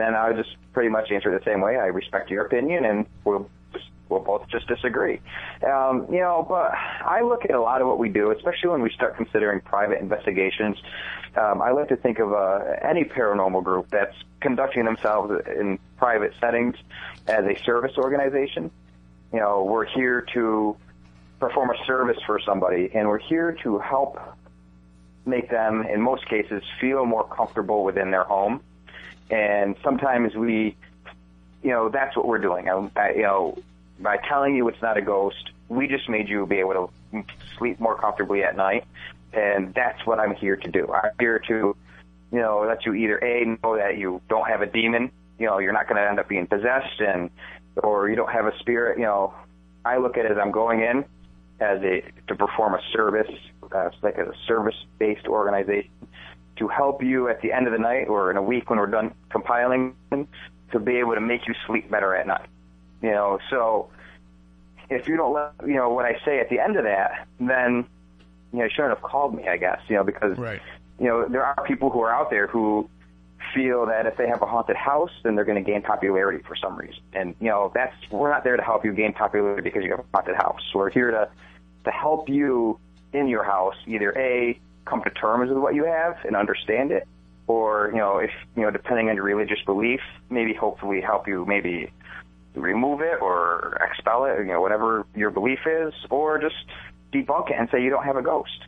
then 0.00 0.14
I 0.14 0.28
would 0.28 0.36
just 0.36 0.56
pretty 0.72 0.88
much 0.88 1.10
answer 1.10 1.30
the 1.36 1.44
same 1.44 1.60
way. 1.60 1.76
I 1.76 1.86
respect 1.86 2.30
your 2.30 2.46
opinion, 2.46 2.84
and 2.84 3.06
we'll 3.24 3.48
we'll 4.08 4.20
both 4.20 4.48
just 4.48 4.66
disagree. 4.66 5.20
Um, 5.64 6.06
you 6.10 6.18
know, 6.18 6.44
but 6.48 6.72
I 6.72 7.22
look 7.22 7.44
at 7.44 7.52
a 7.52 7.60
lot 7.60 7.80
of 7.80 7.86
what 7.86 7.98
we 7.98 8.08
do, 8.08 8.32
especially 8.32 8.70
when 8.70 8.82
we 8.82 8.90
start 8.90 9.16
considering 9.16 9.60
private 9.60 10.00
investigations. 10.00 10.76
Um, 11.36 11.62
I 11.62 11.70
like 11.70 11.88
to 11.88 11.96
think 11.96 12.18
of 12.18 12.32
uh, 12.32 12.60
any 12.82 13.04
paranormal 13.04 13.62
group 13.62 13.88
that's 13.90 14.16
conducting 14.40 14.84
themselves 14.84 15.32
in 15.46 15.78
private 15.96 16.32
settings 16.40 16.74
as 17.28 17.44
a 17.44 17.56
service 17.62 17.92
organization. 17.96 18.70
You 19.32 19.38
know, 19.38 19.62
we're 19.62 19.86
here 19.86 20.26
to 20.34 20.76
perform 21.38 21.70
a 21.70 21.84
service 21.86 22.18
for 22.26 22.40
somebody, 22.40 22.90
and 22.92 23.08
we're 23.08 23.18
here 23.18 23.56
to 23.62 23.78
help 23.78 24.18
make 25.24 25.50
them, 25.50 25.86
in 25.86 26.00
most 26.00 26.26
cases, 26.26 26.62
feel 26.80 27.06
more 27.06 27.28
comfortable 27.28 27.84
within 27.84 28.10
their 28.10 28.24
home. 28.24 28.60
And 29.30 29.76
sometimes 29.82 30.34
we, 30.34 30.76
you 31.62 31.70
know, 31.70 31.88
that's 31.88 32.16
what 32.16 32.26
we're 32.26 32.38
doing. 32.38 32.68
I, 32.68 32.90
I, 32.96 33.10
you 33.12 33.22
know, 33.22 33.58
by 34.00 34.16
telling 34.16 34.56
you 34.56 34.68
it's 34.68 34.82
not 34.82 34.96
a 34.96 35.02
ghost, 35.02 35.50
we 35.68 35.86
just 35.86 36.08
made 36.08 36.28
you 36.28 36.46
be 36.46 36.56
able 36.56 36.90
to 37.12 37.24
sleep 37.56 37.78
more 37.78 37.96
comfortably 37.96 38.42
at 38.42 38.56
night. 38.56 38.84
And 39.32 39.72
that's 39.74 40.04
what 40.04 40.18
I'm 40.18 40.34
here 40.34 40.56
to 40.56 40.70
do. 40.70 40.92
I'm 40.92 41.12
here 41.20 41.38
to, 41.46 41.76
you 42.32 42.38
know, 42.38 42.64
let 42.66 42.84
you 42.84 42.94
either 42.94 43.18
A, 43.18 43.44
know 43.44 43.76
that 43.76 43.96
you 43.98 44.20
don't 44.28 44.48
have 44.48 44.62
a 44.62 44.66
demon, 44.66 45.12
you 45.38 45.46
know, 45.46 45.58
you're 45.58 45.72
not 45.72 45.88
going 45.88 46.02
to 46.02 46.08
end 46.08 46.18
up 46.18 46.28
being 46.28 46.46
possessed 46.46 47.00
and, 47.00 47.30
or 47.76 48.08
you 48.08 48.16
don't 48.16 48.32
have 48.32 48.46
a 48.46 48.58
spirit, 48.58 48.98
you 48.98 49.04
know, 49.04 49.32
I 49.84 49.98
look 49.98 50.18
at 50.18 50.24
it 50.24 50.32
as 50.32 50.38
I'm 50.38 50.50
going 50.50 50.80
in 50.80 51.04
as 51.60 51.80
a, 51.82 52.02
to 52.26 52.34
perform 52.34 52.74
a 52.74 52.80
service, 52.92 53.30
uh, 53.72 53.86
it's 53.86 53.96
like 54.02 54.18
a 54.18 54.32
service-based 54.46 55.26
organization 55.26 55.90
to 56.60 56.68
help 56.68 57.02
you 57.02 57.28
at 57.28 57.40
the 57.40 57.52
end 57.52 57.66
of 57.66 57.72
the 57.72 57.78
night 57.78 58.06
or 58.06 58.30
in 58.30 58.36
a 58.36 58.42
week 58.42 58.68
when 58.70 58.78
we're 58.78 58.86
done 58.86 59.12
compiling 59.30 59.96
to 60.70 60.78
be 60.78 60.96
able 60.98 61.14
to 61.14 61.20
make 61.20 61.48
you 61.48 61.54
sleep 61.66 61.90
better 61.90 62.14
at 62.14 62.26
night. 62.26 62.48
You 63.02 63.10
know, 63.10 63.38
so 63.48 63.88
if 64.90 65.08
you 65.08 65.16
don't 65.16 65.32
let, 65.32 65.52
you 65.66 65.74
know, 65.74 65.88
what 65.88 66.04
I 66.04 66.20
say 66.24 66.38
at 66.38 66.50
the 66.50 66.60
end 66.60 66.76
of 66.76 66.84
that, 66.84 67.26
then, 67.40 67.86
you 68.52 68.58
know, 68.58 68.64
you 68.64 68.70
shouldn't 68.70 68.94
have 68.94 69.02
called 69.02 69.34
me, 69.34 69.48
I 69.48 69.56
guess, 69.56 69.80
you 69.88 69.96
know, 69.96 70.04
because, 70.04 70.36
right. 70.36 70.60
you 70.98 71.06
know, 71.06 71.26
there 71.26 71.44
are 71.44 71.64
people 71.64 71.88
who 71.88 72.02
are 72.02 72.14
out 72.14 72.28
there 72.28 72.46
who 72.46 72.88
feel 73.54 73.86
that 73.86 74.04
if 74.04 74.18
they 74.18 74.28
have 74.28 74.42
a 74.42 74.46
haunted 74.46 74.76
house, 74.76 75.10
then 75.22 75.34
they're 75.34 75.46
going 75.46 75.64
to 75.64 75.68
gain 75.68 75.80
popularity 75.80 76.44
for 76.46 76.54
some 76.54 76.76
reason. 76.76 77.00
And, 77.14 77.34
you 77.40 77.48
know, 77.48 77.72
that's, 77.74 77.94
we're 78.10 78.30
not 78.30 78.44
there 78.44 78.58
to 78.58 78.62
help 78.62 78.84
you 78.84 78.92
gain 78.92 79.14
popularity 79.14 79.62
because 79.62 79.82
you 79.82 79.92
have 79.92 80.00
a 80.00 80.04
haunted 80.12 80.36
house. 80.36 80.60
We're 80.74 80.90
here 80.90 81.10
to, 81.10 81.30
to 81.84 81.90
help 81.90 82.28
you 82.28 82.78
in 83.14 83.28
your 83.28 83.44
house 83.44 83.76
either 83.86 84.12
A, 84.18 84.60
come 84.90 85.02
to 85.04 85.10
terms 85.10 85.48
with 85.48 85.58
what 85.58 85.74
you 85.74 85.84
have 85.84 86.16
and 86.26 86.36
understand 86.36 86.90
it, 86.90 87.06
or, 87.46 87.90
you 87.92 87.98
know, 87.98 88.18
if, 88.18 88.30
you 88.56 88.62
know, 88.62 88.70
depending 88.70 89.08
on 89.08 89.14
your 89.16 89.24
religious 89.24 89.60
belief, 89.64 90.00
maybe 90.28 90.52
hopefully 90.52 91.00
help 91.00 91.26
you 91.26 91.46
maybe 91.46 91.92
remove 92.54 93.00
it 93.00 93.22
or 93.22 93.78
expel 93.88 94.24
it, 94.24 94.38
you 94.40 94.46
know, 94.46 94.60
whatever 94.60 95.06
your 95.14 95.30
belief 95.30 95.60
is, 95.66 95.94
or 96.10 96.38
just 96.38 96.56
debunk 97.12 97.50
it 97.50 97.56
and 97.58 97.68
say 97.70 97.82
you 97.82 97.90
don't 97.90 98.04
have 98.04 98.16
a 98.16 98.22
ghost. 98.22 98.66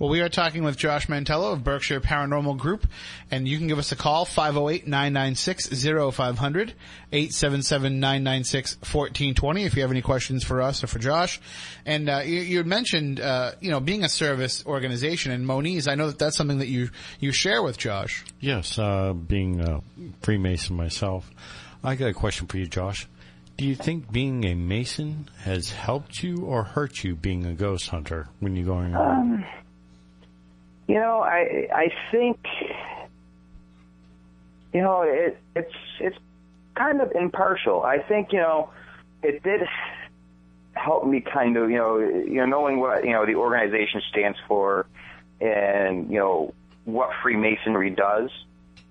Well, 0.00 0.08
we 0.08 0.20
are 0.22 0.30
talking 0.30 0.64
with 0.64 0.78
Josh 0.78 1.08
Mantello 1.08 1.52
of 1.52 1.62
Berkshire 1.62 2.00
Paranormal 2.00 2.56
Group, 2.56 2.86
and 3.30 3.46
you 3.46 3.58
can 3.58 3.66
give 3.66 3.78
us 3.78 3.92
a 3.92 3.96
call, 3.96 4.24
508-996-0500, 4.24 6.72
877-996-1420 7.12 9.66
if 9.66 9.76
you 9.76 9.82
have 9.82 9.90
any 9.90 10.00
questions 10.00 10.42
for 10.42 10.62
us 10.62 10.82
or 10.82 10.86
for 10.86 10.98
Josh. 10.98 11.38
And 11.84 12.08
uh, 12.08 12.22
you, 12.24 12.40
you 12.40 12.64
mentioned, 12.64 13.20
uh, 13.20 13.52
you 13.60 13.70
know, 13.70 13.78
being 13.78 14.02
a 14.02 14.08
service 14.08 14.64
organization, 14.64 15.32
and 15.32 15.46
Moniz, 15.46 15.86
I 15.86 15.96
know 15.96 16.06
that 16.06 16.18
that's 16.18 16.38
something 16.38 16.60
that 16.60 16.68
you, 16.68 16.88
you 17.18 17.30
share 17.30 17.62
with 17.62 17.76
Josh. 17.76 18.24
Yes, 18.40 18.78
uh, 18.78 19.12
being 19.12 19.60
a 19.60 19.82
Freemason 20.22 20.76
myself, 20.76 21.30
I 21.84 21.96
got 21.96 22.06
a 22.06 22.14
question 22.14 22.46
for 22.46 22.56
you, 22.56 22.66
Josh. 22.66 23.06
Do 23.58 23.66
you 23.66 23.74
think 23.74 24.10
being 24.10 24.44
a 24.44 24.54
Mason 24.54 25.28
has 25.40 25.70
helped 25.70 26.22
you 26.22 26.46
or 26.46 26.62
hurt 26.62 27.04
you 27.04 27.14
being 27.14 27.44
a 27.44 27.52
ghost 27.52 27.90
hunter 27.90 28.28
when 28.38 28.56
you're 28.56 28.64
going 28.64 28.94
around? 28.94 29.34
Um, 29.34 29.44
you 30.90 30.96
know, 30.96 31.20
I 31.20 31.68
I 31.72 31.92
think 32.10 32.38
you 34.74 34.80
know 34.80 35.02
it 35.02 35.38
it's 35.54 35.74
it's 36.00 36.18
kind 36.74 37.00
of 37.00 37.12
impartial. 37.12 37.84
I 37.84 37.98
think 37.98 38.32
you 38.32 38.40
know 38.40 38.70
it 39.22 39.40
did 39.44 39.60
help 40.72 41.06
me 41.06 41.20
kind 41.20 41.56
of 41.56 41.70
you 41.70 41.76
know 41.76 41.98
you 41.98 42.38
know 42.38 42.46
knowing 42.46 42.80
what 42.80 43.04
you 43.04 43.12
know 43.12 43.24
the 43.24 43.36
organization 43.36 44.02
stands 44.10 44.36
for 44.48 44.86
and 45.40 46.10
you 46.10 46.18
know 46.18 46.54
what 46.86 47.10
Freemasonry 47.22 47.90
does. 47.90 48.30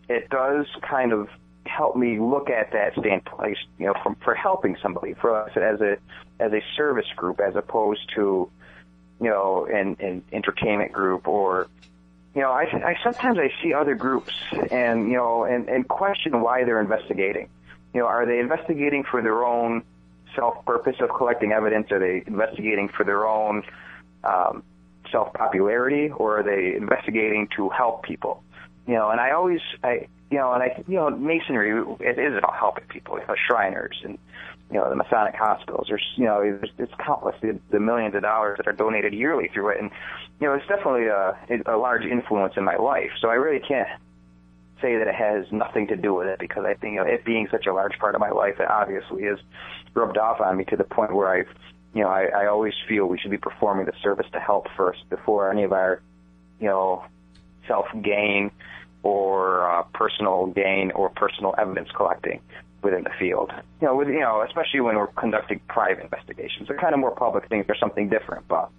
It 0.08 0.30
does 0.30 0.68
kind 0.82 1.12
of 1.12 1.28
help 1.66 1.98
me 1.98 2.18
look 2.18 2.50
at 2.50 2.72
that 2.72 2.94
standpoint, 2.94 3.58
you 3.78 3.88
know, 3.88 3.94
from 4.02 4.16
for 4.24 4.36
helping 4.36 4.78
somebody 4.82 5.16
for 5.16 5.36
us 5.36 5.52
as 5.58 5.82
a 5.82 5.98
as 6.40 6.54
a 6.54 6.64
service 6.78 7.12
group 7.18 7.42
as 7.42 7.58
opposed 7.58 8.10
to 8.16 8.50
you 9.22 9.30
know 9.30 9.66
an, 9.66 9.98
an 10.00 10.24
entertainment 10.32 10.92
group 10.92 11.28
or 11.28 11.68
you 12.36 12.42
know 12.42 12.52
I, 12.52 12.64
I 12.64 12.96
sometimes 13.04 13.38
I 13.38 13.52
see 13.62 13.74
other 13.74 13.96
groups 13.96 14.34
and 14.72 15.10
you 15.10 15.18
know 15.18 15.44
and, 15.44 15.68
and 15.70 15.88
question 15.88 16.42
why 16.42 16.64
they're 16.64 16.82
investigating. 16.82 17.50
You 17.94 18.02
know, 18.02 18.08
are 18.08 18.26
they 18.26 18.40
investigating 18.40 19.04
for 19.04 19.22
their 19.22 19.44
own 19.44 19.84
self 20.36 20.64
purpose 20.66 20.98
of 21.00 21.10
collecting 21.10 21.52
evidence? 21.52 21.92
Are 21.92 22.00
they 22.00 22.24
investigating 22.26 22.88
for 22.88 23.04
their 23.04 23.28
own 23.28 23.64
um, 24.24 24.64
self 25.12 25.34
popularity, 25.34 26.10
or 26.10 26.40
are 26.40 26.44
they 26.44 26.76
investigating 26.76 27.48
to 27.56 27.70
help 27.70 28.04
people? 28.04 28.44
You 28.88 28.94
know, 28.94 29.10
and 29.10 29.20
I 29.20 29.32
always 29.32 29.62
I 29.84 30.08
you 30.30 30.38
know, 30.38 30.54
and 30.54 30.62
I, 30.62 30.84
you 30.88 30.96
know, 30.96 31.10
masonry 31.10 31.72
it 32.00 32.20
is 32.20 32.38
about 32.38 32.56
helping 32.56 32.86
people, 32.86 33.20
you 33.20 33.26
know, 33.28 33.36
Shriners 33.48 34.00
and 34.04 34.18
you 34.72 34.78
know 34.78 34.90
the 34.90 34.96
Masonic 34.96 35.36
hospitals. 35.36 35.88
There's, 35.90 36.06
you 36.16 36.26
know, 36.26 36.42
there's, 36.42 36.72
it's 36.78 36.94
countless 37.04 37.36
the, 37.42 37.60
the 37.72 37.80
millions 37.80 38.16
of 38.16 38.22
dollars 38.22 38.58
that 38.58 38.68
are 38.68 38.74
donated 38.74 39.14
yearly 39.14 39.50
through 39.54 39.70
it, 39.70 39.80
and 39.80 39.90
you 40.40 40.48
know, 40.48 40.54
it's 40.54 40.68
definitely 40.68 41.08
a, 41.08 41.36
a 41.66 41.78
large 41.78 42.06
influence 42.06 42.54
in 42.56 42.64
my 42.64 42.78
life. 42.78 43.12
So 43.20 43.30
I 43.30 43.34
really 43.34 43.60
can't 43.60 43.90
say 44.82 44.98
that 44.98 45.08
it 45.08 45.16
has 45.16 45.52
nothing 45.52 45.88
to 45.88 45.96
do 45.96 46.14
with 46.14 46.28
it 46.28 46.40
because 46.40 46.66
I 46.66 46.74
think 46.76 46.94
you 46.94 47.00
know, 47.00 47.06
it 47.06 47.26
being 47.26 47.48
such 47.52 47.66
a 47.66 47.74
large 47.74 47.98
part 48.00 48.16
of 48.16 48.22
my 48.22 48.30
life, 48.30 48.60
it 48.60 48.70
obviously 48.70 49.24
is 49.24 49.40
rubbed 49.94 50.18
off 50.18 50.40
on 50.40 50.58
me 50.58 50.66
to 50.66 50.78
the 50.78 50.84
point 50.84 51.14
where 51.14 51.34
I, 51.34 51.38
you 51.94 52.04
know, 52.04 52.10
I, 52.10 52.26
I 52.26 52.46
always 52.48 52.74
feel 52.88 53.08
we 53.08 53.18
should 53.18 53.32
be 53.32 53.38
performing 53.38 53.86
the 53.86 53.94
service 54.02 54.28
to 54.34 54.40
help 54.40 54.68
first 54.78 55.10
before 55.10 55.52
any 55.52 55.64
of 55.64 55.74
our, 55.74 56.02
you 56.60 56.68
know, 56.68 57.04
self 57.68 57.88
gain 58.02 58.52
or 59.02 59.70
uh, 59.70 59.84
personal 59.94 60.48
gain 60.48 60.92
or 60.92 61.10
personal 61.10 61.56
evidence 61.58 61.90
collecting 61.96 62.42
within 62.82 63.04
the 63.04 63.12
field. 63.20 63.52
You 63.82 63.88
know, 63.88 63.96
with 63.96 64.08
you 64.08 64.20
know, 64.20 64.44
especially 64.48 64.82
when 64.82 64.96
we're 64.96 65.08
conducting 65.08 65.60
private 65.68 66.04
investigations, 66.04 66.68
they're 66.68 66.78
kind 66.78 66.94
of 66.94 67.00
more 67.00 67.16
public 67.16 67.48
things. 67.50 67.66
They're 67.68 67.78
something 67.80 68.10
different, 68.10 68.48
but 68.48 68.70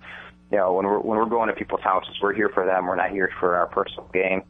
you 0.50 0.58
know, 0.58 0.74
when 0.74 0.86
we're 0.86 0.98
when 0.98 1.18
we're 1.18 1.26
going 1.26 1.48
to 1.48 1.54
people's 1.54 1.82
houses, 1.82 2.16
we're 2.22 2.34
here 2.34 2.48
for 2.48 2.66
them. 2.66 2.86
We're 2.86 2.96
not 2.96 3.10
here 3.10 3.30
for 3.38 3.56
our 3.56 3.66
personal 3.66 4.08
gain. 4.12 4.42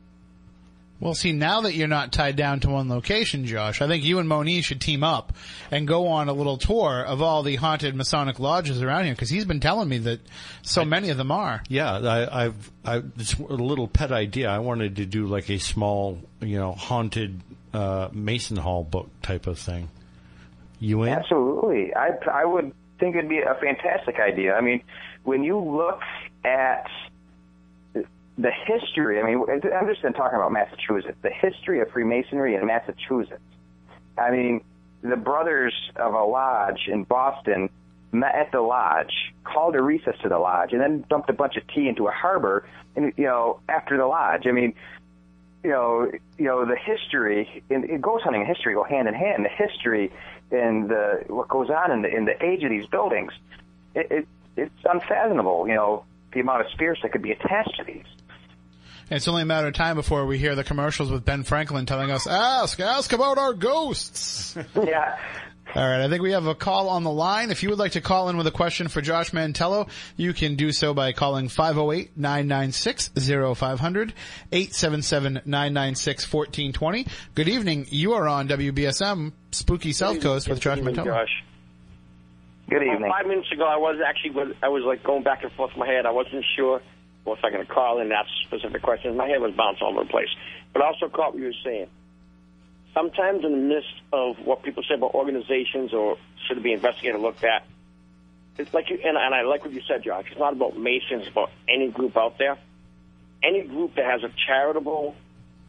Well, 1.00 1.14
see, 1.14 1.32
now 1.32 1.62
that 1.62 1.72
you're 1.72 1.88
not 1.88 2.12
tied 2.12 2.36
down 2.36 2.60
to 2.60 2.68
one 2.68 2.90
location, 2.90 3.46
Josh, 3.46 3.80
I 3.80 3.88
think 3.88 4.04
you 4.04 4.18
and 4.18 4.28
Moniz 4.28 4.66
should 4.66 4.82
team 4.82 5.02
up 5.02 5.32
and 5.70 5.88
go 5.88 6.08
on 6.08 6.28
a 6.28 6.34
little 6.34 6.58
tour 6.58 7.02
of 7.02 7.22
all 7.22 7.42
the 7.42 7.56
haunted 7.56 7.94
Masonic 7.94 8.38
lodges 8.38 8.82
around 8.82 9.06
here, 9.06 9.14
because 9.14 9.30
he's 9.30 9.46
been 9.46 9.60
telling 9.60 9.88
me 9.88 9.96
that 9.96 10.20
so 10.60 10.84
many 10.84 11.08
of 11.08 11.16
them 11.16 11.32
are. 11.32 11.62
Yeah, 11.70 11.90
I, 11.90 12.44
I've, 12.44 12.70
I, 12.84 13.02
it's 13.16 13.32
a 13.32 13.44
little 13.44 13.88
pet 13.88 14.12
idea. 14.12 14.50
I 14.50 14.58
wanted 14.58 14.96
to 14.96 15.06
do 15.06 15.26
like 15.26 15.48
a 15.48 15.56
small, 15.56 16.18
you 16.40 16.58
know, 16.58 16.72
haunted 16.72 17.40
uh, 17.72 18.08
Mason 18.12 18.56
Hall 18.56 18.84
book 18.84 19.08
type 19.22 19.46
of 19.46 19.58
thing. 19.58 19.88
You 20.78 21.02
in? 21.02 21.10
Absolutely, 21.10 21.94
I 21.94 22.10
I 22.30 22.44
would 22.44 22.72
think 22.98 23.16
it'd 23.16 23.28
be 23.28 23.40
a 23.40 23.54
fantastic 23.60 24.16
idea. 24.20 24.54
I 24.54 24.60
mean, 24.60 24.82
when 25.24 25.42
you 25.42 25.58
look 25.58 26.00
at 26.44 26.86
the 28.40 28.50
history. 28.50 29.20
I 29.20 29.24
mean, 29.24 29.44
I'm 29.48 29.86
just 29.86 30.02
talking 30.02 30.36
about 30.36 30.52
Massachusetts. 30.52 31.18
The 31.22 31.30
history 31.30 31.80
of 31.80 31.90
Freemasonry 31.90 32.54
in 32.54 32.66
Massachusetts. 32.66 33.42
I 34.16 34.30
mean, 34.30 34.62
the 35.02 35.16
brothers 35.16 35.74
of 35.96 36.14
a 36.14 36.24
lodge 36.24 36.88
in 36.88 37.04
Boston 37.04 37.70
met 38.12 38.34
at 38.34 38.50
the 38.50 38.60
lodge, 38.60 39.12
called 39.44 39.76
a 39.76 39.82
recess 39.82 40.14
to 40.22 40.28
the 40.28 40.38
lodge, 40.38 40.72
and 40.72 40.80
then 40.80 41.04
dumped 41.08 41.30
a 41.30 41.32
bunch 41.32 41.56
of 41.56 41.62
tea 41.68 41.88
into 41.88 42.08
a 42.08 42.10
harbor. 42.10 42.66
And 42.96 43.12
you 43.16 43.24
know, 43.24 43.60
after 43.68 43.96
the 43.96 44.06
lodge, 44.06 44.46
I 44.46 44.52
mean, 44.52 44.74
you 45.62 45.70
know, 45.70 46.10
you 46.38 46.44
know, 46.46 46.64
the 46.64 46.76
history 46.76 47.62
and 47.70 48.02
ghost 48.02 48.24
hunting 48.24 48.42
and 48.42 48.48
history 48.48 48.74
go 48.74 48.84
hand 48.84 49.08
in 49.08 49.14
hand. 49.14 49.44
The 49.44 49.48
history 49.48 50.12
and 50.50 50.88
the 50.88 51.24
what 51.28 51.48
goes 51.48 51.68
on 51.70 51.92
in 51.92 52.02
the 52.02 52.08
in 52.08 52.24
the 52.24 52.42
age 52.44 52.64
of 52.64 52.70
these 52.70 52.86
buildings, 52.86 53.32
it, 53.94 54.10
it 54.10 54.28
it's 54.56 54.84
unfathomable. 54.84 55.68
You 55.68 55.74
know, 55.74 56.04
the 56.32 56.40
amount 56.40 56.62
of 56.62 56.72
spirits 56.72 57.02
that 57.02 57.12
could 57.12 57.22
be 57.22 57.32
attached 57.32 57.76
to 57.78 57.84
these. 57.84 58.04
It's 59.10 59.26
only 59.26 59.42
a 59.42 59.46
matter 59.46 59.66
of 59.66 59.74
time 59.74 59.96
before 59.96 60.24
we 60.24 60.38
hear 60.38 60.54
the 60.54 60.62
commercials 60.62 61.10
with 61.10 61.24
Ben 61.24 61.42
Franklin 61.42 61.84
telling 61.84 62.12
us, 62.12 62.28
ask, 62.28 62.78
ask 62.78 63.12
about 63.12 63.38
our 63.38 63.52
ghosts. 63.54 64.56
yeah. 64.76 65.18
All 65.72 65.86
right, 65.86 66.00
I 66.00 66.08
think 66.08 66.20
we 66.20 66.32
have 66.32 66.46
a 66.46 66.54
call 66.56 66.88
on 66.88 67.04
the 67.04 67.12
line. 67.12 67.52
If 67.52 67.62
you 67.62 67.68
would 67.70 67.78
like 67.78 67.92
to 67.92 68.00
call 68.00 68.28
in 68.28 68.36
with 68.36 68.48
a 68.48 68.50
question 68.50 68.88
for 68.88 69.00
Josh 69.00 69.30
Mantello, 69.30 69.88
you 70.16 70.32
can 70.32 70.56
do 70.56 70.72
so 70.72 70.92
by 70.94 71.12
calling 71.12 71.46
508-996-0500, 71.46 74.12
877-996-1420. 74.50 77.08
Good 77.36 77.48
evening. 77.48 77.86
You 77.90 78.14
are 78.14 78.26
on 78.26 78.48
WBSM, 78.48 79.32
Spooky 79.52 79.92
South 79.92 80.20
Coast 80.20 80.48
with 80.48 80.58
Josh 80.60 80.78
evening, 80.78 80.96
Mantello. 80.96 81.04
Josh. 81.04 81.44
Good 82.68 82.82
About 82.82 82.94
evening. 82.94 83.10
five 83.10 83.26
minutes 83.26 83.52
ago, 83.52 83.64
I 83.64 83.76
was 83.76 84.00
actually 84.04 84.30
was, 84.30 84.48
I 84.62 84.68
was 84.68 84.82
like 84.84 85.02
going 85.04 85.22
back 85.22 85.42
and 85.44 85.52
forth 85.52 85.72
in 85.74 85.78
my 85.80 85.86
head. 85.86 86.04
I 86.06 86.10
wasn't 86.10 86.44
sure 86.56 86.80
was 87.24 87.38
I 87.44 87.50
going 87.50 87.64
to 87.66 87.72
call 87.72 88.00
in 88.00 88.08
that 88.10 88.26
specific 88.46 88.82
question. 88.82 89.16
My 89.16 89.26
head 89.28 89.40
was 89.40 89.52
bouncing 89.54 89.82
all 89.84 89.92
over 89.94 90.04
the 90.04 90.10
place. 90.10 90.28
But 90.72 90.82
I 90.82 90.86
also 90.86 91.08
caught 91.08 91.32
what 91.34 91.40
you 91.40 91.46
were 91.46 91.52
saying. 91.64 91.86
Sometimes 92.94 93.44
in 93.44 93.52
the 93.52 93.74
midst 93.74 93.94
of 94.12 94.36
what 94.44 94.62
people 94.62 94.82
say 94.82 94.94
about 94.94 95.14
organizations 95.14 95.92
or 95.92 96.16
should 96.46 96.62
be 96.62 96.72
investigated 96.72 97.16
or 97.16 97.22
looked 97.22 97.44
at, 97.44 97.64
it's 98.58 98.74
like 98.74 98.90
you, 98.90 98.98
and, 99.04 99.16
and 99.16 99.34
I 99.34 99.42
like 99.42 99.64
what 99.64 99.72
you 99.72 99.80
said, 99.86 100.02
Josh. 100.02 100.26
It's 100.30 100.38
not 100.38 100.52
about 100.52 100.76
Masons, 100.76 101.22
it's 101.22 101.28
about 101.28 101.50
any 101.68 101.88
group 101.90 102.16
out 102.16 102.36
there. 102.38 102.58
Any 103.42 103.62
group 103.62 103.94
that 103.94 104.04
has 104.04 104.22
a 104.22 104.30
charitable 104.46 105.14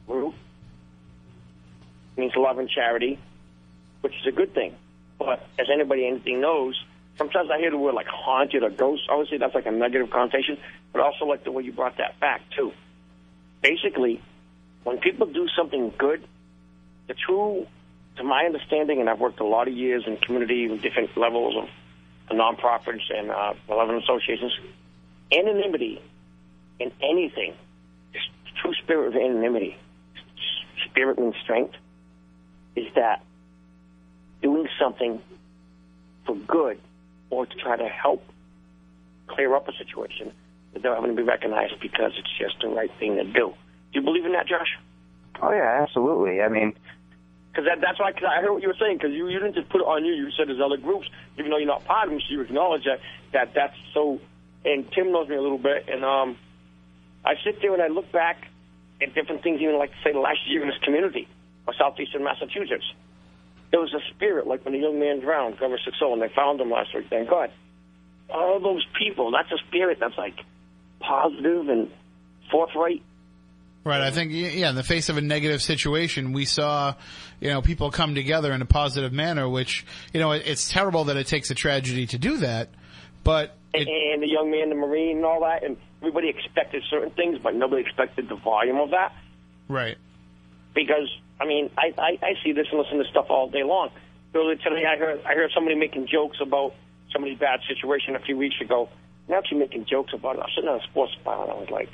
group 0.07 0.33
means 2.17 2.33
love 2.35 2.57
and 2.57 2.69
charity, 2.69 3.17
which 4.01 4.13
is 4.19 4.27
a 4.27 4.31
good 4.31 4.53
thing. 4.53 4.75
But 5.17 5.47
as 5.59 5.67
anybody 5.71 6.07
anything 6.07 6.41
knows, 6.41 6.83
sometimes 7.17 7.49
I 7.51 7.59
hear 7.59 7.71
the 7.71 7.77
word 7.77 7.93
like 7.93 8.07
haunted 8.07 8.63
or 8.63 8.69
ghost. 8.69 9.03
Obviously, 9.09 9.37
that's 9.37 9.55
like 9.55 9.67
a 9.67 9.71
negative 9.71 10.09
connotation, 10.09 10.57
but 10.91 11.01
also 11.01 11.25
like 11.25 11.43
the 11.43 11.51
way 11.51 11.63
you 11.63 11.71
brought 11.71 11.97
that 11.97 12.19
back 12.19 12.41
too. 12.57 12.73
Basically, 13.61 14.21
when 14.83 14.97
people 14.97 15.27
do 15.27 15.47
something 15.55 15.93
good, 15.97 16.27
the 17.11 17.15
true, 17.15 17.67
to 18.15 18.23
my 18.23 18.45
understanding, 18.45 19.01
and 19.01 19.09
I've 19.09 19.19
worked 19.19 19.41
a 19.41 19.45
lot 19.45 19.67
of 19.67 19.73
years 19.73 20.03
in 20.07 20.15
community 20.17 20.65
and 20.65 20.81
different 20.81 21.17
levels 21.17 21.55
of 21.57 22.37
nonprofits 22.37 23.01
and 23.13 23.29
uh, 23.29 23.53
benevolent 23.67 24.03
associations, 24.03 24.53
anonymity 25.31 26.01
in 26.79 26.91
anything, 27.01 27.53
true 28.61 28.73
spirit 28.75 29.09
of 29.09 29.15
anonymity, 29.15 29.75
spirit 30.89 31.19
means 31.19 31.35
strength, 31.43 31.75
is 32.77 32.87
that 32.95 33.21
doing 34.41 34.67
something 34.79 35.21
for 36.25 36.35
good 36.35 36.79
or 37.29 37.45
to 37.45 37.55
try 37.57 37.75
to 37.75 37.87
help 37.87 38.23
clear 39.27 39.53
up 39.53 39.67
a 39.67 39.73
situation 39.73 40.31
without 40.73 40.95
having 40.95 41.13
to 41.13 41.21
be 41.21 41.27
recognized 41.27 41.77
because 41.81 42.13
it's 42.17 42.31
just 42.39 42.55
the 42.61 42.69
right 42.69 42.91
thing 42.99 43.17
to 43.17 43.25
do. 43.25 43.53
Do 43.91 43.99
you 43.99 44.01
believe 44.01 44.25
in 44.25 44.31
that, 44.31 44.47
Josh? 44.47 44.77
Oh 45.41 45.51
yeah, 45.51 45.81
absolutely. 45.81 46.41
I 46.41 46.47
mean, 46.47 46.73
Because 47.51 47.65
that, 47.65 47.81
that's 47.81 47.99
why 47.99 48.13
cause 48.13 48.23
I 48.23 48.41
heard 48.41 48.53
what 48.53 48.61
you 48.61 48.69
were 48.69 48.79
saying. 48.79 48.97
Because 48.97 49.11
you, 49.11 49.27
you 49.27 49.39
didn't 49.39 49.55
just 49.55 49.69
put 49.69 49.81
it 49.81 49.87
on 49.87 50.05
you. 50.05 50.13
You 50.13 50.31
said 50.31 50.47
there's 50.47 50.61
other 50.63 50.77
groups, 50.77 51.09
even 51.37 51.51
though 51.51 51.57
you're 51.57 51.67
not 51.67 51.83
part 51.83 52.07
of 52.07 52.11
them. 52.11 52.21
So 52.21 52.33
you 52.33 52.41
acknowledge 52.41 52.85
that 52.85 52.99
that 53.33 53.53
that's 53.53 53.75
so. 53.93 54.19
And 54.63 54.89
Tim 54.91 55.11
knows 55.11 55.27
me 55.27 55.35
a 55.35 55.41
little 55.41 55.57
bit, 55.57 55.89
and 55.89 56.05
um, 56.05 56.37
I 57.25 57.33
sit 57.43 57.61
there 57.61 57.73
and 57.73 57.81
I 57.81 57.87
look 57.87 58.11
back 58.11 58.47
at 59.01 59.13
different 59.15 59.43
things, 59.43 59.59
even 59.59 59.77
like 59.77 59.91
say 60.03 60.13
last 60.13 60.47
year 60.47 60.61
in 60.61 60.69
this 60.69 60.77
community 60.83 61.27
or 61.67 61.73
southeastern 61.73 62.23
Massachusetts. 62.23 62.85
There 63.71 63.79
was 63.79 63.93
a 63.93 64.01
spirit, 64.13 64.47
like 64.47 64.65
when 64.65 64.75
a 64.75 64.77
young 64.77 64.99
man 64.99 65.19
drowned, 65.19 65.57
Governor 65.57 65.79
Sixo, 65.85 66.13
and 66.13 66.21
they 66.21 66.29
found 66.29 66.59
him 66.59 66.69
last 66.69 66.93
week. 66.93 67.07
Thank 67.09 67.29
God. 67.29 67.51
All 68.29 68.59
those 68.59 68.85
people, 68.97 69.31
that's 69.31 69.51
a 69.51 69.57
spirit 69.67 69.97
that's 69.99 70.17
like 70.17 70.37
positive 70.99 71.69
and 71.69 71.89
forthright. 72.51 73.01
Right. 73.83 74.01
I 74.01 74.11
think, 74.11 74.31
yeah, 74.31 74.69
in 74.69 74.75
the 74.75 74.83
face 74.83 75.09
of 75.09 75.17
a 75.17 75.21
negative 75.21 75.61
situation, 75.61 76.33
we 76.33 76.45
saw, 76.45 76.93
you 77.39 77.49
know, 77.49 77.63
people 77.63 77.89
come 77.89 78.13
together 78.13 78.53
in 78.53 78.61
a 78.61 78.65
positive 78.65 79.11
manner, 79.11 79.49
which, 79.49 79.85
you 80.13 80.19
know, 80.19 80.31
it's 80.31 80.69
terrible 80.69 81.05
that 81.05 81.17
it 81.17 81.25
takes 81.25 81.49
a 81.49 81.55
tragedy 81.55 82.05
to 82.07 82.19
do 82.19 82.37
that, 82.37 82.69
but 83.23 83.55
and, 83.73 83.87
and 83.87 84.21
the 84.21 84.27
young 84.27 84.51
man, 84.51 84.69
the 84.69 84.75
Marine, 84.75 85.17
and 85.17 85.25
all 85.25 85.41
that, 85.41 85.63
and 85.63 85.77
everybody 86.01 86.29
expected 86.29 86.83
certain 86.89 87.11
things, 87.11 87.39
but 87.41 87.55
nobody 87.55 87.81
expected 87.81 88.29
the 88.29 88.35
volume 88.35 88.77
of 88.77 88.91
that. 88.91 89.13
Right. 89.67 89.97
Because 90.75 91.09
I 91.39 91.45
mean, 91.45 91.71
I, 91.77 91.93
I 91.97 92.19
I 92.21 92.33
see 92.43 92.51
this 92.51 92.67
and 92.71 92.79
listen 92.79 92.99
to 92.99 93.05
stuff 93.09 93.27
all 93.29 93.49
day 93.49 93.63
long. 93.63 93.89
Earlier 94.35 94.57
today, 94.57 94.85
I 94.85 94.97
heard 94.97 95.21
I 95.25 95.33
heard 95.33 95.51
somebody 95.55 95.75
making 95.75 96.07
jokes 96.07 96.37
about 96.41 96.75
somebody's 97.11 97.39
bad 97.39 97.61
situation 97.67 98.15
a 98.15 98.19
few 98.19 98.37
weeks 98.37 98.55
ago. 98.61 98.89
And 99.27 99.37
actually 99.37 99.59
making 99.59 99.85
jokes 99.85 100.13
about 100.13 100.35
it. 100.35 100.39
I 100.39 100.43
was 100.43 100.51
sitting 100.55 100.69
on 100.69 100.79
a 100.79 100.83
sports 100.83 101.13
bar 101.23 101.43
and 101.43 101.51
I 101.51 101.55
was 101.55 101.69
like, 101.69 101.89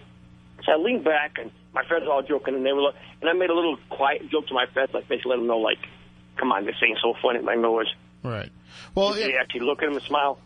so 0.68 0.74
I 0.74 0.76
leaned 0.76 1.04
back 1.04 1.38
and 1.42 1.50
my 1.74 1.84
friends 1.88 2.06
were 2.06 2.12
all 2.12 2.22
joking 2.22 2.54
and 2.54 2.64
they 2.66 2.74
were, 2.74 2.92
and 3.22 3.30
I 3.30 3.34
made 3.34 3.50
a 3.50 3.56
little 3.56 3.78
quiet 3.90 4.30
joke 4.30 4.48
to 4.50 4.54
my 4.54 4.66
friends, 4.74 4.92
like 4.94 5.08
basically 5.08 5.32
let 5.32 5.38
them 5.38 5.48
know, 5.48 5.58
like, 5.60 5.80
come 6.38 6.52
on, 6.52 6.66
this 6.66 6.76
ain't 6.86 7.00
so 7.02 7.14
funny. 7.22 7.40
My 7.40 7.56
nose. 7.56 7.92
Right. 8.24 8.52
Well, 8.94 9.14
they 9.14 9.36
actually 9.36 9.62
look 9.62 9.82
at 9.82 9.88
him 9.88 9.94
and 9.96 10.04
smile. 10.04 10.38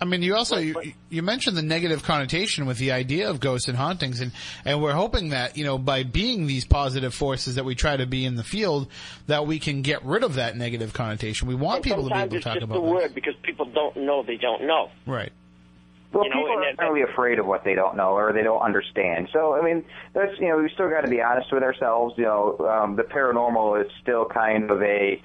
I 0.00 0.04
mean, 0.04 0.22
you 0.22 0.36
also 0.36 0.58
you, 0.58 0.92
you 1.10 1.22
mentioned 1.24 1.56
the 1.56 1.62
negative 1.62 2.04
connotation 2.04 2.66
with 2.66 2.78
the 2.78 2.92
idea 2.92 3.30
of 3.30 3.40
ghosts 3.40 3.66
and 3.66 3.76
hauntings, 3.76 4.20
and 4.20 4.30
and 4.64 4.80
we're 4.80 4.92
hoping 4.92 5.30
that 5.30 5.56
you 5.56 5.64
know 5.64 5.76
by 5.76 6.04
being 6.04 6.46
these 6.46 6.64
positive 6.64 7.12
forces 7.12 7.56
that 7.56 7.64
we 7.64 7.74
try 7.74 7.96
to 7.96 8.06
be 8.06 8.24
in 8.24 8.36
the 8.36 8.44
field, 8.44 8.86
that 9.26 9.46
we 9.48 9.58
can 9.58 9.82
get 9.82 10.04
rid 10.04 10.22
of 10.22 10.34
that 10.34 10.56
negative 10.56 10.92
connotation. 10.92 11.48
We 11.48 11.56
want 11.56 11.78
And 11.78 11.84
people 11.84 12.08
to 12.08 12.14
be 12.14 12.20
able 12.20 12.30
to 12.30 12.40
talk 12.40 12.58
about 12.62 12.74
the 12.74 12.80
this. 12.80 12.90
word 12.92 13.14
because 13.14 13.34
people 13.42 13.66
don't 13.66 13.96
know 13.96 14.22
they 14.22 14.36
don't 14.36 14.68
know. 14.68 14.90
Right. 15.04 15.32
Well, 16.12 16.24
You 16.24 16.30
know, 16.30 16.36
people 16.36 16.52
and 16.56 16.64
are 16.64 16.76
that- 16.76 16.82
really 16.90 17.02
afraid 17.02 17.38
of 17.38 17.46
what 17.46 17.64
they 17.64 17.74
don't 17.74 17.96
know 17.96 18.12
or 18.16 18.32
they 18.32 18.42
don't 18.42 18.62
understand. 18.62 19.28
So, 19.32 19.54
I 19.54 19.60
mean, 19.60 19.84
that's 20.14 20.38
you 20.38 20.48
know, 20.48 20.56
we 20.58 20.70
still 20.70 20.88
got 20.88 21.02
to 21.02 21.08
be 21.08 21.20
honest 21.20 21.52
with 21.52 21.62
ourselves. 21.62 22.14
You 22.16 22.24
know, 22.24 22.58
um, 22.68 22.96
the 22.96 23.02
paranormal 23.02 23.84
is 23.84 23.90
still 24.02 24.24
kind 24.24 24.70
of 24.70 24.82
a 24.82 25.20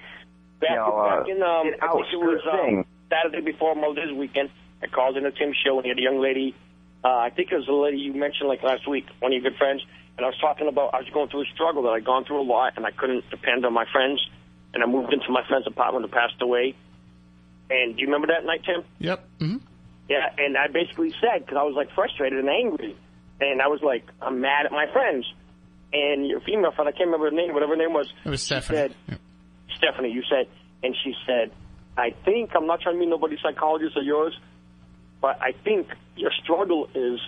Back, 0.60 0.69
you 0.69 0.76
know 0.76 0.97
uh, 0.97 1.23
in, 1.27 1.41
um, 1.41 1.68
an 1.68 1.73
I 1.81 1.88
think 1.93 2.07
it 2.14 2.18
was 2.18 2.41
outskirt 2.45 2.65
thing. 2.65 2.77
um, 2.80 2.85
Saturday 3.10 3.41
before 3.41 3.76
Mother's 3.76 4.11
Weekend. 4.11 4.49
I 4.81 4.88
called 4.88 5.15
in 5.15 5.26
a 5.26 5.31
Tim 5.31 5.53
show 5.65 5.77
and 5.77 5.85
he 5.85 5.89
had 5.89 5.97
a 5.97 6.01
young 6.01 6.19
lady. 6.19 6.53
Uh, 7.03 7.07
I 7.18 7.30
think 7.30 7.51
it 7.51 7.55
was 7.55 7.65
the 7.65 7.73
lady 7.73 7.97
you 7.97 8.14
mentioned 8.14 8.49
like 8.49 8.64
last 8.64 8.85
week, 8.88 9.05
one 9.19 9.31
of 9.34 9.41
your 9.41 9.49
good 9.49 9.57
friends. 9.57 9.81
And 10.18 10.26
I 10.26 10.30
was 10.30 10.38
talking 10.39 10.68
about 10.68 10.93
I 10.93 10.97
was 10.99 11.10
going 11.14 11.30
through 11.30 11.41
a 11.43 11.45
struggle 11.53 11.84
that 11.84 11.89
I'd 11.89 12.03
gone 12.05 12.26
through 12.26 12.41
a 12.41 12.43
lot 12.43 12.73
and 12.76 12.85
I 12.85 12.91
couldn't 12.91 13.30
depend 13.30 13.65
on 13.65 13.73
my 13.73 13.85
friends. 13.91 14.19
And 14.73 14.84
I 14.84 14.85
moved 14.85 15.14
into 15.14 15.30
my 15.31 15.43
friend's 15.47 15.65
apartment 15.68 16.05
who 16.05 16.11
passed 16.11 16.41
away. 16.41 16.76
And 17.69 17.95
do 17.95 18.01
you 18.01 18.07
remember 18.07 18.27
that 18.27 18.45
night, 18.45 18.61
Tim? 18.65 18.84
Yep. 18.99 19.26
hmm 19.39 19.57
Yeah, 20.10 20.28
and 20.38 20.58
I 20.58 20.68
basically 20.68 21.12
said, 21.22 21.46
because 21.46 21.58
I 21.58 21.64
was 21.64 21.76
like 21.76 21.94
frustrated 21.96 22.40
and 22.40 22.50
angry, 22.50 22.96
and 23.40 23.62
I 23.62 23.68
was 23.68 23.82
like, 23.82 24.04
I'm 24.22 24.42
mad 24.42 24.66
at 24.66 24.72
my 24.72 24.86
friends. 24.92 25.26
And 25.94 26.28
your 26.28 26.42
female 26.42 26.72
friend, 26.72 26.90
I 26.90 26.92
can't 26.92 27.06
remember 27.06 27.30
her 27.30 27.36
name, 27.36 27.54
whatever 27.54 27.74
her 27.74 27.78
name 27.78 27.94
was. 27.94 28.12
It 28.26 28.30
was 28.30 28.42
she 28.42 28.48
Stephanie. 28.48 28.96
Said, 29.08 29.20
Stephanie, 29.78 30.12
you 30.12 30.24
said, 30.30 30.48
and 30.82 30.96
she 31.04 31.14
said, 31.26 31.52
I 31.98 32.16
think, 32.26 32.52
I'm 32.56 32.66
not 32.66 32.82
trying 32.82 32.96
to 32.96 33.00
be 33.00 33.06
nobody's 33.06 33.40
psychologist 33.42 33.96
or 33.96 34.02
yours, 34.02 34.38
but 35.22 35.40
I 35.42 35.54
think 35.64 35.88
your 36.16 36.32
struggle 36.44 36.90
is 36.96 37.20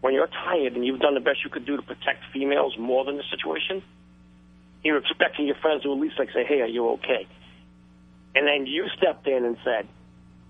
when 0.00 0.14
you're 0.14 0.28
tired 0.28 0.74
and 0.74 0.84
you've 0.84 1.00
done 1.00 1.14
the 1.14 1.20
best 1.20 1.38
you 1.44 1.50
could 1.50 1.66
do 1.66 1.76
to 1.76 1.82
protect 1.82 2.24
females 2.32 2.76
more 2.78 3.04
than 3.04 3.16
the 3.16 3.24
situation, 3.30 3.82
you're 4.82 4.98
expecting 4.98 5.46
your 5.46 5.56
friends 5.56 5.82
to 5.84 5.92
at 5.92 5.98
least 5.98 6.18
like 6.18 6.30
say, 6.32 6.44
hey, 6.44 6.60
are 6.60 6.66
you 6.66 6.88
okay? 6.90 7.26
And 8.34 8.46
then 8.46 8.66
you 8.66 8.86
stepped 8.96 9.26
in 9.26 9.44
and 9.44 9.56
said, 9.64 9.86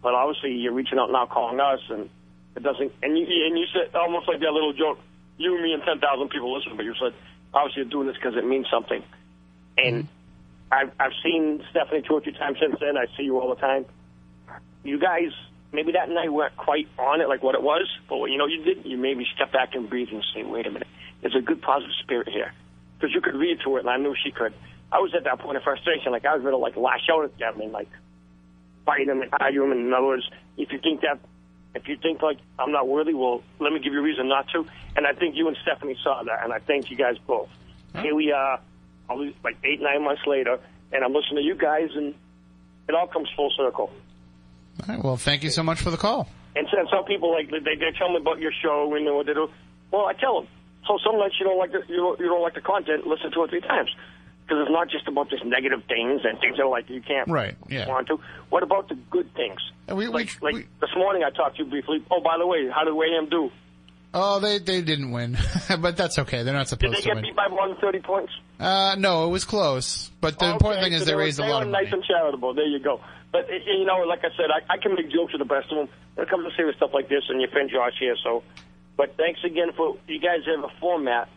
but 0.02 0.14
obviously 0.14 0.52
you're 0.52 0.72
reaching 0.72 0.98
out 0.98 1.10
now 1.10 1.26
calling 1.26 1.60
us 1.60 1.80
and 1.90 2.08
it 2.56 2.62
doesn't, 2.62 2.92
and 3.02 3.16
you, 3.16 3.24
and 3.46 3.58
you 3.58 3.66
said 3.72 3.94
almost 3.94 4.26
like 4.26 4.40
that 4.40 4.52
little 4.52 4.72
joke, 4.72 4.98
you, 5.38 5.54
and 5.54 5.62
me, 5.62 5.72
and 5.72 5.82
10,000 5.82 6.28
people 6.28 6.52
listen, 6.56 6.76
but 6.76 6.84
you 6.84 6.94
said, 7.00 7.14
obviously 7.54 7.82
you're 7.82 7.90
doing 7.90 8.06
this 8.06 8.16
because 8.16 8.36
it 8.36 8.44
means 8.44 8.66
something. 8.70 9.02
And 9.78 10.04
mm-hmm. 10.04 10.72
I've, 10.72 10.90
I've 10.98 11.16
seen 11.22 11.64
Stephanie 11.70 12.02
two 12.06 12.14
or 12.14 12.20
three 12.20 12.32
times 12.32 12.58
since 12.60 12.76
then. 12.80 12.96
I 12.96 13.06
see 13.16 13.24
you 13.24 13.38
all 13.38 13.54
the 13.54 13.60
time. 13.60 13.86
You 14.82 14.98
guys, 14.98 15.30
maybe 15.72 15.92
that 15.92 16.08
night 16.08 16.32
weren't 16.32 16.56
quite 16.56 16.88
on 16.98 17.20
it 17.20 17.28
like 17.28 17.42
what 17.42 17.54
it 17.54 17.62
was, 17.62 17.88
but 18.08 18.18
what 18.18 18.30
you 18.30 18.38
know 18.38 18.46
you 18.46 18.62
did, 18.62 18.84
you 18.84 18.96
maybe 18.96 19.26
step 19.34 19.52
back 19.52 19.74
and 19.74 19.88
breathe 19.88 20.08
and 20.12 20.24
say, 20.34 20.42
wait 20.42 20.66
a 20.66 20.70
minute, 20.70 20.88
there's 21.20 21.36
a 21.36 21.40
good 21.40 21.62
positive 21.62 21.94
spirit 22.02 22.28
here. 22.28 22.52
Because 22.98 23.14
you 23.14 23.20
could 23.20 23.34
read 23.34 23.58
to 23.64 23.76
it, 23.76 23.80
and 23.80 23.90
I 23.90 23.96
knew 23.96 24.14
she 24.22 24.30
could. 24.30 24.52
I 24.92 24.98
was 24.98 25.14
at 25.14 25.24
that 25.24 25.38
point 25.38 25.56
of 25.56 25.62
frustration, 25.62 26.12
like 26.12 26.24
I 26.24 26.34
was 26.34 26.44
ready 26.44 26.54
to 26.54 26.58
like 26.58 26.76
lash 26.76 27.08
out 27.10 27.24
at 27.24 27.38
them 27.38 27.60
and 27.60 27.72
like 27.72 27.88
fight 28.86 29.06
them 29.06 29.22
and 29.22 29.30
argue 29.40 29.60
them. 29.62 29.72
In 29.72 29.92
other 29.92 30.06
words, 30.06 30.28
if 30.56 30.72
you 30.72 30.78
think 30.78 31.00
that 31.02 31.18
If 31.74 31.86
you 31.86 31.96
think 32.02 32.20
like 32.22 32.38
I'm 32.58 32.72
not 32.72 32.88
worthy, 32.88 33.14
well, 33.14 33.42
let 33.60 33.72
me 33.72 33.78
give 33.78 33.92
you 33.92 34.00
a 34.00 34.02
reason 34.02 34.28
not 34.28 34.46
to. 34.52 34.66
And 34.96 35.06
I 35.06 35.12
think 35.12 35.36
you 35.36 35.46
and 35.46 35.56
Stephanie 35.62 35.96
saw 36.02 36.22
that, 36.24 36.42
and 36.42 36.52
I 36.52 36.58
thank 36.58 36.90
you 36.90 36.96
guys 36.96 37.16
both. 37.26 37.48
Here 38.02 38.14
we 38.14 38.32
are, 38.32 38.58
like 39.44 39.56
eight, 39.64 39.80
nine 39.80 40.02
months 40.02 40.22
later, 40.26 40.58
and 40.92 41.04
I'm 41.04 41.12
listening 41.12 41.36
to 41.36 41.42
you 41.42 41.54
guys, 41.54 41.90
and 41.94 42.14
it 42.88 42.94
all 42.94 43.06
comes 43.06 43.28
full 43.36 43.52
circle. 43.56 43.90
All 44.82 44.94
right, 44.94 45.04
well, 45.04 45.16
thank 45.16 45.44
you 45.44 45.50
so 45.50 45.62
much 45.62 45.80
for 45.80 45.90
the 45.90 45.96
call. 45.96 46.28
And 46.56 46.66
so- 46.70 46.86
some 46.90 47.04
people 47.04 47.30
like 47.32 47.50
they 47.50 47.60
they 47.60 47.92
tell 47.96 48.10
me 48.10 48.16
about 48.16 48.40
your 48.40 48.52
show 48.62 48.92
and 48.94 49.04
what 49.14 49.26
they 49.26 49.34
do. 49.34 49.48
Well, 49.92 50.06
I 50.06 50.14
tell 50.14 50.40
them. 50.40 50.48
So 50.88 50.98
some 51.04 51.18
nights 51.18 51.36
you 51.38 51.46
don't 51.46 51.58
like 51.58 51.70
the 51.70 51.82
you 51.88 51.96
don't, 51.98 52.18
you 52.18 52.26
don't 52.26 52.42
like 52.42 52.54
the 52.54 52.60
content. 52.62 53.06
Listen 53.06 53.30
two 53.30 53.40
or 53.40 53.48
three 53.48 53.60
times 53.60 53.90
because 54.50 54.62
it's 54.66 54.72
not 54.72 54.90
just 54.90 55.06
about 55.06 55.30
just 55.30 55.44
negative 55.44 55.82
things 55.86 56.22
and 56.24 56.40
things 56.40 56.56
that 56.56 56.64
are 56.64 56.68
like 56.68 56.90
you 56.90 57.00
can't 57.00 57.28
Right, 57.28 57.54
yeah. 57.68 57.86
want 57.86 58.08
to. 58.08 58.18
What 58.48 58.64
about 58.64 58.88
the 58.88 58.96
good 58.96 59.32
things? 59.34 59.60
And 59.86 59.96
we, 59.96 60.08
like 60.08 60.42
like 60.42 60.66
this 60.80 60.90
morning 60.96 61.22
I 61.22 61.30
talked 61.30 61.56
to 61.58 61.62
you 61.64 61.70
briefly. 61.70 62.04
Oh, 62.10 62.20
by 62.20 62.36
the 62.38 62.46
way, 62.46 62.68
how 62.68 62.82
did 62.84 62.94
Wayham 62.94 63.30
do? 63.30 63.50
Oh, 64.12 64.40
they 64.40 64.58
they 64.58 64.82
didn't 64.82 65.12
win, 65.12 65.38
but 65.80 65.96
that's 65.96 66.18
okay. 66.18 66.42
They're 66.42 66.52
not 66.52 66.66
supposed 66.66 66.96
to. 66.96 67.00
Did 67.00 67.04
they 67.04 67.06
get 67.06 67.14
win. 67.14 67.22
beat 67.26 67.36
by 67.36 67.46
more 67.46 67.68
than 67.68 67.76
thirty 67.76 68.00
points? 68.00 68.32
Uh, 68.58 68.96
no, 68.98 69.26
it 69.26 69.30
was 69.30 69.44
close. 69.44 70.10
But 70.20 70.38
the 70.40 70.50
important 70.50 70.82
thing 70.82 70.92
is 70.94 71.00
so 71.02 71.04
they 71.06 71.14
were- 71.14 71.20
raised 71.20 71.38
a 71.38 71.42
they 71.42 71.48
lot 71.48 71.60
were 71.60 71.66
of 71.66 71.70
nice 71.70 71.92
and 71.92 72.02
charitable. 72.02 72.52
There 72.54 72.66
you 72.66 72.80
go. 72.80 73.00
But 73.30 73.46
you 73.48 73.84
know, 73.86 73.98
like 74.08 74.20
I 74.24 74.34
said, 74.36 74.50
I, 74.50 74.74
I 74.74 74.78
can 74.78 74.96
make 74.96 75.12
jokes 75.12 75.32
with 75.32 75.38
the 75.38 75.44
best 75.44 75.70
of 75.70 75.78
them 75.78 75.88
when 76.16 76.26
it 76.26 76.30
comes 76.30 76.44
to 76.50 76.56
serious 76.56 76.76
stuff 76.76 76.90
like 76.92 77.08
this. 77.08 77.22
And 77.28 77.40
your 77.40 77.50
friend 77.50 77.70
Josh 77.70 77.92
here, 78.00 78.16
so. 78.24 78.42
But 78.96 79.16
thanks 79.16 79.38
again 79.44 79.70
for 79.76 79.96
you 80.08 80.18
guys 80.20 80.40
have 80.46 80.64
a 80.64 80.68
format 80.80 81.28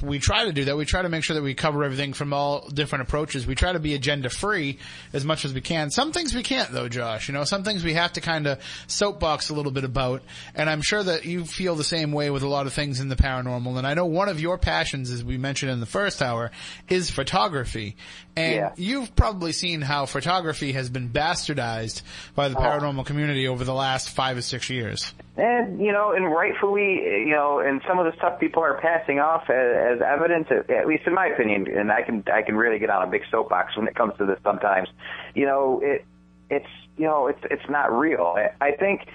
we 0.02 0.20
try 0.20 0.46
to 0.46 0.52
do 0.52 0.66
that. 0.66 0.78
We 0.78 0.86
try 0.86 1.02
to 1.02 1.10
make 1.10 1.24
sure 1.24 1.36
that 1.36 1.44
we 1.44 1.54
cover 1.54 1.84
everything 1.84 2.14
from 2.14 2.34
all 2.34 2.68
different 2.70 3.04
approaches. 3.04 3.46
We 3.48 3.56
try 3.56 3.74
to 3.74 3.80
be 3.80 3.94
agenda 3.94 4.30
free 4.30 4.80
as 5.14 5.26
much 5.26 5.46
as 5.46 5.54
we 5.54 5.62
can. 5.62 5.92
Some 5.92 6.12
things 6.12 6.34
we 6.34 6.44
can't 6.44 6.72
though, 6.72 6.90
Josh. 6.90 7.28
You 7.28 7.34
know, 7.34 7.44
some 7.44 7.64
things 7.64 7.84
we 7.84 7.94
have 7.94 8.14
to 8.14 8.22
kind 8.22 8.48
of 8.48 8.60
soapbox 8.88 9.50
a 9.50 9.54
little 9.54 9.72
bit 9.72 9.84
about. 9.84 10.22
And 10.56 10.70
I'm 10.70 10.82
sure 10.82 11.04
that 11.04 11.26
you 11.26 11.46
feel 11.46 11.76
the 11.76 11.84
same 11.84 12.12
way 12.12 12.30
with 12.30 12.44
a 12.44 12.48
lot 12.48 12.68
of 12.68 12.74
things 12.74 13.00
in 13.00 13.10
the 13.10 13.16
paranormal. 13.16 13.78
And 13.78 13.88
I 13.88 13.94
know 13.94 14.06
one 14.06 14.30
of 14.30 14.40
your 14.40 14.58
passions, 14.58 15.12
as 15.12 15.24
we 15.24 15.38
mentioned 15.38 15.72
in 15.72 15.80
the 15.80 15.86
first 15.86 16.22
hour, 16.22 16.52
is 16.90 17.10
photography. 17.10 17.96
And 18.36 18.56
Yeah. 18.56 18.70
you've 18.76 19.16
probably 19.16 19.52
seen 19.52 19.82
how 19.82 20.06
photography 20.06 20.72
has 20.74 20.90
been 20.90 21.10
bastardized 21.10 22.02
by 22.36 22.50
the 22.50 22.58
Oh. 22.58 22.62
paranormal 22.62 23.06
community 23.06 23.48
over 23.48 23.64
the 23.64 23.74
last 23.74 24.10
five 24.16 24.38
or 24.38 24.42
six 24.42 24.70
years. 24.70 25.14
And 25.38 25.80
you 25.80 25.92
know, 25.92 26.12
and 26.12 26.26
rightfully, 26.32 26.96
you 27.26 27.32
know, 27.32 27.60
and 27.60 27.82
some 27.88 27.98
of 27.98 28.06
the 28.06 28.16
stuff 28.18 28.40
people 28.40 28.62
are 28.64 28.80
passing 28.80 29.20
off 29.20 29.50
as, 29.50 29.96
as 29.98 30.02
evidence, 30.02 30.48
at, 30.52 30.70
at 30.70 30.86
least 30.88 31.08
in 31.08 31.14
my 31.16 31.28
opinion, 31.28 31.68
and 31.76 31.92
I 31.92 32.04
can 32.04 32.24
I 32.32 32.42
can 32.44 32.56
really 32.56 32.78
get 32.80 32.90
on 32.92 33.08
a 33.08 33.10
big 33.10 33.24
soapbox 33.32 33.76
when 33.76 33.88
it 33.88 33.96
comes 33.96 34.14
to 34.20 34.26
this 34.26 34.38
sometimes. 34.44 34.90
You 35.34 35.46
know, 35.48 35.80
it 35.84 36.06
it's 36.50 36.68
you 36.98 37.06
know 37.06 37.28
it's 37.28 37.40
it's 37.50 37.68
not 37.70 37.92
real. 37.92 38.36
I, 38.38 38.68
I 38.68 38.72
think 38.74 39.08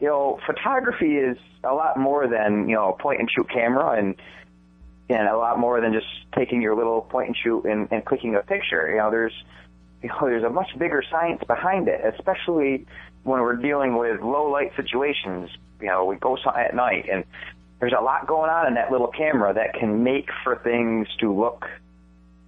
you 0.00 0.06
know 0.06 0.38
photography 0.46 1.16
is 1.16 1.36
a 1.62 1.74
lot 1.74 1.98
more 1.98 2.26
than 2.26 2.68
you 2.68 2.74
know 2.74 2.94
a 2.94 2.96
point 3.02 3.20
and 3.20 3.30
shoot 3.30 3.48
camera 3.50 3.98
and 3.98 4.14
and 5.10 5.28
a 5.28 5.36
lot 5.36 5.58
more 5.58 5.80
than 5.80 5.92
just 5.92 6.06
taking 6.34 6.62
your 6.62 6.74
little 6.74 7.02
point 7.02 7.28
and 7.28 7.36
shoot 7.36 7.64
and, 7.64 7.86
and 7.92 8.04
clicking 8.04 8.34
a 8.34 8.40
picture. 8.42 8.88
You 8.90 8.96
know, 8.96 9.10
there's 9.10 9.34
you 10.06 10.12
know, 10.12 10.28
there's 10.28 10.44
a 10.44 10.50
much 10.50 10.70
bigger 10.78 11.02
science 11.10 11.42
behind 11.48 11.88
it, 11.88 12.00
especially 12.14 12.86
when 13.24 13.40
we're 13.40 13.56
dealing 13.56 13.96
with 13.96 14.20
low 14.20 14.48
light 14.48 14.70
situations. 14.76 15.50
You 15.80 15.88
know, 15.88 16.04
we 16.04 16.14
go 16.16 16.38
at 16.54 16.74
night 16.76 17.08
and 17.10 17.24
there's 17.80 17.92
a 17.92 18.02
lot 18.02 18.28
going 18.28 18.48
on 18.48 18.68
in 18.68 18.74
that 18.74 18.92
little 18.92 19.08
camera 19.08 19.52
that 19.54 19.74
can 19.74 20.04
make 20.04 20.28
for 20.44 20.56
things 20.56 21.08
to 21.18 21.32
look 21.32 21.66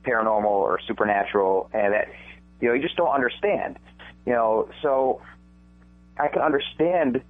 paranormal 0.04 0.44
or 0.44 0.78
supernatural 0.86 1.68
and 1.72 1.92
that, 1.94 2.08
you 2.60 2.68
know, 2.68 2.74
you 2.74 2.82
just 2.82 2.96
don't 2.96 3.12
understand. 3.12 3.76
You 4.24 4.34
know, 4.34 4.68
so 4.80 5.20
I 6.16 6.28
can 6.28 6.42
understand, 6.42 7.20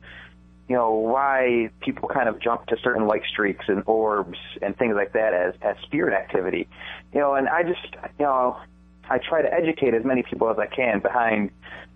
you 0.69 0.77
know, 0.77 0.93
why 0.93 1.71
people 1.81 2.11
kind 2.11 2.29
of 2.29 2.39
jump 2.39 2.67
to 2.67 2.77
certain 2.83 3.07
light 3.07 3.23
streaks 3.31 3.65
and 3.69 3.83
orbs 3.87 4.39
and 4.61 4.77
things 4.77 4.95
like 4.95 5.15
that 5.15 5.33
as, 5.33 5.55
as 5.63 5.77
spirit 5.85 6.13
activity. 6.13 6.69
You 7.15 7.21
know, 7.21 7.35
and 7.35 7.49
I 7.49 7.63
just, 7.63 7.95
you 8.19 8.27
know, 8.27 8.59
I 9.11 9.19
try 9.19 9.43
to 9.43 9.53
educate 9.53 9.95
as 9.95 10.05
many 10.05 10.23
people 10.23 10.51
as 10.51 10.59
I 10.59 10.67
can 10.67 11.01
behind, 11.01 11.51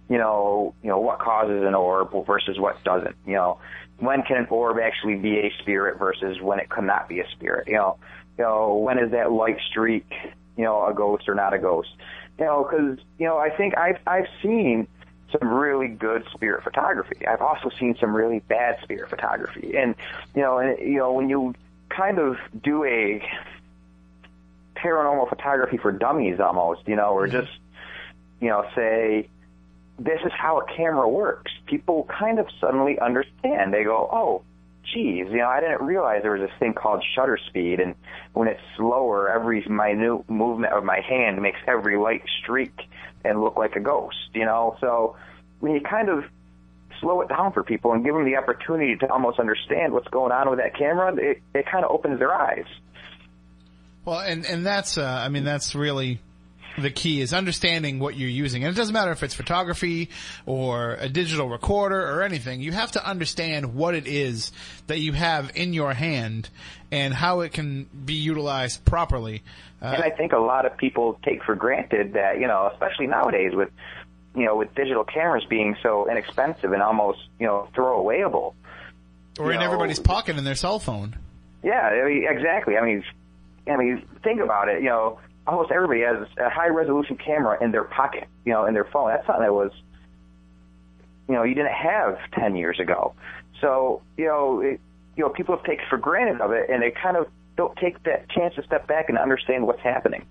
you 0.08 0.18
know, 0.18 0.74
you 0.82 0.88
know 0.88 0.98
what 0.98 1.18
causes 1.18 1.64
an 1.64 1.74
orb 1.74 2.10
versus 2.26 2.58
what 2.58 2.82
doesn't. 2.84 3.16
You 3.26 3.34
know, 3.34 3.58
when 3.98 4.22
can 4.22 4.36
an 4.36 4.46
orb 4.50 4.78
actually 4.78 5.16
be 5.16 5.38
a 5.38 5.52
spirit 5.60 5.98
versus 5.98 6.40
when 6.40 6.58
it 6.58 6.68
could 6.68 6.84
not 6.84 7.08
be 7.08 7.20
a 7.20 7.28
spirit. 7.30 7.68
You 7.68 7.74
know, 7.74 7.98
you 8.38 8.44
know 8.44 8.74
when 8.74 8.98
is 8.98 9.10
that 9.12 9.32
light 9.32 9.58
streak, 9.70 10.10
you 10.56 10.64
know, 10.64 10.86
a 10.86 10.94
ghost 10.94 11.28
or 11.28 11.34
not 11.34 11.54
a 11.54 11.58
ghost. 11.58 11.90
You 12.38 12.46
know, 12.46 12.68
because 12.68 12.98
you 13.18 13.26
know 13.26 13.38
I 13.38 13.50
think 13.50 13.76
I've 13.76 13.98
I've 14.06 14.28
seen 14.42 14.88
some 15.38 15.48
really 15.48 15.88
good 15.88 16.24
spirit 16.32 16.62
photography. 16.62 17.26
I've 17.26 17.40
also 17.40 17.70
seen 17.78 17.96
some 18.00 18.14
really 18.14 18.40
bad 18.40 18.78
spirit 18.82 19.08
photography, 19.08 19.76
and 19.76 19.94
you 20.34 20.42
know, 20.42 20.58
and 20.58 20.78
you 20.78 20.98
know 20.98 21.12
when 21.12 21.28
you 21.28 21.54
kind 21.88 22.18
of 22.18 22.36
do 22.62 22.84
a 22.84 23.22
paranormal 24.82 25.28
photography 25.28 25.76
for 25.76 25.92
dummies 25.92 26.40
almost, 26.40 26.86
you 26.86 26.96
know, 26.96 27.10
or 27.10 27.26
mm-hmm. 27.26 27.40
just, 27.40 27.52
you 28.40 28.48
know, 28.48 28.66
say, 28.74 29.28
this 29.98 30.20
is 30.24 30.32
how 30.32 30.60
a 30.60 30.66
camera 30.76 31.08
works. 31.08 31.52
People 31.66 32.08
kind 32.18 32.38
of 32.38 32.46
suddenly 32.60 32.98
understand. 32.98 33.72
They 33.72 33.84
go, 33.84 34.08
oh, 34.12 34.42
geez, 34.84 35.28
you 35.30 35.38
know, 35.38 35.48
I 35.48 35.60
didn't 35.60 35.82
realize 35.82 36.22
there 36.22 36.32
was 36.32 36.40
this 36.40 36.58
thing 36.58 36.74
called 36.74 37.04
shutter 37.14 37.38
speed, 37.48 37.80
and 37.80 37.94
when 38.32 38.48
it's 38.48 38.60
slower, 38.76 39.30
every 39.30 39.64
minute 39.68 40.28
movement 40.28 40.72
of 40.72 40.84
my 40.84 41.00
hand 41.00 41.40
makes 41.40 41.58
every 41.66 41.96
light 41.96 42.22
streak 42.42 42.72
and 43.24 43.40
look 43.40 43.56
like 43.56 43.76
a 43.76 43.80
ghost, 43.80 44.16
you 44.34 44.44
know? 44.44 44.76
So 44.80 45.16
when 45.60 45.74
you 45.74 45.80
kind 45.80 46.08
of 46.08 46.24
slow 47.00 47.20
it 47.20 47.28
down 47.28 47.52
for 47.52 47.62
people 47.62 47.92
and 47.92 48.04
give 48.04 48.14
them 48.14 48.24
the 48.24 48.36
opportunity 48.36 48.96
to 48.96 49.10
almost 49.10 49.38
understand 49.38 49.92
what's 49.92 50.08
going 50.08 50.32
on 50.32 50.50
with 50.50 50.58
that 50.58 50.76
camera, 50.76 51.14
it, 51.16 51.42
it 51.54 51.66
kind 51.66 51.84
of 51.84 51.90
opens 51.90 52.18
their 52.18 52.34
eyes. 52.34 52.66
Well, 54.04 54.20
and 54.20 54.44
and 54.44 54.66
that's 54.66 54.98
uh, 54.98 55.04
I 55.04 55.28
mean 55.28 55.44
that's 55.44 55.74
really 55.74 56.20
the 56.78 56.90
key 56.90 57.20
is 57.20 57.32
understanding 57.32 57.98
what 57.98 58.16
you're 58.16 58.28
using. 58.28 58.64
And 58.64 58.74
it 58.74 58.76
doesn't 58.76 58.92
matter 58.92 59.10
if 59.10 59.22
it's 59.22 59.34
photography 59.34 60.10
or 60.46 60.94
a 60.94 61.08
digital 61.08 61.48
recorder 61.48 62.00
or 62.00 62.22
anything. 62.22 62.60
You 62.60 62.72
have 62.72 62.92
to 62.92 63.06
understand 63.06 63.74
what 63.74 63.94
it 63.94 64.06
is 64.06 64.52
that 64.86 64.98
you 64.98 65.12
have 65.12 65.52
in 65.54 65.74
your 65.74 65.92
hand 65.92 66.48
and 66.90 67.12
how 67.12 67.40
it 67.40 67.52
can 67.52 67.84
be 67.84 68.14
utilized 68.14 68.84
properly. 68.84 69.42
Uh, 69.80 69.86
and 69.86 70.02
I 70.02 70.10
think 70.10 70.32
a 70.32 70.38
lot 70.38 70.64
of 70.64 70.76
people 70.76 71.18
take 71.24 71.42
for 71.44 71.54
granted 71.54 72.14
that, 72.14 72.38
you 72.38 72.46
know, 72.46 72.70
especially 72.72 73.06
nowadays 73.06 73.52
with, 73.54 73.70
you 74.34 74.46
know, 74.46 74.56
with 74.56 74.74
digital 74.74 75.04
cameras 75.04 75.44
being 75.48 75.76
so 75.82 76.08
inexpensive 76.10 76.72
and 76.72 76.82
almost, 76.82 77.20
you 77.38 77.46
know, 77.46 77.68
throwawayable. 77.74 78.54
or 79.38 79.52
in 79.52 79.58
know, 79.58 79.64
everybody's 79.64 79.98
pocket 79.98 80.38
in 80.38 80.44
their 80.44 80.54
cell 80.54 80.78
phone. 80.78 81.16
Yeah, 81.62 81.80
I 81.80 82.08
mean, 82.08 82.26
exactly. 82.28 82.76
I 82.76 82.84
mean, 82.84 83.04
I 83.66 83.76
mean, 83.76 84.06
think 84.22 84.40
about 84.40 84.68
it. 84.68 84.82
You 84.82 84.88
know, 84.88 85.18
almost 85.46 85.70
everybody 85.70 86.00
has 86.00 86.26
a 86.38 86.50
high 86.50 86.68
resolution 86.68 87.16
camera 87.16 87.62
in 87.62 87.72
their 87.72 87.84
pocket. 87.84 88.24
You 88.44 88.52
know, 88.52 88.66
in 88.66 88.74
their 88.74 88.84
phone. 88.84 89.08
That's 89.08 89.26
something 89.26 89.44
that 89.44 89.52
was, 89.52 89.72
you 91.28 91.34
know, 91.34 91.42
you 91.42 91.54
didn't 91.54 91.72
have 91.72 92.18
ten 92.32 92.56
years 92.56 92.80
ago. 92.80 93.14
So 93.60 94.02
you 94.16 94.26
know, 94.26 94.60
it, 94.60 94.80
you 95.16 95.24
know, 95.24 95.30
people 95.30 95.56
have 95.56 95.64
taken 95.64 95.84
for 95.88 95.98
granted 95.98 96.40
of 96.40 96.52
it, 96.52 96.70
and 96.70 96.82
they 96.82 96.90
kind 96.90 97.16
of 97.16 97.26
don't 97.56 97.76
take 97.76 98.02
that 98.04 98.28
chance 98.30 98.54
to 98.54 98.62
step 98.64 98.86
back 98.86 99.08
and 99.08 99.18
understand 99.18 99.66
what's 99.66 99.82
happening. 99.82 100.26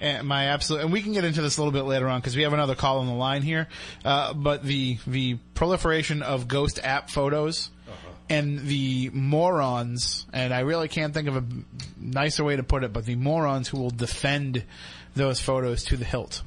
And 0.00 0.28
my 0.28 0.44
absolute, 0.44 0.82
and 0.82 0.92
we 0.92 1.02
can 1.02 1.12
get 1.12 1.24
into 1.24 1.42
this 1.42 1.56
a 1.56 1.60
little 1.60 1.72
bit 1.72 1.82
later 1.82 2.06
on 2.06 2.20
because 2.20 2.36
we 2.36 2.42
have 2.42 2.52
another 2.52 2.76
call 2.76 2.98
on 2.98 3.06
the 3.06 3.14
line 3.14 3.42
here. 3.42 3.66
Uh, 4.04 4.32
but 4.32 4.62
the 4.62 4.98
the 5.06 5.38
proliferation 5.54 6.22
of 6.22 6.46
ghost 6.46 6.78
app 6.82 7.10
photos 7.10 7.70
and 8.30 8.60
the 8.60 9.10
morons, 9.12 10.26
and 10.32 10.52
I 10.52 10.60
really 10.60 10.88
can't 10.88 11.14
think 11.14 11.28
of 11.28 11.36
a 11.36 11.44
nicer 12.00 12.44
way 12.44 12.56
to 12.56 12.62
put 12.62 12.84
it, 12.84 12.92
but 12.92 13.04
the 13.04 13.16
morons 13.16 13.68
who 13.68 13.78
will 13.78 13.90
defend 13.90 14.64
those 15.14 15.40
photos 15.40 15.84
to 15.84 15.96
the 15.96 16.04
hilt 16.04 16.42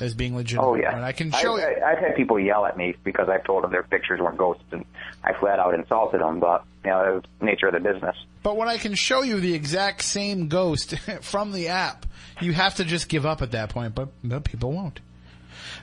as 0.00 0.14
being 0.14 0.36
legitimate. 0.36 0.66
Oh 0.66 0.74
yeah, 0.74 0.94
and 0.94 1.04
I 1.04 1.12
can 1.12 1.30
show 1.30 1.56
I, 1.56 1.60
you. 1.60 1.76
I, 1.82 1.92
I've 1.92 1.98
had 1.98 2.16
people 2.16 2.38
yell 2.38 2.66
at 2.66 2.76
me 2.76 2.94
because 3.04 3.28
I've 3.28 3.44
told 3.44 3.64
them 3.64 3.72
their 3.72 3.82
pictures 3.82 4.20
weren't 4.20 4.36
ghosts, 4.36 4.64
and 4.72 4.84
I 5.24 5.32
flat 5.38 5.58
out 5.58 5.74
insulted 5.74 6.20
them. 6.20 6.40
But 6.40 6.64
you 6.84 6.90
know, 6.90 7.22
the 7.38 7.44
nature 7.44 7.68
of 7.68 7.74
the 7.74 7.80
business. 7.80 8.16
But 8.42 8.56
when 8.56 8.68
I 8.68 8.78
can 8.78 8.94
show 8.94 9.22
you 9.22 9.40
the 9.40 9.54
exact 9.54 10.02
same 10.02 10.48
ghost 10.48 10.98
from 11.22 11.52
the 11.52 11.68
app, 11.68 12.06
you 12.40 12.52
have 12.52 12.76
to 12.76 12.84
just 12.84 13.08
give 13.08 13.26
up 13.26 13.42
at 13.42 13.52
that 13.52 13.70
point. 13.70 13.94
But, 13.94 14.08
but 14.22 14.44
people 14.44 14.72
won't. 14.72 15.00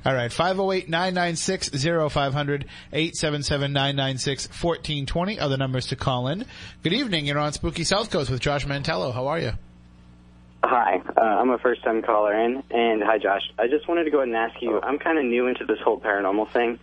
All 0.06 0.14
right, 0.14 0.30
508-996-0500, 0.30 2.66
877-996-1420 2.92 5.42
are 5.42 5.48
the 5.48 5.56
numbers 5.56 5.88
to 5.88 5.96
call 5.96 6.28
in. 6.28 6.44
Good 6.84 6.92
evening, 6.92 7.26
you're 7.26 7.40
on 7.40 7.54
Spooky 7.54 7.86
South 7.86 8.12
Coast 8.12 8.30
with 8.30 8.42
Josh 8.42 8.66
Mantello. 8.66 9.14
How 9.14 9.28
are 9.28 9.40
you? 9.40 9.54
Hi, 10.62 11.02
uh, 11.16 11.22
I'm 11.22 11.52
a 11.52 11.58
first-time 11.58 12.02
caller 12.02 12.34
in, 12.34 12.64
and 12.70 13.02
hi, 13.02 13.18
Josh. 13.18 13.44
I 13.58 13.68
just 13.68 13.88
wanted 13.88 14.04
to 14.04 14.12
go 14.12 14.18
ahead 14.18 14.28
and 14.28 14.36
ask 14.36 14.62
you. 14.62 14.78
I'm 14.82 15.00
kind 15.00 15.18
of 15.18 15.24
new 15.24 15.48
into 15.48 15.64
this 15.66 15.80
whole 15.82 16.02
paranormal 16.02 16.52
thing, 16.52 16.80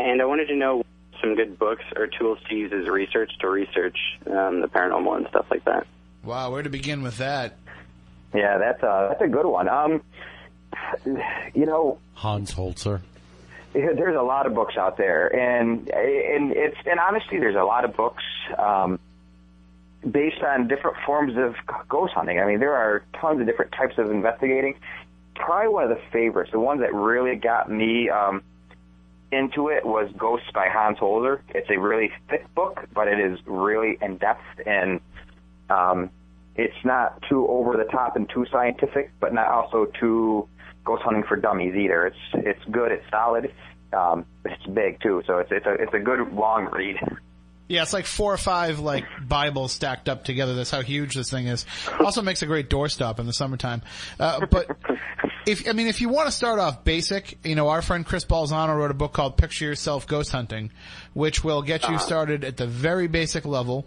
and 0.00 0.20
I 0.20 0.24
wanted 0.24 0.48
to 0.48 0.56
know 0.56 0.82
some 1.20 1.36
good 1.36 1.60
books 1.60 1.84
or 1.94 2.08
tools 2.08 2.40
to 2.48 2.56
use 2.56 2.72
as 2.72 2.88
research 2.88 3.30
to 3.40 3.48
research 3.48 3.96
um, 4.26 4.60
the 4.60 4.68
paranormal 4.68 5.16
and 5.16 5.28
stuff 5.28 5.46
like 5.52 5.64
that. 5.66 5.86
Wow, 6.24 6.50
where 6.50 6.64
to 6.64 6.70
begin 6.70 7.02
with 7.02 7.18
that? 7.18 7.58
Yeah, 8.34 8.58
that's 8.58 8.82
a 8.82 9.06
that's 9.10 9.22
a 9.22 9.28
good 9.28 9.46
one. 9.46 9.68
Um, 9.68 10.02
you 11.54 11.66
know, 11.66 11.98
Hans 12.14 12.54
Holzer. 12.54 13.00
there's 13.72 14.16
a 14.16 14.22
lot 14.22 14.46
of 14.46 14.54
books 14.54 14.76
out 14.76 14.96
there, 14.96 15.28
and 15.34 15.88
and 15.88 16.52
it's 16.52 16.76
and 16.86 16.98
honestly, 16.98 17.38
there's 17.38 17.56
a 17.56 17.64
lot 17.64 17.84
of 17.84 17.96
books 17.96 18.22
um, 18.58 18.98
based 20.08 20.42
on 20.42 20.68
different 20.68 20.96
forms 21.04 21.34
of 21.36 21.54
ghost 21.88 22.14
hunting. 22.14 22.38
I 22.40 22.46
mean, 22.46 22.60
there 22.60 22.74
are 22.74 23.04
tons 23.20 23.40
of 23.40 23.46
different 23.46 23.72
types 23.72 23.98
of 23.98 24.10
investigating. 24.10 24.74
Probably 25.34 25.68
one 25.68 25.84
of 25.84 25.90
the 25.90 26.02
favorites, 26.12 26.50
the 26.52 26.60
ones 26.60 26.80
that 26.80 26.94
really 26.94 27.36
got 27.36 27.70
me 27.70 28.08
um, 28.08 28.42
into 29.30 29.68
it, 29.68 29.84
was 29.84 30.10
Ghosts 30.16 30.50
by 30.54 30.68
Hans 30.68 30.98
Holzer. 30.98 31.40
It's 31.50 31.68
a 31.68 31.78
really 31.78 32.10
thick 32.30 32.46
book, 32.54 32.86
but 32.94 33.06
it 33.08 33.20
is 33.20 33.38
really 33.44 33.98
in 34.00 34.16
depth 34.16 34.44
and 34.64 35.00
um, 35.68 36.10
it's 36.54 36.84
not 36.84 37.22
too 37.28 37.46
over 37.48 37.76
the 37.76 37.84
top 37.84 38.16
and 38.16 38.28
too 38.28 38.46
scientific, 38.50 39.10
but 39.20 39.34
not 39.34 39.48
also 39.48 39.86
too 40.00 40.48
ghost 40.86 41.02
hunting 41.02 41.24
for 41.24 41.36
dummies 41.36 41.74
either. 41.74 42.06
It's 42.06 42.16
it's 42.46 42.64
good, 42.70 42.92
it's 42.92 43.04
solid, 43.10 43.52
um, 43.92 44.24
it's 44.44 44.64
big 44.66 45.02
too. 45.02 45.22
So 45.26 45.38
it's 45.38 45.50
it's 45.52 45.66
a 45.66 45.72
it's 45.74 45.92
a 45.92 45.98
good 45.98 46.32
long 46.32 46.70
read. 46.72 46.96
Yeah, 47.68 47.82
it's 47.82 47.92
like 47.92 48.06
four 48.06 48.32
or 48.32 48.38
five 48.38 48.78
like 48.78 49.04
Bibles 49.20 49.72
stacked 49.72 50.08
up 50.08 50.24
together. 50.24 50.54
That's 50.54 50.70
how 50.70 50.82
huge 50.82 51.14
this 51.14 51.30
thing 51.30 51.48
is. 51.48 51.66
Also 51.98 52.22
makes 52.22 52.42
a 52.42 52.46
great 52.46 52.70
doorstop 52.70 53.18
in 53.18 53.26
the 53.26 53.32
summertime. 53.32 53.82
Uh, 54.20 54.46
but 54.46 54.68
if 55.46 55.68
I 55.68 55.72
mean, 55.72 55.88
if 55.88 56.00
you 56.00 56.08
want 56.08 56.26
to 56.26 56.32
start 56.32 56.60
off 56.60 56.84
basic, 56.84 57.38
you 57.44 57.56
know, 57.56 57.68
our 57.68 57.82
friend 57.82 58.06
Chris 58.06 58.24
Balzano 58.24 58.76
wrote 58.76 58.92
a 58.92 58.94
book 58.94 59.12
called 59.12 59.36
"Picture 59.36 59.64
Yourself 59.64 60.06
Ghost 60.06 60.30
Hunting," 60.30 60.70
which 61.12 61.42
will 61.42 61.62
get 61.62 61.88
you 61.88 61.98
started 61.98 62.44
at 62.44 62.56
the 62.56 62.66
very 62.66 63.08
basic 63.08 63.44
level. 63.44 63.86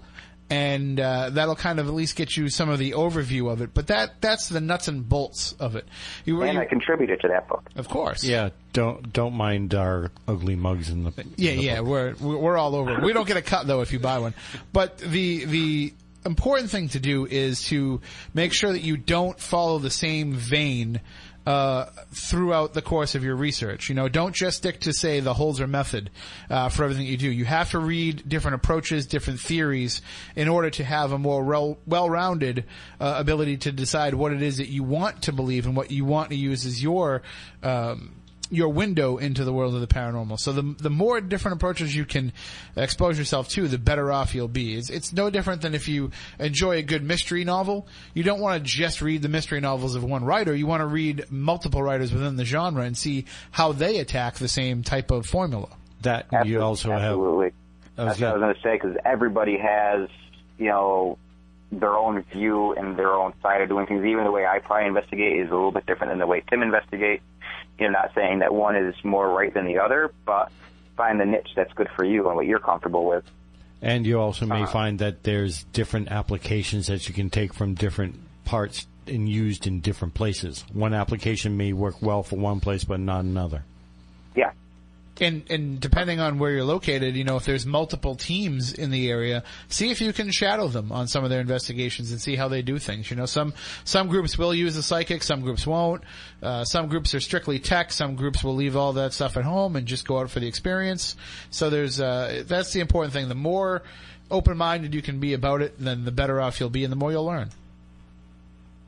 And 0.51 0.99
uh, 0.99 1.29
that'll 1.29 1.55
kind 1.55 1.79
of 1.79 1.87
at 1.87 1.93
least 1.93 2.15
get 2.15 2.35
you 2.35 2.49
some 2.49 2.69
of 2.69 2.79
the 2.79 2.91
overview 2.93 3.51
of 3.51 3.61
it, 3.61 3.71
but 3.75 3.85
that 3.87 4.19
that's 4.19 4.49
the 4.49 4.59
nuts 4.59 4.87
and 4.87 5.07
bolts 5.07 5.53
of 5.59 5.75
it. 5.75 5.85
You, 6.25 6.41
And 6.41 6.53
you- 6.55 6.59
I 6.61 6.65
contributed 6.65 7.21
to 7.21 7.27
that 7.27 7.47
book. 7.47 7.69
of 7.75 7.87
course. 7.87 8.23
Yeah, 8.23 8.49
don't 8.73 9.13
don't 9.13 9.33
mind 9.35 9.75
our 9.75 10.11
ugly 10.27 10.55
mugs 10.55 10.89
in 10.89 11.03
the. 11.03 11.11
Yeah, 11.35 11.51
in 11.51 11.57
the 11.57 11.63
yeah, 11.63 11.75
book. 11.81 11.87
we're 11.87 12.13
we're 12.19 12.37
we're 12.37 12.57
all 12.57 12.73
over. 12.75 12.97
it. 12.97 13.03
We 13.03 13.13
don't 13.13 13.27
get 13.27 13.37
a 13.37 13.43
cut 13.43 13.67
though 13.67 13.81
if 13.81 13.93
you 13.93 13.99
buy 13.99 14.17
one. 14.17 14.33
But 14.73 14.97
the 14.97 15.45
the 15.45 15.93
important 16.25 16.71
thing 16.71 16.89
to 16.89 16.99
do 16.99 17.25
is 17.27 17.63
to 17.65 18.01
make 18.33 18.51
sure 18.53 18.71
that 18.71 18.81
you 18.81 18.97
don't 18.97 19.39
follow 19.39 19.77
the 19.77 19.89
same 19.91 20.33
vein 20.33 20.99
uh, 21.49 21.89
throughout 22.13 22.75
the 22.75 22.81
course 22.81 23.15
of 23.15 23.23
your 23.23 23.35
research. 23.35 23.89
You 23.89 23.95
know, 23.95 24.07
don't 24.07 24.35
just 24.35 24.57
stick 24.57 24.81
to 24.81 24.93
say 24.93 25.19
the 25.19 25.33
Holzer 25.33 25.67
method 25.67 26.11
uh, 26.47 26.69
for 26.69 26.83
everything 26.83 27.07
you 27.07 27.17
do. 27.17 27.27
You 27.27 27.45
have 27.45 27.71
to 27.71 27.79
read 27.79 28.29
different 28.29 28.53
approaches, 28.53 29.07
different 29.07 29.39
theories, 29.39 30.03
in 30.35 30.47
order 30.47 30.69
to 30.69 30.83
have 30.83 31.11
a 31.11 31.17
more 31.17 31.43
rel- 31.43 31.79
well-rounded 31.87 32.65
uh, 32.99 33.15
ability 33.17 33.57
to 33.57 33.71
decide 33.71 34.13
what 34.13 34.31
it 34.31 34.43
is 34.43 34.57
that 34.57 34.69
you 34.69 34.83
want 34.83 35.23
to 35.23 35.31
believe 35.31 35.65
and 35.65 35.75
what 35.75 35.89
you 35.89 36.05
want 36.05 36.29
to 36.29 36.35
use 36.35 36.67
as 36.67 36.83
your 36.83 37.23
um, 37.63 38.18
your 38.49 38.69
window 38.69 39.17
into 39.17 39.43
the 39.43 39.53
world 39.53 39.75
of 39.75 39.81
the 39.81 39.87
paranormal. 39.87 40.39
So 40.39 40.51
the 40.51 40.75
the 40.79 40.89
more 40.89 41.21
different 41.21 41.57
approaches 41.57 41.95
you 41.95 42.05
can 42.05 42.33
expose 42.75 43.17
yourself 43.17 43.49
to, 43.49 43.67
the 43.67 43.77
better 43.77 44.11
off 44.11 44.33
you'll 44.33 44.47
be. 44.47 44.75
It's, 44.75 44.89
it's 44.89 45.13
no 45.13 45.29
different 45.29 45.61
than 45.61 45.75
if 45.75 45.87
you 45.87 46.11
enjoy 46.39 46.77
a 46.77 46.81
good 46.81 47.03
mystery 47.03 47.43
novel. 47.43 47.87
You 48.13 48.23
don't 48.23 48.39
want 48.39 48.63
to 48.63 48.69
just 48.69 49.01
read 49.01 49.21
the 49.21 49.29
mystery 49.29 49.59
novels 49.59 49.95
of 49.95 50.03
one 50.03 50.23
writer. 50.23 50.55
You 50.55 50.67
want 50.67 50.81
to 50.81 50.87
read 50.87 51.25
multiple 51.29 51.83
writers 51.83 52.11
within 52.11 52.35
the 52.35 52.45
genre 52.45 52.83
and 52.83 52.97
see 52.97 53.25
how 53.51 53.71
they 53.71 53.99
attack 53.99 54.35
the 54.35 54.47
same 54.47 54.83
type 54.83 55.11
of 55.11 55.25
formula. 55.25 55.69
That 56.01 56.27
you 56.45 56.61
also 56.61 56.91
Absolutely. 56.91 57.45
have. 57.45 57.53
That's 58.07 58.19
what 58.19 58.29
I 58.29 58.33
was 58.33 58.41
going 58.41 58.55
to 58.55 58.61
say 58.61 58.73
because 58.75 58.97
everybody 59.03 59.57
has, 59.57 60.07
you 60.57 60.67
know, 60.67 61.17
their 61.71 61.95
own 61.95 62.23
view 62.33 62.73
and 62.73 62.97
their 62.97 63.13
own 63.13 63.33
side 63.41 63.61
of 63.61 63.69
doing 63.69 63.85
things. 63.85 64.05
Even 64.05 64.23
the 64.23 64.31
way 64.31 64.45
I 64.45 64.59
probably 64.59 64.87
investigate 64.87 65.39
is 65.39 65.49
a 65.49 65.53
little 65.53 65.71
bit 65.71 65.85
different 65.85 66.11
than 66.11 66.19
the 66.19 66.27
way 66.27 66.41
Tim 66.49 66.61
investigates. 66.61 67.23
You 67.79 67.85
know, 67.87 67.93
not 67.93 68.11
saying 68.13 68.39
that 68.39 68.53
one 68.53 68.75
is 68.75 68.93
more 69.03 69.29
right 69.29 69.53
than 69.53 69.65
the 69.65 69.79
other, 69.79 70.11
but 70.25 70.51
find 70.97 71.19
the 71.19 71.25
niche 71.25 71.49
that's 71.55 71.71
good 71.73 71.87
for 71.95 72.03
you 72.03 72.27
and 72.27 72.35
what 72.35 72.45
you're 72.45 72.59
comfortable 72.59 73.07
with. 73.07 73.23
And 73.81 74.05
you 74.05 74.19
also 74.19 74.45
may 74.45 74.63
Uh-huh. 74.63 74.71
find 74.71 74.99
that 74.99 75.23
there's 75.23 75.63
different 75.71 76.11
applications 76.11 76.87
that 76.87 77.07
you 77.07 77.13
can 77.15 77.29
take 77.29 77.53
from 77.53 77.75
different 77.75 78.15
parts 78.43 78.85
and 79.07 79.29
used 79.29 79.65
in 79.65 79.79
different 79.79 80.13
places. 80.13 80.65
One 80.73 80.93
application 80.93 81.55
may 81.55 81.71
work 81.71 82.01
well 82.01 82.21
for 82.21 82.35
one 82.35 82.59
place, 82.59 82.83
but 82.83 82.99
not 82.99 83.23
another. 83.23 83.63
Yeah. 84.35 84.51
And 85.21 85.43
and 85.49 85.79
depending 85.79 86.19
on 86.19 86.39
where 86.39 86.51
you're 86.51 86.63
located, 86.63 87.15
you 87.15 87.23
know, 87.23 87.35
if 87.35 87.45
there's 87.45 87.65
multiple 87.65 88.15
teams 88.15 88.73
in 88.73 88.89
the 88.89 89.09
area, 89.09 89.43
see 89.67 89.91
if 89.91 89.99
you 89.99 90.13
can 90.13 90.31
shadow 90.31 90.67
them 90.67 90.91
on 90.91 91.07
some 91.07 91.23
of 91.23 91.29
their 91.29 91.41
investigations 91.41 92.11
and 92.11 92.21
see 92.21 92.35
how 92.35 92.47
they 92.47 92.61
do 92.61 92.79
things. 92.79 93.09
You 93.09 93.17
know, 93.17 93.25
some 93.25 93.53
some 93.83 94.07
groups 94.07 94.37
will 94.37 94.53
use 94.53 94.75
the 94.75 94.83
psychic, 94.83 95.23
some 95.23 95.41
groups 95.41 95.67
won't. 95.67 96.03
Uh, 96.41 96.63
some 96.63 96.87
groups 96.87 97.13
are 97.13 97.19
strictly 97.19 97.59
tech, 97.59 97.91
some 97.91 98.15
groups 98.15 98.43
will 98.43 98.55
leave 98.55 98.77
all 98.77 98.93
that 98.93 99.13
stuff 99.13 99.35
at 99.35 99.43
home 99.43 99.75
and 99.75 99.85
just 99.85 100.07
go 100.07 100.19
out 100.19 100.29
for 100.29 100.39
the 100.39 100.47
experience. 100.47 101.15
So 101.51 101.69
there's 101.69 101.99
uh, 101.99 102.43
that's 102.47 102.71
the 102.71 102.79
important 102.79 103.13
thing. 103.13 103.27
The 103.27 103.35
more 103.35 103.83
open-minded 104.31 104.93
you 104.93 105.01
can 105.01 105.19
be 105.19 105.33
about 105.33 105.61
it, 105.61 105.75
then 105.79 106.05
the 106.05 106.11
better 106.11 106.39
off 106.39 106.59
you'll 106.59 106.69
be, 106.69 106.83
and 106.83 106.91
the 106.91 106.95
more 106.97 107.11
you'll 107.11 107.25
learn. 107.25 107.49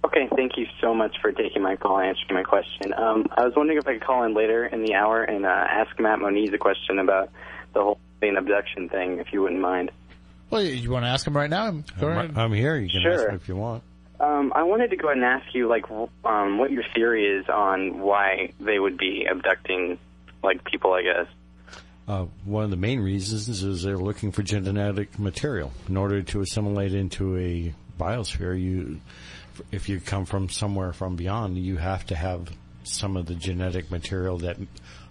Okay, 0.03 0.27
thank 0.35 0.57
you 0.57 0.65
so 0.81 0.93
much 0.95 1.15
for 1.21 1.31
taking 1.31 1.61
my 1.61 1.75
call 1.75 1.99
and 1.99 2.09
answering 2.09 2.33
my 2.33 2.43
question. 2.43 2.93
Um, 2.93 3.27
I 3.37 3.45
was 3.45 3.53
wondering 3.55 3.77
if 3.77 3.87
I 3.87 3.93
could 3.93 4.03
call 4.03 4.23
in 4.23 4.33
later 4.33 4.65
in 4.65 4.83
the 4.83 4.95
hour 4.95 5.23
and 5.23 5.45
uh, 5.45 5.49
ask 5.49 5.99
Matt 5.99 6.19
Moniz 6.19 6.51
a 6.53 6.57
question 6.57 6.97
about 6.99 7.29
the 7.73 7.81
whole 7.81 7.99
alien 8.21 8.37
abduction 8.37 8.89
thing, 8.89 9.19
if 9.19 9.31
you 9.31 9.41
wouldn't 9.43 9.61
mind. 9.61 9.91
Well, 10.49 10.63
you, 10.63 10.73
you 10.73 10.91
want 10.91 11.05
to 11.05 11.09
ask 11.09 11.25
him 11.25 11.37
right 11.37 11.49
now? 11.49 11.71
Go. 11.99 12.09
I'm, 12.09 12.37
I'm 12.37 12.51
here. 12.51 12.75
You 12.77 12.89
can 12.89 13.11
ask 13.11 13.21
Sure. 13.21 13.29
me 13.29 13.35
if 13.35 13.47
you 13.47 13.55
want. 13.55 13.83
Um, 14.19 14.51
I 14.55 14.63
wanted 14.63 14.89
to 14.89 14.97
go 14.97 15.07
ahead 15.07 15.17
and 15.17 15.25
ask 15.25 15.53
you, 15.53 15.67
like, 15.67 15.85
um, 15.89 16.57
what 16.57 16.71
your 16.71 16.83
theory 16.93 17.25
is 17.25 17.47
on 17.49 17.99
why 17.99 18.51
they 18.59 18.77
would 18.77 18.97
be 18.97 19.25
abducting, 19.29 19.97
like, 20.43 20.63
people, 20.63 20.93
I 20.93 21.01
guess. 21.03 21.27
Uh, 22.07 22.25
one 22.43 22.63
of 22.63 22.69
the 22.71 22.75
main 22.75 22.99
reasons 22.99 23.47
is 23.63 23.83
they're 23.83 23.97
looking 23.97 24.31
for 24.31 24.43
genetic 24.43 25.17
material 25.17 25.71
in 25.87 25.95
order 25.95 26.21
to 26.21 26.41
assimilate 26.41 26.93
into 26.93 27.37
a 27.37 27.73
biosphere. 27.99 28.59
You, 28.59 28.99
if 29.71 29.89
you 29.89 29.99
come 29.99 30.25
from 30.25 30.49
somewhere 30.49 30.93
from 30.93 31.15
beyond, 31.15 31.57
you 31.57 31.77
have 31.77 32.05
to 32.07 32.15
have 32.15 32.49
some 32.83 33.17
of 33.17 33.25
the 33.25 33.35
genetic 33.35 33.91
material 33.91 34.37
that 34.39 34.57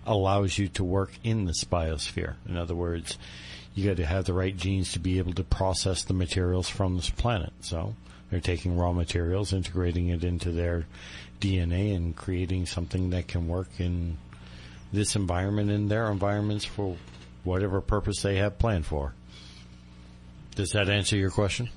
allows 0.06 0.58
you 0.58 0.68
to 0.68 0.84
work 0.84 1.12
in 1.22 1.44
this 1.44 1.64
biosphere. 1.64 2.34
In 2.48 2.56
other 2.56 2.74
words, 2.74 3.18
you 3.74 3.86
got 3.88 3.98
to 3.98 4.06
have 4.06 4.24
the 4.24 4.32
right 4.32 4.56
genes 4.56 4.92
to 4.92 4.98
be 4.98 5.18
able 5.18 5.34
to 5.34 5.44
process 5.44 6.02
the 6.02 6.14
materials 6.14 6.68
from 6.68 6.96
this 6.96 7.10
planet. 7.10 7.52
So 7.60 7.94
they're 8.30 8.40
taking 8.40 8.76
raw 8.76 8.92
materials, 8.92 9.52
integrating 9.52 10.08
it 10.08 10.24
into 10.24 10.50
their 10.50 10.86
DNA, 11.40 11.94
and 11.94 12.16
creating 12.16 12.66
something 12.66 13.10
that 13.10 13.28
can 13.28 13.48
work 13.48 13.68
in 13.78 14.18
this 14.92 15.14
environment 15.16 15.70
and 15.70 15.88
their 15.88 16.10
environments 16.10 16.64
for 16.64 16.96
whatever 17.44 17.80
purpose 17.80 18.22
they 18.22 18.36
have 18.36 18.58
planned 18.58 18.86
for. 18.86 19.14
Does 20.56 20.70
that 20.70 20.88
answer 20.88 21.16
your 21.16 21.30
question? 21.30 21.70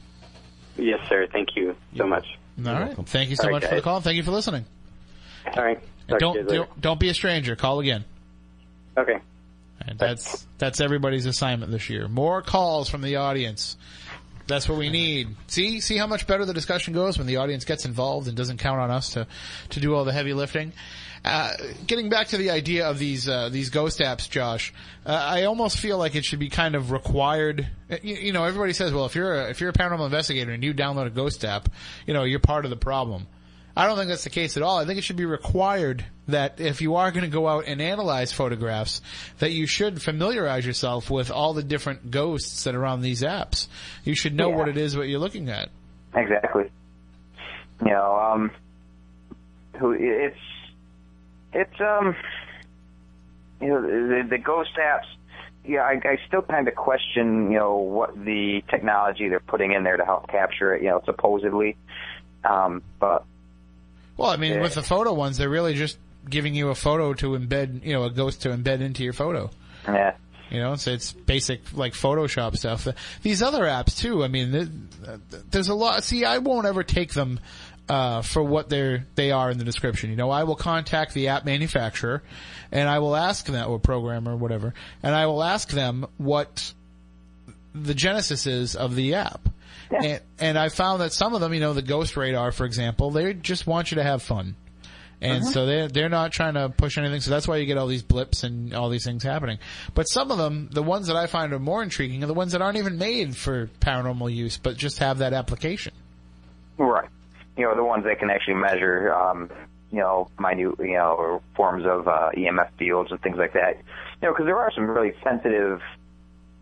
Yes, 0.75 0.99
sir. 1.07 1.27
Thank 1.31 1.55
you 1.55 1.75
so 1.95 2.07
much. 2.07 2.25
All 2.59 2.73
right. 2.73 2.95
Thank 3.07 3.30
you 3.30 3.35
so 3.35 3.43
All 3.43 3.49
right, 3.49 3.61
much 3.61 3.69
for 3.69 3.75
the 3.75 3.81
call. 3.81 4.01
Thank 4.01 4.17
you 4.17 4.23
for 4.23 4.31
listening. 4.31 4.65
All 5.45 5.63
right. 5.63 5.80
Talk 6.07 6.19
don't, 6.19 6.47
don't 6.47 6.81
don't 6.81 6.99
be 6.99 7.09
a 7.09 7.13
stranger. 7.13 7.55
Call 7.55 7.80
again. 7.80 8.05
Okay. 8.97 9.19
And 9.85 9.97
that's 9.97 10.45
that's 10.57 10.80
everybody's 10.80 11.25
assignment 11.25 11.71
this 11.71 11.89
year. 11.89 12.07
More 12.07 12.41
calls 12.41 12.89
from 12.89 13.01
the 13.01 13.17
audience. 13.17 13.77
That's 14.45 14.67
what 14.67 14.77
we 14.77 14.89
need. 14.89 15.35
See, 15.47 15.80
see 15.80 15.97
how 15.97 16.07
much 16.07 16.27
better 16.27 16.45
the 16.45 16.53
discussion 16.53 16.93
goes 16.93 17.17
when 17.17 17.27
the 17.27 17.38
audience 17.38 17.63
gets 17.63 17.85
involved 17.85 18.27
and 18.27 18.35
doesn't 18.35 18.57
count 18.57 18.80
on 18.80 18.91
us 18.91 19.13
to 19.13 19.25
to 19.69 19.80
do 19.80 19.95
all 19.95 20.03
the 20.03 20.13
heavy 20.13 20.34
lifting. 20.34 20.73
Uh, 21.25 21.51
getting 21.87 22.09
back 22.09 22.27
to 22.27 22.37
the 22.37 22.51
idea 22.51 22.89
of 22.89 22.99
these 22.99 23.29
uh, 23.29 23.47
these 23.49 23.69
ghost 23.69 23.99
apps, 23.99 24.29
Josh, 24.29 24.73
uh, 25.05 25.11
I 25.11 25.43
almost 25.45 25.77
feel 25.77 25.97
like 25.97 26.15
it 26.15 26.25
should 26.25 26.39
be 26.39 26.49
kind 26.49 26.75
of 26.75 26.91
required. 26.91 27.65
uh, 27.89 27.95
You, 28.03 28.15
you 28.15 28.33
know, 28.33 28.43
everybody 28.43 28.73
says, 28.73 28.91
well, 28.91 29.05
if 29.05 29.15
you're 29.15 29.33
a, 29.33 29.49
if 29.49 29.61
you're 29.61 29.69
a 29.69 29.73
paranormal 29.73 30.05
investigator 30.05 30.51
and 30.51 30.61
you 30.63 30.73
download 30.73 31.07
a 31.07 31.11
ghost 31.11 31.45
app, 31.45 31.69
you 32.05 32.13
know, 32.13 32.23
you're 32.25 32.39
part 32.39 32.65
of 32.65 32.71
the 32.71 32.75
problem. 32.77 33.25
I 33.75 33.87
don't 33.87 33.95
think 33.97 34.09
that's 34.09 34.25
the 34.25 34.29
case 34.29 34.57
at 34.57 34.63
all. 34.63 34.77
I 34.77 34.85
think 34.85 34.99
it 34.99 35.03
should 35.03 35.15
be 35.15 35.25
required 35.25 36.05
that 36.27 36.59
if 36.59 36.81
you 36.81 36.95
are 36.95 37.09
going 37.11 37.23
to 37.23 37.29
go 37.29 37.47
out 37.47 37.63
and 37.67 37.81
analyze 37.81 38.31
photographs, 38.33 39.01
that 39.39 39.51
you 39.51 39.65
should 39.65 40.01
familiarize 40.01 40.65
yourself 40.65 41.09
with 41.09 41.31
all 41.31 41.53
the 41.53 41.63
different 41.63 42.11
ghosts 42.11 42.65
that 42.65 42.75
are 42.75 42.85
on 42.85 43.01
these 43.01 43.23
apps. 43.23 43.67
You 44.03 44.13
should 44.13 44.35
know 44.35 44.49
Yeah. 44.49 44.55
what 44.57 44.67
it 44.67 44.77
is 44.77 44.95
what 44.97 45.07
you're 45.07 45.19
looking 45.19 45.49
at. 45.49 45.69
Exactly. 46.13 46.69
You 47.83 47.91
know, 47.91 48.15
um, 48.19 48.51
it's 49.73 50.37
it's 51.53 51.80
um, 51.81 52.15
you 53.61 53.67
know, 53.69 53.81
the, 53.81 54.27
the 54.30 54.38
ghost 54.38 54.71
apps. 54.80 55.05
Yeah, 55.65 55.81
I, 55.81 55.93
I 56.03 56.17
still 56.27 56.41
kind 56.41 56.67
of 56.67 56.75
question, 56.75 57.49
you 57.51 57.57
know, 57.57 57.77
what 57.77 58.13
the 58.25 58.61
technology 58.69 59.30
they're 59.30 59.39
putting 59.39 59.71
in 59.71 59.84
there 59.84 59.95
to 59.95 60.03
help 60.03 60.27
capture 60.27 60.75
it. 60.75 60.81
You 60.84 60.89
know, 60.89 61.01
supposedly, 61.05 61.77
um, 62.43 62.81
but 62.99 63.23
Well, 64.17 64.30
I 64.30 64.35
mean, 64.35 64.53
Yeah. 64.55 64.61
with 64.61 64.73
the 64.75 64.84
photo 64.84 65.13
ones, 65.13 65.38
they're 65.38 65.49
really 65.49 65.73
just 65.75 65.97
giving 66.30 66.53
you 66.53 66.69
a 66.69 66.75
photo 66.75 67.13
to 67.13 67.30
embed, 67.38 67.85
you 67.85 67.93
know, 67.93 68.03
a 68.03 68.09
ghost 68.09 68.41
to 68.41 68.49
embed 68.49 68.81
into 68.81 69.03
your 69.03 69.13
photo. 69.13 69.49
Yeah. 69.88 70.15
You 70.49 70.59
know, 70.59 70.75
so 70.75 70.91
it's 70.91 71.11
basic 71.13 71.61
like 71.73 71.93
Photoshop 71.93 72.55
stuff. 72.57 72.88
These 73.23 73.41
other 73.41 73.63
apps 73.63 73.97
too. 73.97 74.23
I 74.23 74.27
mean, 74.27 74.51
th- 74.51 74.67
th- 75.31 75.43
there's 75.49 75.69
a 75.69 75.73
lot. 75.73 76.03
See, 76.03 76.25
I 76.25 76.38
won't 76.39 76.67
ever 76.67 76.84
take 76.84 77.13
them 77.13 77.39
uh, 77.89 78.22
for 78.22 78.41
what 78.43 78.69
they're 78.69 79.05
they 79.15 79.31
are 79.31 79.51
in 79.51 79.57
the 79.57 79.65
description. 79.65 80.10
You 80.10 80.15
know, 80.15 80.30
I 80.30 80.43
will 80.43 80.55
contact 80.55 81.14
the 81.14 81.30
app 81.30 81.45
manufacturer, 81.45 82.23
and 82.72 82.88
I 82.89 82.99
will 82.99 83.15
ask 83.15 83.45
them 83.45 83.69
or 83.69 83.80
programmer 83.80 84.34
or 84.34 84.38
whatever, 84.38 84.73
and 85.01 85.14
I 85.15 85.26
will 85.26 85.43
ask 85.43 85.69
them 85.69 86.05
what 86.18 86.73
the 87.73 87.93
genesis 87.93 88.45
is 88.47 88.76
of 88.76 88.95
the 88.95 89.15
app. 89.15 89.49
And, 89.91 90.22
and 90.39 90.57
I 90.57 90.69
found 90.69 91.01
that 91.01 91.14
some 91.14 91.35
of 91.35 91.41
them, 91.41 91.53
you 91.53 91.60
know, 91.60 91.73
the 91.73 91.81
Ghost 91.84 92.18
Radar, 92.18 92.51
for 92.51 92.65
example, 92.65 93.11
they 93.11 93.34
just 93.34 93.68
want 93.68 93.91
you 93.91 93.95
to 93.95 94.03
have 94.03 94.23
fun. 94.23 94.55
And 95.22 95.43
Uh-huh. 95.43 95.51
so 95.51 95.65
they're, 95.65 95.88
they're 95.88 96.10
not 96.10 96.31
trying 96.31 96.55
to 96.55 96.69
push 96.69 96.97
anything. 96.97 97.22
So 97.22 97.30
that's 97.31 97.47
why 97.47 97.57
you 97.57 97.65
get 97.65 97.77
all 97.77 97.88
these 97.88 98.01
blips 98.01 98.43
and 98.43 98.73
all 98.73 98.89
these 98.89 99.03
things 99.05 99.23
happening. 99.23 99.60
But 99.93 100.03
some 100.05 100.31
of 100.31 100.38
them, 100.38 100.69
the 100.72 100.81
ones 100.84 101.07
that 101.07 101.15
I 101.15 101.27
find 101.27 101.53
are 101.53 101.60
more 101.60 101.84
intriguing 101.84 102.23
are 102.23 102.27
the 102.27 102.34
ones 102.34 102.53
that 102.53 102.61
aren't 102.61 102.77
even 102.77 102.97
made 102.97 103.35
for 103.35 103.68
paranormal 103.81 104.34
use, 104.34 104.57
but 104.57 104.77
just 104.77 104.97
have 104.99 105.19
that 105.19 105.34
application. 105.34 105.93
Right. 106.77 107.10
You 107.57 107.65
know, 107.65 107.75
the 107.75 107.84
ones 107.84 108.03
that 108.05 108.19
can 108.19 108.30
actually 108.30 108.55
measure, 108.55 109.13
um, 109.13 109.49
you 109.91 109.99
know, 109.99 110.30
minute, 110.39 110.75
you 110.80 110.93
know, 110.93 111.41
forms 111.55 111.85
of 111.85 112.07
uh, 112.07 112.30
EMF 112.35 112.69
fields 112.80 113.11
and 113.11 113.21
things 113.21 113.38
like 113.38 113.53
that. 113.53 113.77
You 114.21 114.27
know, 114.27 114.34
because 114.34 114.45
there 114.45 114.57
are 114.57 114.71
some 114.73 114.89
really 114.89 115.13
sensitive 115.23 115.81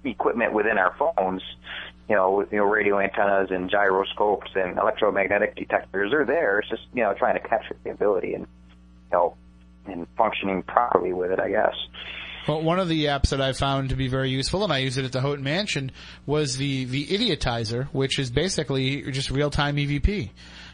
equipment 0.04 0.54
within 0.54 0.78
our 0.78 0.96
phones. 0.98 1.42
You 2.10 2.16
know, 2.16 2.46
you 2.52 2.58
know, 2.58 2.66
radio 2.66 3.00
antennas 3.00 3.52
and 3.52 3.70
gyroscopes 3.70 4.52
and 4.56 4.78
electromagnetic 4.78 5.56
detectors 5.56 6.12
are 6.14 6.26
there. 6.26 6.60
It's 6.60 6.70
just 6.70 6.84
you 6.94 7.04
know 7.04 7.14
trying 7.14 7.42
to 7.42 7.48
capture 7.48 7.76
the 7.84 7.92
ability 7.92 8.34
and 8.34 8.48
you 9.12 9.18
know 9.18 9.36
and 9.86 10.08
functioning 10.18 10.64
properly 10.64 11.14
with 11.14 11.32
it. 11.32 11.40
I 11.40 11.50
guess. 11.50 11.76
Well, 12.48 12.62
one 12.64 12.80
of 12.80 12.90
the 12.90 13.06
apps 13.06 13.30
that 13.30 13.40
I 13.40 13.54
found 13.54 13.90
to 13.90 13.96
be 13.96 14.08
very 14.08 14.32
useful, 14.32 14.64
and 14.64 14.74
I 14.74 14.80
use 14.80 14.98
it 14.98 15.06
at 15.06 15.12
the 15.12 15.22
Houghton 15.22 15.44
Mansion, 15.44 15.92
was 16.26 16.58
the 16.58 16.86
the 16.86 17.06
Idiotizer, 17.06 17.86
which 17.94 18.18
is 18.18 18.32
basically 18.32 19.04
just 19.12 19.30
real 19.30 19.52
time 19.52 19.78
EVP, 19.78 20.32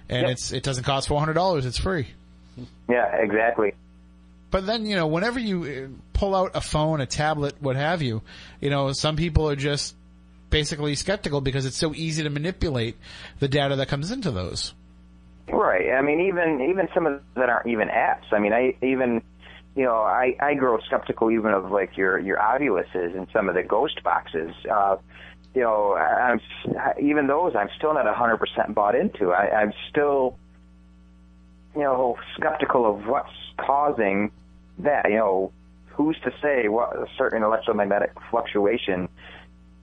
and 0.10 0.24
Yep. 0.24 0.32
it's 0.32 0.52
it 0.52 0.64
doesn't 0.64 0.84
cost 0.84 1.08
four 1.08 1.20
hundred 1.20 1.34
dollars. 1.34 1.66
It's 1.66 1.78
free. 1.78 2.08
Yeah, 2.90 3.16
exactly. 3.18 3.74
But 4.50 4.66
then 4.66 4.86
you 4.86 4.96
know, 4.96 5.08
whenever 5.08 5.40
you 5.40 5.64
uh, 5.64 6.18
pull 6.18 6.36
out 6.36 6.52
a 6.54 6.62
phone, 6.62 7.02
a 7.02 7.06
tablet, 7.06 7.56
what 7.60 7.76
have 7.76 8.02
you, 8.02 8.22
you 8.62 8.70
know, 8.70 8.92
some 8.94 9.16
people 9.16 9.50
are 9.50 9.56
just 9.56 9.96
basically 10.50 10.96
skeptical 10.96 11.42
because 11.42 11.66
it's 11.66 11.76
so 11.76 11.94
easy 11.94 12.24
to 12.24 12.30
manipulate 12.30 12.96
the 13.40 13.48
data 13.50 13.76
that 13.76 13.90
comes 13.90 14.12
into 14.12 14.32
those. 14.32 14.74
Right. 15.50 15.92
I 15.92 16.02
mean, 16.02 16.22
even 16.28 16.62
even 16.70 16.88
some 16.94 17.06
of 17.06 17.22
that 17.36 17.50
aren't 17.50 17.68
even 17.68 17.90
apps. 17.90 18.32
I 18.32 18.40
mean, 18.40 18.54
I 18.54 18.76
even 18.82 19.22
you 19.76 19.84
know 19.86 19.98
I 19.98 20.36
I 20.40 20.54
grow 20.56 20.80
skeptical 20.80 21.30
even 21.32 21.52
of 21.52 21.72
like 21.72 21.96
your 21.98 22.18
your 22.18 22.38
Oviluses 22.38 23.16
and 23.18 23.28
some 23.34 23.50
of 23.50 23.56
the 23.56 23.64
ghost 23.64 24.02
boxes. 24.04 24.54
Uh, 24.70 24.98
you 25.58 25.64
know, 25.64 25.96
I'm 25.96 26.40
even 27.02 27.26
those 27.26 27.56
I'm 27.56 27.70
still 27.78 27.92
not 27.96 28.06
hundred 28.16 28.38
percent 28.38 28.76
bought 28.76 28.94
into. 28.94 29.32
I, 29.32 29.62
I'm 29.62 29.74
still 29.90 30.38
you 31.76 31.82
know 31.82 32.16
skeptical 32.36 32.86
of 32.86 33.08
what's 33.08 33.34
causing 33.58 34.32
that. 34.80 35.10
You 35.10 35.18
know, 35.18 35.52
who's 35.88 36.16
to 36.26 36.32
say 36.44 36.68
what 36.68 36.96
a 36.96 37.08
certain 37.18 37.42
electromagnetic 37.42 38.12
fluctuation 38.30 39.10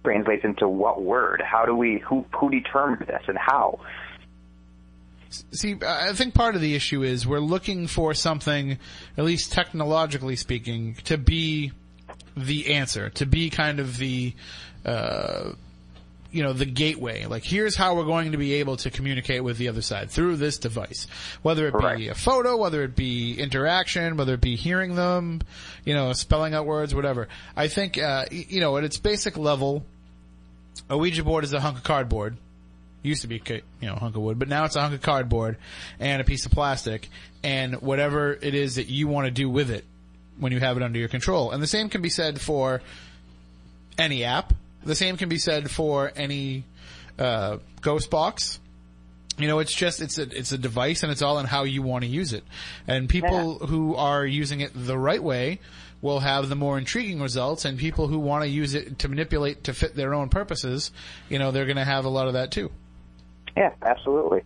translates 0.04 0.44
into 0.44 0.68
what 0.68 1.02
word? 1.02 1.42
How 1.44 1.66
do 1.66 1.74
we 1.74 1.98
who 1.98 2.24
who 2.38 2.50
determined 2.50 3.08
this 3.08 3.22
and 3.26 3.36
how? 3.36 3.80
See, 5.50 5.74
I 5.84 6.12
think 6.12 6.34
part 6.34 6.54
of 6.54 6.60
the 6.60 6.76
issue 6.76 7.02
is 7.02 7.26
we're 7.26 7.40
looking 7.40 7.88
for 7.88 8.14
something, 8.14 8.78
at 9.18 9.24
least 9.24 9.52
technologically 9.52 10.36
speaking, 10.36 10.94
to 11.06 11.18
be 11.18 11.72
the 12.36 12.74
answer, 12.74 13.10
to 13.10 13.26
be 13.26 13.50
kind 13.50 13.80
of 13.80 13.96
the, 13.96 14.32
uh, 14.84 15.50
you 16.34 16.42
know, 16.42 16.52
the 16.52 16.66
gateway. 16.66 17.26
Like, 17.26 17.44
here's 17.44 17.76
how 17.76 17.94
we're 17.94 18.04
going 18.04 18.32
to 18.32 18.38
be 18.38 18.54
able 18.54 18.76
to 18.78 18.90
communicate 18.90 19.44
with 19.44 19.56
the 19.56 19.68
other 19.68 19.82
side 19.82 20.10
through 20.10 20.34
this 20.34 20.58
device. 20.58 21.06
Whether 21.42 21.68
it 21.68 21.96
be 21.96 22.08
a 22.08 22.14
photo, 22.14 22.56
whether 22.56 22.82
it 22.82 22.96
be 22.96 23.38
interaction, 23.38 24.16
whether 24.16 24.34
it 24.34 24.40
be 24.40 24.56
hearing 24.56 24.96
them, 24.96 25.42
you 25.84 25.94
know, 25.94 26.12
spelling 26.12 26.52
out 26.52 26.66
words, 26.66 26.92
whatever. 26.92 27.28
I 27.56 27.68
think, 27.68 27.98
uh, 27.98 28.24
you 28.32 28.60
know, 28.60 28.76
at 28.76 28.82
its 28.82 28.98
basic 28.98 29.38
level, 29.38 29.86
a 30.90 30.98
Ouija 30.98 31.22
board 31.22 31.44
is 31.44 31.52
a 31.52 31.60
hunk 31.60 31.78
of 31.78 31.84
cardboard. 31.84 32.36
Used 33.02 33.22
to 33.22 33.28
be, 33.28 33.40
you 33.80 33.88
know, 33.88 33.94
hunk 33.94 34.16
of 34.16 34.22
wood, 34.22 34.40
but 34.40 34.48
now 34.48 34.64
it's 34.64 34.74
a 34.74 34.80
hunk 34.80 34.94
of 34.94 35.02
cardboard 35.02 35.56
and 36.00 36.20
a 36.20 36.24
piece 36.24 36.46
of 36.46 36.52
plastic 36.52 37.08
and 37.44 37.80
whatever 37.80 38.32
it 38.32 38.56
is 38.56 38.74
that 38.74 38.88
you 38.88 39.06
want 39.06 39.26
to 39.26 39.30
do 39.30 39.48
with 39.48 39.70
it 39.70 39.84
when 40.40 40.50
you 40.50 40.58
have 40.58 40.76
it 40.76 40.82
under 40.82 40.98
your 40.98 41.08
control. 41.08 41.52
And 41.52 41.62
the 41.62 41.68
same 41.68 41.90
can 41.90 42.02
be 42.02 42.08
said 42.08 42.40
for 42.40 42.82
any 43.96 44.24
app. 44.24 44.52
The 44.84 44.94
same 44.94 45.16
can 45.16 45.28
be 45.28 45.38
said 45.38 45.70
for 45.70 46.12
any 46.14 46.64
uh, 47.18 47.58
ghost 47.80 48.10
box. 48.10 48.60
You 49.36 49.48
know, 49.48 49.58
it's 49.58 49.74
just 49.74 50.00
it's 50.00 50.18
a 50.18 50.22
it's 50.22 50.52
a 50.52 50.58
device, 50.58 51.02
and 51.02 51.10
it's 51.10 51.22
all 51.22 51.38
in 51.40 51.46
how 51.46 51.64
you 51.64 51.82
want 51.82 52.04
to 52.04 52.08
use 52.08 52.32
it. 52.32 52.44
And 52.86 53.08
people 53.08 53.58
who 53.58 53.96
are 53.96 54.24
using 54.24 54.60
it 54.60 54.70
the 54.74 54.96
right 54.96 55.22
way 55.22 55.58
will 56.00 56.20
have 56.20 56.48
the 56.48 56.54
more 56.54 56.78
intriguing 56.78 57.20
results, 57.20 57.64
and 57.64 57.78
people 57.78 58.06
who 58.06 58.18
want 58.18 58.44
to 58.44 58.48
use 58.48 58.74
it 58.74 58.98
to 59.00 59.08
manipulate 59.08 59.64
to 59.64 59.74
fit 59.74 59.96
their 59.96 60.14
own 60.14 60.28
purposes, 60.28 60.92
you 61.28 61.38
know, 61.38 61.50
they're 61.50 61.64
going 61.64 61.78
to 61.78 61.84
have 61.84 62.04
a 62.04 62.08
lot 62.10 62.28
of 62.28 62.34
that 62.34 62.50
too. 62.50 62.70
Yeah, 63.56 63.72
absolutely. 63.82 64.42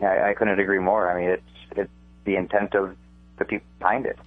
I, 0.00 0.30
I 0.30 0.34
couldn't 0.34 0.58
agree 0.58 0.78
more. 0.78 1.10
I 1.10 1.20
mean, 1.20 1.30
it's 1.30 1.42
it's 1.72 1.90
the 2.24 2.36
intent 2.36 2.74
of 2.74 2.96
the 3.38 3.44
people 3.44 3.66
behind 3.78 4.06
it. 4.06 4.18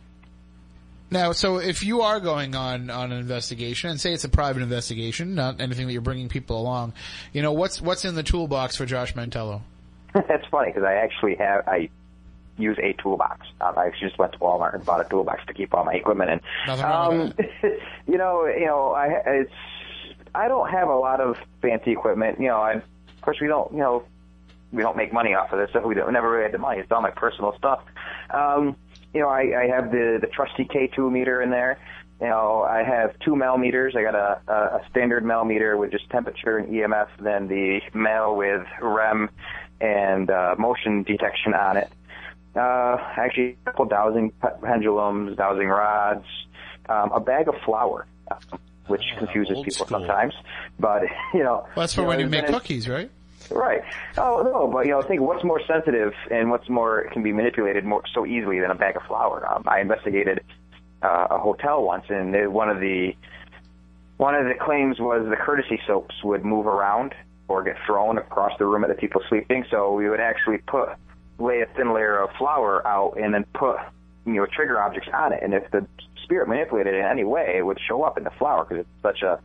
Now, 1.11 1.31
so 1.31 1.57
if 1.57 1.83
you 1.83 2.01
are 2.01 2.19
going 2.19 2.55
on 2.55 2.89
on 2.89 3.11
an 3.11 3.19
investigation, 3.19 3.89
and 3.89 3.99
say 3.99 4.13
it's 4.13 4.23
a 4.23 4.29
private 4.29 4.61
investigation, 4.61 5.35
not 5.35 5.59
anything 5.59 5.87
that 5.87 5.93
you're 5.93 6.01
bringing 6.01 6.29
people 6.29 6.59
along, 6.59 6.93
you 7.33 7.41
know, 7.41 7.51
what's 7.51 7.81
what's 7.81 8.05
in 8.05 8.15
the 8.15 8.23
toolbox 8.23 8.75
for 8.75 8.85
Josh 8.85 9.13
Mantello? 9.15 9.61
That's 10.13 10.45
funny 10.51 10.71
because 10.71 10.83
I 10.83 10.93
actually 10.95 11.35
have 11.35 11.67
I 11.67 11.89
use 12.57 12.77
a 12.81 12.93
toolbox. 13.01 13.47
Um, 13.61 13.73
I 13.77 13.87
actually 13.87 14.09
just 14.09 14.19
went 14.19 14.33
to 14.33 14.39
Walmart 14.39 14.75
and 14.75 14.85
bought 14.85 15.05
a 15.05 15.09
toolbox 15.09 15.45
to 15.47 15.53
keep 15.53 15.73
all 15.73 15.85
my 15.85 15.93
equipment 15.93 16.29
in. 16.29 16.41
Nothing 16.67 16.85
wrong 16.85 17.21
um, 17.21 17.33
you 18.07 18.17
know, 18.17 18.45
you 18.45 18.65
know, 18.65 18.91
I 18.91 19.07
it's 19.25 19.51
I 20.35 20.47
don't 20.47 20.69
have 20.69 20.89
a 20.89 20.95
lot 20.95 21.21
of 21.21 21.37
fancy 21.61 21.91
equipment. 21.91 22.39
You 22.39 22.47
know, 22.47 22.57
I, 22.57 22.73
of 22.73 23.21
course 23.21 23.37
we 23.41 23.47
don't. 23.47 23.71
You 23.71 23.79
know, 23.79 24.03
we 24.71 24.83
don't 24.83 24.97
make 24.97 25.11
money 25.11 25.33
off 25.33 25.51
of 25.51 25.59
this, 25.59 25.69
so 25.73 25.85
we 25.87 25.95
don't, 25.95 26.13
never 26.13 26.29
really 26.29 26.43
had 26.43 26.51
the 26.51 26.59
money. 26.59 26.79
It's 26.79 26.91
all 26.91 27.01
my 27.01 27.09
personal 27.09 27.55
stuff. 27.57 27.81
Um, 28.29 28.75
you 29.13 29.21
know, 29.21 29.29
I, 29.29 29.63
I 29.63 29.67
have 29.67 29.91
the 29.91 30.17
the 30.21 30.27
trusty 30.27 30.65
K2 30.65 31.11
meter 31.11 31.41
in 31.41 31.49
there. 31.49 31.79
You 32.21 32.27
know, 32.27 32.63
I 32.63 32.83
have 32.83 33.17
two 33.19 33.35
mel 33.35 33.57
meters. 33.57 33.95
I 33.95 34.03
got 34.03 34.15
a, 34.15 34.41
a, 34.47 34.53
a 34.53 34.81
standard 34.89 35.23
mel 35.23 35.45
meter 35.45 35.77
with 35.77 35.91
just 35.91 36.09
temperature 36.09 36.57
and 36.57 36.67
EMF, 36.67 37.07
then 37.19 37.47
the 37.47 37.79
mel 37.93 38.35
with 38.35 38.65
REM 38.81 39.29
and 39.79 40.29
uh, 40.29 40.55
motion 40.57 41.03
detection 41.03 41.53
on 41.53 41.77
it. 41.77 41.89
Uh, 42.55 42.97
actually, 43.15 43.57
a 43.65 43.71
couple 43.71 43.85
dowsing 43.85 44.33
pendulums, 44.61 45.37
dowsing 45.37 45.69
rods, 45.69 46.25
um, 46.89 47.11
a 47.13 47.19
bag 47.19 47.47
of 47.47 47.55
flour, 47.63 48.05
which 48.87 49.03
confuses 49.17 49.57
people 49.63 49.85
sometimes. 49.85 50.33
But 50.77 51.03
you 51.33 51.43
know, 51.43 51.67
Well, 51.75 51.83
that's 51.83 51.93
for 51.93 52.01
you 52.01 52.05
know, 52.05 52.09
when 52.09 52.19
you 52.19 52.27
make 52.27 52.47
cookies, 52.47 52.89
right? 52.89 53.09
Right. 53.51 53.81
Oh 54.17 54.41
no, 54.43 54.67
but 54.67 54.85
you 54.85 54.91
know, 54.91 55.01
think 55.01 55.21
what's 55.21 55.43
more 55.43 55.61
sensitive 55.65 56.13
and 56.29 56.49
what's 56.49 56.69
more 56.69 57.09
can 57.11 57.23
be 57.23 57.31
manipulated 57.31 57.83
more 57.83 58.03
so 58.13 58.25
easily 58.25 58.59
than 58.59 58.71
a 58.71 58.75
bag 58.75 58.95
of 58.95 59.03
flour. 59.03 59.47
Um, 59.51 59.63
I 59.67 59.79
investigated 59.81 60.41
uh, 61.01 61.27
a 61.31 61.37
hotel 61.39 61.83
once, 61.83 62.05
and 62.09 62.33
they, 62.33 62.47
one 62.47 62.69
of 62.69 62.79
the 62.79 63.15
one 64.17 64.35
of 64.35 64.45
the 64.45 64.53
claims 64.53 64.99
was 64.99 65.25
the 65.29 65.35
courtesy 65.35 65.79
soaps 65.87 66.15
would 66.23 66.43
move 66.43 66.67
around 66.67 67.15
or 67.47 67.63
get 67.63 67.77
thrown 67.85 68.17
across 68.17 68.51
the 68.59 68.65
room 68.65 68.83
at 68.83 68.89
the 68.89 68.95
people 68.95 69.21
sleeping. 69.29 69.65
So 69.71 69.93
we 69.93 70.09
would 70.09 70.19
actually 70.19 70.59
put 70.59 70.89
lay 71.39 71.61
a 71.61 71.65
thin 71.75 71.93
layer 71.93 72.19
of 72.21 72.29
flour 72.37 72.85
out 72.85 73.17
and 73.17 73.33
then 73.33 73.45
put 73.53 73.77
you 74.25 74.33
know 74.33 74.45
trigger 74.45 74.81
objects 74.81 75.09
on 75.13 75.33
it. 75.33 75.41
And 75.41 75.53
if 75.53 75.69
the 75.71 75.87
spirit 76.23 76.47
manipulated 76.47 76.93
it 76.93 76.99
in 76.99 77.05
any 77.05 77.23
way, 77.23 77.55
it 77.57 77.65
would 77.65 77.79
show 77.87 78.03
up 78.03 78.17
in 78.17 78.23
the 78.23 78.31
flour 78.31 78.65
because 78.65 78.85
it's 78.85 79.01
such 79.01 79.23
a 79.23 79.39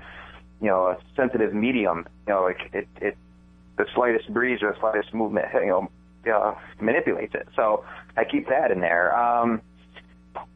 you 0.60 0.68
know 0.68 0.89
a 0.89 0.98
sensitive 1.16 1.55
medium. 1.55 2.06
You 2.26 2.35
know, 2.35 2.43
like 2.43 2.70
it 2.72 2.89
it 3.01 3.16
the 3.76 3.86
slightest 3.94 4.32
breeze 4.32 4.62
or 4.62 4.72
the 4.72 4.80
slightest 4.80 5.12
movement, 5.14 5.46
you 5.55 5.66
know, 5.66 5.88
uh, 6.32 6.55
manipulates 6.80 7.34
it. 7.34 7.48
So 7.56 7.84
I 8.16 8.24
keep 8.24 8.48
that 8.48 8.70
in 8.70 8.80
there. 8.80 9.16
Um, 9.16 9.60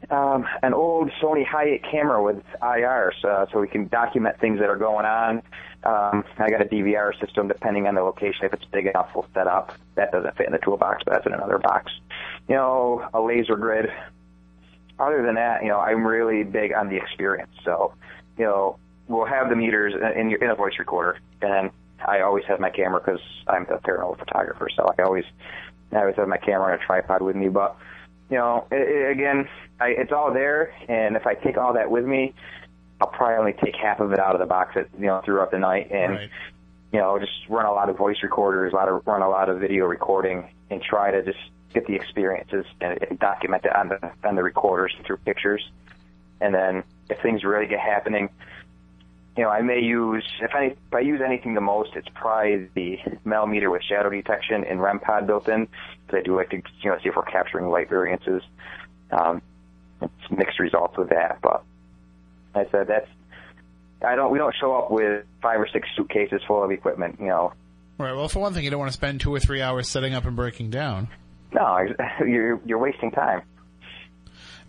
um, 0.09 0.45
an 0.63 0.73
old 0.73 1.11
Sony 1.21 1.45
Hi8 1.45 1.89
camera 1.89 2.21
with 2.21 2.43
IRs, 2.61 3.23
uh, 3.23 3.45
so 3.51 3.59
we 3.59 3.67
can 3.67 3.87
document 3.87 4.39
things 4.39 4.59
that 4.59 4.69
are 4.69 4.75
going 4.75 5.05
on. 5.05 5.37
Um, 5.83 6.25
I 6.37 6.49
got 6.49 6.61
a 6.61 6.65
DVR 6.65 7.17
system, 7.19 7.47
depending 7.47 7.87
on 7.87 7.95
the 7.95 8.01
location. 8.01 8.45
If 8.45 8.53
it's 8.53 8.65
big 8.65 8.87
enough, 8.87 9.11
we'll 9.15 9.27
set 9.33 9.47
up. 9.47 9.73
That 9.95 10.11
doesn't 10.11 10.35
fit 10.35 10.47
in 10.47 10.51
the 10.51 10.57
toolbox, 10.57 11.03
but 11.05 11.13
that's 11.13 11.25
in 11.25 11.33
another 11.33 11.57
box. 11.57 11.91
You 12.49 12.55
know, 12.55 13.07
a 13.13 13.21
laser 13.21 13.55
grid. 13.55 13.89
other 14.99 15.23
than 15.23 15.35
that, 15.35 15.63
you 15.63 15.69
know, 15.69 15.79
I'm 15.79 16.05
really 16.05 16.43
big 16.43 16.73
on 16.73 16.89
the 16.89 16.97
experience. 16.97 17.51
So, 17.63 17.93
you 18.37 18.45
know, 18.45 18.77
we'll 19.07 19.25
have 19.25 19.49
the 19.49 19.55
meters 19.55 19.93
in 20.15 20.29
your 20.29 20.43
in 20.43 20.49
a 20.49 20.55
voice 20.55 20.77
recorder, 20.77 21.17
and 21.41 21.71
I 22.07 22.21
always 22.21 22.45
have 22.45 22.59
my 22.59 22.69
camera 22.69 23.01
because 23.03 23.21
I'm 23.47 23.63
a 23.63 23.77
paranormal 23.77 24.17
photographer. 24.19 24.69
So 24.75 24.89
I 24.97 25.03
always 25.03 25.25
I 25.91 25.97
always 25.97 26.15
have 26.15 26.27
my 26.27 26.37
camera 26.37 26.73
on 26.73 26.79
a 26.79 26.85
tripod 26.85 27.21
with 27.21 27.35
me. 27.35 27.49
But 27.49 27.75
you 28.29 28.37
know, 28.37 28.65
it, 28.71 28.87
it, 28.87 29.11
again, 29.11 29.47
I, 29.79 29.89
it's 29.89 30.11
all 30.11 30.33
there, 30.33 30.73
and 30.87 31.15
if 31.15 31.25
I 31.25 31.33
take 31.33 31.57
all 31.57 31.73
that 31.73 31.89
with 31.89 32.05
me, 32.05 32.33
I'll 33.01 33.07
probably 33.07 33.37
only 33.37 33.53
take 33.53 33.75
half 33.75 33.99
of 33.99 34.11
it 34.13 34.19
out 34.19 34.35
of 34.35 34.39
the 34.39 34.45
box, 34.45 34.75
at, 34.75 34.87
you 34.99 35.07
know, 35.07 35.21
throughout 35.25 35.51
the 35.51 35.59
night, 35.59 35.89
and 35.91 36.13
Right. 36.13 36.29
you 36.91 36.99
know, 36.99 37.17
just 37.17 37.31
run 37.49 37.65
a 37.65 37.71
lot 37.71 37.89
of 37.89 37.97
voice 37.97 38.17
recorders, 38.23 38.73
a 38.73 38.75
lot 38.75 38.89
of 38.89 39.05
run 39.07 39.21
a 39.21 39.29
lot 39.29 39.49
of 39.49 39.59
video 39.59 39.85
recording, 39.85 40.49
and 40.69 40.81
try 40.81 41.11
to 41.11 41.23
just 41.23 41.39
get 41.73 41.85
the 41.87 41.95
experiences 41.95 42.65
and, 42.81 42.97
and 43.09 43.19
document 43.19 43.65
it 43.65 43.75
on 43.75 43.89
the 43.89 44.11
on 44.23 44.35
the 44.35 44.43
recorders 44.43 44.95
through 45.05 45.17
pictures. 45.17 45.69
And 46.41 46.53
then 46.53 46.83
if 47.09 47.21
things 47.21 47.43
really 47.43 47.67
get 47.67 47.79
happening, 47.79 48.29
you 49.39 49.45
know, 49.45 49.51
I 49.51 49.61
may 49.61 49.79
use 49.79 50.25
if 50.41 50.51
I 50.53 50.65
if 50.65 50.93
I 50.93 50.99
use 50.99 51.21
anything 51.25 51.53
the 51.53 51.61
most, 51.61 51.91
it's 51.95 52.09
probably 52.13 52.67
the 52.75 52.97
Mel 53.23 53.47
meter 53.47 53.69
with 53.69 53.81
shadow 53.81 54.09
detection 54.09 54.65
and 54.65 54.81
REM 54.81 54.99
pod 54.99 55.27
built 55.27 55.47
in. 55.47 55.65
Because 56.05 56.19
I 56.19 56.23
do 56.23 56.35
like 56.35 56.49
to 56.49 56.57
you 56.57 56.89
know 56.89 56.97
see 57.01 57.07
if 57.07 57.15
we're 57.15 57.23
capturing 57.23 57.69
light 57.69 57.87
variances. 57.87 58.43
Um, 59.11 59.41
it's 60.01 60.11
mixed 60.29 60.59
results 60.59 60.97
with 60.97 61.07
that, 61.11 61.39
but 61.41 61.63
I 62.53 62.65
said 62.69 62.87
that's 62.87 63.07
I 64.01 64.17
don't 64.17 64.29
we 64.29 64.39
don't 64.39 64.53
show 64.59 64.75
up 64.75 64.91
with 64.91 65.23
five 65.41 65.61
or 65.61 65.69
six 65.71 65.87
suitcases 65.95 66.41
full 66.45 66.61
of 66.61 66.71
equipment. 66.71 67.21
You 67.21 67.27
know, 67.27 67.53
Right. 67.97 68.11
Well, 68.13 68.27
for 68.27 68.39
one 68.39 68.53
thing, 68.53 68.65
you 68.65 68.71
don't 68.71 68.79
want 68.79 68.91
to 68.91 68.97
spend 68.97 69.21
two 69.21 69.33
or 69.33 69.39
three 69.39 69.61
hours 69.61 69.87
setting 69.87 70.13
up 70.13 70.25
and 70.25 70.35
breaking 70.35 70.69
down. 70.69 71.07
no, 71.53 71.79
you're 72.27 72.59
you're 72.65 72.77
wasting 72.77 73.11
time. 73.11 73.43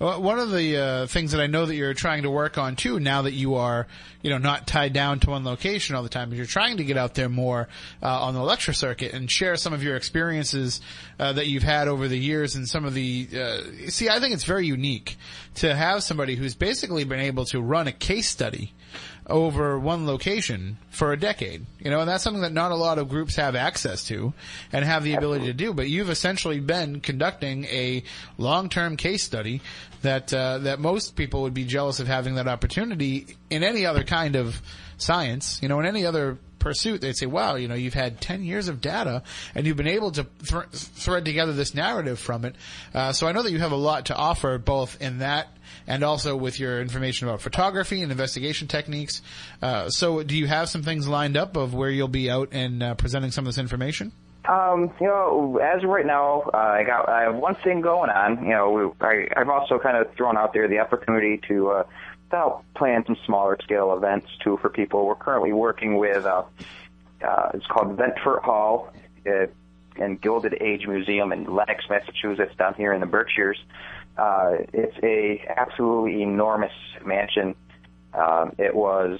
One 0.01 0.39
of 0.39 0.51
the 0.51 0.79
uh, 0.79 1.07
things 1.09 1.33
that 1.33 1.43
I 1.43 1.47
know 1.47 1.67
that 1.67 1.75
you're 1.75 1.93
trying 1.93 2.23
to 2.23 2.31
work 2.31 2.57
on 2.57 2.75
too, 2.75 2.99
now 2.99 3.21
that 3.23 3.35
you 3.35 3.57
are, 3.57 3.87
you 4.23 4.31
know, 4.31 4.39
not 4.39 4.67
tied 4.67 4.95
down 4.95 5.21
to 5.21 5.31
one 5.31 5.45
location 5.45 5.95
all 5.95 6.03
the 6.03 6.09
time, 6.09 6.33
is 6.33 6.39
you're 6.39 6.47
trying 6.47 6.79
to 6.79 6.85
get 6.85 6.97
out 6.97 7.13
there 7.13 7.29
more 7.29 7.69
uh, 8.03 8.23
on 8.23 8.33
the 8.33 8.43
lecture 8.43 8.73
circuit 8.73 9.13
and 9.13 9.31
share 9.31 9.57
some 9.57 9.75
of 9.75 9.83
your 9.83 9.97
experiences 9.97 10.81
uh, 11.19 11.35
that 11.35 11.49
you've 11.49 11.63
had 11.63 11.87
over 11.87 12.09
the 12.09 12.17
years 12.19 12.57
and 12.57 12.67
some 12.67 12.87
of 12.87 12.95
the. 12.95 13.29
Uh, 13.31 13.91
see, 13.91 14.09
I 14.09 14.21
think 14.21 14.33
it's 14.33 14.45
very 14.45 14.67
unique 14.67 15.19
to 15.57 15.75
have 15.75 16.03
somebody 16.03 16.35
who's 16.35 16.55
basically 16.55 17.05
been 17.05 17.21
able 17.21 17.45
to 17.47 17.61
run 17.61 17.87
a 17.87 17.93
case 17.93 18.27
study 18.27 18.73
over 19.27 19.79
one 19.79 20.07
location 20.07 20.79
for 20.91 21.13
a 21.13 21.19
decade. 21.19 21.67
You 21.79 21.91
know, 21.91 22.01
and 22.01 22.09
that's 22.09 22.25
something 22.25 22.43
that 22.43 22.53
not 22.53 22.73
a 22.73 22.77
lot 22.77 22.99
of 22.99 23.09
groups 23.09 23.37
have 23.37 23.55
access 23.55 24.05
to 24.05 24.33
and 24.73 24.85
have 24.85 25.05
the 25.05 25.15
ability 25.15 25.47
to 25.47 25.53
do. 25.53 25.73
But 25.73 25.89
you've 25.89 26.11
essentially 26.11 26.61
been 26.61 27.01
conducting 27.01 27.65
a 27.65 28.03
long-term 28.39 28.97
case 28.97 29.23
study 29.23 29.61
that 30.03 30.33
uh, 30.33 30.59
that 30.59 30.81
most 30.81 31.17
people 31.17 31.43
would 31.43 31.55
be 31.55 31.65
jealous 31.65 32.01
of 32.01 32.07
having 32.07 32.37
that 32.37 32.49
opportunity 32.49 33.37
in 33.51 33.63
any 33.63 33.87
other 33.87 34.05
kind 34.05 34.37
of 34.37 34.61
science. 34.97 35.61
You 35.63 35.69
know, 35.69 35.81
in 35.81 35.87
any 35.87 36.07
other 36.07 36.39
pursuit, 36.59 37.01
they'd 37.01 37.17
say, 37.17 37.27
"Wow, 37.27 37.57
you 37.57 37.69
know, 37.69 37.75
you've 37.75 37.95
had 37.95 38.21
ten 38.21 38.43
years 38.43 38.69
of 38.69 38.81
data 38.81 39.23
and 39.55 39.67
you've 39.67 39.77
been 39.77 39.87
able 39.87 40.11
to 40.13 40.25
thr 40.43 40.61
thread 40.71 41.25
together 41.25 41.53
this 41.53 41.75
narrative 41.75 42.19
from 42.19 42.45
it." 42.45 42.57
Uh, 42.95 43.13
so 43.13 43.27
I 43.27 43.33
know 43.33 43.43
that 43.43 43.53
you 43.53 43.59
have 43.59 43.73
a 43.73 43.77
lot 43.77 44.07
to 44.07 44.17
offer, 44.17 44.59
both 44.59 45.01
in 45.01 45.19
that 45.19 45.49
and 45.91 46.05
also 46.05 46.37
with 46.37 46.61
your 46.61 46.81
information 46.81 47.27
about 47.27 47.41
photography 47.41 48.01
and 48.01 48.13
investigation 48.13 48.69
techniques. 48.69 49.23
Uh, 49.61 49.91
so, 49.91 50.23
do 50.23 50.37
you 50.37 50.47
have 50.47 50.69
some 50.69 50.85
things 50.85 51.09
lined 51.09 51.37
up 51.37 51.57
of 51.57 51.75
where 51.75 51.91
you'll 51.91 52.07
be 52.07 52.31
out 52.31 52.51
and 52.53 52.81
uh, 52.81 52.95
presenting 52.95 53.33
some 53.33 53.45
of 53.45 53.49
this 53.49 53.59
information? 53.59 54.13
Um, 54.49 54.93
you 55.01 55.09
know, 55.09 55.59
as 55.59 55.83
of 55.83 55.91
right 55.91 56.07
now, 56.07 56.43
uh, 56.55 56.57
I 56.57 56.85
got 56.85 57.09
I 57.09 57.23
have 57.23 57.35
one 57.35 57.57
thing 57.57 57.81
going 57.81 58.09
on. 58.09 58.45
You 58.45 58.51
know, 58.51 58.71
we, 58.71 59.07
I, 59.07 59.27
I've 59.37 59.49
also 59.49 59.81
kind 59.81 59.97
of 59.97 60.15
thrown 60.15 60.39
out 60.39 60.53
there 60.53 60.69
the 60.69 60.79
opportunity 60.79 61.41
to 61.49 61.71
uh, 61.71 61.85
help 62.31 62.65
plan 62.75 63.05
some 63.05 63.17
smaller 63.27 63.59
scale 63.61 63.93
events 63.93 64.29
too 64.45 64.59
for 64.63 64.71
people. 64.71 65.05
We're 65.05 65.17
currently 65.17 65.53
working 65.53 65.99
with 65.99 66.25
uh, 66.25 66.45
uh, 67.21 67.51
it's 67.53 67.67
called 67.67 67.99
Ventfort 67.99 68.43
Hall 68.43 68.93
uh, 69.27 69.47
and 69.97 70.21
Gilded 70.21 70.57
Age 70.61 70.87
Museum 70.87 71.33
in 71.33 71.45
Lenox, 71.45 71.85
Massachusetts, 71.91 72.55
down 72.57 72.75
here 72.75 72.93
in 72.93 73.01
the 73.01 73.07
Berkshires. 73.07 73.59
Uh, 74.21 74.65
it's 74.73 74.97
a 75.03 75.43
absolutely 75.57 76.23
enormous 76.23 76.73
mansion. 77.05 77.55
Um, 78.13 78.53
it 78.59 78.75
was 78.75 79.19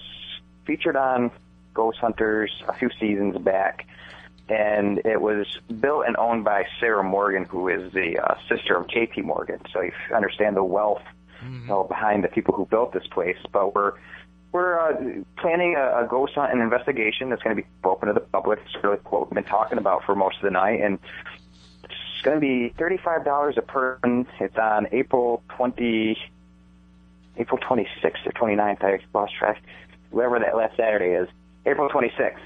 featured 0.67 0.97
on 0.97 1.31
Ghost 1.73 1.99
Hunters 1.99 2.51
a 2.69 2.75
few 2.75 2.91
seasons 3.01 3.39
back 3.39 3.87
and 4.51 4.99
it 5.05 5.21
was 5.21 5.47
built 5.81 6.05
and 6.07 6.17
owned 6.17 6.45
by 6.45 6.65
Sarah 6.81 7.05
Morgan, 7.05 7.45
who 7.45 7.69
is 7.69 7.93
the 7.93 8.19
uh, 8.19 8.35
sister 8.49 8.77
of 8.77 8.89
J.P. 8.89 9.23
Morgan. 9.23 9.61
So 9.73 9.81
you 9.81 9.93
understand 10.15 10.57
the 10.57 10.65
wealth 10.65 11.03
you 11.43 11.67
know, 11.69 11.85
behind 11.85 12.25
the 12.25 12.29
people 12.29 12.55
who 12.55 12.67
built 12.67 12.93
this 12.93 13.07
place. 13.07 13.39
But 13.53 13.75
we're 13.75 13.93
we're 14.53 14.81
uh, 14.81 15.23
planning 15.39 15.77
a, 15.77 16.05
a 16.05 16.09
ghost 16.11 16.35
hunt 16.35 16.53
and 16.53 16.61
investigation 16.61 17.31
that's 17.31 17.43
going 17.43 17.55
to 17.55 17.63
be 17.63 17.69
open 17.85 18.09
to 18.09 18.15
the 18.15 18.21
public. 18.21 18.59
It's 18.67 18.83
really 18.83 18.99
what 19.09 19.31
we've 19.31 19.35
been 19.35 19.45
talking 19.45 19.79
about 19.79 20.05
for 20.05 20.17
most 20.17 20.37
of 20.39 20.43
the 20.43 20.51
night, 20.51 20.81
and 20.81 20.99
it's 22.21 22.25
going 22.27 22.37
to 22.37 22.41
be 22.41 22.75
thirty-five 22.77 23.25
dollars 23.25 23.55
a 23.57 23.63
person. 23.63 24.27
It's 24.41 24.57
on 24.59 24.89
April 24.93 25.43
twenty, 25.57 26.19
April 27.39 27.59
twenty-sixth 27.67 28.27
or 28.27 28.33
29th. 28.33 28.85
I 28.85 29.01
lost 29.15 29.33
track. 29.39 29.63
Whatever 30.11 30.39
that 30.41 30.55
last 30.55 30.77
Saturday 30.77 31.15
is, 31.15 31.29
April 31.65 31.89
twenty-sixth 31.89 32.43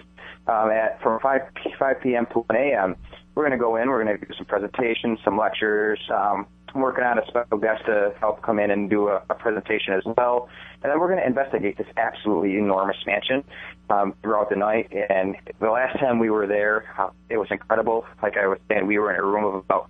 um, 0.47 0.71
at 0.71 1.03
from 1.03 1.19
5 1.19 1.41
5 1.77 2.01
p.m. 2.01 2.27
to 2.27 2.39
1 2.39 2.57
a.m. 2.57 2.95
We're 3.35 3.43
going 3.43 3.59
to 3.59 3.63
go 3.63 3.75
in. 3.75 3.89
We're 3.89 4.05
going 4.05 4.17
to 4.17 4.25
do 4.25 4.33
some 4.37 4.47
presentations, 4.47 5.19
some 5.25 5.37
lectures. 5.37 5.99
Um, 6.09 6.47
I'm 6.75 6.81
working 6.81 7.05
on 7.05 7.19
a 7.19 7.27
special 7.29 7.59
guest 7.59 7.87
to 7.87 8.13
help 8.19 8.43
come 8.43 8.59
in 8.59 8.71
and 8.71 8.91
do 8.91 9.09
a, 9.09 9.23
a 9.31 9.35
presentation 9.35 9.95
as 9.95 10.03
well. 10.05 10.49
And 10.83 10.91
then 10.91 10.99
we're 10.99 11.09
going 11.09 11.21
to 11.21 11.27
investigate 11.27 11.79
this 11.79 11.87
absolutely 11.97 12.57
enormous 12.57 12.97
mansion 13.07 13.45
um, 13.91 14.15
throughout 14.23 14.51
the 14.51 14.57
night. 14.57 14.93
And 14.93 15.37
the 15.61 15.71
last 15.71 15.99
time 16.01 16.19
we 16.19 16.31
were 16.31 16.47
there, 16.47 16.85
uh, 16.99 17.11
it 17.29 17.37
was 17.37 17.49
incredible. 17.51 18.05
Like 18.23 18.37
I 18.37 18.49
was 18.49 18.59
saying, 18.69 18.87
we 18.87 18.99
were 18.99 19.13
in 19.13 19.21
a 19.21 19.25
room 19.25 19.45
of 19.45 19.55
about 19.55 19.89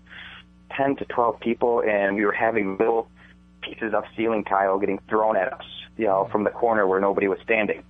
10 0.77 0.97
to 0.97 1.05
12 1.06 1.40
people, 1.40 1.82
and 1.82 2.16
we 2.16 2.24
were 2.24 2.32
having 2.32 2.77
little 2.77 3.09
pieces 3.62 3.94
of 3.94 4.05
ceiling 4.16 4.44
tile 4.44 4.78
getting 4.78 5.01
thrown 5.09 5.36
at 5.36 5.52
us, 5.52 5.65
you 5.97 6.05
know, 6.05 6.28
from 6.31 6.44
the 6.44 6.51
corner 6.51 6.86
where 6.86 7.01
nobody 7.01 7.28
was 7.28 7.39
standing 7.43 7.82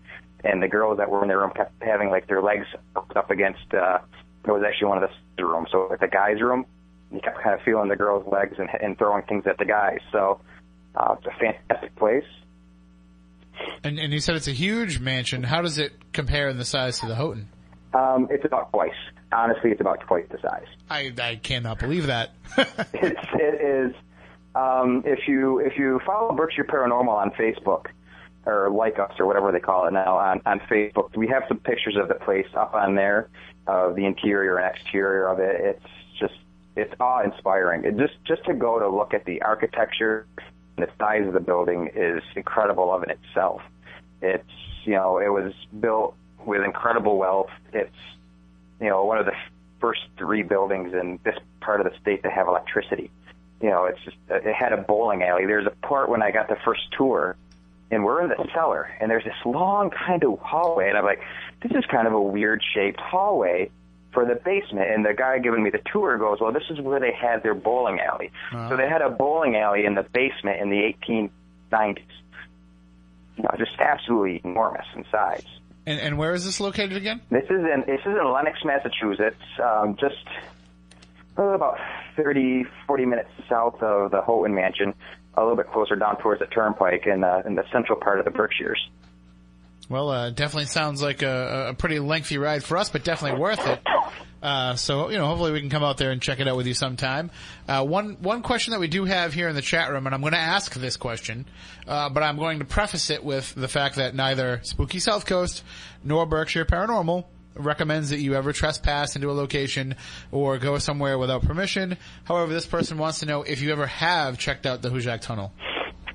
and 0.45 0.63
the 0.63 0.69
girls 0.69 0.99
that 0.99 1.11
were 1.11 1.23
in 1.23 1.29
the 1.29 1.37
room 1.37 1.51
kept 1.57 1.73
having 1.83 2.11
like 2.11 2.27
their 2.29 2.43
legs 2.43 2.67
up 2.95 3.31
against 3.31 3.73
uh 3.73 3.99
it 4.47 4.51
was 4.51 4.63
actually 4.67 4.87
one 4.87 5.03
of 5.03 5.11
the 5.37 5.45
rooms 5.45 5.69
so 5.73 5.87
like 5.91 6.01
the 6.01 6.07
guys 6.07 6.41
room 6.41 6.67
you 7.15 7.21
kept 7.23 7.41
kind 7.43 7.55
of 7.59 7.65
feeling 7.65 7.89
the 7.89 7.97
girls 7.97 8.27
legs 8.31 8.57
and, 8.59 8.69
and 8.83 8.99
throwing 8.99 9.23
things 9.25 9.45
at 9.47 9.59
the 9.59 9.65
guys 9.65 9.99
so 10.13 10.41
uh 10.97 11.15
it's 11.19 11.27
a 11.27 11.39
fantastic 11.39 11.95
place 11.97 12.25
And, 13.83 13.99
and 13.99 14.13
you 14.13 14.21
said 14.21 14.35
it's 14.37 14.49
a 14.49 14.53
huge 14.53 14.99
mansion. 14.99 15.43
How 15.45 15.63
does 15.63 15.79
it 15.79 15.93
compare 16.13 16.49
in 16.49 16.59
the 16.59 16.65
size 16.65 16.99
to 17.01 17.07
the 17.07 17.15
Houghton? 17.15 17.49
um 17.95 18.27
it's 18.31 18.45
about 18.45 18.73
twice 18.73 18.91
honestly 19.33 19.71
it's 19.71 19.81
about 19.81 20.01
twice 20.01 20.27
the 20.31 20.39
size 20.43 20.67
I, 20.91 21.13
I 21.21 21.37
cannot 21.37 21.79
believe 21.79 22.09
that. 22.09 22.31
it's 22.59 23.21
it 23.35 23.61
is 23.63 23.95
um 24.57 25.03
if 25.07 25.29
you 25.29 25.61
if 25.61 25.79
you 25.79 26.01
follow 26.05 26.35
berkshire 26.35 26.65
paranormal 26.65 27.09
on 27.09 27.31
facebook 27.31 27.87
or 28.47 28.69
like 28.71 28.99
us 28.99 29.13
or 29.19 29.27
whatever 29.27 29.53
they 29.53 29.61
call 29.61 29.87
it 29.87 29.93
now 29.93 30.19
on, 30.19 30.43
on 30.45 30.61
Facebook. 30.71 31.17
We 31.17 31.27
have 31.29 31.45
some 31.49 31.59
pictures 31.59 31.97
of 31.97 32.09
the 32.09 32.15
place 32.15 32.47
up 32.55 32.75
on 32.75 32.95
there 32.95 33.31
of 33.67 33.97
the 33.97 34.05
interior 34.05 34.59
and 34.59 34.77
exterior 34.77 35.29
of 35.29 35.39
it. 35.39 35.57
It's 35.61 35.87
it's 36.77 36.93
awe 37.01 37.23
inspiring. 37.23 37.85
It 37.85 37.97
just 37.97 38.15
just 38.25 38.45
to 38.47 38.55
go 38.55 38.79
to 38.79 38.89
look 38.89 39.15
at 39.15 39.25
the 39.25 39.43
architecture 39.43 40.27
and 40.77 40.87
the 40.87 40.91
size 40.99 41.27
of 41.27 41.33
the 41.33 41.41
building 41.41 41.91
is 41.95 42.23
incredible 42.35 42.93
of 42.93 43.03
in 43.05 43.11
itself. 43.11 43.63
It's 44.21 44.45
you 44.85 44.95
know, 44.95 45.19
it 45.19 45.29
was 45.29 45.53
built 45.79 46.15
with 46.45 46.63
incredible 46.63 47.17
wealth. 47.17 47.51
It's 47.73 47.95
you 48.81 48.89
know, 48.89 49.05
one 49.05 49.19
of 49.19 49.27
the 49.27 49.35
first 49.81 50.01
three 50.19 50.43
buildings 50.43 50.93
in 50.93 51.19
this 51.25 51.37
part 51.61 51.81
of 51.81 51.91
the 51.91 51.99
state 52.01 52.23
to 52.23 52.31
have 52.31 52.49
electricity. 52.49 53.11
You 53.63 53.71
know, 53.71 53.85
it's 53.85 54.01
just 54.05 54.17
it 54.29 54.55
had 54.55 54.73
a 54.73 54.79
bowling 54.79 55.23
alley. 55.23 55.47
There's 55.47 55.67
a 55.67 55.87
part 55.87 56.09
when 56.09 56.23
I 56.23 56.33
got 56.33 56.49
the 56.49 56.57
first 56.65 56.83
tour 56.97 57.37
and 57.91 58.05
we're 58.05 58.23
in 58.23 58.31
the 58.31 58.49
cellar 58.53 58.91
and 59.01 59.11
there's 59.11 59.25
this 59.25 59.35
long 59.45 59.91
kind 59.91 60.25
of 60.25 60.39
hallway 60.41 60.89
and 60.89 60.99
I'm 60.99 61.05
like, 61.05 61.21
this 61.63 61.73
is 61.73 61.85
kind 61.87 62.09
of 62.09 62.13
a 62.13 62.21
weird 62.21 62.63
shaped 62.75 62.99
hallway 62.99 63.71
for 64.15 64.25
the 64.25 64.37
basement 64.37 64.91
and 64.91 65.05
the 65.05 65.13
guy 65.13 65.39
giving 65.39 65.63
me 65.63 65.71
the 65.71 65.83
tour 65.93 66.17
goes, 66.17 66.39
Well, 66.41 66.53
this 66.53 66.63
is 66.71 66.81
where 66.81 67.01
they 67.01 67.13
had 67.13 67.43
their 67.43 67.55
bowling 67.55 68.01
alley. 68.01 68.31
So 68.71 68.77
they 68.77 68.89
had 68.89 69.03
a 69.03 69.11
bowling 69.11 69.57
alley 69.57 69.85
in 69.85 69.95
the 69.95 70.05
basement 70.05 70.61
in 70.61 70.71
the 70.71 70.81
eighteen 70.81 71.31
nineties. 71.71 72.05
You 73.37 73.43
know, 73.43 73.51
just 73.59 73.73
absolutely 73.81 74.41
enormous 74.45 74.87
in 74.95 75.05
size. 75.11 75.45
And, 75.87 76.01
and 76.01 76.17
where 76.17 76.33
is 76.33 76.45
this 76.45 76.61
located 76.61 76.97
again? 76.97 77.21
This 77.31 77.45
is 77.45 77.51
in 77.51 77.85
this 77.87 78.01
is 78.01 78.07
in 78.07 78.33
Lenox, 78.33 78.59
Massachusetts, 78.65 79.37
um, 79.63 79.97
just 80.01 80.25
uh, 81.39 81.43
about 81.43 81.79
30, 82.17 82.65
40 82.87 83.07
minutes 83.07 83.29
south 83.49 83.83
of 83.83 84.13
the 84.13 84.23
Houghton 84.23 84.55
Mansion, 84.55 84.95
a 85.35 85.41
little 85.41 85.57
bit 85.57 85.71
closer 85.71 85.97
down 85.97 86.17
towards 86.19 86.41
the 86.41 86.47
Turnpike 86.47 87.07
in 87.07 87.21
the 87.21 87.43
in 87.45 87.55
the 87.57 87.65
central 87.73 87.99
part 87.99 88.19
of 88.19 88.25
the 88.25 88.31
Berkshires. 88.31 88.89
Well, 89.89 90.11
uh, 90.11 90.31
definitely 90.31 90.67
sounds 90.67 91.03
like 91.03 91.23
a, 91.23 91.69
a 91.71 91.75
pretty 91.75 91.99
lengthy 91.99 92.39
ride 92.39 92.65
for 92.65 92.77
us, 92.79 92.89
but 92.89 93.05
definitely 93.05 93.41
worth 93.41 93.67
it. 93.67 93.81
Uh, 94.43 94.77
so 94.77 95.09
you 95.11 95.17
know, 95.17 95.27
hopefully 95.27 95.53
we 95.53 95.61
can 95.61 95.71
come 95.71 95.83
out 95.83 95.97
there 95.97 96.11
and 96.11 96.21
check 96.21 96.39
it 96.39 96.47
out 96.47 96.57
with 96.57 96.67
you 96.67 96.75
sometime. 96.75 97.31
Uh, 97.67 97.85
one 97.85 98.19
one 98.21 98.43
question 98.43 98.73
that 98.73 98.81
we 98.81 98.89
do 98.89 99.07
have 99.07 99.33
here 99.33 99.49
in 99.49 99.55
the 99.55 99.63
chat 99.63 99.91
room, 99.91 100.07
and 100.07 100.15
I'm 100.15 100.21
going 100.21 100.35
to 100.35 100.39
ask 100.39 100.75
this 100.75 100.99
question, 100.99 101.47
uh, 101.89 102.11
but 102.11 102.23
I'm 102.23 102.37
going 102.37 102.59
to 102.59 102.67
preface 102.67 103.09
it 103.09 103.25
with 103.25 103.55
the 103.55 103.69
fact 103.69 103.97
that 103.97 104.15
neither 104.15 104.61
Spooky 104.63 104.99
South 104.99 105.25
Coast 105.25 105.65
nor 106.03 106.27
Berkshire 106.27 106.67
Paranormal 106.67 107.25
recommends 107.57 108.11
that 108.11 108.19
you 108.19 108.35
ever 108.35 108.53
trespass 108.53 109.17
into 109.17 109.31
a 109.31 109.33
location 109.33 109.97
or 110.31 110.59
go 110.59 110.77
somewhere 110.79 111.19
without 111.19 111.43
permission. 111.43 111.97
However, 112.25 112.53
this 112.53 112.67
person 112.67 112.99
wants 112.99 113.21
to 113.21 113.27
know 113.27 113.43
if 113.45 113.63
you 113.63 113.73
ever 113.73 113.87
have 113.87 114.39
checked 114.39 114.67
out 114.67 114.83
the 114.83 114.91
Hoosac 114.91 115.21
Tunnel. 115.21 115.53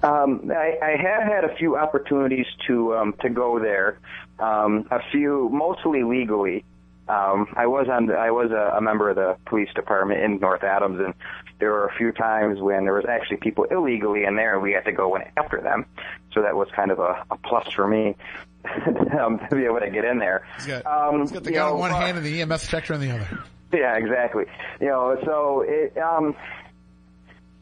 Um, 0.02 0.52
I, 0.52 0.78
I 0.82 0.92
have 0.92 1.24
had 1.24 1.44
a 1.44 1.56
few 1.56 1.76
opportunities 1.78 2.46
to 2.68 2.96
um, 2.96 3.14
to 3.22 3.30
go 3.30 3.60
there. 3.60 4.00
Um, 4.40 4.88
a 4.92 5.00
few, 5.12 5.50
mostly 5.52 6.04
legally. 6.04 6.64
Um, 7.10 7.48
I 7.58 7.68
was 7.68 7.88
on. 7.92 8.06
The, 8.06 8.14
I 8.14 8.32
was 8.32 8.52
a, 8.52 8.78
a 8.78 8.82
member 8.82 9.10
of 9.10 9.16
the 9.16 9.36
police 9.46 9.70
department 9.74 10.22
in 10.22 10.40
North 10.40 10.64
Adams, 10.64 11.00
and 11.04 11.14
there 11.60 11.72
were 11.72 11.88
a 11.88 11.94
few 11.96 12.12
times 12.12 12.62
when 12.62 12.86
there 12.86 12.94
was 12.94 13.06
actually 13.10 13.38
people 13.38 13.66
illegally 13.66 14.24
in 14.24 14.36
there, 14.36 14.54
and 14.54 14.64
we 14.64 14.72
had 14.72 14.86
to 14.86 14.92
go 14.94 15.16
in 15.16 15.24
after 15.36 15.60
them. 15.60 15.86
So 16.34 16.42
that 16.44 16.56
was 16.56 16.70
kind 16.76 16.92
of 16.92 17.00
a, 17.00 17.26
a 17.32 17.38
plus 17.44 17.68
for 17.74 17.88
me 17.88 18.16
um, 19.20 19.40
to 19.50 19.56
be 19.56 19.66
able 19.66 19.80
to 19.80 19.90
get 19.90 20.06
in 20.06 20.20
there. 20.20 20.48
He's 20.58 20.68
got, 20.68 20.86
Um, 20.86 21.22
he's 21.22 21.32
got 21.32 21.44
the 21.44 21.52
gun 21.52 21.70
know, 21.70 21.74
in 21.76 21.80
one 21.80 21.92
uh, 21.92 22.00
hand 22.00 22.18
and 22.18 22.26
the 22.26 22.42
EMF 22.42 22.62
detector 22.62 22.94
in 22.94 23.02
the 23.02 23.12
other. 23.12 23.28
Yeah, 23.74 23.98
exactly. 23.98 24.46
You 24.80 24.88
know, 24.88 25.18
so 25.26 25.64
it, 25.68 25.98
um, 25.98 26.36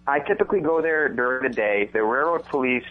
I 0.07 0.19
typically 0.19 0.61
go 0.61 0.81
there 0.81 1.09
during 1.09 1.43
the 1.43 1.55
day. 1.55 1.89
The 1.91 2.03
railroad 2.03 2.45
police 2.45 2.85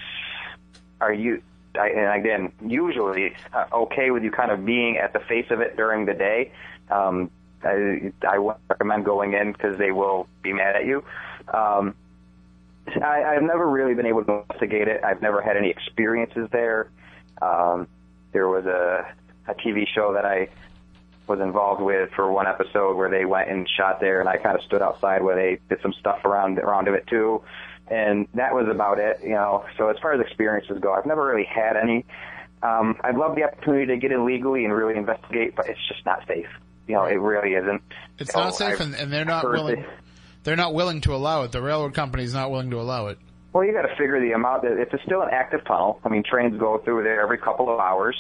are 1.01 1.13
you, 1.13 1.43
I, 1.79 1.89
and 1.89 2.21
again, 2.21 2.53
usually 2.65 3.35
uh, 3.53 3.65
okay 3.73 4.11
with 4.11 4.23
you 4.23 4.31
kind 4.31 4.51
of 4.51 4.65
being 4.67 4.99
at 4.99 5.13
the 5.13 5.21
face 5.21 5.47
of 5.51 5.61
it 5.61 5.77
during 5.77 6.05
the 6.05 6.15
day. 6.15 6.53
Um, 6.91 7.31
I, 7.65 8.13
I 8.29 8.39
wouldn't 8.39 8.63
recommend 8.69 9.05
going 9.05 9.33
in 9.33 9.53
because 9.53 9.79
they 9.79 9.93
will 9.93 10.29
be 10.43 10.53
mad 10.53 10.77
at 10.77 10.85
you. 10.85 11.03
Um, 11.53 11.95
I, 13.03 13.25
I've 13.25 13.43
never 13.43 13.69
really 13.69 13.95
been 13.95 14.07
able 14.07 14.25
to 14.25 14.33
investigate 14.43 14.87
it. 14.87 15.03
I've 15.03 15.23
never 15.23 15.41
had 15.41 15.57
any 15.57 15.71
experiences 15.71 16.49
there. 16.53 16.91
Um, 17.43 17.89
there 18.33 18.49
was 18.49 18.67
a, 18.67 19.13
a 19.49 19.55
TV 19.55 19.87
show 19.89 20.13
that 20.13 20.25
I 20.25 20.49
was 21.29 21.41
involved 21.41 21.83
with 21.83 22.11
for 22.15 22.31
one 22.31 22.47
episode 22.47 22.97
where 22.97 23.11
they 23.11 23.25
went 23.25 23.51
and 23.51 23.69
shot 23.69 24.01
there, 24.01 24.21
and 24.21 24.29
I 24.29 24.37
kind 24.37 24.57
of 24.57 24.65
stood 24.65 24.83
outside 24.83 25.23
where 25.23 25.37
they 25.37 25.61
did 25.69 25.81
some 25.83 25.93
stuff 25.99 26.25
around 26.25 26.59
around 26.59 26.89
of 26.89 26.95
it 26.95 27.07
too, 27.07 27.43
and 27.89 28.29
that 28.35 28.55
was 28.55 28.69
about 28.71 28.99
it. 28.99 29.21
You 29.23 29.31
know, 29.31 29.65
so 29.77 29.89
as 29.89 29.97
far 30.01 30.13
as 30.13 30.21
experiences 30.21 30.79
go, 30.81 30.93
I've 30.93 31.07
never 31.07 31.25
really 31.27 31.45
had 31.47 31.77
any. 31.77 32.05
Um, 32.63 32.97
I'd 33.03 33.17
love 33.17 33.37
the 33.37 33.45
opportunity 33.45 33.87
to 33.87 33.97
get 33.97 34.13
in 34.13 34.25
legally 34.25 34.65
and 34.65 34.73
really 34.73 34.97
investigate, 34.97 35.55
but 35.55 35.69
it's 35.69 35.81
just 35.89 36.05
not 36.07 36.27
safe. 36.27 36.49
You 36.87 36.95
know, 36.95 37.05
it 37.05 37.17
really 37.17 37.55
isn't. 37.55 37.83
It's 38.19 38.33
You 38.35 38.41
know, 38.41 38.45
not 38.47 38.55
safe, 38.55 38.75
I've 38.75 38.81
and, 38.81 38.95
and 38.95 39.13
they're 39.13 39.25
not 39.25 39.45
willing. 39.45 39.85
They're 40.45 40.57
not 40.57 40.75
willing 40.75 41.01
to 41.03 41.15
allow 41.15 41.43
it. 41.43 41.53
The 41.53 41.61
railroad 41.61 41.95
company's 41.95 42.33
not 42.33 42.51
willing 42.53 42.71
to 42.71 42.81
allow 42.81 43.09
it. 43.09 43.19
Well, 43.53 43.65
you 43.65 43.73
got 43.73 43.83
to 43.83 43.97
figure 43.97 44.21
the 44.21 44.33
amount 44.33 44.63
that 44.63 44.79
if 44.79 44.93
it's 44.95 45.03
still 45.03 45.23
an 45.23 45.31
active 45.33 45.65
tunnel. 45.65 46.01
I 46.05 46.09
mean, 46.09 46.23
trains 46.23 46.59
go 46.59 46.79
through 46.79 47.03
there 47.03 47.21
every 47.21 47.39
couple 47.39 47.73
of 47.73 47.81
hours. 47.81 48.17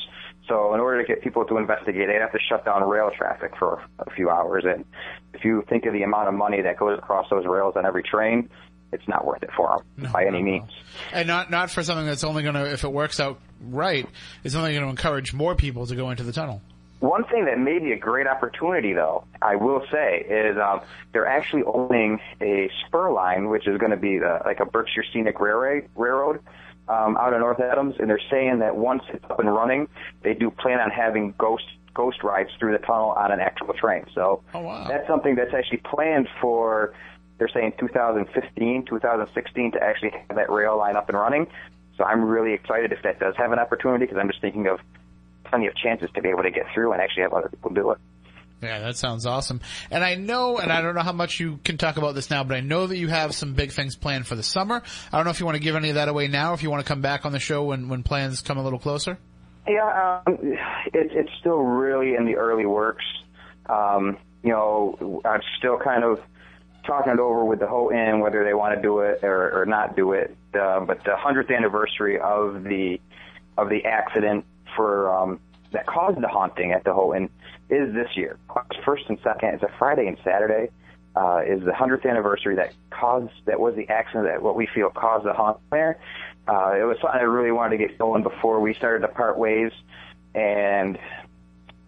So 0.48 0.74
in 0.74 0.80
order 0.80 1.02
to 1.02 1.06
get 1.06 1.22
people 1.22 1.44
to 1.46 1.56
investigate, 1.56 2.08
they'd 2.08 2.20
have 2.20 2.32
to 2.32 2.38
shut 2.48 2.64
down 2.64 2.88
rail 2.88 3.10
traffic 3.16 3.56
for 3.58 3.82
a 3.98 4.10
few 4.10 4.30
hours. 4.30 4.64
And 4.66 4.84
if 5.34 5.44
you 5.44 5.64
think 5.68 5.86
of 5.86 5.92
the 5.92 6.02
amount 6.02 6.28
of 6.28 6.34
money 6.34 6.62
that 6.62 6.78
goes 6.78 6.98
across 6.98 7.28
those 7.30 7.44
rails 7.46 7.74
on 7.76 7.84
every 7.84 8.02
train, 8.02 8.48
it's 8.92 9.06
not 9.08 9.26
worth 9.26 9.42
it 9.42 9.50
for 9.56 9.82
them 9.96 10.12
by 10.12 10.24
any 10.24 10.42
means. 10.42 10.70
And 11.12 11.26
not 11.26 11.50
not 11.50 11.70
for 11.70 11.82
something 11.82 12.06
that's 12.06 12.24
only 12.24 12.42
going 12.42 12.54
to, 12.54 12.72
if 12.72 12.84
it 12.84 12.92
works 12.92 13.18
out 13.18 13.40
right, 13.60 14.08
it's 14.44 14.54
only 14.54 14.72
going 14.72 14.84
to 14.84 14.90
encourage 14.90 15.34
more 15.34 15.54
people 15.54 15.86
to 15.86 15.96
go 15.96 16.10
into 16.10 16.22
the 16.22 16.32
tunnel. 16.32 16.62
One 17.00 17.24
thing 17.24 17.44
that 17.44 17.58
may 17.58 17.78
be 17.78 17.92
a 17.92 17.98
great 17.98 18.26
opportunity, 18.26 18.94
though, 18.94 19.24
I 19.42 19.56
will 19.56 19.82
say, 19.92 20.24
is 20.30 20.56
um, 20.56 20.80
they're 21.12 21.26
actually 21.26 21.62
opening 21.64 22.20
a 22.40 22.70
spur 22.86 23.12
line, 23.12 23.50
which 23.50 23.66
is 23.68 23.76
going 23.76 23.90
to 23.90 23.98
be 23.98 24.18
the, 24.18 24.40
like 24.46 24.60
a 24.60 24.64
Berkshire 24.64 25.04
Scenic 25.12 25.38
Railway 25.38 25.86
Railroad 25.94 26.40
um, 26.88 27.16
out 27.16 27.32
of 27.32 27.40
North 27.40 27.60
Adams, 27.60 27.96
and 27.98 28.08
they're 28.08 28.20
saying 28.30 28.60
that 28.60 28.76
once 28.76 29.02
it's 29.12 29.24
up 29.30 29.38
and 29.40 29.52
running, 29.52 29.88
they 30.22 30.34
do 30.34 30.50
plan 30.50 30.80
on 30.80 30.90
having 30.90 31.34
ghost 31.38 31.64
ghost 31.94 32.22
rides 32.22 32.50
through 32.58 32.72
the 32.72 32.78
tunnel 32.86 33.10
on 33.12 33.32
an 33.32 33.40
actual 33.40 33.72
train. 33.72 34.04
So 34.14 34.42
Oh, 34.52 34.60
wow. 34.60 34.86
that's 34.86 35.06
something 35.08 35.34
that's 35.34 35.54
actually 35.54 35.78
planned 35.78 36.28
for. 36.42 36.92
They're 37.38 37.48
saying 37.48 37.72
2015, 37.78 38.84
2016 38.84 39.72
to 39.72 39.82
actually 39.82 40.10
have 40.10 40.36
that 40.36 40.50
rail 40.50 40.76
line 40.76 40.96
up 40.96 41.08
and 41.08 41.16
running. 41.18 41.46
So 41.96 42.04
I'm 42.04 42.22
really 42.24 42.52
excited 42.52 42.92
if 42.92 43.02
that 43.02 43.18
does 43.18 43.34
have 43.36 43.50
an 43.52 43.58
opportunity 43.58 44.04
because 44.04 44.18
I'm 44.18 44.28
just 44.28 44.42
thinking 44.42 44.66
of 44.66 44.80
plenty 45.44 45.66
of 45.68 45.74
chances 45.74 46.10
to 46.14 46.20
be 46.20 46.28
able 46.28 46.42
to 46.42 46.50
get 46.50 46.66
through 46.74 46.92
and 46.92 47.00
actually 47.00 47.22
have 47.22 47.32
other 47.32 47.48
people 47.48 47.70
do 47.70 47.90
it. 47.92 47.98
Yeah, 48.62 48.80
that 48.80 48.96
sounds 48.96 49.26
awesome. 49.26 49.60
And 49.90 50.02
I 50.02 50.14
know, 50.14 50.58
and 50.58 50.72
I 50.72 50.80
don't 50.80 50.94
know 50.94 51.02
how 51.02 51.12
much 51.12 51.38
you 51.40 51.58
can 51.62 51.76
talk 51.76 51.98
about 51.98 52.14
this 52.14 52.30
now, 52.30 52.42
but 52.42 52.56
I 52.56 52.60
know 52.60 52.86
that 52.86 52.96
you 52.96 53.08
have 53.08 53.34
some 53.34 53.52
big 53.52 53.70
things 53.70 53.96
planned 53.96 54.26
for 54.26 54.34
the 54.34 54.42
summer. 54.42 54.82
I 55.12 55.16
don't 55.16 55.24
know 55.24 55.30
if 55.30 55.40
you 55.40 55.46
want 55.46 55.56
to 55.56 55.62
give 55.62 55.76
any 55.76 55.90
of 55.90 55.96
that 55.96 56.08
away 56.08 56.28
now, 56.28 56.52
or 56.52 56.54
if 56.54 56.62
you 56.62 56.70
want 56.70 56.84
to 56.84 56.88
come 56.88 57.02
back 57.02 57.26
on 57.26 57.32
the 57.32 57.38
show 57.38 57.64
when, 57.64 57.88
when 57.88 58.02
plans 58.02 58.40
come 58.40 58.56
a 58.56 58.64
little 58.64 58.78
closer. 58.78 59.18
Yeah, 59.68 60.22
um, 60.26 60.38
it, 60.38 61.10
it's 61.12 61.30
still 61.40 61.58
really 61.58 62.14
in 62.14 62.24
the 62.24 62.36
early 62.36 62.66
works. 62.66 63.04
Um, 63.66 64.16
you 64.42 64.50
know, 64.50 65.20
I'm 65.24 65.42
still 65.58 65.78
kind 65.78 66.04
of 66.04 66.20
talking 66.86 67.12
it 67.12 67.18
over 67.18 67.44
with 67.44 67.58
the 67.58 67.66
inn 67.92 68.20
whether 68.20 68.44
they 68.44 68.54
want 68.54 68.74
to 68.76 68.80
do 68.80 69.00
it 69.00 69.24
or, 69.24 69.60
or 69.60 69.66
not 69.66 69.96
do 69.96 70.12
it. 70.12 70.36
Uh, 70.54 70.80
but 70.80 71.02
the 71.04 71.16
hundredth 71.16 71.50
anniversary 71.50 72.18
of 72.18 72.62
the 72.62 73.00
of 73.58 73.68
the 73.68 73.84
accident 73.84 74.44
for 74.76 75.12
um, 75.12 75.40
that 75.72 75.86
caused 75.86 76.20
the 76.20 76.28
haunting 76.28 76.72
at 76.72 76.84
the 76.84 77.12
inn 77.16 77.28
is 77.70 77.94
this 77.94 78.16
year. 78.16 78.38
First 78.84 79.04
and 79.08 79.18
second, 79.22 79.54
it's 79.54 79.62
a 79.62 79.70
Friday 79.78 80.06
and 80.06 80.16
Saturday. 80.24 80.70
Uh, 81.14 81.40
is 81.46 81.64
the 81.64 81.72
hundredth 81.72 82.04
anniversary 82.04 82.56
that 82.56 82.74
caused 82.90 83.32
that 83.46 83.58
was 83.58 83.74
the 83.74 83.88
accident 83.88 84.26
that 84.26 84.42
what 84.42 84.54
we 84.54 84.66
feel 84.74 84.90
caused 84.90 85.24
the 85.24 85.32
haunt 85.32 85.58
there. 85.70 85.98
Uh, 86.46 86.74
it 86.78 86.82
was 86.82 86.98
something 87.00 87.18
I 87.18 87.24
really 87.24 87.52
wanted 87.52 87.78
to 87.78 87.86
get 87.86 87.96
going 87.96 88.22
before 88.22 88.60
we 88.60 88.74
started 88.74 89.00
to 89.00 89.08
part 89.08 89.38
ways, 89.38 89.72
and 90.34 90.98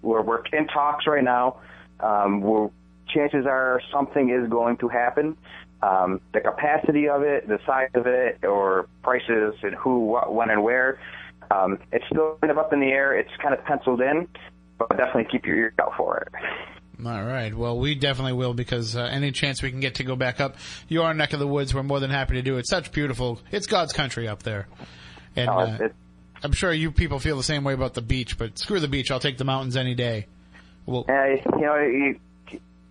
we're 0.00 0.22
we're 0.22 0.42
in 0.46 0.66
talks 0.66 1.06
right 1.06 1.22
now. 1.22 1.58
Um, 2.00 2.40
we're, 2.40 2.70
chances 3.08 3.44
are 3.46 3.82
something 3.92 4.30
is 4.30 4.48
going 4.48 4.78
to 4.78 4.88
happen. 4.88 5.36
Um, 5.82 6.20
the 6.32 6.40
capacity 6.40 7.08
of 7.08 7.22
it, 7.22 7.46
the 7.46 7.60
size 7.66 7.90
of 7.94 8.06
it, 8.06 8.44
or 8.44 8.88
prices 9.02 9.54
and 9.62 9.74
who, 9.74 10.06
what, 10.06 10.34
when, 10.34 10.50
and 10.50 10.62
where. 10.62 10.98
Um, 11.50 11.78
it's 11.92 12.04
still 12.06 12.36
kind 12.40 12.50
of 12.50 12.58
up 12.58 12.72
in 12.72 12.80
the 12.80 12.88
air. 12.88 13.16
It's 13.16 13.30
kind 13.40 13.54
of 13.54 13.64
penciled 13.64 14.00
in, 14.00 14.26
but 14.78 14.88
definitely 14.96 15.26
keep 15.30 15.46
your 15.46 15.56
ears 15.56 15.74
out 15.80 15.92
for 15.96 16.18
it. 16.18 16.28
All 17.06 17.24
right. 17.24 17.54
Well, 17.54 17.78
we 17.78 17.94
definitely 17.94 18.32
will 18.32 18.54
because 18.54 18.96
uh, 18.96 19.02
any 19.02 19.30
chance 19.30 19.62
we 19.62 19.70
can 19.70 19.78
get 19.80 19.96
to 19.96 20.04
go 20.04 20.16
back 20.16 20.40
up 20.40 20.56
your 20.88 21.14
neck 21.14 21.32
of 21.32 21.38
the 21.38 21.46
woods, 21.46 21.72
we're 21.74 21.84
more 21.84 22.00
than 22.00 22.10
happy 22.10 22.34
to 22.34 22.42
do 22.42 22.56
it. 22.58 22.66
Such 22.66 22.90
beautiful. 22.90 23.40
It's 23.52 23.66
God's 23.68 23.92
country 23.92 24.26
up 24.26 24.42
there, 24.42 24.66
and 25.36 25.48
uh, 25.48 25.62
it's- 25.74 25.90
I'm 26.42 26.52
sure 26.52 26.72
you 26.72 26.92
people 26.92 27.18
feel 27.18 27.36
the 27.36 27.42
same 27.42 27.64
way 27.64 27.72
about 27.72 27.94
the 27.94 28.02
beach. 28.02 28.38
But 28.38 28.58
screw 28.58 28.78
the 28.80 28.86
beach. 28.88 29.10
I'll 29.10 29.18
take 29.20 29.38
the 29.38 29.44
mountains 29.44 29.76
any 29.76 29.94
day. 29.94 30.26
Well, 30.86 31.04
Uh, 31.08 31.24
you 31.56 31.64
know, 31.66 31.76
you, 31.78 32.20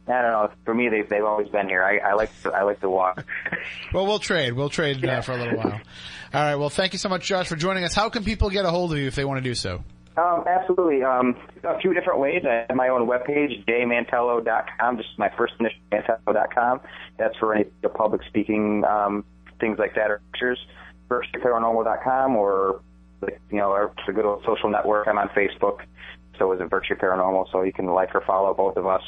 I 0.10 0.22
don't 0.22 0.32
know. 0.32 0.52
For 0.66 0.74
me, 0.74 0.88
they've 0.90 1.08
they've 1.08 1.24
always 1.24 1.48
been 1.50 1.68
here. 1.68 1.84
I, 1.84 1.98
I 2.10 2.14
like 2.14 2.30
to, 2.44 2.52
I 2.54 2.64
like 2.64 2.80
to 2.82 2.90
walk. 2.90 3.26
well, 3.94 4.06
we'll 4.06 4.20
trade. 4.20 4.54
We'll 4.54 4.70
trade 4.70 5.04
uh, 5.06 5.22
for 5.22 5.32
a 5.34 5.38
little 5.38 5.58
while. 5.58 5.80
All 6.34 6.42
right. 6.44 6.56
Well, 6.56 6.70
thank 6.70 6.92
you 6.94 7.00
so 7.00 7.08
much, 7.10 7.26
Josh, 7.26 7.48
for 7.48 7.56
joining 7.58 7.84
us. 7.86 7.94
How 7.94 8.10
can 8.10 8.24
people 8.26 8.50
get 8.50 8.64
a 8.66 8.70
hold 8.70 8.92
of 8.94 8.98
you 9.00 9.08
if 9.08 9.16
they 9.16 9.26
want 9.26 9.38
to 9.44 9.50
do 9.50 9.56
so? 9.56 9.84
Um, 10.18 10.46
absolutely. 10.48 11.04
Um, 11.04 11.36
a 11.64 11.80
few 11.80 11.94
different 11.94 12.20
ways. 12.20 12.44
I 12.44 12.66
have 12.68 12.76
my 12.76 12.88
own 12.90 13.08
webpage, 13.08 13.66
jmantello.com, 13.66 14.98
just 14.98 15.10
my 15.18 15.30
first 15.38 15.54
initial, 15.60 15.80
mantello.com. 15.92 16.82
That's 17.18 17.38
for 17.38 17.54
any 17.54 17.66
public 17.94 18.22
speaking, 18.28 18.84
um, 18.84 19.24
things 19.60 19.78
like 19.78 19.94
that, 19.96 20.10
or 20.10 20.22
pictures. 20.32 20.60
BerkshireParanormal.com, 21.10 22.36
or, 22.36 22.82
you 23.22 23.58
know, 23.58 23.70
or 23.70 23.94
the 24.08 24.14
good 24.14 24.26
old 24.26 24.44
social 24.46 24.70
network. 24.70 25.08
I'm 25.08 25.18
on 25.18 25.30
Facebook, 25.30 25.82
so 26.38 26.52
is 26.52 26.60
it 26.60 26.70
Berkshire 26.70 26.96
Paranormal, 26.96 27.52
so 27.52 27.62
you 27.62 27.72
can 27.72 27.86
like 27.86 28.14
or 28.14 28.22
follow 28.22 28.54
both 28.54 28.76
of 28.76 28.88
us, 28.88 29.04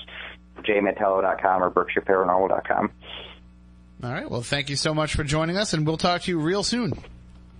jmantello.com 0.59 1.63
or 1.63 1.71
BerkshireParanormal.com. 1.71 2.91
All 4.01 4.11
right. 4.11 4.29
Well, 4.29 4.43
thank 4.43 4.69
you 4.69 4.77
so 4.77 4.93
much 4.93 5.13
for 5.13 5.23
joining 5.23 5.57
us, 5.57 5.73
and 5.73 5.85
we'll 5.85 5.97
talk 5.97 6.21
to 6.21 6.31
you 6.31 6.39
real 6.39 6.63
soon. 6.63 6.93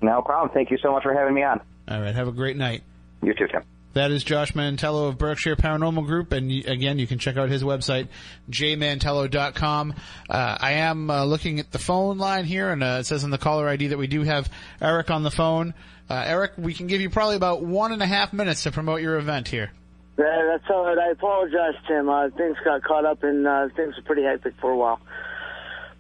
No 0.02 0.22
problem. 0.22 0.52
Thank 0.54 0.72
you 0.72 0.78
so 0.82 0.92
much 0.92 1.04
for 1.04 1.14
having 1.14 1.34
me 1.34 1.44
on. 1.44 1.60
All 1.90 2.00
right. 2.00 2.16
Have 2.16 2.30
a 2.30 2.32
great 2.32 2.56
night. 2.56 2.84
You 3.22 3.34
too, 3.34 3.48
Tim. 3.48 3.64
That 3.94 4.12
is 4.12 4.24
Josh 4.24 4.54
Mantello 4.54 5.08
of 5.08 5.18
Berkshire 5.18 5.56
Paranormal 5.56 6.06
Group, 6.06 6.32
and 6.32 6.52
again, 6.52 7.00
you 7.00 7.08
can 7.08 7.18
check 7.18 7.38
out 7.38 7.50
his 7.50 7.64
website, 7.64 8.08
jmantello.com. 8.52 9.96
Uh, 10.30 10.58
I 10.60 10.74
am 10.74 11.10
uh, 11.10 11.26
looking 11.26 11.60
at 11.60 11.72
the 11.72 11.80
phone 11.80 12.20
line 12.20 12.46
here, 12.46 12.70
and 12.70 12.84
uh, 12.84 12.98
it 13.00 13.06
says 13.06 13.24
in 13.24 13.32
the 13.32 13.40
caller 13.40 13.68
ID 13.68 13.88
that 13.88 13.98
we 13.98 14.06
do 14.06 14.22
have 14.22 14.48
Eric 14.80 15.10
on 15.10 15.24
the 15.24 15.32
phone. 15.32 15.74
Uh, 16.08 16.24
Eric, 16.26 16.52
we 16.58 16.76
can 16.76 16.86
give 16.86 17.02
you 17.02 17.10
probably 17.10 17.36
about 17.36 17.64
one 17.64 17.92
and 17.92 18.02
a 18.04 18.06
half 18.06 18.32
minutes 18.32 18.64
to 18.64 18.72
promote 18.72 19.02
your 19.02 19.18
event 19.18 19.48
here. 19.48 19.72
Yeah, 20.20 20.44
that's 20.52 20.70
all 20.70 20.86
right. 20.86 20.98
I 20.98 21.12
apologize, 21.12 21.76
Tim. 21.88 22.10
Uh, 22.10 22.30
things 22.30 22.58
got 22.64 22.84
caught 22.84 23.06
up 23.06 23.24
and 23.24 23.48
uh, 23.48 23.70
things 23.76 23.96
were 23.96 24.04
pretty 24.04 24.24
hectic 24.24 24.54
for 24.60 24.70
a 24.70 24.78
while. 24.78 25.00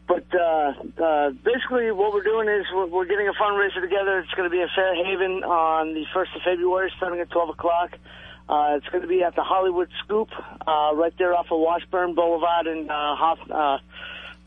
But 0.10 0.26
uh, 0.34 0.73
uh, 0.98 1.30
basically, 1.45 1.91
what 1.91 2.11
we're 2.11 2.23
doing 2.23 2.49
is 2.49 2.65
we're, 2.73 2.88
we're 2.88 3.06
getting 3.06 3.30
a 3.30 3.38
fundraiser 3.40 3.80
together. 3.80 4.18
It's 4.18 4.34
going 4.34 4.49
to 4.49 4.52
be 4.52 4.60
at 4.60 4.69
Fairhaven 4.76 5.44
on 5.45 5.94
the 5.94 6.03
1st 6.15 6.36
of 6.36 6.41
February, 6.44 6.91
starting 6.98 7.19
at 7.19 7.30
12 7.30 7.49
o'clock. 7.49 7.91
Uh, 8.49 8.77
it's 8.77 8.88
going 8.90 9.03
to 9.03 9.07
be 9.07 9.22
at 9.22 9.36
the 9.36 9.44
Hollywood 9.44 9.88
Scoop, 10.03 10.30
uh, 10.65 10.95
right 10.95 11.14
there 11.19 11.36
off 11.36 11.45
of 11.52 11.60
Washburn 11.60 12.15
Boulevard 12.15 12.65
and 12.65 12.90
uh, 12.90 13.15
Hoff, 13.15 13.38
uh, 13.52 13.77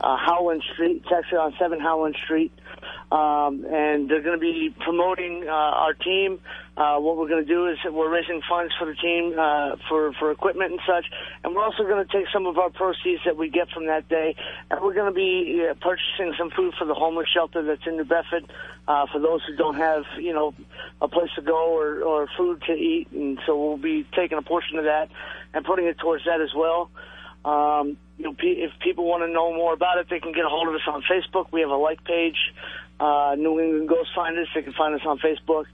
uh, 0.02 0.16
Howland 0.16 0.62
Street. 0.72 1.02
It's 1.04 1.12
actually 1.12 1.38
on 1.38 1.54
7 1.58 1.80
Howland 1.80 2.16
Street. 2.24 2.52
Um, 3.12 3.66
and 3.70 4.08
they're 4.08 4.22
going 4.22 4.38
to 4.38 4.40
be 4.40 4.74
promoting 4.80 5.44
uh, 5.46 5.52
our 5.52 5.94
team. 5.94 6.40
Uh, 6.76 6.96
what 6.98 7.18
we're 7.18 7.28
going 7.28 7.44
to 7.44 7.48
do 7.48 7.66
is 7.66 7.76
we're 7.84 8.10
raising 8.10 8.40
funds 8.48 8.72
for 8.78 8.86
the 8.86 8.94
team 8.94 9.38
uh, 9.38 9.76
for 9.88 10.14
for 10.14 10.30
equipment 10.30 10.72
and 10.72 10.80
such, 10.86 11.04
and 11.44 11.54
we're 11.54 11.62
also 11.62 11.82
going 11.82 12.04
to 12.06 12.10
take 12.10 12.26
some 12.32 12.46
of 12.46 12.56
our 12.56 12.70
proceeds 12.70 13.20
that 13.26 13.36
we 13.36 13.50
get 13.50 13.68
from 13.68 13.86
that 13.86 14.08
day, 14.08 14.34
and 14.70 14.80
we're 14.80 14.94
going 14.94 15.12
to 15.12 15.14
be 15.14 15.68
uh, 15.68 15.74
purchasing 15.74 16.32
some 16.38 16.50
food 16.50 16.72
for 16.78 16.86
the 16.86 16.94
homeless 16.94 17.28
shelter 17.28 17.62
that's 17.62 17.86
in 17.86 17.98
New 17.98 18.04
Bedford 18.04 18.50
uh, 18.88 19.04
for 19.12 19.20
those 19.20 19.42
who 19.46 19.54
don't 19.54 19.76
have 19.76 20.04
you 20.18 20.32
know 20.32 20.54
a 21.02 21.08
place 21.08 21.30
to 21.36 21.42
go 21.42 21.76
or 21.76 22.02
or 22.02 22.26
food 22.38 22.62
to 22.66 22.72
eat, 22.72 23.08
and 23.12 23.38
so 23.44 23.54
we'll 23.62 23.76
be 23.76 24.06
taking 24.16 24.38
a 24.38 24.42
portion 24.42 24.78
of 24.78 24.84
that 24.84 25.10
and 25.52 25.66
putting 25.66 25.84
it 25.86 25.98
towards 25.98 26.24
that 26.24 26.40
as 26.40 26.54
well. 26.56 26.90
Um, 27.44 27.96
you 28.18 28.24
know, 28.24 28.34
if 28.38 28.70
people 28.80 29.04
want 29.04 29.24
to 29.24 29.28
know 29.32 29.52
more 29.52 29.74
about 29.74 29.98
it, 29.98 30.06
they 30.08 30.20
can 30.20 30.30
get 30.32 30.44
a 30.44 30.48
hold 30.48 30.68
of 30.68 30.74
us 30.74 30.82
on 30.86 31.02
Facebook. 31.02 31.50
We 31.50 31.62
have 31.62 31.70
a 31.70 31.76
like 31.76 32.04
page, 32.04 32.36
uh, 33.00 33.34
New 33.36 33.58
England 33.60 33.88
Ghost 33.88 34.10
Finders. 34.14 34.48
They 34.54 34.62
can 34.62 34.72
find 34.72 34.94
us 34.94 35.00
on 35.06 35.18
Facebook. 35.18 35.64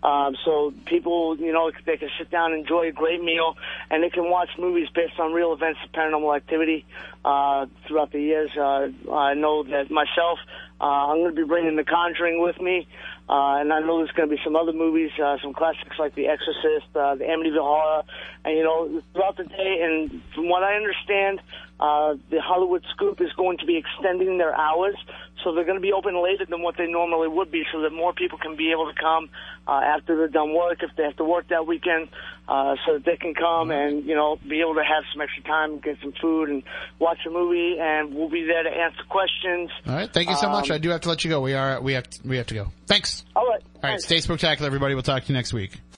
Um, 0.02 0.36
so 0.44 0.72
people, 0.86 1.36
you 1.36 1.52
know, 1.52 1.70
they 1.84 1.96
can 1.96 2.08
sit 2.18 2.30
down, 2.30 2.54
enjoy 2.54 2.88
a 2.88 2.92
great 2.92 3.22
meal, 3.22 3.56
and 3.90 4.02
they 4.02 4.10
can 4.10 4.30
watch 4.30 4.48
movies 4.58 4.88
based 4.94 5.18
on 5.18 5.32
real 5.32 5.52
events 5.52 5.80
of 5.84 5.90
paranormal 5.92 6.34
activity 6.34 6.86
uh, 7.24 7.66
throughout 7.86 8.12
the 8.12 8.20
years. 8.20 8.50
Uh, 8.56 8.88
I 9.12 9.34
know 9.34 9.64
that 9.64 9.90
myself, 9.90 10.38
uh, 10.80 10.84
I'm 10.84 11.18
going 11.18 11.34
to 11.34 11.42
be 11.42 11.46
bringing 11.46 11.74
The 11.74 11.84
Conjuring 11.84 12.40
with 12.40 12.58
me, 12.60 12.86
uh, 13.28 13.58
and 13.60 13.72
I 13.72 13.80
know 13.80 13.98
there's 13.98 14.12
going 14.12 14.30
to 14.30 14.34
be 14.36 14.40
some 14.44 14.54
other 14.54 14.72
movies, 14.72 15.10
uh, 15.22 15.36
some 15.42 15.52
classics 15.52 15.98
like 15.98 16.14
The 16.14 16.28
Exorcist, 16.28 16.94
uh, 16.94 17.16
The 17.16 17.24
Amityville 17.24 17.58
Horror, 17.58 18.04
and 18.44 18.56
you 18.56 18.62
know, 18.62 19.02
throughout 19.12 19.36
the 19.36 19.44
day. 19.44 19.80
And 19.82 20.22
from 20.34 20.48
what 20.48 20.62
I 20.62 20.76
understand, 20.76 21.40
uh, 21.80 22.14
the 22.30 22.42
Hollywood 22.42 22.84
Scoop 22.94 23.22
is 23.22 23.32
going 23.38 23.56
to 23.58 23.64
be 23.66 23.78
extending 23.78 24.36
their 24.36 24.54
hours, 24.54 24.96
so 25.42 25.54
they're 25.54 25.64
going 25.64 25.78
to 25.78 25.82
be 25.82 25.94
open 25.94 26.22
later 26.22 26.44
than 26.44 26.60
what 26.60 26.76
they 26.76 26.86
normally 26.86 27.26
would 27.26 27.50
be, 27.50 27.64
so 27.72 27.80
that 27.80 27.90
more 27.90 28.12
people 28.12 28.36
can 28.36 28.54
be 28.54 28.70
able 28.70 28.92
to 28.92 29.00
come 29.00 29.30
uh, 29.66 29.80
after 29.80 30.14
they're 30.14 30.28
done 30.28 30.52
work, 30.54 30.82
if 30.82 30.90
they 30.96 31.04
have 31.04 31.16
to 31.16 31.24
work 31.24 31.48
that 31.48 31.66
weekend, 31.66 32.10
uh, 32.48 32.76
so 32.84 32.94
that 32.94 33.06
they 33.06 33.16
can 33.16 33.32
come 33.32 33.70
and 33.70 34.04
you 34.04 34.14
know 34.14 34.38
be 34.46 34.60
able 34.60 34.74
to 34.74 34.84
have 34.84 35.04
some 35.10 35.22
extra 35.22 35.42
time, 35.44 35.78
get 35.78 35.96
some 36.02 36.12
food, 36.20 36.50
and 36.50 36.62
watch 36.98 37.18
a 37.26 37.30
movie. 37.30 37.78
And 37.80 38.14
we'll 38.14 38.28
be 38.28 38.44
there 38.44 38.62
to 38.62 38.68
answer 38.70 39.02
questions. 39.08 39.70
All 39.86 39.94
right. 39.94 40.12
Thank 40.12 40.28
you 40.28 40.36
so 40.36 40.50
much. 40.50 40.70
Um, 40.70 40.74
I 40.74 40.78
do 40.78 40.90
have 40.90 41.00
to 41.02 41.08
let 41.08 41.24
you 41.24 41.30
go. 41.30 41.40
We 41.40 41.54
are 41.54 41.80
we 41.80 41.94
have 41.94 42.10
to, 42.10 42.28
we 42.28 42.36
have 42.36 42.48
to 42.48 42.54
go. 42.54 42.66
Thanks. 42.86 43.24
All 43.34 43.48
right. 43.48 43.62
All 43.82 43.90
right. 43.90 44.00
Stay 44.00 44.20
spectacular, 44.20 44.66
everybody. 44.66 44.94
We'll 44.94 45.02
talk 45.02 45.22
to 45.22 45.28
you 45.28 45.34
next 45.34 45.54
week. 45.54 45.80